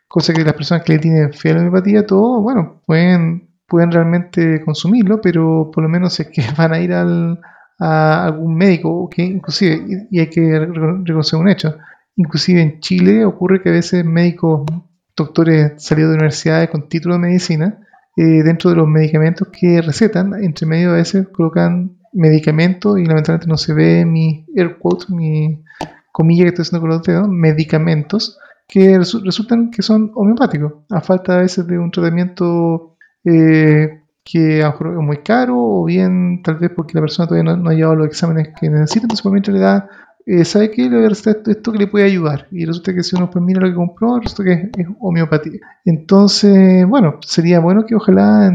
cosa 0.07 0.33
que 0.33 0.43
las 0.43 0.53
personas 0.53 0.83
que 0.83 0.93
le 0.93 0.99
tienen 0.99 1.33
fe 1.33 1.51
a 1.51 1.53
la 1.53 1.59
homeopatía, 1.61 2.05
todo, 2.05 2.41
bueno, 2.41 2.81
pueden, 2.85 3.49
pueden 3.67 3.91
realmente 3.91 4.61
consumirlo, 4.63 5.21
pero 5.21 5.71
por 5.73 5.83
lo 5.83 5.89
menos 5.89 6.19
es 6.19 6.27
que 6.27 6.43
van 6.57 6.73
a 6.73 6.79
ir 6.79 6.93
al, 6.93 7.39
a 7.85 8.25
algún 8.25 8.55
médico, 8.55 9.09
que 9.09 9.23
inclusive, 9.23 10.07
y 10.09 10.19
hay 10.19 10.29
que 10.29 10.57
reconocer 10.57 11.37
un 11.37 11.49
hecho, 11.49 11.75
inclusive 12.15 12.61
en 12.61 12.79
Chile 12.79 13.25
ocurre 13.25 13.61
que 13.61 13.69
a 13.69 13.73
veces 13.73 14.05
médicos, 14.05 14.65
doctores 15.17 15.73
salidos 15.83 16.11
de 16.11 16.15
universidades 16.15 16.69
con 16.69 16.87
título 16.87 17.15
de 17.15 17.19
medicina, 17.19 17.79
eh, 18.15 18.41
dentro 18.43 18.69
de 18.69 18.77
los 18.77 18.87
medicamentos 18.87 19.49
que 19.49 19.81
recetan, 19.81 20.33
entre 20.41 20.65
medio 20.65 20.91
a 20.91 20.95
veces 20.95 21.27
colocan 21.27 21.97
medicamentos 22.13 22.97
y 22.99 23.05
lamentablemente 23.05 23.47
no 23.47 23.57
se 23.57 23.73
ve 23.73 24.05
mi 24.05 24.45
air 24.55 24.77
quote, 24.77 25.07
mi 25.09 25.61
comilla 26.13 26.43
que 26.43 26.49
estoy 26.49 26.63
haciendo 26.63 26.81
con 26.81 26.89
los 26.89 27.03
dedos, 27.03 27.27
medicamentos, 27.27 28.39
que 28.65 28.97
resultan 28.97 29.71
que 29.71 29.81
son 29.81 30.11
homeopáticos, 30.15 30.73
a 30.89 31.01
falta 31.01 31.35
a 31.35 31.41
veces 31.41 31.67
de 31.67 31.77
un 31.77 31.91
tratamiento 31.91 32.95
eh, 33.25 34.02
que 34.23 34.63
a 34.63 34.75
lo 34.79 34.99
es 34.99 35.05
muy 35.05 35.17
caro 35.17 35.57
o 35.57 35.85
bien 35.85 36.41
tal 36.43 36.55
vez 36.55 36.71
porque 36.75 36.93
la 36.93 37.01
persona 37.01 37.27
todavía 37.27 37.55
no, 37.55 37.69
ha 37.69 37.73
llevado 37.73 37.95
los 37.95 38.07
exámenes 38.07 38.49
que 38.59 38.69
necesita, 38.69 39.03
entonces 39.03 39.21
por 39.21 39.31
mientras 39.31 39.53
le 39.53 39.61
da, 39.61 39.89
eh, 40.25 40.45
¿sabe 40.45 40.71
qué? 40.71 40.89
Le 40.89 40.97
voy 40.97 41.05
a 41.05 41.09
esto, 41.09 41.29
esto, 41.29 41.71
que 41.71 41.77
le 41.77 41.87
puede 41.87 42.05
ayudar 42.05 42.47
y 42.51 42.65
resulta 42.65 42.93
que 42.93 43.03
si 43.03 43.15
uno 43.15 43.29
pues 43.29 43.43
mira 43.43 43.59
lo 43.59 43.67
que 43.67 43.75
compró, 43.75 44.19
resulta 44.19 44.43
que 44.43 44.81
es, 44.81 44.87
homeopatía. 44.99 45.59
Entonces, 45.85 46.87
bueno, 46.87 47.19
sería 47.25 47.59
bueno 47.59 47.85
que 47.85 47.95
ojalá 47.95 48.47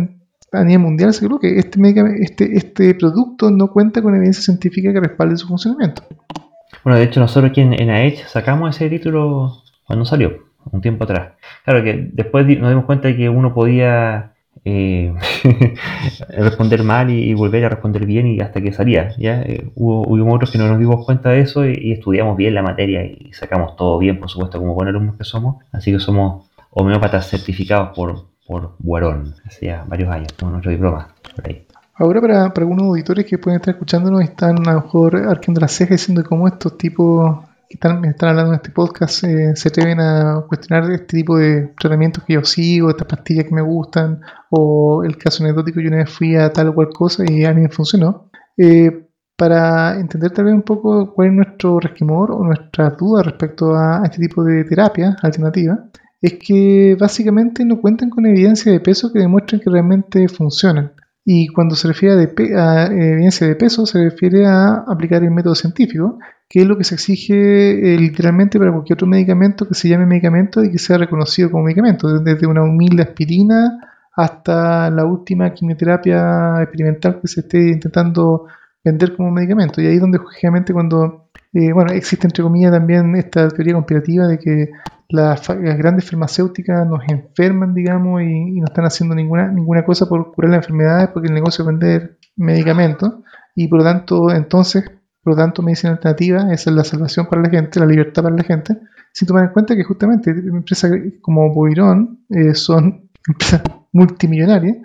a 0.53 0.65
nivel 0.65 0.79
mundial 0.81 1.13
se 1.13 1.29
que 1.41 1.59
este, 1.59 1.79
este, 2.23 2.57
este 2.57 2.95
producto 2.95 3.51
no 3.51 3.71
cuenta 3.71 4.01
con 4.01 4.15
evidencia 4.15 4.43
científica 4.43 4.93
que 4.93 5.01
respalde 5.01 5.37
su 5.37 5.47
funcionamiento. 5.47 6.03
Bueno, 6.85 6.99
de 6.99 7.05
hecho 7.05 7.21
nosotros 7.21 7.51
aquí 7.51 7.61
en, 7.61 7.75
en 7.75 8.17
sacamos 8.27 8.75
ese 8.75 8.89
título 8.89 9.63
cuando 9.87 10.07
salió, 10.07 10.33
un 10.73 10.81
tiempo 10.81 11.05
atrás. 11.05 11.33
Claro 11.65 11.85
que 11.85 12.09
después 12.13 12.47
nos 12.59 12.71
dimos 12.71 12.87
cuenta 12.87 13.09
de 13.09 13.17
que 13.17 13.29
uno 13.29 13.53
podía 13.53 14.33
eh, 14.71 15.15
responder 16.29 16.83
mal 16.83 17.09
y, 17.11 17.33
volver 17.33 17.65
a 17.65 17.71
responder 17.71 18.05
bien 18.05 18.27
y 18.27 18.41
hasta 18.41 18.61
que 18.61 18.73
salía. 18.73 19.15
¿ya? 19.17 19.41
Eh, 19.41 19.71
hubo, 19.75 20.35
otros 20.35 20.51
que 20.51 20.59
no 20.59 20.69
nos 20.69 20.79
dimos 20.79 21.07
cuenta 21.07 21.31
de 21.31 21.41
eso 21.41 21.67
y, 21.67 21.93
estudiamos 21.93 22.37
bien 22.37 22.55
la 22.55 22.63
materia 22.63 23.03
y 23.03 23.33
sacamos 23.33 23.77
todo 23.77 23.99
bien, 23.99 24.19
por 24.21 24.29
supuesto, 24.29 24.59
como 24.59 24.75
buenos 24.75 24.93
alumnos 24.93 25.17
que 25.17 25.25
somos. 25.25 25.57
Así 25.73 25.91
que 25.91 25.99
somos 25.99 26.51
homeópatas 26.71 27.31
certificados 27.31 27.97
por, 27.97 28.27
por 28.47 28.75
Guarón, 28.79 29.35
hacía 29.47 29.85
varios 29.87 30.11
años, 30.11 30.33
con 30.39 30.51
nuestro 30.51 30.71
diploma 30.71 31.09
por 31.35 31.49
ahí. 31.49 31.65
Ahora 31.95 32.21
para, 32.21 32.49
para, 32.53 32.65
algunos 32.65 32.87
auditores 32.87 33.25
que 33.25 33.39
pueden 33.39 33.57
estar 33.61 33.75
escuchándonos 33.75 34.21
están 34.23 34.69
a 34.69 34.75
lo 34.75 34.83
mejor 34.83 35.17
arqueando 35.17 35.63
las 35.63 35.73
cejas 35.73 35.99
diciendo 35.99 36.23
cómo 36.29 36.47
estos 36.47 36.77
tipos 36.77 37.39
están, 37.69 38.05
están 38.05 38.31
hablando 38.31 38.53
en 38.53 38.57
este 38.57 38.71
podcast 38.71 39.25
eh, 39.25 39.55
se 39.55 39.69
atreven 39.69 40.01
a 40.01 40.45
cuestionar 40.49 40.91
este 40.91 41.17
tipo 41.19 41.37
de 41.37 41.75
tratamientos 41.79 42.25
que 42.25 42.35
yo 42.35 42.45
sigo, 42.45 42.91
estas 42.91 43.07
pastillas 43.07 43.45
que 43.45 43.55
me 43.55 43.63
gustan, 43.63 44.21
o 44.51 45.03
el 45.05 45.17
caso 45.19 45.45
anecdótico, 45.45 45.81
yo 45.81 45.89
una 45.89 45.99
vez 45.99 46.11
fui 46.11 46.37
a 46.37 46.53
tal 46.53 46.69
o 46.69 46.75
cual 46.75 46.89
cosa 46.89 47.25
y 47.29 47.45
a 47.45 47.53
mí 47.53 47.63
me 47.63 47.69
funcionó. 47.69 48.31
Eh, 48.57 49.09
para 49.37 50.01
entender 50.01 50.33
tal 50.33 50.47
vez 50.47 50.55
un 50.55 50.63
poco 50.63 51.15
cuál 51.15 51.29
es 51.29 51.35
nuestro 51.35 51.79
resquemor 51.79 52.33
o 52.33 52.43
nuestra 52.43 52.91
duda 52.91 53.23
respecto 53.23 53.77
a 53.77 54.03
este 54.05 54.19
tipo 54.19 54.43
de 54.43 54.65
terapia 54.65 55.17
alternativa, 55.23 55.79
es 56.21 56.35
que 56.35 56.97
básicamente 56.99 57.65
no 57.65 57.81
cuentan 57.81 58.11
con 58.11 58.27
evidencia 58.27 58.73
de 58.73 58.81
peso 58.81 59.13
que 59.13 59.21
demuestren 59.21 59.61
que 59.61 59.71
realmente 59.71 60.29
funcionan. 60.29 60.93
Y 61.31 61.49
cuando 61.49 61.75
se 61.75 61.89
refiere 61.89 62.15
a, 62.57 62.87
evidencia 62.87 63.47
de 63.47 63.55
peso, 63.55 63.85
se 63.85 64.03
refiere 64.03 64.47
a 64.47 64.77
aplicar 64.89 65.23
el 65.23 65.31
método 65.31 65.55
científico, 65.55 66.19
que 66.49 66.63
es 66.63 66.67
lo 66.67 66.79
que 66.79 66.85
se 66.85 66.95
exige 66.95 67.35
eh, 67.35 67.99
literalmente 67.99 68.59
para 68.59 68.73
cualquier 68.73 68.97
otro 68.97 69.07
medicamento 69.07 69.69
que 69.69 69.75
se 69.75 69.91
llame 69.91 70.07
medicamento 70.07 70.65
y 70.65 70.73
que 70.73 70.79
sea 70.79 70.97
reconocido 70.97 71.51
como 71.51 71.65
medicamento, 71.65 72.19
desde 72.21 72.47
una 72.47 72.63
humilde 72.63 73.03
aspirina 73.03 73.79
hasta 74.17 74.89
la 74.91 75.05
última 75.05 75.53
quimioterapia 75.53 76.63
experimental 76.63 77.21
que 77.21 77.29
se 77.29 77.41
esté 77.41 77.59
intentando 77.73 78.47
vender 78.83 79.15
como 79.15 79.31
medicamento. 79.31 79.83
Y 79.83 79.87
ahí 79.87 79.97
es 79.97 80.01
donde, 80.01 80.17
lógicamente, 80.17 80.73
cuando, 80.73 81.29
eh, 81.53 81.75
bueno, 81.75 81.93
existe 81.93 82.27
entre 82.27 82.43
comillas 82.43 82.73
también 82.73 83.15
esta 83.17 83.49
teoría 83.51 83.75
conspirativa 83.75 84.27
de 84.27 84.39
que 84.39 84.71
las, 85.09 85.49
grandes 85.49 86.09
farmacéuticas 86.09 86.87
nos 86.87 87.01
enferman, 87.09 87.75
digamos, 87.75 88.23
y, 88.23 88.61
no 88.61 88.67
están 88.67 88.85
haciendo 88.85 89.15
ninguna, 89.15 89.49
ninguna 89.49 89.85
cosa 89.85 90.09
por 90.09 90.33
curar 90.33 90.51
las 90.51 90.59
enfermedades 90.59 91.09
porque 91.13 91.29
el 91.29 91.35
negocio 91.35 91.63
es 91.63 91.67
vender 91.67 92.19
medicamentos. 92.37 93.15
Y 93.55 93.69
por 93.69 93.79
lo 93.79 93.85
tanto, 93.85 94.31
entonces, 94.31 94.85
por 95.23 95.35
lo 95.35 95.37
tanto, 95.37 95.63
medicina 95.63 95.93
alternativa 95.93 96.53
es 96.53 96.67
la 96.67 96.85
salvación 96.85 97.27
para 97.27 97.43
la 97.43 97.51
gente, 97.51 97.81
la 97.81 97.87
libertad 97.87 98.23
para 98.23 98.37
la 98.37 98.45
gente, 98.45 98.79
sin 99.13 99.27
tomar 99.27 99.45
en 99.45 99.53
cuenta 99.53 99.75
que 99.75 99.85
justamente 99.85 100.31
empresas 100.31 100.93
como 101.23 101.53
Boirón 101.53 102.25
eh, 102.29 102.55
son 102.55 103.11
empresas 103.29 103.63
multimillonarias, 103.93 104.77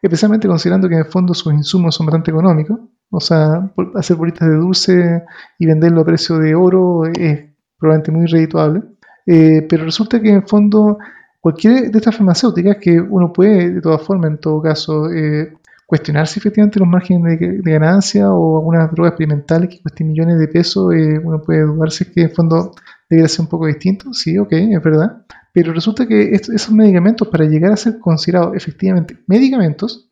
especialmente 0.00 0.48
considerando 0.48 0.88
que 0.88 0.94
en 0.94 1.00
el 1.00 1.06
fondo 1.06 1.34
sus 1.34 1.52
insumos 1.52 1.94
son 1.94 2.06
bastante 2.06 2.30
económicos, 2.30 2.78
o 3.10 3.20
sea, 3.20 3.70
hacer 3.94 4.16
bolitas 4.16 4.48
de 4.48 4.54
dulce 4.54 5.22
y 5.58 5.66
venderlo 5.66 6.00
a 6.00 6.04
precio 6.04 6.38
de 6.38 6.54
oro 6.54 7.04
es 7.04 7.50
probablemente 7.78 8.10
muy 8.12 8.26
redituable. 8.26 8.82
Eh, 9.26 9.66
pero 9.68 9.84
resulta 9.84 10.20
que 10.20 10.30
en 10.30 10.46
fondo 10.46 10.98
cualquiera 11.40 11.82
de 11.82 11.98
estas 11.98 12.16
farmacéuticas 12.16 12.76
que 12.80 13.00
uno 13.00 13.32
puede 13.32 13.70
de 13.70 13.80
todas 13.80 14.02
formas 14.02 14.30
en 14.30 14.38
todo 14.38 14.62
caso 14.62 15.10
eh, 15.10 15.52
cuestionar 15.86 16.26
si 16.26 16.38
efectivamente 16.38 16.78
los 16.78 16.88
márgenes 16.88 17.38
de, 17.38 17.60
ganancia 17.64 18.32
o 18.32 18.58
algunas 18.58 18.90
drogas 18.92 19.10
experimentales 19.10 19.68
que 19.68 19.82
cuesten 19.82 20.08
millones 20.08 20.38
de 20.38 20.48
pesos, 20.48 20.94
eh, 20.94 21.20
uno 21.22 21.42
puede 21.42 21.62
dudar 21.62 21.90
si 21.90 22.04
es 22.04 22.10
que 22.10 22.22
en 22.22 22.30
fondo 22.30 22.72
debería 23.10 23.28
ser 23.28 23.42
un 23.42 23.48
poco 23.48 23.66
distinto, 23.66 24.12
sí, 24.14 24.38
ok, 24.38 24.52
es 24.52 24.82
verdad, 24.82 25.26
pero 25.52 25.74
resulta 25.74 26.06
que 26.06 26.32
esos 26.32 26.70
medicamentos 26.70 27.28
para 27.28 27.44
llegar 27.44 27.72
a 27.72 27.76
ser 27.76 27.98
considerados 27.98 28.56
efectivamente 28.56 29.18
medicamentos 29.26 30.10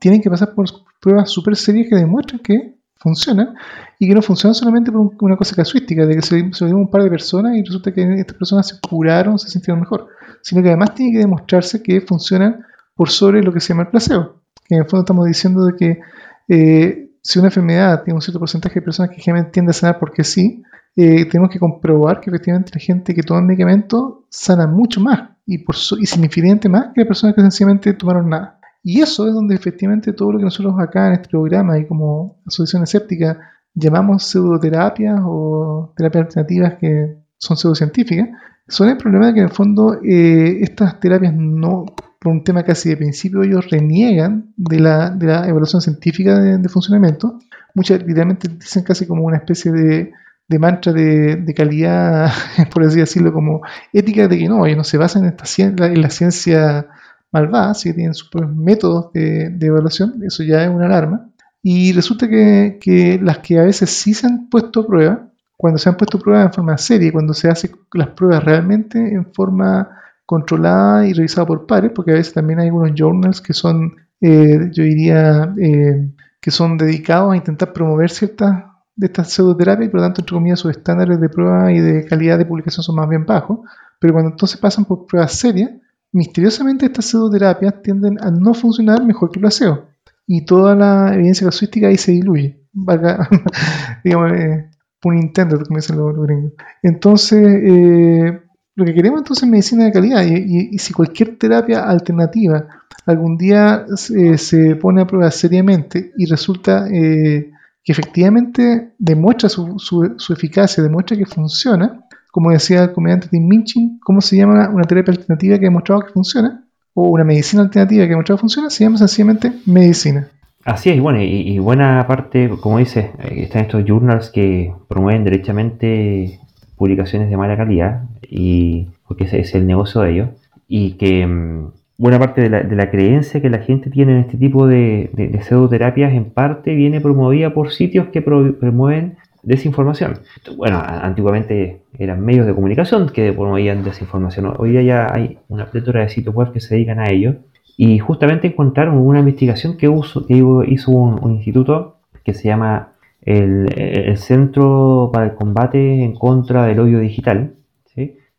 tienen 0.00 0.20
que 0.20 0.28
pasar 0.28 0.52
por 0.52 0.66
pruebas 1.00 1.30
súper 1.30 1.54
serias 1.54 1.86
que 1.88 1.94
demuestran 1.94 2.40
que 2.40 2.79
funcionan 3.00 3.54
y 3.98 4.08
que 4.08 4.14
no 4.14 4.22
funcionan 4.22 4.54
solamente 4.54 4.92
por 4.92 5.12
una 5.20 5.36
cosa 5.36 5.56
casuística, 5.56 6.06
de 6.06 6.16
que 6.16 6.22
se, 6.22 6.52
se 6.52 6.64
lo 6.64 6.68
dio 6.68 6.76
un 6.76 6.90
par 6.90 7.02
de 7.02 7.10
personas 7.10 7.56
y 7.56 7.62
resulta 7.62 7.92
que 7.92 8.02
estas 8.20 8.36
personas 8.36 8.68
se 8.68 8.80
curaron, 8.80 9.38
se 9.38 9.48
sintieron 9.48 9.80
mejor, 9.80 10.08
sino 10.42 10.62
que 10.62 10.68
además 10.68 10.94
tiene 10.94 11.12
que 11.12 11.18
demostrarse 11.18 11.82
que 11.82 12.00
funcionan 12.02 12.64
por 12.94 13.10
sobre 13.10 13.42
lo 13.42 13.52
que 13.52 13.60
se 13.60 13.68
llama 13.68 13.84
el 13.84 13.88
placebo. 13.88 14.42
Que 14.66 14.74
en 14.74 14.82
el 14.82 14.86
fondo 14.86 15.02
estamos 15.02 15.26
diciendo 15.26 15.64
de 15.64 15.76
que 15.76 16.00
eh, 16.48 17.10
si 17.22 17.38
una 17.38 17.48
enfermedad 17.48 18.02
tiene 18.04 18.16
un 18.16 18.22
cierto 18.22 18.38
porcentaje 18.38 18.76
de 18.76 18.82
personas 18.82 19.10
que 19.10 19.20
generalmente 19.20 19.52
tiende 19.52 19.70
a 19.70 19.74
sanar 19.74 19.98
porque 19.98 20.22
sí, 20.22 20.62
eh, 20.96 21.24
tenemos 21.26 21.50
que 21.50 21.58
comprobar 21.58 22.20
que 22.20 22.30
efectivamente 22.30 22.72
la 22.74 22.80
gente 22.80 23.14
que 23.14 23.22
toma 23.22 23.40
medicamento 23.40 24.26
sana 24.28 24.66
mucho 24.66 25.00
más 25.00 25.30
y, 25.46 25.58
por 25.58 25.74
y 25.76 26.06
significativamente 26.06 26.68
más 26.68 26.88
que 26.94 27.00
las 27.00 27.08
personas 27.08 27.34
que 27.34 27.42
sencillamente 27.42 27.94
tomaron 27.94 28.28
nada. 28.28 28.59
Y 28.82 29.00
eso 29.00 29.28
es 29.28 29.34
donde 29.34 29.54
efectivamente 29.54 30.12
todo 30.12 30.32
lo 30.32 30.38
que 30.38 30.44
nosotros 30.44 30.74
acá 30.78 31.08
en 31.08 31.14
este 31.14 31.28
programa 31.28 31.78
y 31.78 31.86
como 31.86 32.40
asociación 32.46 32.82
escéptica 32.82 33.38
llamamos 33.74 34.24
pseudoterapias 34.24 35.20
o 35.24 35.92
terapias 35.96 36.26
alternativas 36.26 36.74
que 36.80 37.18
son 37.36 37.56
pseudocientíficas, 37.56 38.28
son 38.68 38.88
el 38.88 38.96
problema 38.96 39.28
de 39.28 39.34
que 39.34 39.40
en 39.40 39.46
el 39.46 39.52
fondo 39.52 40.00
eh, 40.02 40.58
estas 40.62 41.00
terapias 41.00 41.34
no, 41.34 41.84
por 42.20 42.32
un 42.32 42.44
tema 42.44 42.62
casi 42.62 42.88
de 42.90 42.96
principio, 42.96 43.42
ellos 43.42 43.68
reniegan 43.70 44.52
de 44.56 44.80
la, 44.80 45.10
de 45.10 45.26
la 45.26 45.48
evaluación 45.48 45.82
científica 45.82 46.38
de, 46.38 46.68
funcionamiento. 46.68 47.38
Muchas 47.74 48.00
literalmente 48.00 48.48
dicen 48.48 48.84
casi 48.84 49.06
como 49.06 49.24
una 49.24 49.38
especie 49.38 49.72
de, 49.72 50.12
de 50.48 50.58
mantra 50.58 50.92
de, 50.92 51.36
de, 51.36 51.54
calidad, 51.54 52.30
por 52.72 52.84
así 52.84 53.00
decirlo, 53.00 53.32
como 53.32 53.60
ética 53.92 54.28
de 54.28 54.38
que 54.38 54.48
no, 54.48 54.64
ellos 54.66 54.78
no 54.78 54.84
se 54.84 54.98
basan 54.98 55.24
en, 55.24 55.34
esta, 55.36 55.86
en 55.86 56.02
la 56.02 56.10
ciencia 56.10 56.86
malvada, 57.32 57.74
si 57.74 57.92
tienen 57.94 58.14
sus 58.14 58.28
propios 58.28 58.54
métodos 58.54 59.12
de, 59.12 59.56
evaluación, 59.60 60.22
eso 60.24 60.42
ya 60.42 60.64
es 60.64 60.70
una 60.70 60.86
alarma. 60.86 61.30
Y 61.62 61.92
resulta 61.92 62.28
que, 62.28 62.78
que, 62.80 63.18
las 63.22 63.38
que 63.38 63.58
a 63.58 63.64
veces 63.64 63.90
sí 63.90 64.14
se 64.14 64.26
han 64.26 64.48
puesto 64.48 64.80
a 64.80 64.86
prueba, 64.86 65.30
cuando 65.56 65.78
se 65.78 65.88
han 65.88 65.96
puesto 65.96 66.16
a 66.16 66.20
prueba 66.20 66.42
en 66.42 66.52
forma 66.52 66.78
seria, 66.78 67.12
cuando 67.12 67.34
se 67.34 67.48
hacen 67.48 67.72
las 67.92 68.08
pruebas 68.08 68.42
realmente 68.42 68.98
en 68.98 69.26
forma 69.34 69.90
controlada 70.24 71.06
y 71.06 71.12
revisada 71.12 71.46
por 71.46 71.66
pares, 71.66 71.92
porque 71.94 72.12
a 72.12 72.14
veces 72.14 72.32
también 72.32 72.60
hay 72.60 72.68
algunos 72.68 72.92
journals 72.94 73.40
que 73.40 73.52
son, 73.52 73.96
eh, 74.20 74.70
yo 74.72 74.84
diría, 74.84 75.52
eh, 75.60 76.08
que 76.40 76.50
son 76.50 76.78
dedicados 76.78 77.32
a 77.32 77.36
intentar 77.36 77.72
promover 77.72 78.10
ciertas 78.10 78.64
de 78.96 79.06
estas 79.06 79.32
pseudoterapias 79.32 79.88
y 79.88 79.90
por 79.90 80.00
lo 80.00 80.06
tanto, 80.06 80.20
entre 80.20 80.34
comillas, 80.34 80.60
sus 80.60 80.70
estándares 80.70 81.20
de 81.20 81.28
prueba 81.28 81.72
y 81.72 81.80
de 81.80 82.04
calidad 82.04 82.38
de 82.38 82.46
publicación 82.46 82.82
son 82.82 82.96
más 82.96 83.08
bien 83.08 83.26
bajos, 83.26 83.60
pero 83.98 84.12
cuando 84.14 84.30
entonces 84.30 84.58
pasan 84.58 84.84
por 84.84 85.06
pruebas 85.06 85.32
serias, 85.32 85.72
misteriosamente 86.12 86.86
estas 86.86 87.06
pseudoterapias 87.06 87.82
tienden 87.82 88.18
a 88.22 88.30
no 88.30 88.54
funcionar 88.54 89.04
mejor 89.04 89.30
que 89.30 89.38
el 89.38 89.42
placebo 89.42 89.84
y 90.26 90.44
toda 90.44 90.74
la 90.74 91.14
evidencia 91.14 91.46
casuística 91.46 91.88
ahí 91.88 91.96
se 91.96 92.12
diluye. 92.12 92.60
Digamos, 94.04 94.32
eh, 94.32 94.70
un 95.04 95.18
intento, 95.18 95.58
como 95.58 95.78
dicen 95.78 95.96
los, 95.96 96.16
gringos. 96.16 96.52
Entonces, 96.82 97.40
eh, 97.42 98.40
lo 98.76 98.84
que 98.84 98.94
queremos 98.94 99.20
entonces 99.20 99.44
es 99.44 99.50
medicina 99.50 99.84
de 99.84 99.92
calidad 99.92 100.24
y, 100.24 100.78
si 100.78 100.92
cualquier 100.92 101.36
terapia 101.36 101.82
alternativa 101.82 102.66
algún 103.06 103.36
día 103.36 103.86
se 103.96 104.76
pone 104.76 105.02
a 105.02 105.06
prueba 105.06 105.30
seriamente 105.30 106.12
y 106.16 106.26
resulta 106.26 106.86
eh, 106.88 107.50
que 107.82 107.92
efectivamente 107.92 108.94
demuestra 108.98 109.48
su, 109.48 110.16
eficacia, 110.30 110.82
demuestra 110.82 111.16
que 111.16 111.26
funciona, 111.26 112.04
como 112.30 112.50
decía 112.50 112.84
el 112.84 112.92
comediante 112.92 113.28
Tim 113.28 113.46
Minchin, 113.46 113.98
¿cómo 114.02 114.20
se 114.20 114.36
llama 114.36 114.68
una 114.70 114.84
terapia 114.84 115.12
alternativa 115.12 115.58
que 115.58 115.66
ha 115.66 115.68
demostrado 115.68 116.02
que 116.02 116.12
funciona? 116.12 116.64
O 116.94 117.08
una 117.08 117.24
medicina 117.24 117.62
alternativa 117.62 118.02
que 118.04 118.08
ha 118.08 118.10
demostrado 118.10 118.38
que 118.38 118.42
funciona, 118.42 118.70
se 118.70 118.84
llama 118.84 118.98
sencillamente 118.98 119.52
medicina. 119.66 120.28
Así 120.64 120.90
es, 120.90 121.00
bueno, 121.00 121.20
y, 121.22 121.58
buena 121.58 122.06
parte, 122.06 122.50
como 122.60 122.78
dices, 122.78 123.06
eh, 123.18 123.42
están 123.42 123.62
estos 123.62 123.84
journals 123.84 124.30
que 124.30 124.72
promueven 124.88 125.24
derechamente 125.24 126.38
publicaciones 126.76 127.30
de 127.30 127.36
mala 127.36 127.56
calidad, 127.56 128.04
y 128.22 128.88
porque 129.08 129.24
ese 129.24 129.40
es 129.40 129.54
el 129.54 129.66
negocio 129.66 130.02
de 130.02 130.12
ellos, 130.12 130.28
y 130.68 130.92
que 130.92 131.26
mm, 131.26 131.72
buena 131.96 132.18
parte 132.18 132.48
de 132.48 132.76
la, 132.76 132.90
creencia 132.90 133.40
que 133.40 133.50
la 133.50 133.58
gente 133.58 133.90
tiene 133.90 134.12
en 134.12 134.18
este 134.18 134.36
tipo 134.36 134.66
de, 134.66 135.10
de, 135.14 135.42
pseudoterapias 135.42 136.12
en 136.12 136.26
parte 136.26 136.74
viene 136.74 137.00
promovida 137.00 137.54
por 137.54 137.72
sitios 137.72 138.08
que 138.08 138.22
promueven 138.22 139.16
desinformación. 139.42 140.20
Bueno, 140.56 140.82
antiguamente 140.84 141.82
eran 141.98 142.24
medios 142.24 142.46
de 142.46 142.54
comunicación 142.54 143.08
que 143.08 143.32
promovían 143.32 143.84
desinformación. 143.84 144.54
Hoy 144.58 144.70
día 144.70 144.82
ya 144.82 145.06
hay 145.12 145.38
una 145.48 145.70
plétora 145.70 146.00
de 146.00 146.08
sitios 146.08 146.34
web 146.34 146.52
que 146.52 146.60
se 146.60 146.74
dedican 146.74 147.00
a 147.00 147.10
ello. 147.10 147.36
Y 147.76 147.98
justamente 147.98 148.48
encontraron 148.48 148.98
una 148.98 149.20
investigación 149.20 149.76
que, 149.76 149.86
hizo 149.86 150.90
un, 150.92 151.32
instituto 151.32 151.96
que 152.24 152.34
se 152.34 152.48
llama 152.48 152.92
el, 153.22 154.16
Centro 154.18 155.10
para 155.12 155.26
el 155.26 155.34
Combate 155.34 156.02
en 156.02 156.14
contra 156.14 156.66
del 156.66 156.80
Odio 156.80 156.98
Digital. 156.98 157.54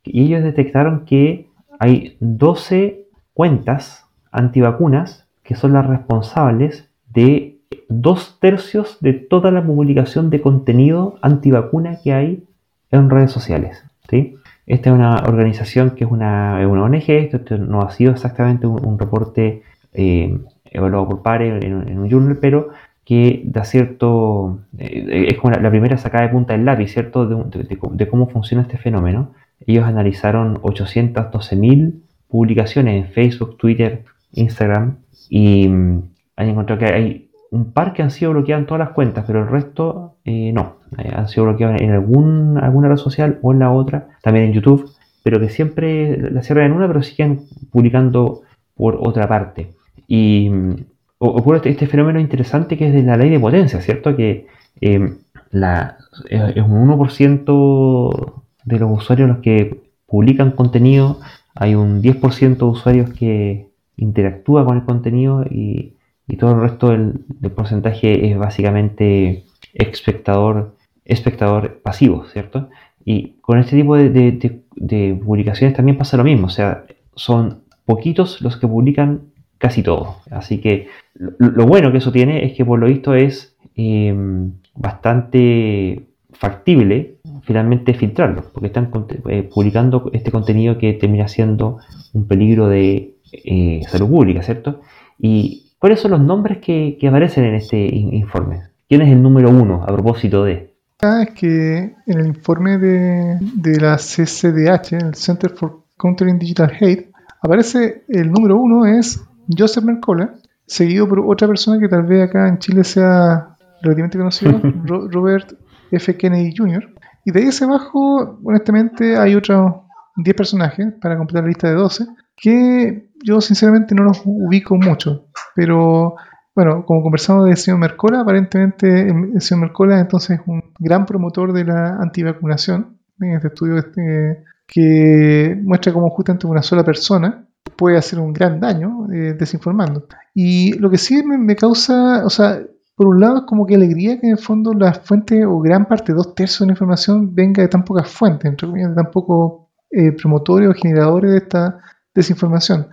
Y 0.03 0.25
ellos 0.25 0.43
detectaron 0.43 1.05
que 1.05 1.47
hay 1.79 2.17
12 2.19 3.05
cuentas 3.33 4.05
antivacunas 4.31 5.27
que 5.43 5.55
son 5.55 5.73
las 5.73 5.85
responsables 5.85 6.89
de 7.13 7.50
dos 7.89 8.37
tercios 8.39 8.97
de 9.01 9.13
toda 9.13 9.51
la 9.51 9.63
publicación 9.63 10.29
de 10.29 10.41
contenido 10.41 11.17
antivacuna 11.21 11.99
que 12.01 12.13
hay 12.13 12.43
en 12.91 13.09
redes 13.09 13.31
sociales. 13.31 13.83
¿sí? 14.09 14.35
Esta 14.65 14.89
es 14.89 14.95
una 14.95 15.23
organización 15.27 15.91
que 15.91 16.05
es 16.05 16.11
una, 16.11 16.59
ONG, 16.65 17.09
esto, 17.09 17.57
no 17.57 17.81
ha 17.81 17.91
sido 17.91 18.11
exactamente 18.11 18.67
un, 18.67 18.99
reporte 18.99 19.63
eh, 19.93 20.37
evaluado 20.65 21.07
por 21.07 21.21
pares 21.21 21.63
en, 21.63 21.99
un 21.99 22.09
journal, 22.09 22.37
pero 22.39 22.69
que 23.03 23.41
da 23.45 23.65
cierto, 23.65 24.59
eh, 24.77 25.27
es 25.29 25.37
como 25.37 25.53
la, 25.53 25.69
primera 25.69 25.97
sacada 25.97 26.25
de 26.25 26.29
punta 26.29 26.53
del 26.53 26.65
lápiz, 26.65 26.89
¿cierto?, 26.89 27.25
de, 27.25 28.07
cómo 28.07 28.29
funciona 28.29 28.63
este 28.63 28.77
fenómeno. 28.77 29.33
Ellos 29.65 29.85
analizaron 29.85 30.61
812.000 30.61 31.93
publicaciones 32.27 33.05
en 33.05 33.11
Facebook, 33.11 33.57
Twitter, 33.57 34.05
Instagram 34.33 34.97
y 35.29 35.67
mm, 35.67 36.03
han 36.37 36.49
encontrado 36.49 36.79
que 36.79 36.93
hay 36.93 37.30
un 37.51 37.73
par 37.73 37.93
que 37.93 38.01
han 38.01 38.11
sido 38.11 38.31
bloqueadas 38.31 38.61
en 38.61 38.67
todas 38.67 38.79
las 38.79 38.95
cuentas, 38.95 39.25
pero 39.27 39.41
el 39.41 39.47
resto 39.47 40.15
eh, 40.25 40.51
no. 40.53 40.77
Eh, 40.97 41.11
han 41.13 41.27
sido 41.27 41.45
bloqueados 41.45 41.81
en 41.81 41.91
algún, 41.91 42.57
alguna 42.57 42.87
red 42.87 42.97
social 42.97 43.39
o 43.41 43.51
en 43.51 43.59
la 43.59 43.71
otra, 43.71 44.07
también 44.23 44.45
en 44.45 44.53
YouTube, 44.53 44.89
pero 45.23 45.39
que 45.39 45.49
siempre 45.49 46.17
la 46.31 46.41
cierran 46.41 46.67
en 46.67 46.71
una, 46.71 46.87
pero 46.87 47.03
siguen 47.03 47.41
publicando 47.69 48.41
por 48.75 48.97
otra 49.01 49.27
parte. 49.27 49.73
Y 50.07 50.49
mm, 50.49 50.75
ocurre 51.19 51.57
este, 51.57 51.69
este, 51.69 51.87
fenómeno 51.87 52.19
interesante 52.19 52.77
que 52.77 52.87
es 52.87 52.93
de 52.93 53.03
la 53.03 53.17
ley 53.17 53.29
de 53.29 53.39
potencia, 53.39 53.81
¿cierto? 53.81 54.15
Que 54.15 54.47
em, 54.79 55.17
la, 55.51 55.97
es 56.29 56.63
un 56.63 56.89
1% 56.89 58.33
de 58.63 58.79
los 58.79 58.91
usuarios 58.91 59.27
los 59.27 59.39
que 59.39 59.81
publican 60.07 60.51
contenido, 60.51 61.19
hay 61.53 61.75
un 61.75 62.01
10% 62.01 62.57
de 62.57 62.65
usuarios 62.65 63.09
que 63.11 63.67
interactúa 63.97 64.65
con 64.65 64.77
el 64.77 64.83
contenido 64.83 65.43
y 65.43 65.95
y 66.31 66.37
todo 66.37 66.51
el 66.53 66.61
resto 66.61 66.89
del, 66.89 67.25
porcentaje 67.53 68.31
es 68.31 68.37
básicamente 68.37 69.43
espectador, 69.73 70.77
espectador 71.03 71.81
pasivo, 71.81 72.25
¿cierto? 72.31 72.69
Y 73.03 73.33
con 73.41 73.59
este 73.59 73.75
tipo 73.75 73.97
de, 73.97 75.19
publicaciones 75.25 75.75
también 75.75 75.97
pasa 75.97 76.15
lo 76.15 76.23
mismo, 76.23 76.47
o 76.47 76.49
sea, 76.49 76.85
son 77.15 77.63
poquitos 77.85 78.41
los 78.41 78.55
que 78.55 78.65
publican 78.65 79.23
casi 79.57 79.83
todo. 79.83 80.19
Así 80.31 80.59
que 80.59 80.87
lo, 81.15 81.67
bueno 81.67 81.91
que 81.91 81.97
eso 81.97 82.13
tiene 82.13 82.45
es 82.45 82.53
que 82.53 82.63
por 82.63 82.79
lo 82.79 82.87
visto 82.87 83.13
es 83.13 83.57
em, 83.75 84.53
bastante 84.73 86.07
factible 86.31 87.17
finalmente 87.41 87.93
filtrarlo, 87.93 88.45
porque 88.53 88.67
están 88.67 88.89
eh, 89.27 89.49
publicando 89.53 90.09
este 90.13 90.31
contenido 90.31 90.77
que 90.77 90.93
termina 90.93 91.27
siendo 91.27 91.79
un 92.13 92.25
peligro 92.25 92.69
de 92.69 93.15
eh, 93.33 93.81
salud 93.89 94.09
pública, 94.09 94.43
¿cierto? 94.43 94.79
Y 95.19 95.70
¿Cuáles 95.81 95.99
son 95.99 96.11
los 96.11 96.21
nombres 96.21 96.59
que, 96.59 96.95
aparecen 97.09 97.43
en 97.43 97.55
este 97.55 97.75
informe? 97.75 98.61
¿Quién 98.87 99.01
es 99.01 99.11
el 99.11 99.19
número 99.19 99.49
uno 99.49 99.81
a 99.81 99.87
propósito 99.87 100.43
de? 100.43 100.75
Ah, 101.01 101.23
es 101.23 101.31
que 101.31 101.95
en 102.05 102.19
el 102.19 102.27
informe 102.27 102.77
de, 102.77 103.79
la 103.81 103.97
CCDH, 103.97 104.93
el 104.93 105.15
Center 105.15 105.49
for 105.49 105.79
Countering 105.97 106.37
Digital 106.37 106.71
Hate, 106.79 107.09
aparece 107.41 108.03
el 108.09 108.31
número 108.31 108.57
uno 108.57 108.85
es 108.85 109.25
Joseph 109.57 109.83
Mercola, 109.83 110.35
seguido 110.67 111.09
por 111.09 111.21
otra 111.21 111.47
persona 111.47 111.79
que 111.79 111.89
tal 111.89 112.03
vez 112.03 112.29
acá 112.29 112.47
en 112.47 112.59
Chile 112.59 112.83
sea 112.83 113.57
relativamente 113.81 114.19
conocido, 114.19 114.61
Robert 114.85 115.51
F. 115.89 116.15
Kennedy 116.15 116.53
Jr. 116.55 116.93
Y 117.25 117.31
de 117.31 117.39
ahí 117.39 117.47
hacia 117.47 117.65
abajo, 117.65 118.37
honestamente, 118.43 119.17
hay 119.17 119.33
otros 119.33 119.77
10 120.15 120.35
personajes 120.35 120.93
para 121.01 121.17
completar 121.17 121.41
la 121.41 121.47
lista 121.47 121.69
de 121.69 121.73
12 121.73 122.05
que 122.37 123.10
yo 123.23 123.41
sinceramente 123.41 123.95
no 123.95 124.03
los 124.03 124.21
ubico 124.25 124.75
mucho, 124.75 125.27
pero 125.55 126.15
bueno, 126.55 126.85
como 126.85 127.01
conversamos 127.01 127.45
del 127.45 127.57
señor 127.57 127.79
Mercola, 127.79 128.21
aparentemente 128.21 129.09
el 129.09 129.41
señor 129.41 129.67
Mercola 129.67 129.99
entonces 129.99 130.39
es 130.39 130.47
un 130.47 130.61
gran 130.79 131.05
promotor 131.05 131.53
de 131.53 131.63
la 131.63 131.97
antivacunación 131.97 132.97
en 133.19 133.35
este 133.35 133.47
estudio 133.47 133.77
este, 133.77 134.43
que 134.67 135.57
muestra 135.63 135.93
cómo 135.93 136.09
justamente 136.09 136.47
una 136.47 136.61
sola 136.61 136.83
persona 136.83 137.47
puede 137.75 137.97
hacer 137.97 138.19
un 138.19 138.33
gran 138.33 138.59
daño 138.59 139.07
eh, 139.11 139.33
desinformando. 139.37 140.07
Y 140.33 140.73
lo 140.73 140.89
que 140.89 140.97
sí 140.97 141.23
me, 141.23 141.55
causa, 141.55 142.25
o 142.25 142.29
sea, 142.29 142.61
por 142.95 143.07
un 143.07 143.19
lado 143.19 143.37
es 143.37 143.43
como 143.43 143.65
que 143.65 143.75
alegría 143.75 144.19
que 144.19 144.27
en 144.27 144.33
el 144.33 144.39
fondo 144.39 144.73
la 144.73 144.93
fuente 144.93 145.45
o 145.45 145.59
gran 145.59 145.87
parte, 145.87 146.13
dos 146.13 146.35
tercios 146.35 146.61
de 146.61 146.65
la 146.67 146.71
información 146.73 147.33
venga 147.33 147.61
de 147.61 147.69
tan 147.69 147.83
pocas 147.83 148.09
fuentes, 148.09 148.45
entre 148.45 148.67
comillas, 148.67 148.89
de 148.89 148.95
tan, 148.95 149.11
poco, 149.11 149.71
eh, 149.89 150.11
promotores 150.11 150.69
o 150.69 150.73
generadores 150.73 151.31
de 151.31 151.37
esta 151.37 151.79
desinformación. 152.13 152.87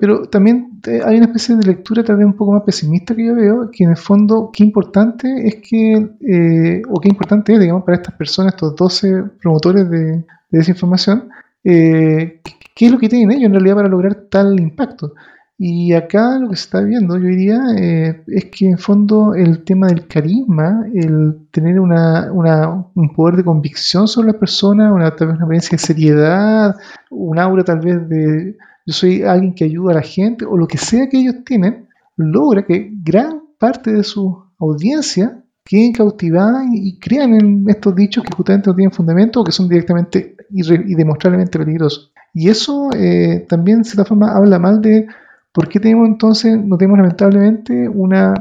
Pero 0.00 0.28
también 0.28 0.80
eh, 0.86 1.00
hay 1.04 1.16
una 1.16 1.26
especie 1.26 1.56
de 1.56 1.66
lectura 1.66 2.04
tal 2.04 2.16
vez 2.16 2.26
un 2.26 2.36
poco 2.36 2.52
más 2.52 2.62
pesimista 2.62 3.14
que 3.14 3.26
yo 3.26 3.34
veo, 3.34 3.70
que 3.70 3.84
en 3.84 3.90
el 3.90 3.96
fondo 3.96 4.50
qué 4.52 4.64
importante 4.64 5.28
es 5.46 5.56
que, 5.56 5.94
eh, 6.20 6.82
o 6.88 7.00
qué 7.00 7.08
importante 7.08 7.52
es, 7.52 7.60
digamos, 7.60 7.84
para 7.84 7.96
estas 7.96 8.14
personas, 8.14 8.54
estos 8.54 8.74
12 8.76 9.24
promotores 9.40 9.88
de, 9.90 10.24
desinformación, 10.50 11.28
eh, 11.62 12.40
qué 12.74 12.86
es 12.86 12.90
lo 12.90 12.98
que 12.98 13.08
tienen 13.08 13.30
ellos 13.30 13.44
en 13.44 13.52
realidad 13.52 13.76
para 13.76 13.88
lograr 13.88 14.14
tal 14.28 14.58
impacto. 14.58 15.14
Y 15.62 15.92
acá 15.92 16.38
lo 16.38 16.48
que 16.48 16.56
se 16.56 16.64
está 16.64 16.80
viendo, 16.80 17.18
yo 17.18 17.26
diría, 17.26 17.60
es 17.76 18.44
que 18.46 18.70
en 18.70 18.78
fondo 18.78 19.34
el 19.34 19.62
tema 19.62 19.88
del 19.88 20.06
carisma, 20.06 20.86
el 20.94 21.48
tener 21.50 21.78
una, 21.78 22.32
un 22.32 23.12
poder 23.14 23.36
de 23.36 23.44
convicción 23.44 24.08
sobre 24.08 24.28
la 24.28 24.38
persona, 24.38 24.90
una, 24.90 25.14
tal 25.14 25.28
vez 25.28 25.36
una 25.36 25.44
apariencia 25.44 25.76
de 25.76 25.82
seriedad, 25.82 26.76
un 27.10 27.38
aura 27.38 27.62
tal 27.62 27.80
vez 27.80 28.08
de 28.08 28.56
yo 28.86 28.94
soy 28.94 29.22
alguien 29.22 29.54
que 29.54 29.64
ayuda 29.64 29.92
a 29.92 29.96
la 29.96 30.02
gente, 30.02 30.46
o 30.46 30.56
lo 30.56 30.66
que 30.66 30.78
sea 30.78 31.10
que 31.10 31.18
ellos 31.18 31.44
tienen, 31.44 31.88
logra 32.16 32.64
que 32.64 32.90
gran 33.02 33.42
parte 33.58 33.92
de 33.92 34.02
su 34.02 34.42
audiencia 34.58 35.44
queden 35.62 35.92
cautivadas 35.92 36.64
y, 36.72 36.98
crean 36.98 37.34
en 37.34 37.66
estos 37.68 37.94
dichos 37.94 38.24
que 38.24 38.34
justamente 38.34 38.70
no 38.70 38.76
tienen 38.76 38.92
fundamento 38.92 39.42
o 39.42 39.44
que 39.44 39.52
son 39.52 39.68
directamente 39.68 40.36
y 40.48 40.94
demostrablemente 40.94 41.58
peligrosos. 41.58 42.14
Y 42.32 42.48
eso 42.48 42.88
eh, 42.96 43.44
también, 43.46 43.82
de 43.82 43.84
cierta 43.84 44.06
forma, 44.06 44.34
habla 44.34 44.58
mal 44.58 44.80
de 44.80 45.06
por 45.52 45.68
qué 45.68 45.80
tenemos 45.80 46.08
entonces, 46.08 46.56
no 46.56 46.76
tenemos 46.76 46.98
lamentablemente 46.98 47.88
una 47.88 48.34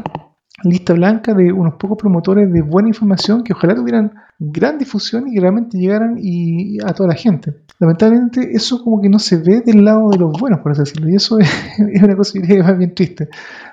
lista 0.64 0.94
blanca 0.94 1.34
de 1.34 1.52
unos 1.52 1.76
pocos 1.76 1.98
promotores 1.98 2.52
de 2.52 2.62
buena 2.62 2.90
información 2.90 3.44
que 3.44 3.54
ojalá 3.54 3.76
tuvieran 3.76 4.14
gran 4.40 4.78
difusión 4.78 5.28
y 5.28 5.34
que 5.34 5.42
realmente 5.42 5.78
llegaran 5.78 6.16
y, 6.18 6.80
a 6.84 6.94
toda 6.94 7.10
la 7.10 7.16
gente. 7.16 7.56
Lamentablemente 7.80 8.52
eso 8.54 8.84
como 8.84 9.02
que 9.02 9.10
no 9.10 9.20
se 9.20 9.38
ve 9.38 9.62
del 9.62 9.84
lado 9.86 10.10
de 10.10 10.18
los 10.18 10.38
buenos, 10.40 10.60
por 10.62 10.72
así 10.72 10.82
decirlo, 10.82 11.10
y 11.10 11.16
eso 11.16 11.40
es, 11.40 12.04
una 12.04 12.16
cosa 12.16 12.40
que 12.40 12.60
es 12.60 12.78
bien 12.78 12.94
triste. 12.94 13.30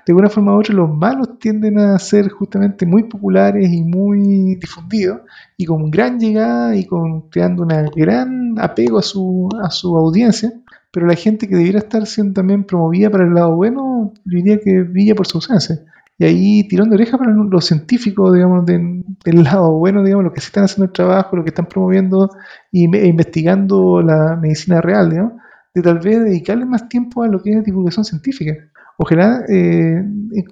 De 0.07 0.13
una 0.13 0.29
forma 0.29 0.55
u 0.55 0.61
otra 0.61 0.75
los 0.75 0.91
malos 0.91 1.39
tienden 1.39 1.79
a 1.79 1.99
ser 1.99 2.29
justamente 2.31 2.87
muy 2.87 3.05
populares 3.05 3.73
y 3.73 3.83
muy 3.83 4.57
difundidos 4.57 5.21
y 5.57 5.65
con 5.65 5.91
gran 5.91 6.19
llegada 6.19 6.77
y 6.77 6.85
con 6.85 7.29
creando 7.31 7.63
un 7.63 7.69
gran 7.95 8.59
apego 8.59 8.99
a 8.99 9.03
su, 9.03 9.49
a 9.63 9.71
su 9.71 9.97
audiencia, 9.97 10.53
pero 10.97 11.09
la 11.09 11.15
gente 11.15 11.47
que 11.47 11.55
debiera 11.55 11.79
estar 11.79 12.07
siendo 12.07 12.33
también 12.33 12.65
promovida 12.65 13.11
para 13.11 13.25
el 13.25 13.35
lado 13.35 13.55
bueno, 13.55 14.15
yo 14.25 14.39
diría 14.39 14.59
que 14.59 14.81
brilla 14.81 15.15
por 15.15 15.27
su 15.27 15.37
ausencia 15.37 15.85
y 16.17 16.25
ahí 16.25 16.69
tirando 16.69 16.95
oreja 16.95 17.19
para 17.19 17.33
los 17.33 17.67
científicos, 17.67 18.33
digamos, 18.33 18.65
del 18.65 19.05
lado 19.45 19.73
bueno, 19.73 20.03
digamos, 20.03 20.25
los 20.25 20.33
que 20.33 20.41
sí 20.41 20.47
están 20.47 20.65
haciendo 20.65 20.87
el 20.87 20.93
trabajo, 20.93 21.37
los 21.37 21.45
que 21.45 21.51
están 21.51 21.67
promoviendo 21.67 22.31
e 22.73 23.07
investigando 23.07 24.01
la 24.01 24.37
medicina 24.41 24.81
real, 24.81 25.11
digamos, 25.11 25.35
de 25.75 25.83
tal 25.83 25.99
vez 25.99 26.25
dedicarle 26.25 26.65
más 26.65 26.89
tiempo 26.89 27.25
a 27.25 27.29
lo 27.29 27.43
que 27.43 27.59
es 27.59 27.63
divulgación 27.63 28.07
científica. 28.07 28.55
Ojalá 28.97 29.45
eh, 29.51 30.03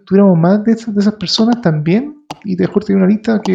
tuviéramos 0.05 0.39
más 0.39 0.63
de 0.65 0.73
esas, 0.73 0.95
de 0.95 1.01
esas 1.01 1.15
personas 1.15 1.63
también, 1.63 2.19
y 2.45 2.55
te 2.55 2.69
tener 2.69 2.97
una 2.99 3.07
lista 3.07 3.41
que, 3.41 3.55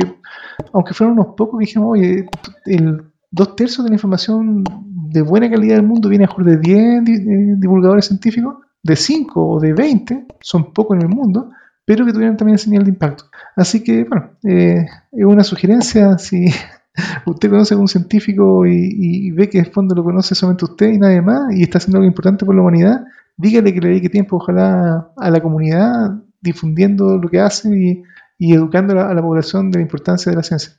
aunque 0.74 0.96
fueran 0.96 1.14
unos 1.14 1.36
pocos, 1.38 1.60
dijimos, 1.60 1.90
oye, 1.92 2.26
el 2.66 3.04
dos 3.30 3.56
tercios 3.56 3.86
de 3.86 3.92
la 3.92 3.96
información 3.98 4.64
de 5.10 5.22
buena 5.22 5.50
calidad 5.50 5.76
del 5.76 5.86
mundo 5.86 6.10
viene 6.10 6.26
a 6.26 6.28
mejor 6.28 6.46
de 6.46 6.58
10 6.58 7.60
divulgadores 7.60 8.06
científicos, 8.06 8.58
de 8.84 8.96
5 8.96 9.48
o 9.48 9.60
de 9.60 9.74
20, 9.74 10.28
son 10.40 10.74
pocos 10.74 10.96
en 10.98 11.04
el 11.04 11.10
mundo, 11.10 11.52
pero 11.86 12.06
que 12.06 12.14
tuvieran 12.14 12.38
también 12.38 12.58
señal 12.58 12.84
de 12.84 12.92
impacto. 12.92 13.26
Así 13.56 13.84
que, 13.84 14.04
bueno, 14.04 14.32
eh, 14.44 14.86
es 15.12 15.26
una 15.26 15.44
sugerencia, 15.44 16.18
si 16.18 16.46
usted 17.26 17.50
conoce 17.50 17.74
a 17.74 17.78
un 17.78 17.88
científico 17.88 18.66
y, 18.66 19.32
ve 19.32 19.50
que 19.50 19.60
el 19.60 19.68
fondo 19.68 19.96
lo 19.96 20.04
conoce 20.04 20.36
solamente 20.36 20.66
usted 20.66 20.90
y 20.90 20.98
nadie 21.00 21.22
más, 21.22 21.54
y 21.56 21.64
está 21.64 21.80
haciendo 21.80 21.98
algo 21.98 22.08
importante 22.08 22.46
por 22.46 22.56
la 22.56 22.62
humanidad, 22.62 23.06
dígale 23.38 23.74
que 23.74 23.82
le 23.82 23.90
dedique 23.90 24.10
tiempo, 24.10 24.38
ojalá, 24.38 25.12
a 25.18 25.30
la 25.30 25.42
comunidad, 25.42 26.22
difundiendo 26.42 27.18
lo 27.18 27.28
que 27.30 27.40
hace 27.40 28.04
y, 28.38 28.54
educando 28.54 28.98
a 29.00 29.14
la, 29.14 29.22
población 29.22 29.72
de 29.72 29.80
la 29.80 29.82
importancia 29.82 30.30
de 30.32 30.38
la 30.38 30.44
ciencia. 30.44 30.74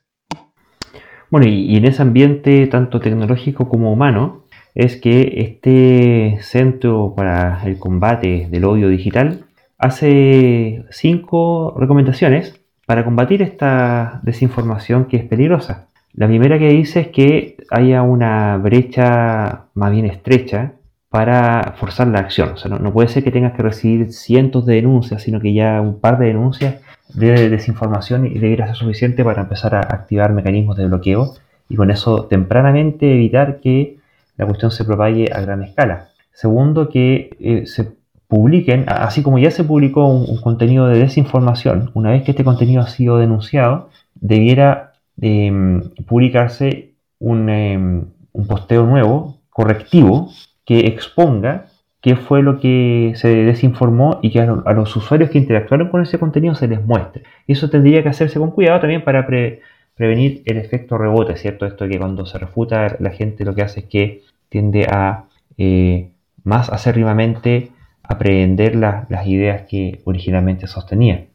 Bueno, 1.31 1.47
y, 1.47 1.77
en 1.77 1.85
ese 1.85 2.03
ambiente 2.03 2.67
tanto 2.67 3.01
tecnológico 3.01 3.69
como 3.69 3.93
humano, 3.93 4.45
es 4.75 4.97
que 4.97 5.35
este 5.37 6.39
centro 6.43 7.15
para 7.17 7.63
el 7.65 7.79
combate 7.79 8.49
del 8.51 8.65
odio 8.65 8.89
digital 8.89 9.45
hace 9.79 10.85
cinco 10.91 11.75
recomendaciones 11.79 12.61
para 12.87 13.05
combatir 13.05 13.43
esta 13.43 14.21
desinformación 14.25 15.07
que 15.07 15.17
es 15.19 15.25
peligrosa. 15.25 15.89
La 16.13 16.27
primera 16.27 16.59
que 16.59 16.69
dice 16.69 17.01
es 17.01 17.09
que 17.09 17.57
haya 17.71 18.03
una 18.03 18.57
brecha 18.57 19.67
más 19.75 19.93
bien 19.93 20.07
estrecha 20.07 20.73
para 21.09 21.75
forzar 21.77 22.09
la 22.09 22.21
acción. 22.21 22.51
O 22.51 22.57
sea, 22.57 22.71
no, 22.71 22.93
puede 22.93 23.09
ser 23.09 23.23
que 23.23 23.31
tengas 23.31 23.53
que 23.53 23.63
recibir 23.63 24.13
cientos 24.13 24.67
de 24.67 24.75
denuncias, 24.75 25.23
sino 25.23 25.41
que 25.41 25.55
ya 25.55 25.81
un 25.81 26.01
par 26.01 26.19
de 26.19 26.27
denuncias 26.27 26.77
de 27.15 27.49
desinformación 27.49 28.27
y 28.27 28.39
debería 28.39 28.67
ser 28.67 28.77
suficiente 28.77 29.25
para 29.25 29.43
empezar 29.43 29.75
a 29.75 29.81
activar 29.81 30.33
mecanismos 30.33 30.77
de 30.77 30.87
bloqueo 30.87 31.35
y 31.69 31.77
con 31.77 31.91
eso 31.91 32.27
tempranamente 32.27 33.13
evitar 33.13 33.61
que 33.61 33.99
la 34.37 34.47
cuestión 34.47 34.71
se 34.71 34.85
propague 34.85 35.31
a 35.33 35.41
gran 35.41 35.63
escala. 35.63 36.09
Segundo, 36.33 36.89
que 36.89 37.37
eh, 37.41 37.67
se 37.67 37.93
publiquen, 38.27 38.85
así 38.89 39.23
como 39.23 39.39
ya 39.39 39.51
se 39.51 39.65
publicó 39.65 40.07
un, 40.07 40.41
contenido 40.41 40.87
de 40.87 40.99
desinformación, 40.99 41.91
una 41.95 42.11
vez 42.11 42.23
que 42.23 42.31
este 42.31 42.45
contenido 42.45 42.83
ha 42.83 42.87
sido 42.89 43.19
denunciado, 43.19 43.91
debiera 44.15 44.93
em, 45.21 45.83
publicarse 46.07 46.95
un, 47.19 47.49
em, 47.51 48.05
un, 48.33 48.47
posteo 48.47 48.87
nuevo, 48.87 49.37
correctivo, 49.51 50.31
que 50.65 50.87
exponga 50.87 51.67
qué 52.01 52.17
fue 52.17 52.43
lo 52.43 52.61
que 52.61 53.13
se 53.17 53.29
desinformó 53.29 54.21
y 54.23 54.31
que 54.31 54.41
a, 54.41 54.73
los 54.73 54.97
usuarios 54.97 55.31
que 55.31 55.39
interactuaron 55.39 55.89
con 55.89 56.03
ese 56.03 56.19
contenido 56.19 56.55
se 56.55 56.69
les 56.69 56.85
muestre. 56.85 57.25
Y 57.47 57.53
eso 57.53 57.69
tendría 57.71 58.03
que 58.03 58.09
hacerse 58.09 58.39
con 58.39 58.53
cuidado 58.53 58.81
también 58.81 59.05
para 59.05 59.27
prevenir 59.27 60.43
el 60.47 60.57
efecto 60.57 60.97
rebote, 60.97 61.37
¿cierto? 61.37 61.67
Esto 61.67 61.87
que 61.89 61.99
cuando 61.99 62.25
se 62.27 62.39
refuta 62.39 62.97
la 63.01 63.11
gente 63.11 63.45
lo 63.45 63.55
que 63.55 63.63
hace 63.63 63.81
es 63.81 63.87
que 63.87 64.23
tiende 64.49 64.87
a 64.91 65.25
eh, 65.59 66.11
más 66.43 66.71
acérrimamente 66.71 67.71
aprehender 68.03 68.75
las 68.75 69.27
ideas 69.27 69.63
que 69.69 70.01
originalmente 70.05 70.67
sostenía. 70.67 71.27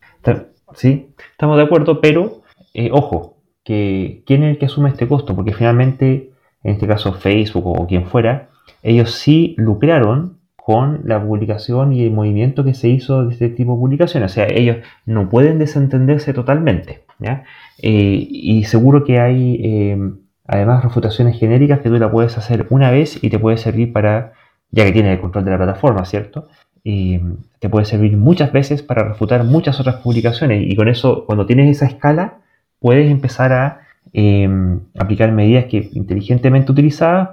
¿Sí? 0.73 1.13
Estamos 1.31 1.57
de 1.57 1.63
acuerdo, 1.63 2.01
pero 2.01 2.41
eh, 2.73 2.89
ojo, 2.91 3.37
que 3.63 4.23
¿quién 4.25 4.43
es 4.43 4.51
el 4.51 4.57
que 4.57 4.65
asume 4.65 4.89
este 4.89 5.07
costo? 5.07 5.35
Porque 5.35 5.53
finalmente, 5.53 6.31
en 6.63 6.73
este 6.73 6.87
caso 6.87 7.13
Facebook 7.13 7.65
o 7.65 7.87
quien 7.87 8.07
fuera, 8.07 8.49
ellos 8.83 9.13
sí 9.13 9.55
lucraron 9.57 10.37
con 10.65 11.01
la 11.03 11.23
publicación 11.23 11.93
y 11.93 12.03
el 12.05 12.11
movimiento 12.11 12.63
que 12.63 12.73
se 12.73 12.87
hizo 12.89 13.27
de 13.27 13.33
este 13.33 13.49
tipo 13.49 13.73
de 13.73 13.77
publicaciones. 13.77 14.31
O 14.31 14.33
sea, 14.33 14.47
ellos 14.47 14.77
no 15.05 15.29
pueden 15.29 15.59
desentenderse 15.59 16.33
totalmente. 16.33 17.03
Eh, 17.83 18.27
y 18.27 18.63
seguro 18.63 19.03
que 19.03 19.19
hay 19.19 19.61
eh, 19.63 20.11
además 20.47 20.83
refutaciones 20.83 21.37
genéricas 21.39 21.81
que 21.81 21.89
tú 21.89 21.99
la 21.99 22.09
puedes 22.09 22.35
hacer 22.39 22.65
una 22.71 22.89
vez 22.89 23.23
y 23.23 23.29
te 23.29 23.37
puede 23.37 23.57
servir 23.57 23.93
para, 23.93 24.33
ya 24.71 24.85
que 24.85 24.91
tienes 24.91 25.13
el 25.13 25.21
control 25.21 25.45
de 25.45 25.51
la 25.51 25.57
plataforma, 25.57 26.03
¿cierto? 26.03 26.47
y 26.83 27.19
te 27.59 27.69
puede 27.69 27.85
servir 27.85 28.17
muchas 28.17 28.51
veces 28.51 28.81
para 28.81 29.03
refutar 29.03 29.43
muchas 29.43 29.79
otras 29.79 29.97
publicaciones 29.97 30.63
y 30.67 30.75
con 30.75 30.87
eso 30.87 31.25
cuando 31.25 31.45
tienes 31.45 31.77
esa 31.77 31.87
escala 31.87 32.37
puedes 32.79 33.09
empezar 33.09 33.53
a 33.53 33.84
em, 34.14 34.80
aplicar 34.98 35.32
medidas 35.32 35.65
que 35.65 35.90
inteligentemente 35.94 36.72
utilizadas 36.72 37.30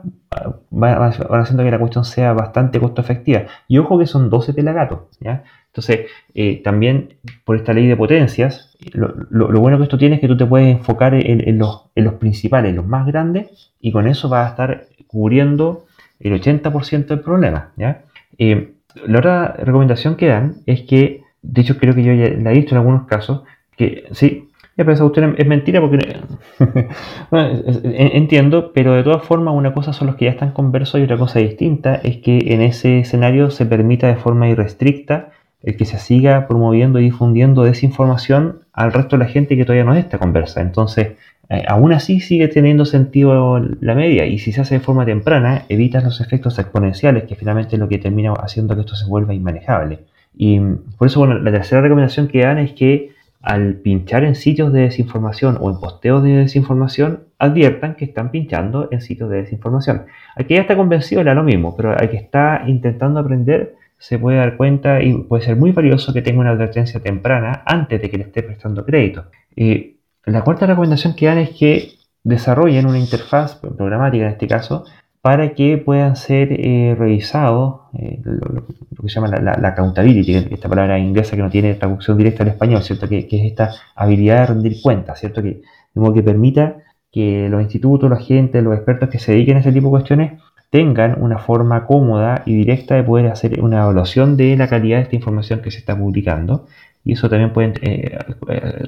van, 0.70 1.12
haciendo 1.12 1.62
que 1.62 1.70
la 1.70 1.78
cuestión 1.78 2.04
sea 2.04 2.32
bastante 2.32 2.80
costo 2.80 3.00
efectiva 3.00 3.44
y 3.68 3.78
ojo 3.78 3.98
que 3.98 4.06
son 4.06 4.30
12 4.30 4.54
pelagatos 4.54 5.00
¿ya? 5.20 5.44
entonces 5.66 6.06
eh, 6.34 6.60
también 6.62 7.14
por 7.44 7.56
esta 7.56 7.72
ley 7.72 7.86
de 7.86 7.96
potencias 7.96 8.76
lo, 8.92 9.60
bueno 9.60 9.78
que 9.78 9.84
esto 9.84 9.98
tiene 9.98 10.16
es 10.16 10.20
que 10.20 10.28
tú 10.28 10.36
te 10.36 10.46
puedes 10.46 10.76
enfocar 10.76 11.14
en, 11.14 11.58
los, 11.58 11.84
en 11.94 12.04
los 12.04 12.14
principales, 12.14 12.74
los 12.74 12.86
más 12.86 13.06
grandes 13.06 13.72
y 13.80 13.92
con 13.92 14.08
eso 14.08 14.28
vas 14.28 14.46
a 14.46 14.50
estar 14.50 14.84
cubriendo 15.06 15.84
el 16.20 16.40
80% 16.40 17.06
del 17.06 17.20
problema 17.20 17.70
¿ya? 17.76 18.02
Eh, 18.38 18.72
la 19.06 19.18
otra 19.18 19.54
recomendación 19.58 20.16
que 20.16 20.26
dan 20.26 20.56
es 20.66 20.82
que, 20.82 21.22
de 21.42 21.60
hecho 21.60 21.78
creo 21.78 21.94
que 21.94 22.02
yo 22.02 22.12
ya 22.12 22.28
la 22.30 22.52
he 22.52 22.54
visto 22.54 22.74
en 22.74 22.78
algunos 22.78 23.06
casos, 23.06 23.42
que 23.76 24.08
sí, 24.12 24.48
ya 24.82 24.86
pero 24.86 25.06
usted 25.06 25.34
es 25.38 25.46
mentira 25.46 25.80
porque 25.80 26.16
entiendo, 27.82 28.72
pero 28.74 28.94
de 28.94 29.02
todas 29.02 29.22
formas 29.22 29.54
una 29.54 29.72
cosa 29.72 29.92
son 29.92 30.08
los 30.08 30.16
que 30.16 30.26
ya 30.26 30.32
están 30.32 30.52
conversos 30.52 31.00
y 31.00 31.04
otra 31.04 31.16
cosa 31.16 31.38
distinta 31.38 31.94
es 31.96 32.18
que 32.18 32.38
en 32.54 32.62
ese 32.62 33.00
escenario 33.00 33.50
se 33.50 33.66
permita 33.66 34.08
de 34.08 34.16
forma 34.16 34.48
irrestricta 34.48 35.30
el 35.62 35.76
que 35.76 35.84
se 35.84 35.98
siga 35.98 36.48
promoviendo 36.48 36.98
y 36.98 37.04
difundiendo 37.04 37.62
desinformación 37.62 38.60
al 38.72 38.92
resto 38.92 39.16
de 39.16 39.24
la 39.24 39.30
gente 39.30 39.56
que 39.56 39.64
todavía 39.64 39.84
no 39.84 39.94
está 39.94 40.18
conversa. 40.18 40.60
Entonces, 40.60 41.12
eh, 41.48 41.62
aún 41.68 41.92
así 41.92 42.20
sigue 42.20 42.48
teniendo 42.48 42.84
sentido 42.84 43.60
la 43.80 43.94
media 43.94 44.26
y 44.26 44.38
si 44.38 44.52
se 44.52 44.62
hace 44.62 44.76
de 44.76 44.80
forma 44.80 45.04
temprana 45.04 45.64
evitas 45.68 46.02
los 46.02 46.20
efectos 46.20 46.58
exponenciales 46.58 47.24
que 47.24 47.36
finalmente 47.36 47.76
es 47.76 47.80
lo 47.80 47.88
que 47.88 47.98
termina 47.98 48.32
haciendo 48.32 48.74
que 48.74 48.80
esto 48.80 48.96
se 48.96 49.06
vuelva 49.06 49.34
inmanejable. 49.34 50.00
Y 50.36 50.58
mm, 50.58 50.78
por 50.98 51.06
eso, 51.06 51.20
bueno, 51.20 51.38
la 51.38 51.52
tercera 51.52 51.80
recomendación 51.80 52.28
que 52.28 52.40
dan 52.40 52.58
es 52.58 52.72
que 52.72 53.11
al 53.42 53.74
pinchar 53.74 54.24
en 54.24 54.34
sitios 54.34 54.72
de 54.72 54.82
desinformación 54.82 55.58
o 55.60 55.70
en 55.70 55.80
posteos 55.80 56.22
de 56.22 56.30
desinformación, 56.36 57.24
adviertan 57.38 57.96
que 57.96 58.04
están 58.04 58.30
pinchando 58.30 58.88
en 58.92 59.00
sitios 59.00 59.28
de 59.30 59.42
desinformación. 59.42 60.06
Al 60.36 60.46
que 60.46 60.54
ya 60.54 60.60
está 60.62 60.76
convencido 60.76 61.20
era 61.20 61.34
lo 61.34 61.42
mismo, 61.42 61.76
pero 61.76 61.90
al 61.90 62.08
que 62.08 62.16
está 62.16 62.62
intentando 62.66 63.20
aprender 63.20 63.74
se 63.98 64.18
puede 64.18 64.38
dar 64.38 64.56
cuenta 64.56 65.02
y 65.02 65.14
puede 65.14 65.44
ser 65.44 65.56
muy 65.56 65.72
valioso 65.72 66.12
que 66.12 66.22
tenga 66.22 66.40
una 66.40 66.50
advertencia 66.50 67.00
temprana 67.00 67.62
antes 67.66 68.00
de 68.00 68.10
que 68.10 68.18
le 68.18 68.24
esté 68.24 68.42
prestando 68.42 68.84
crédito. 68.84 69.26
Y 69.54 69.98
la 70.24 70.42
cuarta 70.42 70.66
recomendación 70.66 71.14
que 71.14 71.26
dan 71.26 71.38
es 71.38 71.50
que 71.50 71.92
desarrollen 72.24 72.86
una 72.86 72.98
interfaz 72.98 73.56
programática 73.56 74.24
en 74.24 74.30
este 74.32 74.46
caso 74.46 74.84
para 75.22 75.54
que 75.54 75.78
puedan 75.78 76.16
ser 76.16 76.48
eh, 76.50 76.96
revisados, 76.98 77.82
eh, 77.94 78.20
lo, 78.24 78.66
que 78.66 79.08
se 79.08 79.14
llama 79.20 79.28
la, 79.28 79.68
accountability, 79.68 80.34
esta 80.50 80.68
palabra 80.68 80.98
inglesa 80.98 81.36
que 81.36 81.42
no 81.42 81.50
tiene 81.50 81.74
traducción 81.74 82.18
directa 82.18 82.42
al 82.42 82.50
español, 82.50 82.82
¿cierto? 82.82 83.08
Que, 83.08 83.20
es 83.20 83.28
esta 83.30 83.70
habilidad 83.94 84.40
de 84.40 84.46
rendir 84.46 84.82
cuentas, 84.82 85.20
¿cierto? 85.20 85.40
Que, 85.40 85.62
de 85.94 86.14
que 86.14 86.22
permita 86.22 86.76
que 87.12 87.48
los 87.48 87.62
institutos, 87.62 88.10
la 88.10 88.18
gente, 88.18 88.62
los 88.62 88.74
expertos 88.74 89.08
que 89.10 89.20
se 89.20 89.32
dediquen 89.32 89.56
a 89.56 89.60
este 89.60 89.72
tipo 89.72 89.86
de 89.86 89.90
cuestiones 89.90 90.42
tengan 90.70 91.22
una 91.22 91.38
forma 91.38 91.86
cómoda 91.86 92.42
y 92.44 92.56
directa 92.56 92.96
de 92.96 93.04
poder 93.04 93.26
hacer 93.26 93.60
una 93.60 93.82
evaluación 93.82 94.36
de 94.36 94.56
la 94.56 94.68
calidad 94.68 94.96
de 94.96 95.02
esta 95.04 95.16
información 95.16 95.60
que 95.60 95.70
se 95.70 95.78
está 95.78 95.96
publicando. 95.96 96.66
Y 97.04 97.12
eso 97.12 97.28
también 97.28 97.52
pueden 97.52 97.74
eh, 97.82 98.18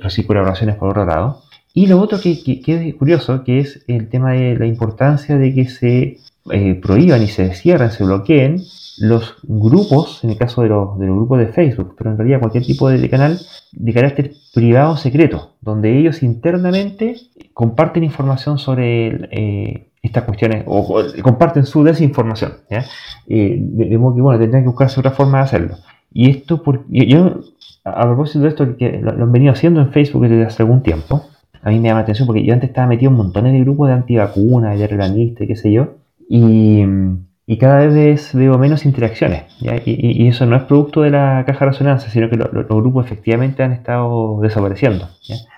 recibir 0.00 0.26
colaboraciones 0.26 0.76
por 0.76 0.88
otro 0.90 1.04
lado. 1.04 1.42
Y 1.76 1.88
lo 1.88 2.00
otro 2.00 2.20
que, 2.20 2.30
es 2.64 2.94
curioso, 2.94 3.42
que 3.42 3.58
es 3.58 3.84
el 3.88 4.08
tema 4.08 4.32
de 4.32 4.56
la 4.56 4.66
importancia 4.66 5.36
de 5.36 5.52
que 5.52 5.68
se 5.68 6.18
eh, 6.52 6.74
prohíban 6.80 7.20
y 7.20 7.26
se 7.26 7.52
cierren, 7.52 7.90
se 7.90 8.04
bloqueen 8.04 8.62
los 8.98 9.34
grupos, 9.42 10.22
en 10.22 10.30
el 10.30 10.38
caso 10.38 10.62
de 10.62 10.68
los, 10.68 10.96
grupos 10.96 11.40
de 11.40 11.48
Facebook, 11.48 11.96
pero 11.98 12.12
en 12.12 12.16
realidad 12.16 12.38
cualquier 12.38 12.64
tipo 12.64 12.88
de, 12.88 13.10
canal 13.10 13.40
de 13.72 13.92
carácter 13.92 14.32
privado 14.54 14.92
o 14.92 14.96
secreto, 14.96 15.54
donde 15.60 15.98
ellos 15.98 16.22
internamente 16.22 17.16
comparten 17.52 18.04
información 18.04 18.58
sobre 18.58 19.28
eh, 19.32 19.88
estas 20.00 20.22
cuestiones 20.22 20.62
o, 20.66 21.02
comparten 21.22 21.66
su 21.66 21.82
desinformación. 21.82 22.52
Eh, 23.26 23.56
de, 23.58 23.98
modo 23.98 24.14
que, 24.14 24.22
bueno, 24.22 24.38
tendrían 24.38 24.62
que 24.62 24.68
buscarse 24.68 25.00
otra 25.00 25.10
forma 25.10 25.38
de 25.38 25.44
hacerlo. 25.44 25.76
Y 26.12 26.30
esto, 26.30 26.62
por, 26.62 26.84
yo, 26.88 27.40
a 27.82 28.04
propósito 28.04 28.44
de 28.44 28.48
esto, 28.50 28.64
lo 28.64 29.24
han 29.24 29.32
venido 29.32 29.52
haciendo 29.52 29.80
en 29.80 29.90
Facebook 29.90 30.28
desde 30.28 30.44
hace 30.44 30.62
algún 30.62 30.84
tiempo, 30.84 31.24
a 31.64 31.70
mí 31.70 31.80
me 31.80 31.88
llama 31.88 32.00
la 32.00 32.02
atención 32.02 32.26
porque 32.26 32.44
yo 32.44 32.52
antes 32.52 32.68
estaba 32.68 32.86
metido 32.86 33.10
en 33.10 33.16
montones 33.16 33.54
de 33.54 33.60
grupos 33.60 33.88
de 33.88 33.94
antivacunas, 33.94 34.78
de 34.78 35.34
y 35.40 35.46
qué 35.46 35.56
sé 35.56 35.72
yo, 35.72 35.94
y, 36.28 36.84
cada 37.58 37.86
vez 37.86 38.34
veo 38.34 38.58
menos 38.58 38.84
interacciones. 38.84 39.44
Y, 39.86 40.28
eso 40.28 40.44
no 40.44 40.56
es 40.56 40.62
producto 40.64 41.00
de 41.00 41.10
la 41.10 41.44
caja 41.46 41.64
de 41.64 41.70
resonancia, 41.70 42.10
sino 42.10 42.28
que 42.28 42.36
los 42.36 42.68
grupos 42.68 43.06
efectivamente 43.06 43.62
han 43.62 43.72
estado 43.72 44.40
desapareciendo. 44.42 45.08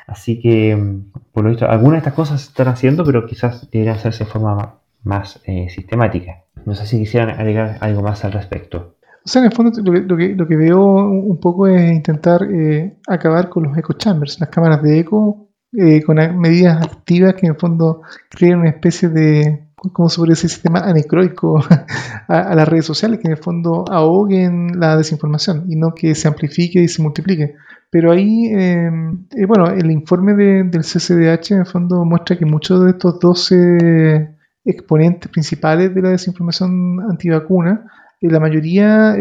Así 0.07 0.41
que, 0.41 1.01
por 1.33 1.43
lo 1.43 1.51
visto, 1.51 1.69
algunas 1.69 1.95
de 1.95 1.99
estas 1.99 2.15
cosas 2.15 2.41
se 2.41 2.49
están 2.51 2.69
haciendo, 2.69 3.05
pero 3.05 3.27
quizás 3.27 3.69
deberían 3.73 3.97
hacerse 3.97 4.25
de 4.25 4.31
forma 4.31 4.77
más, 5.03 5.41
eh, 5.45 5.69
sistemática. 5.71 6.45
No 6.65 6.75
sé 6.77 6.87
si 6.87 6.99
quisieran 6.99 7.31
agregar 7.31 7.79
algo 7.81 8.03
más 8.03 8.25
al 8.25 8.33
respecto. 8.33 8.95
O 9.25 9.29
sea, 9.29 9.41
en 9.41 9.47
el 9.47 9.53
fondo 9.53 9.73
lo 9.83 10.17
que, 10.17 10.37
lo 10.37 10.47
que, 10.47 10.57
veo 10.57 11.09
un 11.09 11.41
poco 11.41 11.67
es 11.67 11.93
intentar 11.93 12.45
eh, 12.45 12.95
acabar 13.09 13.49
con 13.49 13.65
los 13.65 13.77
echo 13.77 13.95
chambers, 13.95 14.39
las 14.39 14.51
cámaras 14.51 14.81
de 14.83 15.01
eco 15.01 15.46
eh, 15.73 16.03
con 16.03 16.17
medidas 16.39 16.81
activas 16.83 17.35
que 17.35 17.47
en 17.47 17.53
el 17.53 17.59
fondo 17.59 18.03
crean 18.31 18.61
una 18.61 18.71
especie 18.71 19.09
de, 19.09 19.67
¿cómo 19.93 20.09
se 20.09 20.19
podría 20.19 20.33
decir? 20.33 20.49
Sistema 20.49 20.79
anecroico 20.79 21.61
a, 22.29 22.55
las 22.55 22.69
redes 22.69 22.87
sociales 22.87 23.19
que 23.21 23.27
en 23.27 23.33
el 23.33 23.43
fondo 23.43 23.85
ahoguen 23.91 24.79
la 24.79 24.97
desinformación 24.97 25.65
y 25.69 25.77
no 25.77 25.93
que 25.93 26.15
se 26.15 26.29
amplifique 26.29 26.81
y 26.81 26.89
se 26.89 27.03
multiplique. 27.03 27.57
Pero 27.91 28.13
ahí, 28.13 28.47
em, 28.47 29.27
eh, 29.37 29.47
bueno, 29.47 29.69
el 29.71 29.91
informe 29.91 30.35
del 30.35 30.83
CCDH 30.83 31.53
en 31.53 31.59
el 31.61 31.67
fondo 31.67 32.05
muestra 32.05 32.39
que 32.39 32.47
muchos 32.47 32.85
de 32.85 32.91
estos 32.91 33.19
12 33.21 34.35
exponentes 34.65 35.31
principales 35.31 35.95
de 35.95 36.03
la 36.03 36.11
desinformación 36.11 37.01
antivacuna, 37.11 37.87
eh, 38.21 38.31
la 38.31 38.41
mayoría 38.41 39.17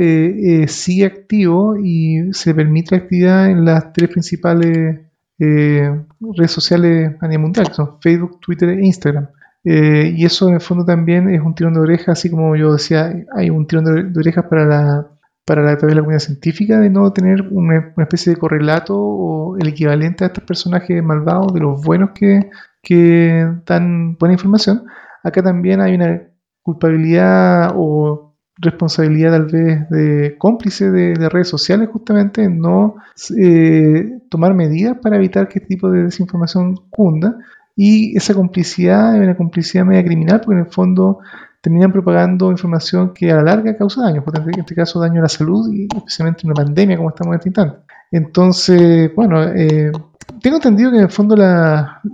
sigue 0.68 1.06
activo 1.06 1.76
y 1.78 2.34
se 2.34 2.54
permite 2.54 2.96
actividad 2.96 3.50
en 3.50 3.66
las 3.66 3.94
tres 3.94 4.10
principales 4.10 5.05
eh, 5.40 6.06
redes 6.20 6.52
sociales 6.52 7.16
a 7.22 7.28
nivel 7.28 7.42
mundial, 7.44 7.68
que 7.68 7.74
son 7.74 8.00
Facebook, 8.02 8.40
Twitter 8.40 8.70
e 8.70 8.86
Instagram. 8.86 9.28
Eh, 9.64 10.14
y 10.16 10.26
eso 10.26 10.48
en 10.48 10.56
el 10.56 10.62
fondo 10.62 10.86
también 10.86 11.30
es 11.30 11.42
un 11.42 11.56
tirón 11.56 11.74
de 11.74 11.80
orejas, 11.80 12.20
así 12.20 12.30
como 12.30 12.56
yo 12.56 12.74
decía, 12.74 13.12
hay 13.36 13.50
un 13.50 13.66
tirón 13.66 13.86
de, 13.86 14.20
orejas 14.20 14.46
para 14.46 14.66
la, 14.66 15.08
para 15.44 15.64
la, 15.64 15.72
la 15.72 15.78
comunidad 15.78 16.20
científica 16.20 16.80
de 16.80 16.90
no 16.90 17.12
tener 17.14 17.42
una, 17.52 17.94
especie 17.98 18.34
de 18.34 18.40
correlato 18.40 18.96
o 18.98 19.58
el 19.58 19.68
equivalente 19.68 20.24
a 20.24 20.28
estos 20.28 20.44
personajes 20.44 21.02
malvados, 21.04 21.54
de 21.54 21.62
los 21.62 21.82
buenos 21.84 22.12
que, 22.12 22.50
que 22.84 23.48
dan 23.66 24.18
buena 24.18 24.34
información. 24.34 24.86
Acá 25.24 25.42
también 25.42 25.82
hay 25.82 25.96
una 25.96 26.22
culpabilidad 26.62 27.74
o 27.76 28.35
responsabilidad 28.58 29.32
tal 29.32 29.46
vez 29.46 29.90
de 29.90 30.36
cómplice 30.38 30.90
de, 30.92 31.30
redes 31.30 31.50
sociales 31.50 31.90
justamente 31.92 32.44
en 32.44 32.60
no 32.60 32.96
eh, 33.38 34.20
tomar 34.30 34.54
medidas 34.54 34.98
para 35.02 35.18
evitar 35.18 35.48
que 35.48 35.60
este 35.60 35.76
tipo 35.76 35.90
de 35.90 36.04
desinformación 36.04 36.76
cunda 36.90 37.38
y 37.76 38.16
esa 38.16 38.34
complicidad 38.34 39.16
es 39.16 39.22
una 39.22 39.36
complicidad 39.36 39.86
media 39.86 40.06
criminal 40.06 40.40
porque 40.40 40.60
en 40.60 40.66
el 40.66 40.72
fondo 40.72 41.20
terminan 41.60 41.92
propagando 41.92 42.52
información 42.52 43.14
que 43.14 43.32
a 43.32 43.38
la 43.38 43.44
larga 43.44 43.76
causa 43.76 44.04
daño, 44.04 44.24
en 44.26 44.60
este 44.60 44.76
caso 44.76 45.00
daño 45.00 45.20
a 45.20 45.24
la 45.24 45.30
salud 45.30 45.68
y 45.74 45.88
especialmente 45.96 46.42
en 46.44 46.52
una 46.52 46.64
pandemia 46.64 46.96
como 46.96 47.10
estamos 47.10 47.34
en 47.34 47.40
este 47.40 47.50
instante. 47.50 47.78
Entonces, 48.12 49.12
bueno, 49.16 49.44
eh, 49.44 49.92
tengo 50.42 50.58
entendido 50.58 50.92
que 50.92 50.98
en 50.98 51.04
el 51.04 51.10
fondo 51.10 51.36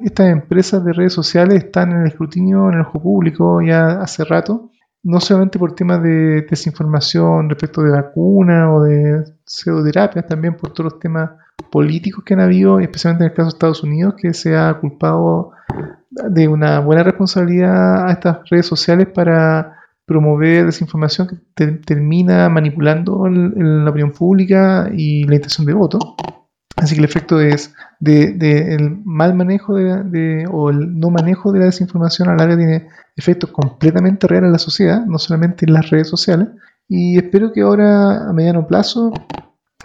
estas 0.04 0.28
empresas 0.28 0.84
de 0.86 0.94
redes 0.94 1.14
sociales 1.14 1.66
están 1.66 1.92
en 1.92 2.02
el 2.02 2.08
escrutinio, 2.08 2.70
en 2.70 2.76
el 2.76 2.82
ojo 2.82 3.02
público 3.02 3.62
ya 3.62 4.02
hace 4.02 4.24
rato 4.24 4.72
no 5.04 5.20
solamente 5.20 5.58
por 5.58 5.74
temas 5.74 6.04
de 6.04 6.44
desinformación 6.44 7.50
respecto 7.50 7.82
de 7.82 7.92
vacunas 7.92 8.70
o 8.72 8.82
de 8.84 9.24
pseudoterapias, 9.46 10.28
también 10.28 10.56
por 10.56 10.72
todos 10.74 10.94
los 10.94 11.00
temas 11.00 11.32
políticos 11.72 12.24
que 12.24 12.34
han 12.34 12.42
habido, 12.42 12.80
especialmente 12.80 13.26
en 13.26 13.32
el 13.32 13.36
caso 13.36 13.48
de 13.48 13.54
Estados 13.54 13.84
Unidos, 13.84 14.16
que 14.18 14.34
se 14.34 14.56
ha 14.56 14.74
culpado 14.80 15.52
de 16.10 16.48
una 16.48 16.80
buena 16.80 17.04
responsabilidad 17.04 18.08
a 18.08 18.12
estas 18.12 18.50
redes 18.50 18.66
sociales 18.66 19.08
para 19.08 19.78
promover 20.06 20.66
desinformación 20.66 21.28
que 21.56 21.68
termina 21.68 22.50
manipulando 22.50 23.28
la 23.28 23.90
opinión 23.90 24.12
pública 24.12 24.90
y 24.94 25.24
la 25.24 25.36
intención 25.36 25.66
de 25.66 25.74
voto. 25.74 26.00
Así 26.76 26.96
que 26.96 27.00
el 27.00 27.06
efecto 27.06 27.40
es 27.40 27.74
de, 28.00 28.76
el 28.76 29.02
mal 29.06 29.36
manejo 29.36 29.76
de, 29.76 30.46
o 30.52 30.70
el 30.70 31.00
no 31.00 31.10
manejo 31.10 31.52
de 31.52 31.60
la 31.60 31.66
desinformación 31.66 32.30
a 32.30 32.32
la 32.32 32.38
larga 32.40 32.58
tiene 32.58 32.88
efectos 33.16 33.52
completamente 33.52 34.28
reales 34.28 34.48
en 34.48 34.54
la 34.54 34.60
sociedad, 34.60 35.06
no 35.06 35.20
solamente 35.20 35.66
en 35.66 35.74
las 35.74 35.90
redes 35.90 36.08
sociales. 36.08 36.48
Y 36.88 37.18
espero 37.18 37.54
que 37.54 37.62
ahora 37.62 38.30
a 38.30 38.34
mediano 38.34 38.68
plazo 38.68 39.14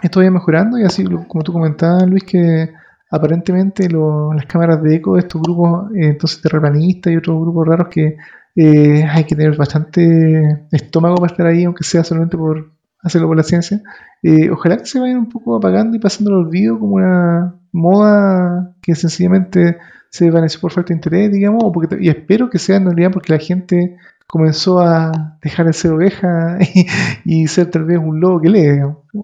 esto 0.01 0.19
vaya 0.19 0.31
mejorando 0.31 0.77
y 0.77 0.83
así 0.83 1.03
como 1.03 1.43
tú 1.43 1.53
comentabas, 1.53 2.07
Luis, 2.07 2.23
que 2.23 2.73
aparentemente 3.09 3.87
las 3.89 4.45
cámaras 4.45 4.81
de 4.83 4.95
eco 4.95 5.15
de 5.15 5.21
estos 5.21 5.41
grupos, 5.41 5.91
eh, 5.91 6.09
entonces 6.09 6.41
terraplanistas 6.41 7.13
y 7.13 7.17
otros 7.17 7.41
grupos 7.41 7.67
raros 7.67 7.87
que 7.89 8.17
eh, 8.55 9.03
hay 9.03 9.23
que 9.23 9.35
tener 9.35 9.55
bastante 9.55 10.67
estómago 10.71 11.15
para 11.17 11.31
estar 11.31 11.47
ahí, 11.47 11.63
aunque 11.63 11.83
sea 11.83 12.03
solamente 12.03 12.37
por 12.37 12.71
hacerlo 13.01 13.27
por 13.27 13.37
la 13.37 13.43
ciencia. 13.43 13.81
Eh, 14.23 14.49
ojalá 14.49 14.77
que 14.77 14.85
se 14.85 14.99
vayan 14.99 15.19
un 15.19 15.29
poco 15.29 15.55
apagando 15.55 15.95
y 15.95 15.99
pasando 15.99 16.31
al 16.31 16.45
olvido 16.45 16.79
como 16.79 16.95
una 16.95 17.55
moda 17.71 18.75
que 18.81 18.95
sencillamente 18.95 19.77
se 20.09 20.25
desvaneció 20.25 20.59
por 20.59 20.71
falta 20.71 20.89
de 20.89 20.95
interés, 20.95 21.31
digamos, 21.31 21.63
porque, 21.73 21.97
y 21.99 22.09
espero 22.09 22.49
que 22.49 22.59
sea 22.59 22.77
en 22.77 22.85
realidad 22.85 23.11
porque 23.11 23.33
la 23.33 23.39
gente 23.39 23.97
comenzó 24.27 24.79
a 24.79 25.37
dejar 25.41 25.67
de 25.67 25.73
ser 25.73 25.91
oveja 25.91 26.57
y, 27.25 27.47
ser 27.47 27.71
tal 27.71 27.85
vez 27.85 27.97
un 27.97 28.19
lobo 28.19 28.41
que 28.41 28.49
lee, 28.49 28.81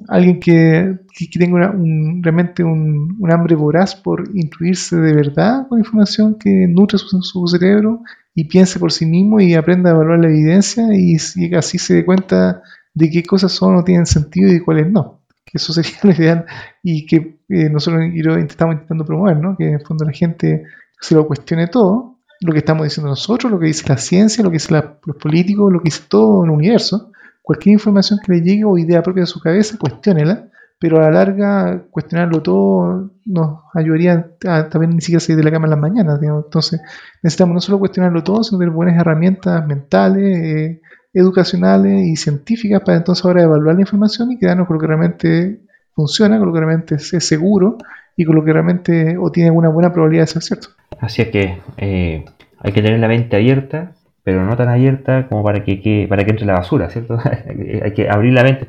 alguien 0.07 0.39
que, 0.39 0.97
tenga 1.37 1.71
un, 1.71 2.21
realmente 2.23 2.63
un, 2.63 3.17
hambre 3.29 3.55
voraz 3.55 3.95
por 3.95 4.23
intuirse 4.33 4.95
de 4.95 5.13
verdad 5.13 5.67
con 5.67 5.79
información 5.79 6.37
que 6.39 6.67
nutre 6.69 6.97
su, 6.97 7.47
cerebro 7.47 8.01
y 8.33 8.45
piense 8.45 8.79
por 8.79 8.91
sí 8.91 9.05
mismo 9.05 9.39
y 9.39 9.53
aprenda 9.55 9.89
a 9.89 9.93
evaluar 9.93 10.19
la 10.19 10.27
evidencia 10.27 10.83
y, 10.93 11.17
y 11.35 11.55
así 11.55 11.77
se 11.77 11.95
dé 11.95 12.05
cuenta 12.05 12.61
de 12.93 13.09
qué 13.09 13.23
cosas 13.23 13.51
son 13.51 13.75
o 13.75 13.83
tienen 13.83 14.05
sentido 14.05 14.51
y 14.51 14.59
cuáles 14.59 14.91
no. 14.91 15.21
Que 15.45 15.57
eso 15.57 15.73
sería 15.73 15.99
lo 16.03 16.11
ideal 16.11 16.45
y 16.81 17.05
que 17.05 17.39
eh, 17.49 17.69
nosotros 17.69 18.03
estamos 18.47 18.75
intentando 18.75 19.05
promover, 19.05 19.37
¿no? 19.37 19.55
que 19.57 19.67
en 19.67 19.75
el 19.75 19.85
fondo 19.85 20.05
la 20.05 20.13
gente 20.13 20.63
se 20.99 21.15
lo 21.15 21.27
cuestione 21.27 21.67
todo, 21.67 22.13
lo 22.41 22.51
que 22.53 22.59
estamos 22.59 22.83
diciendo 22.83 23.09
nosotros, 23.09 23.51
lo 23.51 23.59
que 23.59 23.67
dice 23.67 23.87
la 23.87 23.97
ciencia, 23.97 24.43
lo 24.43 24.49
que 24.49 24.55
dicen 24.55 24.81
los 25.05 25.15
políticos, 25.17 25.71
lo 25.71 25.79
que 25.79 25.85
dice 25.85 26.03
todo 26.07 26.43
el 26.43 26.51
universo. 26.51 27.11
Cualquier 27.41 27.73
información 27.73 28.19
que 28.25 28.33
le 28.33 28.41
llegue 28.41 28.63
o 28.63 28.77
idea 28.77 29.01
propia 29.01 29.21
de 29.21 29.27
su 29.27 29.39
cabeza, 29.39 29.77
cuestiónela, 29.77 30.49
pero 30.79 30.97
a 30.97 31.03
la 31.03 31.11
larga 31.11 31.85
cuestionarlo 31.89 32.41
todo 32.41 33.11
nos 33.25 33.59
ayudaría 33.73 34.31
a 34.45 34.69
también 34.69 34.91
ni 34.91 35.01
siquiera 35.01 35.19
salir 35.19 35.37
de 35.37 35.43
la 35.43 35.51
cama 35.51 35.65
en 35.67 35.71
las 35.71 35.79
mañanas. 35.79 36.19
Entonces 36.21 36.81
necesitamos 37.21 37.53
no 37.53 37.61
solo 37.61 37.79
cuestionarlo 37.79 38.23
todo, 38.23 38.43
sino 38.43 38.59
tener 38.59 38.73
buenas 38.73 38.99
herramientas 38.99 39.65
mentales, 39.65 40.37
eh, 40.37 40.81
educacionales 41.13 42.07
y 42.07 42.15
científicas 42.15 42.81
para 42.81 42.97
entonces 42.97 43.23
ahora 43.23 43.43
evaluar 43.43 43.75
la 43.75 43.81
información 43.81 44.31
y 44.31 44.39
quedarnos 44.39 44.67
con 44.67 44.75
lo 44.75 44.81
que 44.81 44.87
realmente 44.87 45.59
funciona, 45.95 46.37
con 46.37 46.47
lo 46.47 46.53
que 46.53 46.59
realmente 46.59 46.95
es 46.95 47.25
seguro 47.25 47.77
y 48.17 48.25
con 48.25 48.35
lo 48.35 48.43
que 48.43 48.53
realmente 48.53 49.17
o 49.17 49.31
tiene 49.31 49.51
una 49.51 49.69
buena 49.69 49.93
probabilidad 49.93 50.23
de 50.23 50.27
ser 50.27 50.41
cierto. 50.41 50.69
Así 50.99 51.21
es 51.21 51.29
que 51.29 51.57
eh, 51.77 52.25
hay 52.59 52.71
que 52.71 52.81
tener 52.81 52.99
la 52.99 53.07
mente 53.07 53.35
abierta, 53.35 53.91
pero 54.23 54.43
no 54.43 54.55
tan 54.55 54.69
abierta 54.69 55.27
como 55.27 55.43
para 55.43 55.63
que, 55.63 56.07
para 56.09 56.23
que 56.23 56.31
entre 56.31 56.45
la 56.45 56.53
basura, 56.53 56.89
¿cierto? 56.89 57.19
hay 57.83 57.93
que 57.93 58.09
abrir 58.09 58.33
la 58.33 58.43
mente. 58.43 58.67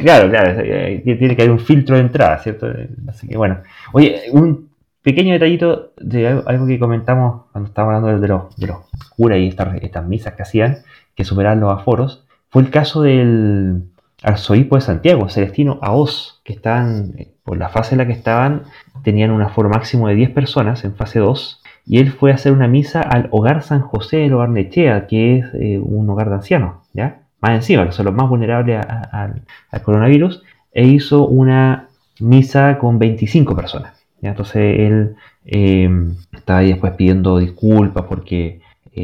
claro, 0.00 0.30
claro, 0.30 0.62
tiene 1.02 1.36
que 1.36 1.42
haber 1.42 1.50
un 1.50 1.60
filtro 1.60 1.96
de 1.96 2.02
entrada, 2.02 2.38
¿cierto? 2.38 2.66
Así 3.08 3.28
que 3.28 3.36
bueno. 3.36 3.58
Oye, 3.92 4.22
un 4.32 4.67
pequeño 5.08 5.32
detallito 5.32 5.92
de 5.96 6.28
algo 6.28 6.66
que 6.66 6.78
comentamos 6.78 7.44
cuando 7.50 7.68
estábamos 7.68 7.94
hablando 7.94 8.20
de 8.20 8.28
los, 8.28 8.54
de 8.56 8.66
los 8.66 8.76
curas 9.16 9.38
y 9.38 9.48
estas, 9.48 9.82
estas 9.82 10.06
misas 10.06 10.34
que 10.34 10.42
hacían, 10.42 10.78
que 11.14 11.24
superaban 11.24 11.60
los 11.60 11.72
aforos, 11.72 12.26
fue 12.50 12.60
el 12.60 12.68
caso 12.68 13.00
del 13.00 13.84
arzobispo 14.22 14.76
de 14.76 14.82
Santiago, 14.82 15.30
Celestino 15.30 15.78
Aos, 15.80 16.42
que 16.44 16.52
estaban, 16.52 17.14
eh, 17.16 17.32
por 17.42 17.56
la 17.56 17.70
fase 17.70 17.94
en 17.94 17.98
la 18.00 18.06
que 18.06 18.12
estaban, 18.12 18.64
tenían 19.02 19.30
un 19.30 19.40
aforo 19.40 19.70
máximo 19.70 20.08
de 20.08 20.14
10 20.14 20.30
personas 20.32 20.84
en 20.84 20.94
fase 20.94 21.20
2, 21.20 21.62
y 21.86 22.00
él 22.00 22.12
fue 22.12 22.30
a 22.30 22.34
hacer 22.34 22.52
una 22.52 22.68
misa 22.68 23.00
al 23.00 23.28
hogar 23.30 23.62
San 23.62 23.80
José 23.80 24.18
de 24.18 24.34
Barnechea, 24.34 25.06
que 25.06 25.38
es 25.38 25.46
eh, 25.54 25.78
un 25.78 26.10
hogar 26.10 26.28
de 26.28 26.34
ancianos, 26.34 26.86
¿ya? 26.92 27.22
Más 27.40 27.52
encima, 27.52 27.86
que 27.86 27.92
son 27.92 28.04
los 28.04 28.14
más 28.14 28.28
vulnerables 28.28 28.84
al 29.10 29.82
coronavirus, 29.82 30.42
e 30.70 30.84
hizo 30.84 31.26
una 31.26 31.88
misa 32.20 32.76
con 32.76 32.98
25 32.98 33.56
personas. 33.56 33.97
Entonces 34.22 34.80
él 34.80 35.16
eh, 35.46 35.88
estaba 36.32 36.60
ahí 36.60 36.68
después 36.68 36.92
pidiendo 36.94 37.38
disculpas 37.38 38.04
porque 38.08 38.60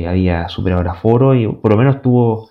había 0.09 0.49
superado 0.49 0.83
el 0.83 0.89
aforo 0.89 1.37
y 1.37 1.47
por 1.47 1.71
lo 1.71 1.77
menos 1.77 2.03
tuvo 2.03 2.51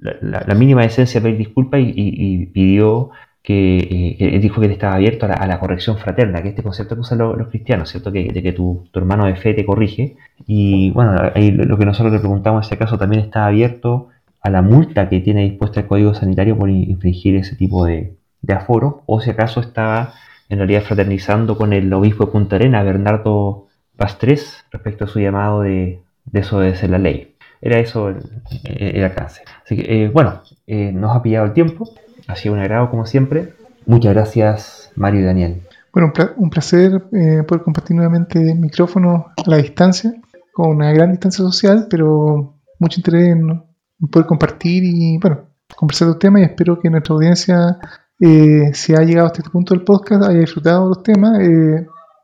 la, 0.00 0.54
mínima 0.54 0.84
esencia 0.84 1.20
pedir 1.20 1.38
disculpas 1.38 1.80
y, 1.82 2.46
pidió 2.46 3.10
que, 3.42 4.16
eh, 4.18 4.38
dijo 4.40 4.60
que 4.60 4.66
él 4.66 4.72
estaba 4.72 4.94
abierto 4.94 5.26
a 5.26 5.46
la, 5.46 5.60
corrección 5.60 5.98
fraterna, 5.98 6.42
que 6.42 6.48
este 6.48 6.62
concepto 6.62 6.94
que 6.94 7.02
usan 7.02 7.18
los, 7.18 7.48
cristianos, 7.48 7.90
¿cierto? 7.90 8.10
Que, 8.12 8.28
de 8.32 8.42
que 8.42 8.52
tu, 8.52 8.84
hermano 8.94 9.26
de 9.26 9.36
fe 9.36 9.54
te 9.54 9.64
corrige. 9.64 10.16
Y 10.46 10.90
bueno, 10.90 11.14
ahí 11.34 11.50
lo, 11.50 11.78
que 11.78 11.84
nosotros 11.84 12.12
le 12.12 12.18
preguntamos 12.18 12.64
en 12.64 12.66
ese 12.66 12.78
caso 12.78 12.98
también 12.98 13.22
está 13.22 13.46
abierto 13.46 14.08
a 14.40 14.50
la 14.50 14.62
multa 14.62 15.08
que 15.08 15.20
tiene 15.20 15.44
dispuesta 15.44 15.80
el 15.80 15.86
Código 15.86 16.14
Sanitario 16.14 16.56
por 16.56 16.70
infringir 16.70 17.36
ese 17.36 17.56
tipo 17.56 17.84
de, 17.84 18.14
aforo, 18.48 19.02
o 19.06 19.20
si 19.20 19.30
acaso 19.30 19.60
estaba 19.60 20.14
en 20.48 20.58
realidad 20.58 20.82
fraternizando 20.82 21.56
con 21.56 21.72
el 21.72 21.92
obispo 21.92 22.26
de 22.26 22.32
Punta 22.32 22.56
Arena, 22.56 22.82
Bernardo 22.82 23.66
Pastres, 23.96 24.64
respecto 24.70 25.04
a 25.04 25.08
su 25.08 25.20
llamado 25.20 25.62
de, 25.62 26.02
de 26.26 26.40
desobedecer 26.40 26.90
la 26.90 26.98
ley. 26.98 27.36
Era 27.60 27.78
eso 27.78 28.08
el, 28.08 29.04
alcance. 29.04 29.42
Así 29.64 29.76
que, 29.76 30.04
eh, 30.04 30.08
bueno, 30.08 30.42
eh, 30.66 30.92
nos 30.92 31.16
ha 31.16 31.22
pillado 31.22 31.46
el 31.46 31.52
tiempo. 31.52 31.88
Ha 32.28 32.36
sido 32.36 32.54
un 32.54 32.60
agrado, 32.60 32.90
como 32.90 33.06
siempre. 33.06 33.54
Muchas 33.86 34.14
gracias, 34.14 34.92
Mario 34.96 35.20
y 35.20 35.24
Daniel. 35.24 35.62
Bueno, 35.92 36.12
un 36.36 36.50
placer 36.50 36.92
eh, 37.12 37.42
poder 37.44 37.62
compartir 37.64 37.96
nuevamente 37.96 38.38
el 38.38 38.58
micrófono 38.58 39.32
a 39.36 39.50
la 39.50 39.56
distancia, 39.56 40.12
con 40.52 40.76
una 40.76 40.92
gran 40.92 41.10
distancia 41.10 41.44
social, 41.44 41.86
pero 41.88 42.54
mucho 42.78 43.00
interés 43.00 43.28
en, 43.28 43.62
poder 44.10 44.26
compartir 44.26 44.84
y, 44.84 45.18
bueno, 45.18 45.46
conversar 45.74 46.08
los 46.08 46.18
temas 46.18 46.42
y 46.42 46.44
espero 46.44 46.78
que 46.78 46.90
nuestra 46.90 47.14
audiencia, 47.14 47.78
si 48.18 48.94
ha 48.94 49.02
llegado 49.02 49.26
hasta 49.26 49.40
este 49.40 49.50
punto 49.50 49.74
del 49.74 49.84
podcast, 49.84 50.24
haya 50.24 50.40
disfrutado 50.40 50.88
los 50.88 51.02
temas 51.02 51.38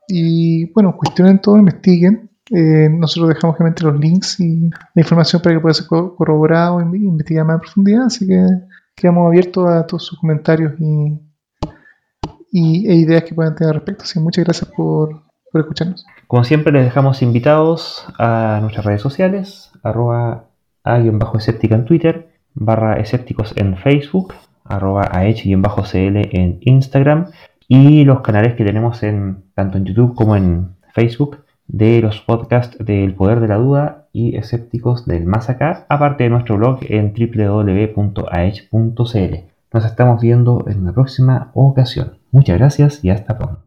y, 0.07 0.71
bueno, 0.73 0.95
cuestionen 0.97 1.39
todo, 1.39 1.57
investiguen 1.57 2.31
eh, 2.51 2.89
nosotros 2.89 3.29
dejamos 3.29 3.55
obviamente 3.55 3.83
los 3.83 3.99
links 3.99 4.39
y 4.39 4.69
la 4.69 5.01
información 5.01 5.41
para 5.41 5.55
que 5.55 5.61
pueda 5.61 5.73
ser 5.73 5.87
corroborado 5.87 6.81
e 6.81 6.83
investigar 6.83 7.45
más 7.45 7.55
en 7.55 7.61
profundidad, 7.61 8.05
así 8.05 8.27
que 8.27 8.45
quedamos 8.95 9.27
abiertos 9.27 9.69
a 9.69 9.87
todos 9.87 10.05
sus 10.05 10.19
comentarios 10.19 10.73
y, 10.79 11.19
e 12.87 12.95
ideas 12.95 13.23
que 13.23 13.33
puedan 13.33 13.55
tener 13.55 13.69
al 13.69 13.75
respecto. 13.75 14.03
Así 14.03 14.15
que 14.15 14.19
muchas 14.19 14.43
gracias 14.43 14.69
por, 14.75 15.23
escucharnos. 15.53 16.05
Como 16.27 16.43
siempre 16.43 16.73
les 16.73 16.83
dejamos 16.83 17.21
invitados 17.21 18.05
a 18.17 18.59
nuestras 18.61 18.85
redes 18.85 19.01
sociales, 19.01 19.71
arroba 19.83 20.49
a-escéptica 20.83 21.75
en 21.75 21.85
Twitter, 21.85 22.33
barra 22.53 22.99
escépticos 22.99 23.53
en 23.55 23.77
Facebook, 23.77 24.33
arroba 24.75 25.03
a-cl 25.11 26.17
en 26.31 26.57
Instagram 26.61 27.27
y 27.67 28.03
los 28.03 28.21
canales 28.21 28.55
que 28.55 28.65
tenemos 28.65 29.03
en 29.03 29.43
tanto 29.55 29.77
en 29.77 29.85
YouTube 29.85 30.15
como 30.15 30.35
en 30.35 30.75
Facebook 30.93 31.43
de 31.67 32.01
los 32.01 32.19
podcasts 32.21 32.77
del 32.79 33.15
Poder 33.15 33.39
de 33.39 33.47
la 33.47 33.55
Duda 33.55 34.07
y 34.11 34.35
Escépticos 34.35 35.05
del 35.05 35.25
Más 35.25 35.49
Acá, 35.49 35.85
aparte 35.89 36.25
de 36.25 36.29
nuestro 36.29 36.57
blog 36.57 36.79
en 36.83 37.13
www.aech.cl. 37.13 38.15
Nos 39.73 39.85
estamos 39.85 40.21
viendo 40.21 40.65
en 40.67 40.81
una 40.81 40.93
próxima 40.93 41.49
ocasión. 41.55 42.19
Muchas 42.31 42.59
gracias 42.59 43.03
y 43.03 43.09
hasta 43.09 43.37
pronto. 43.37 43.62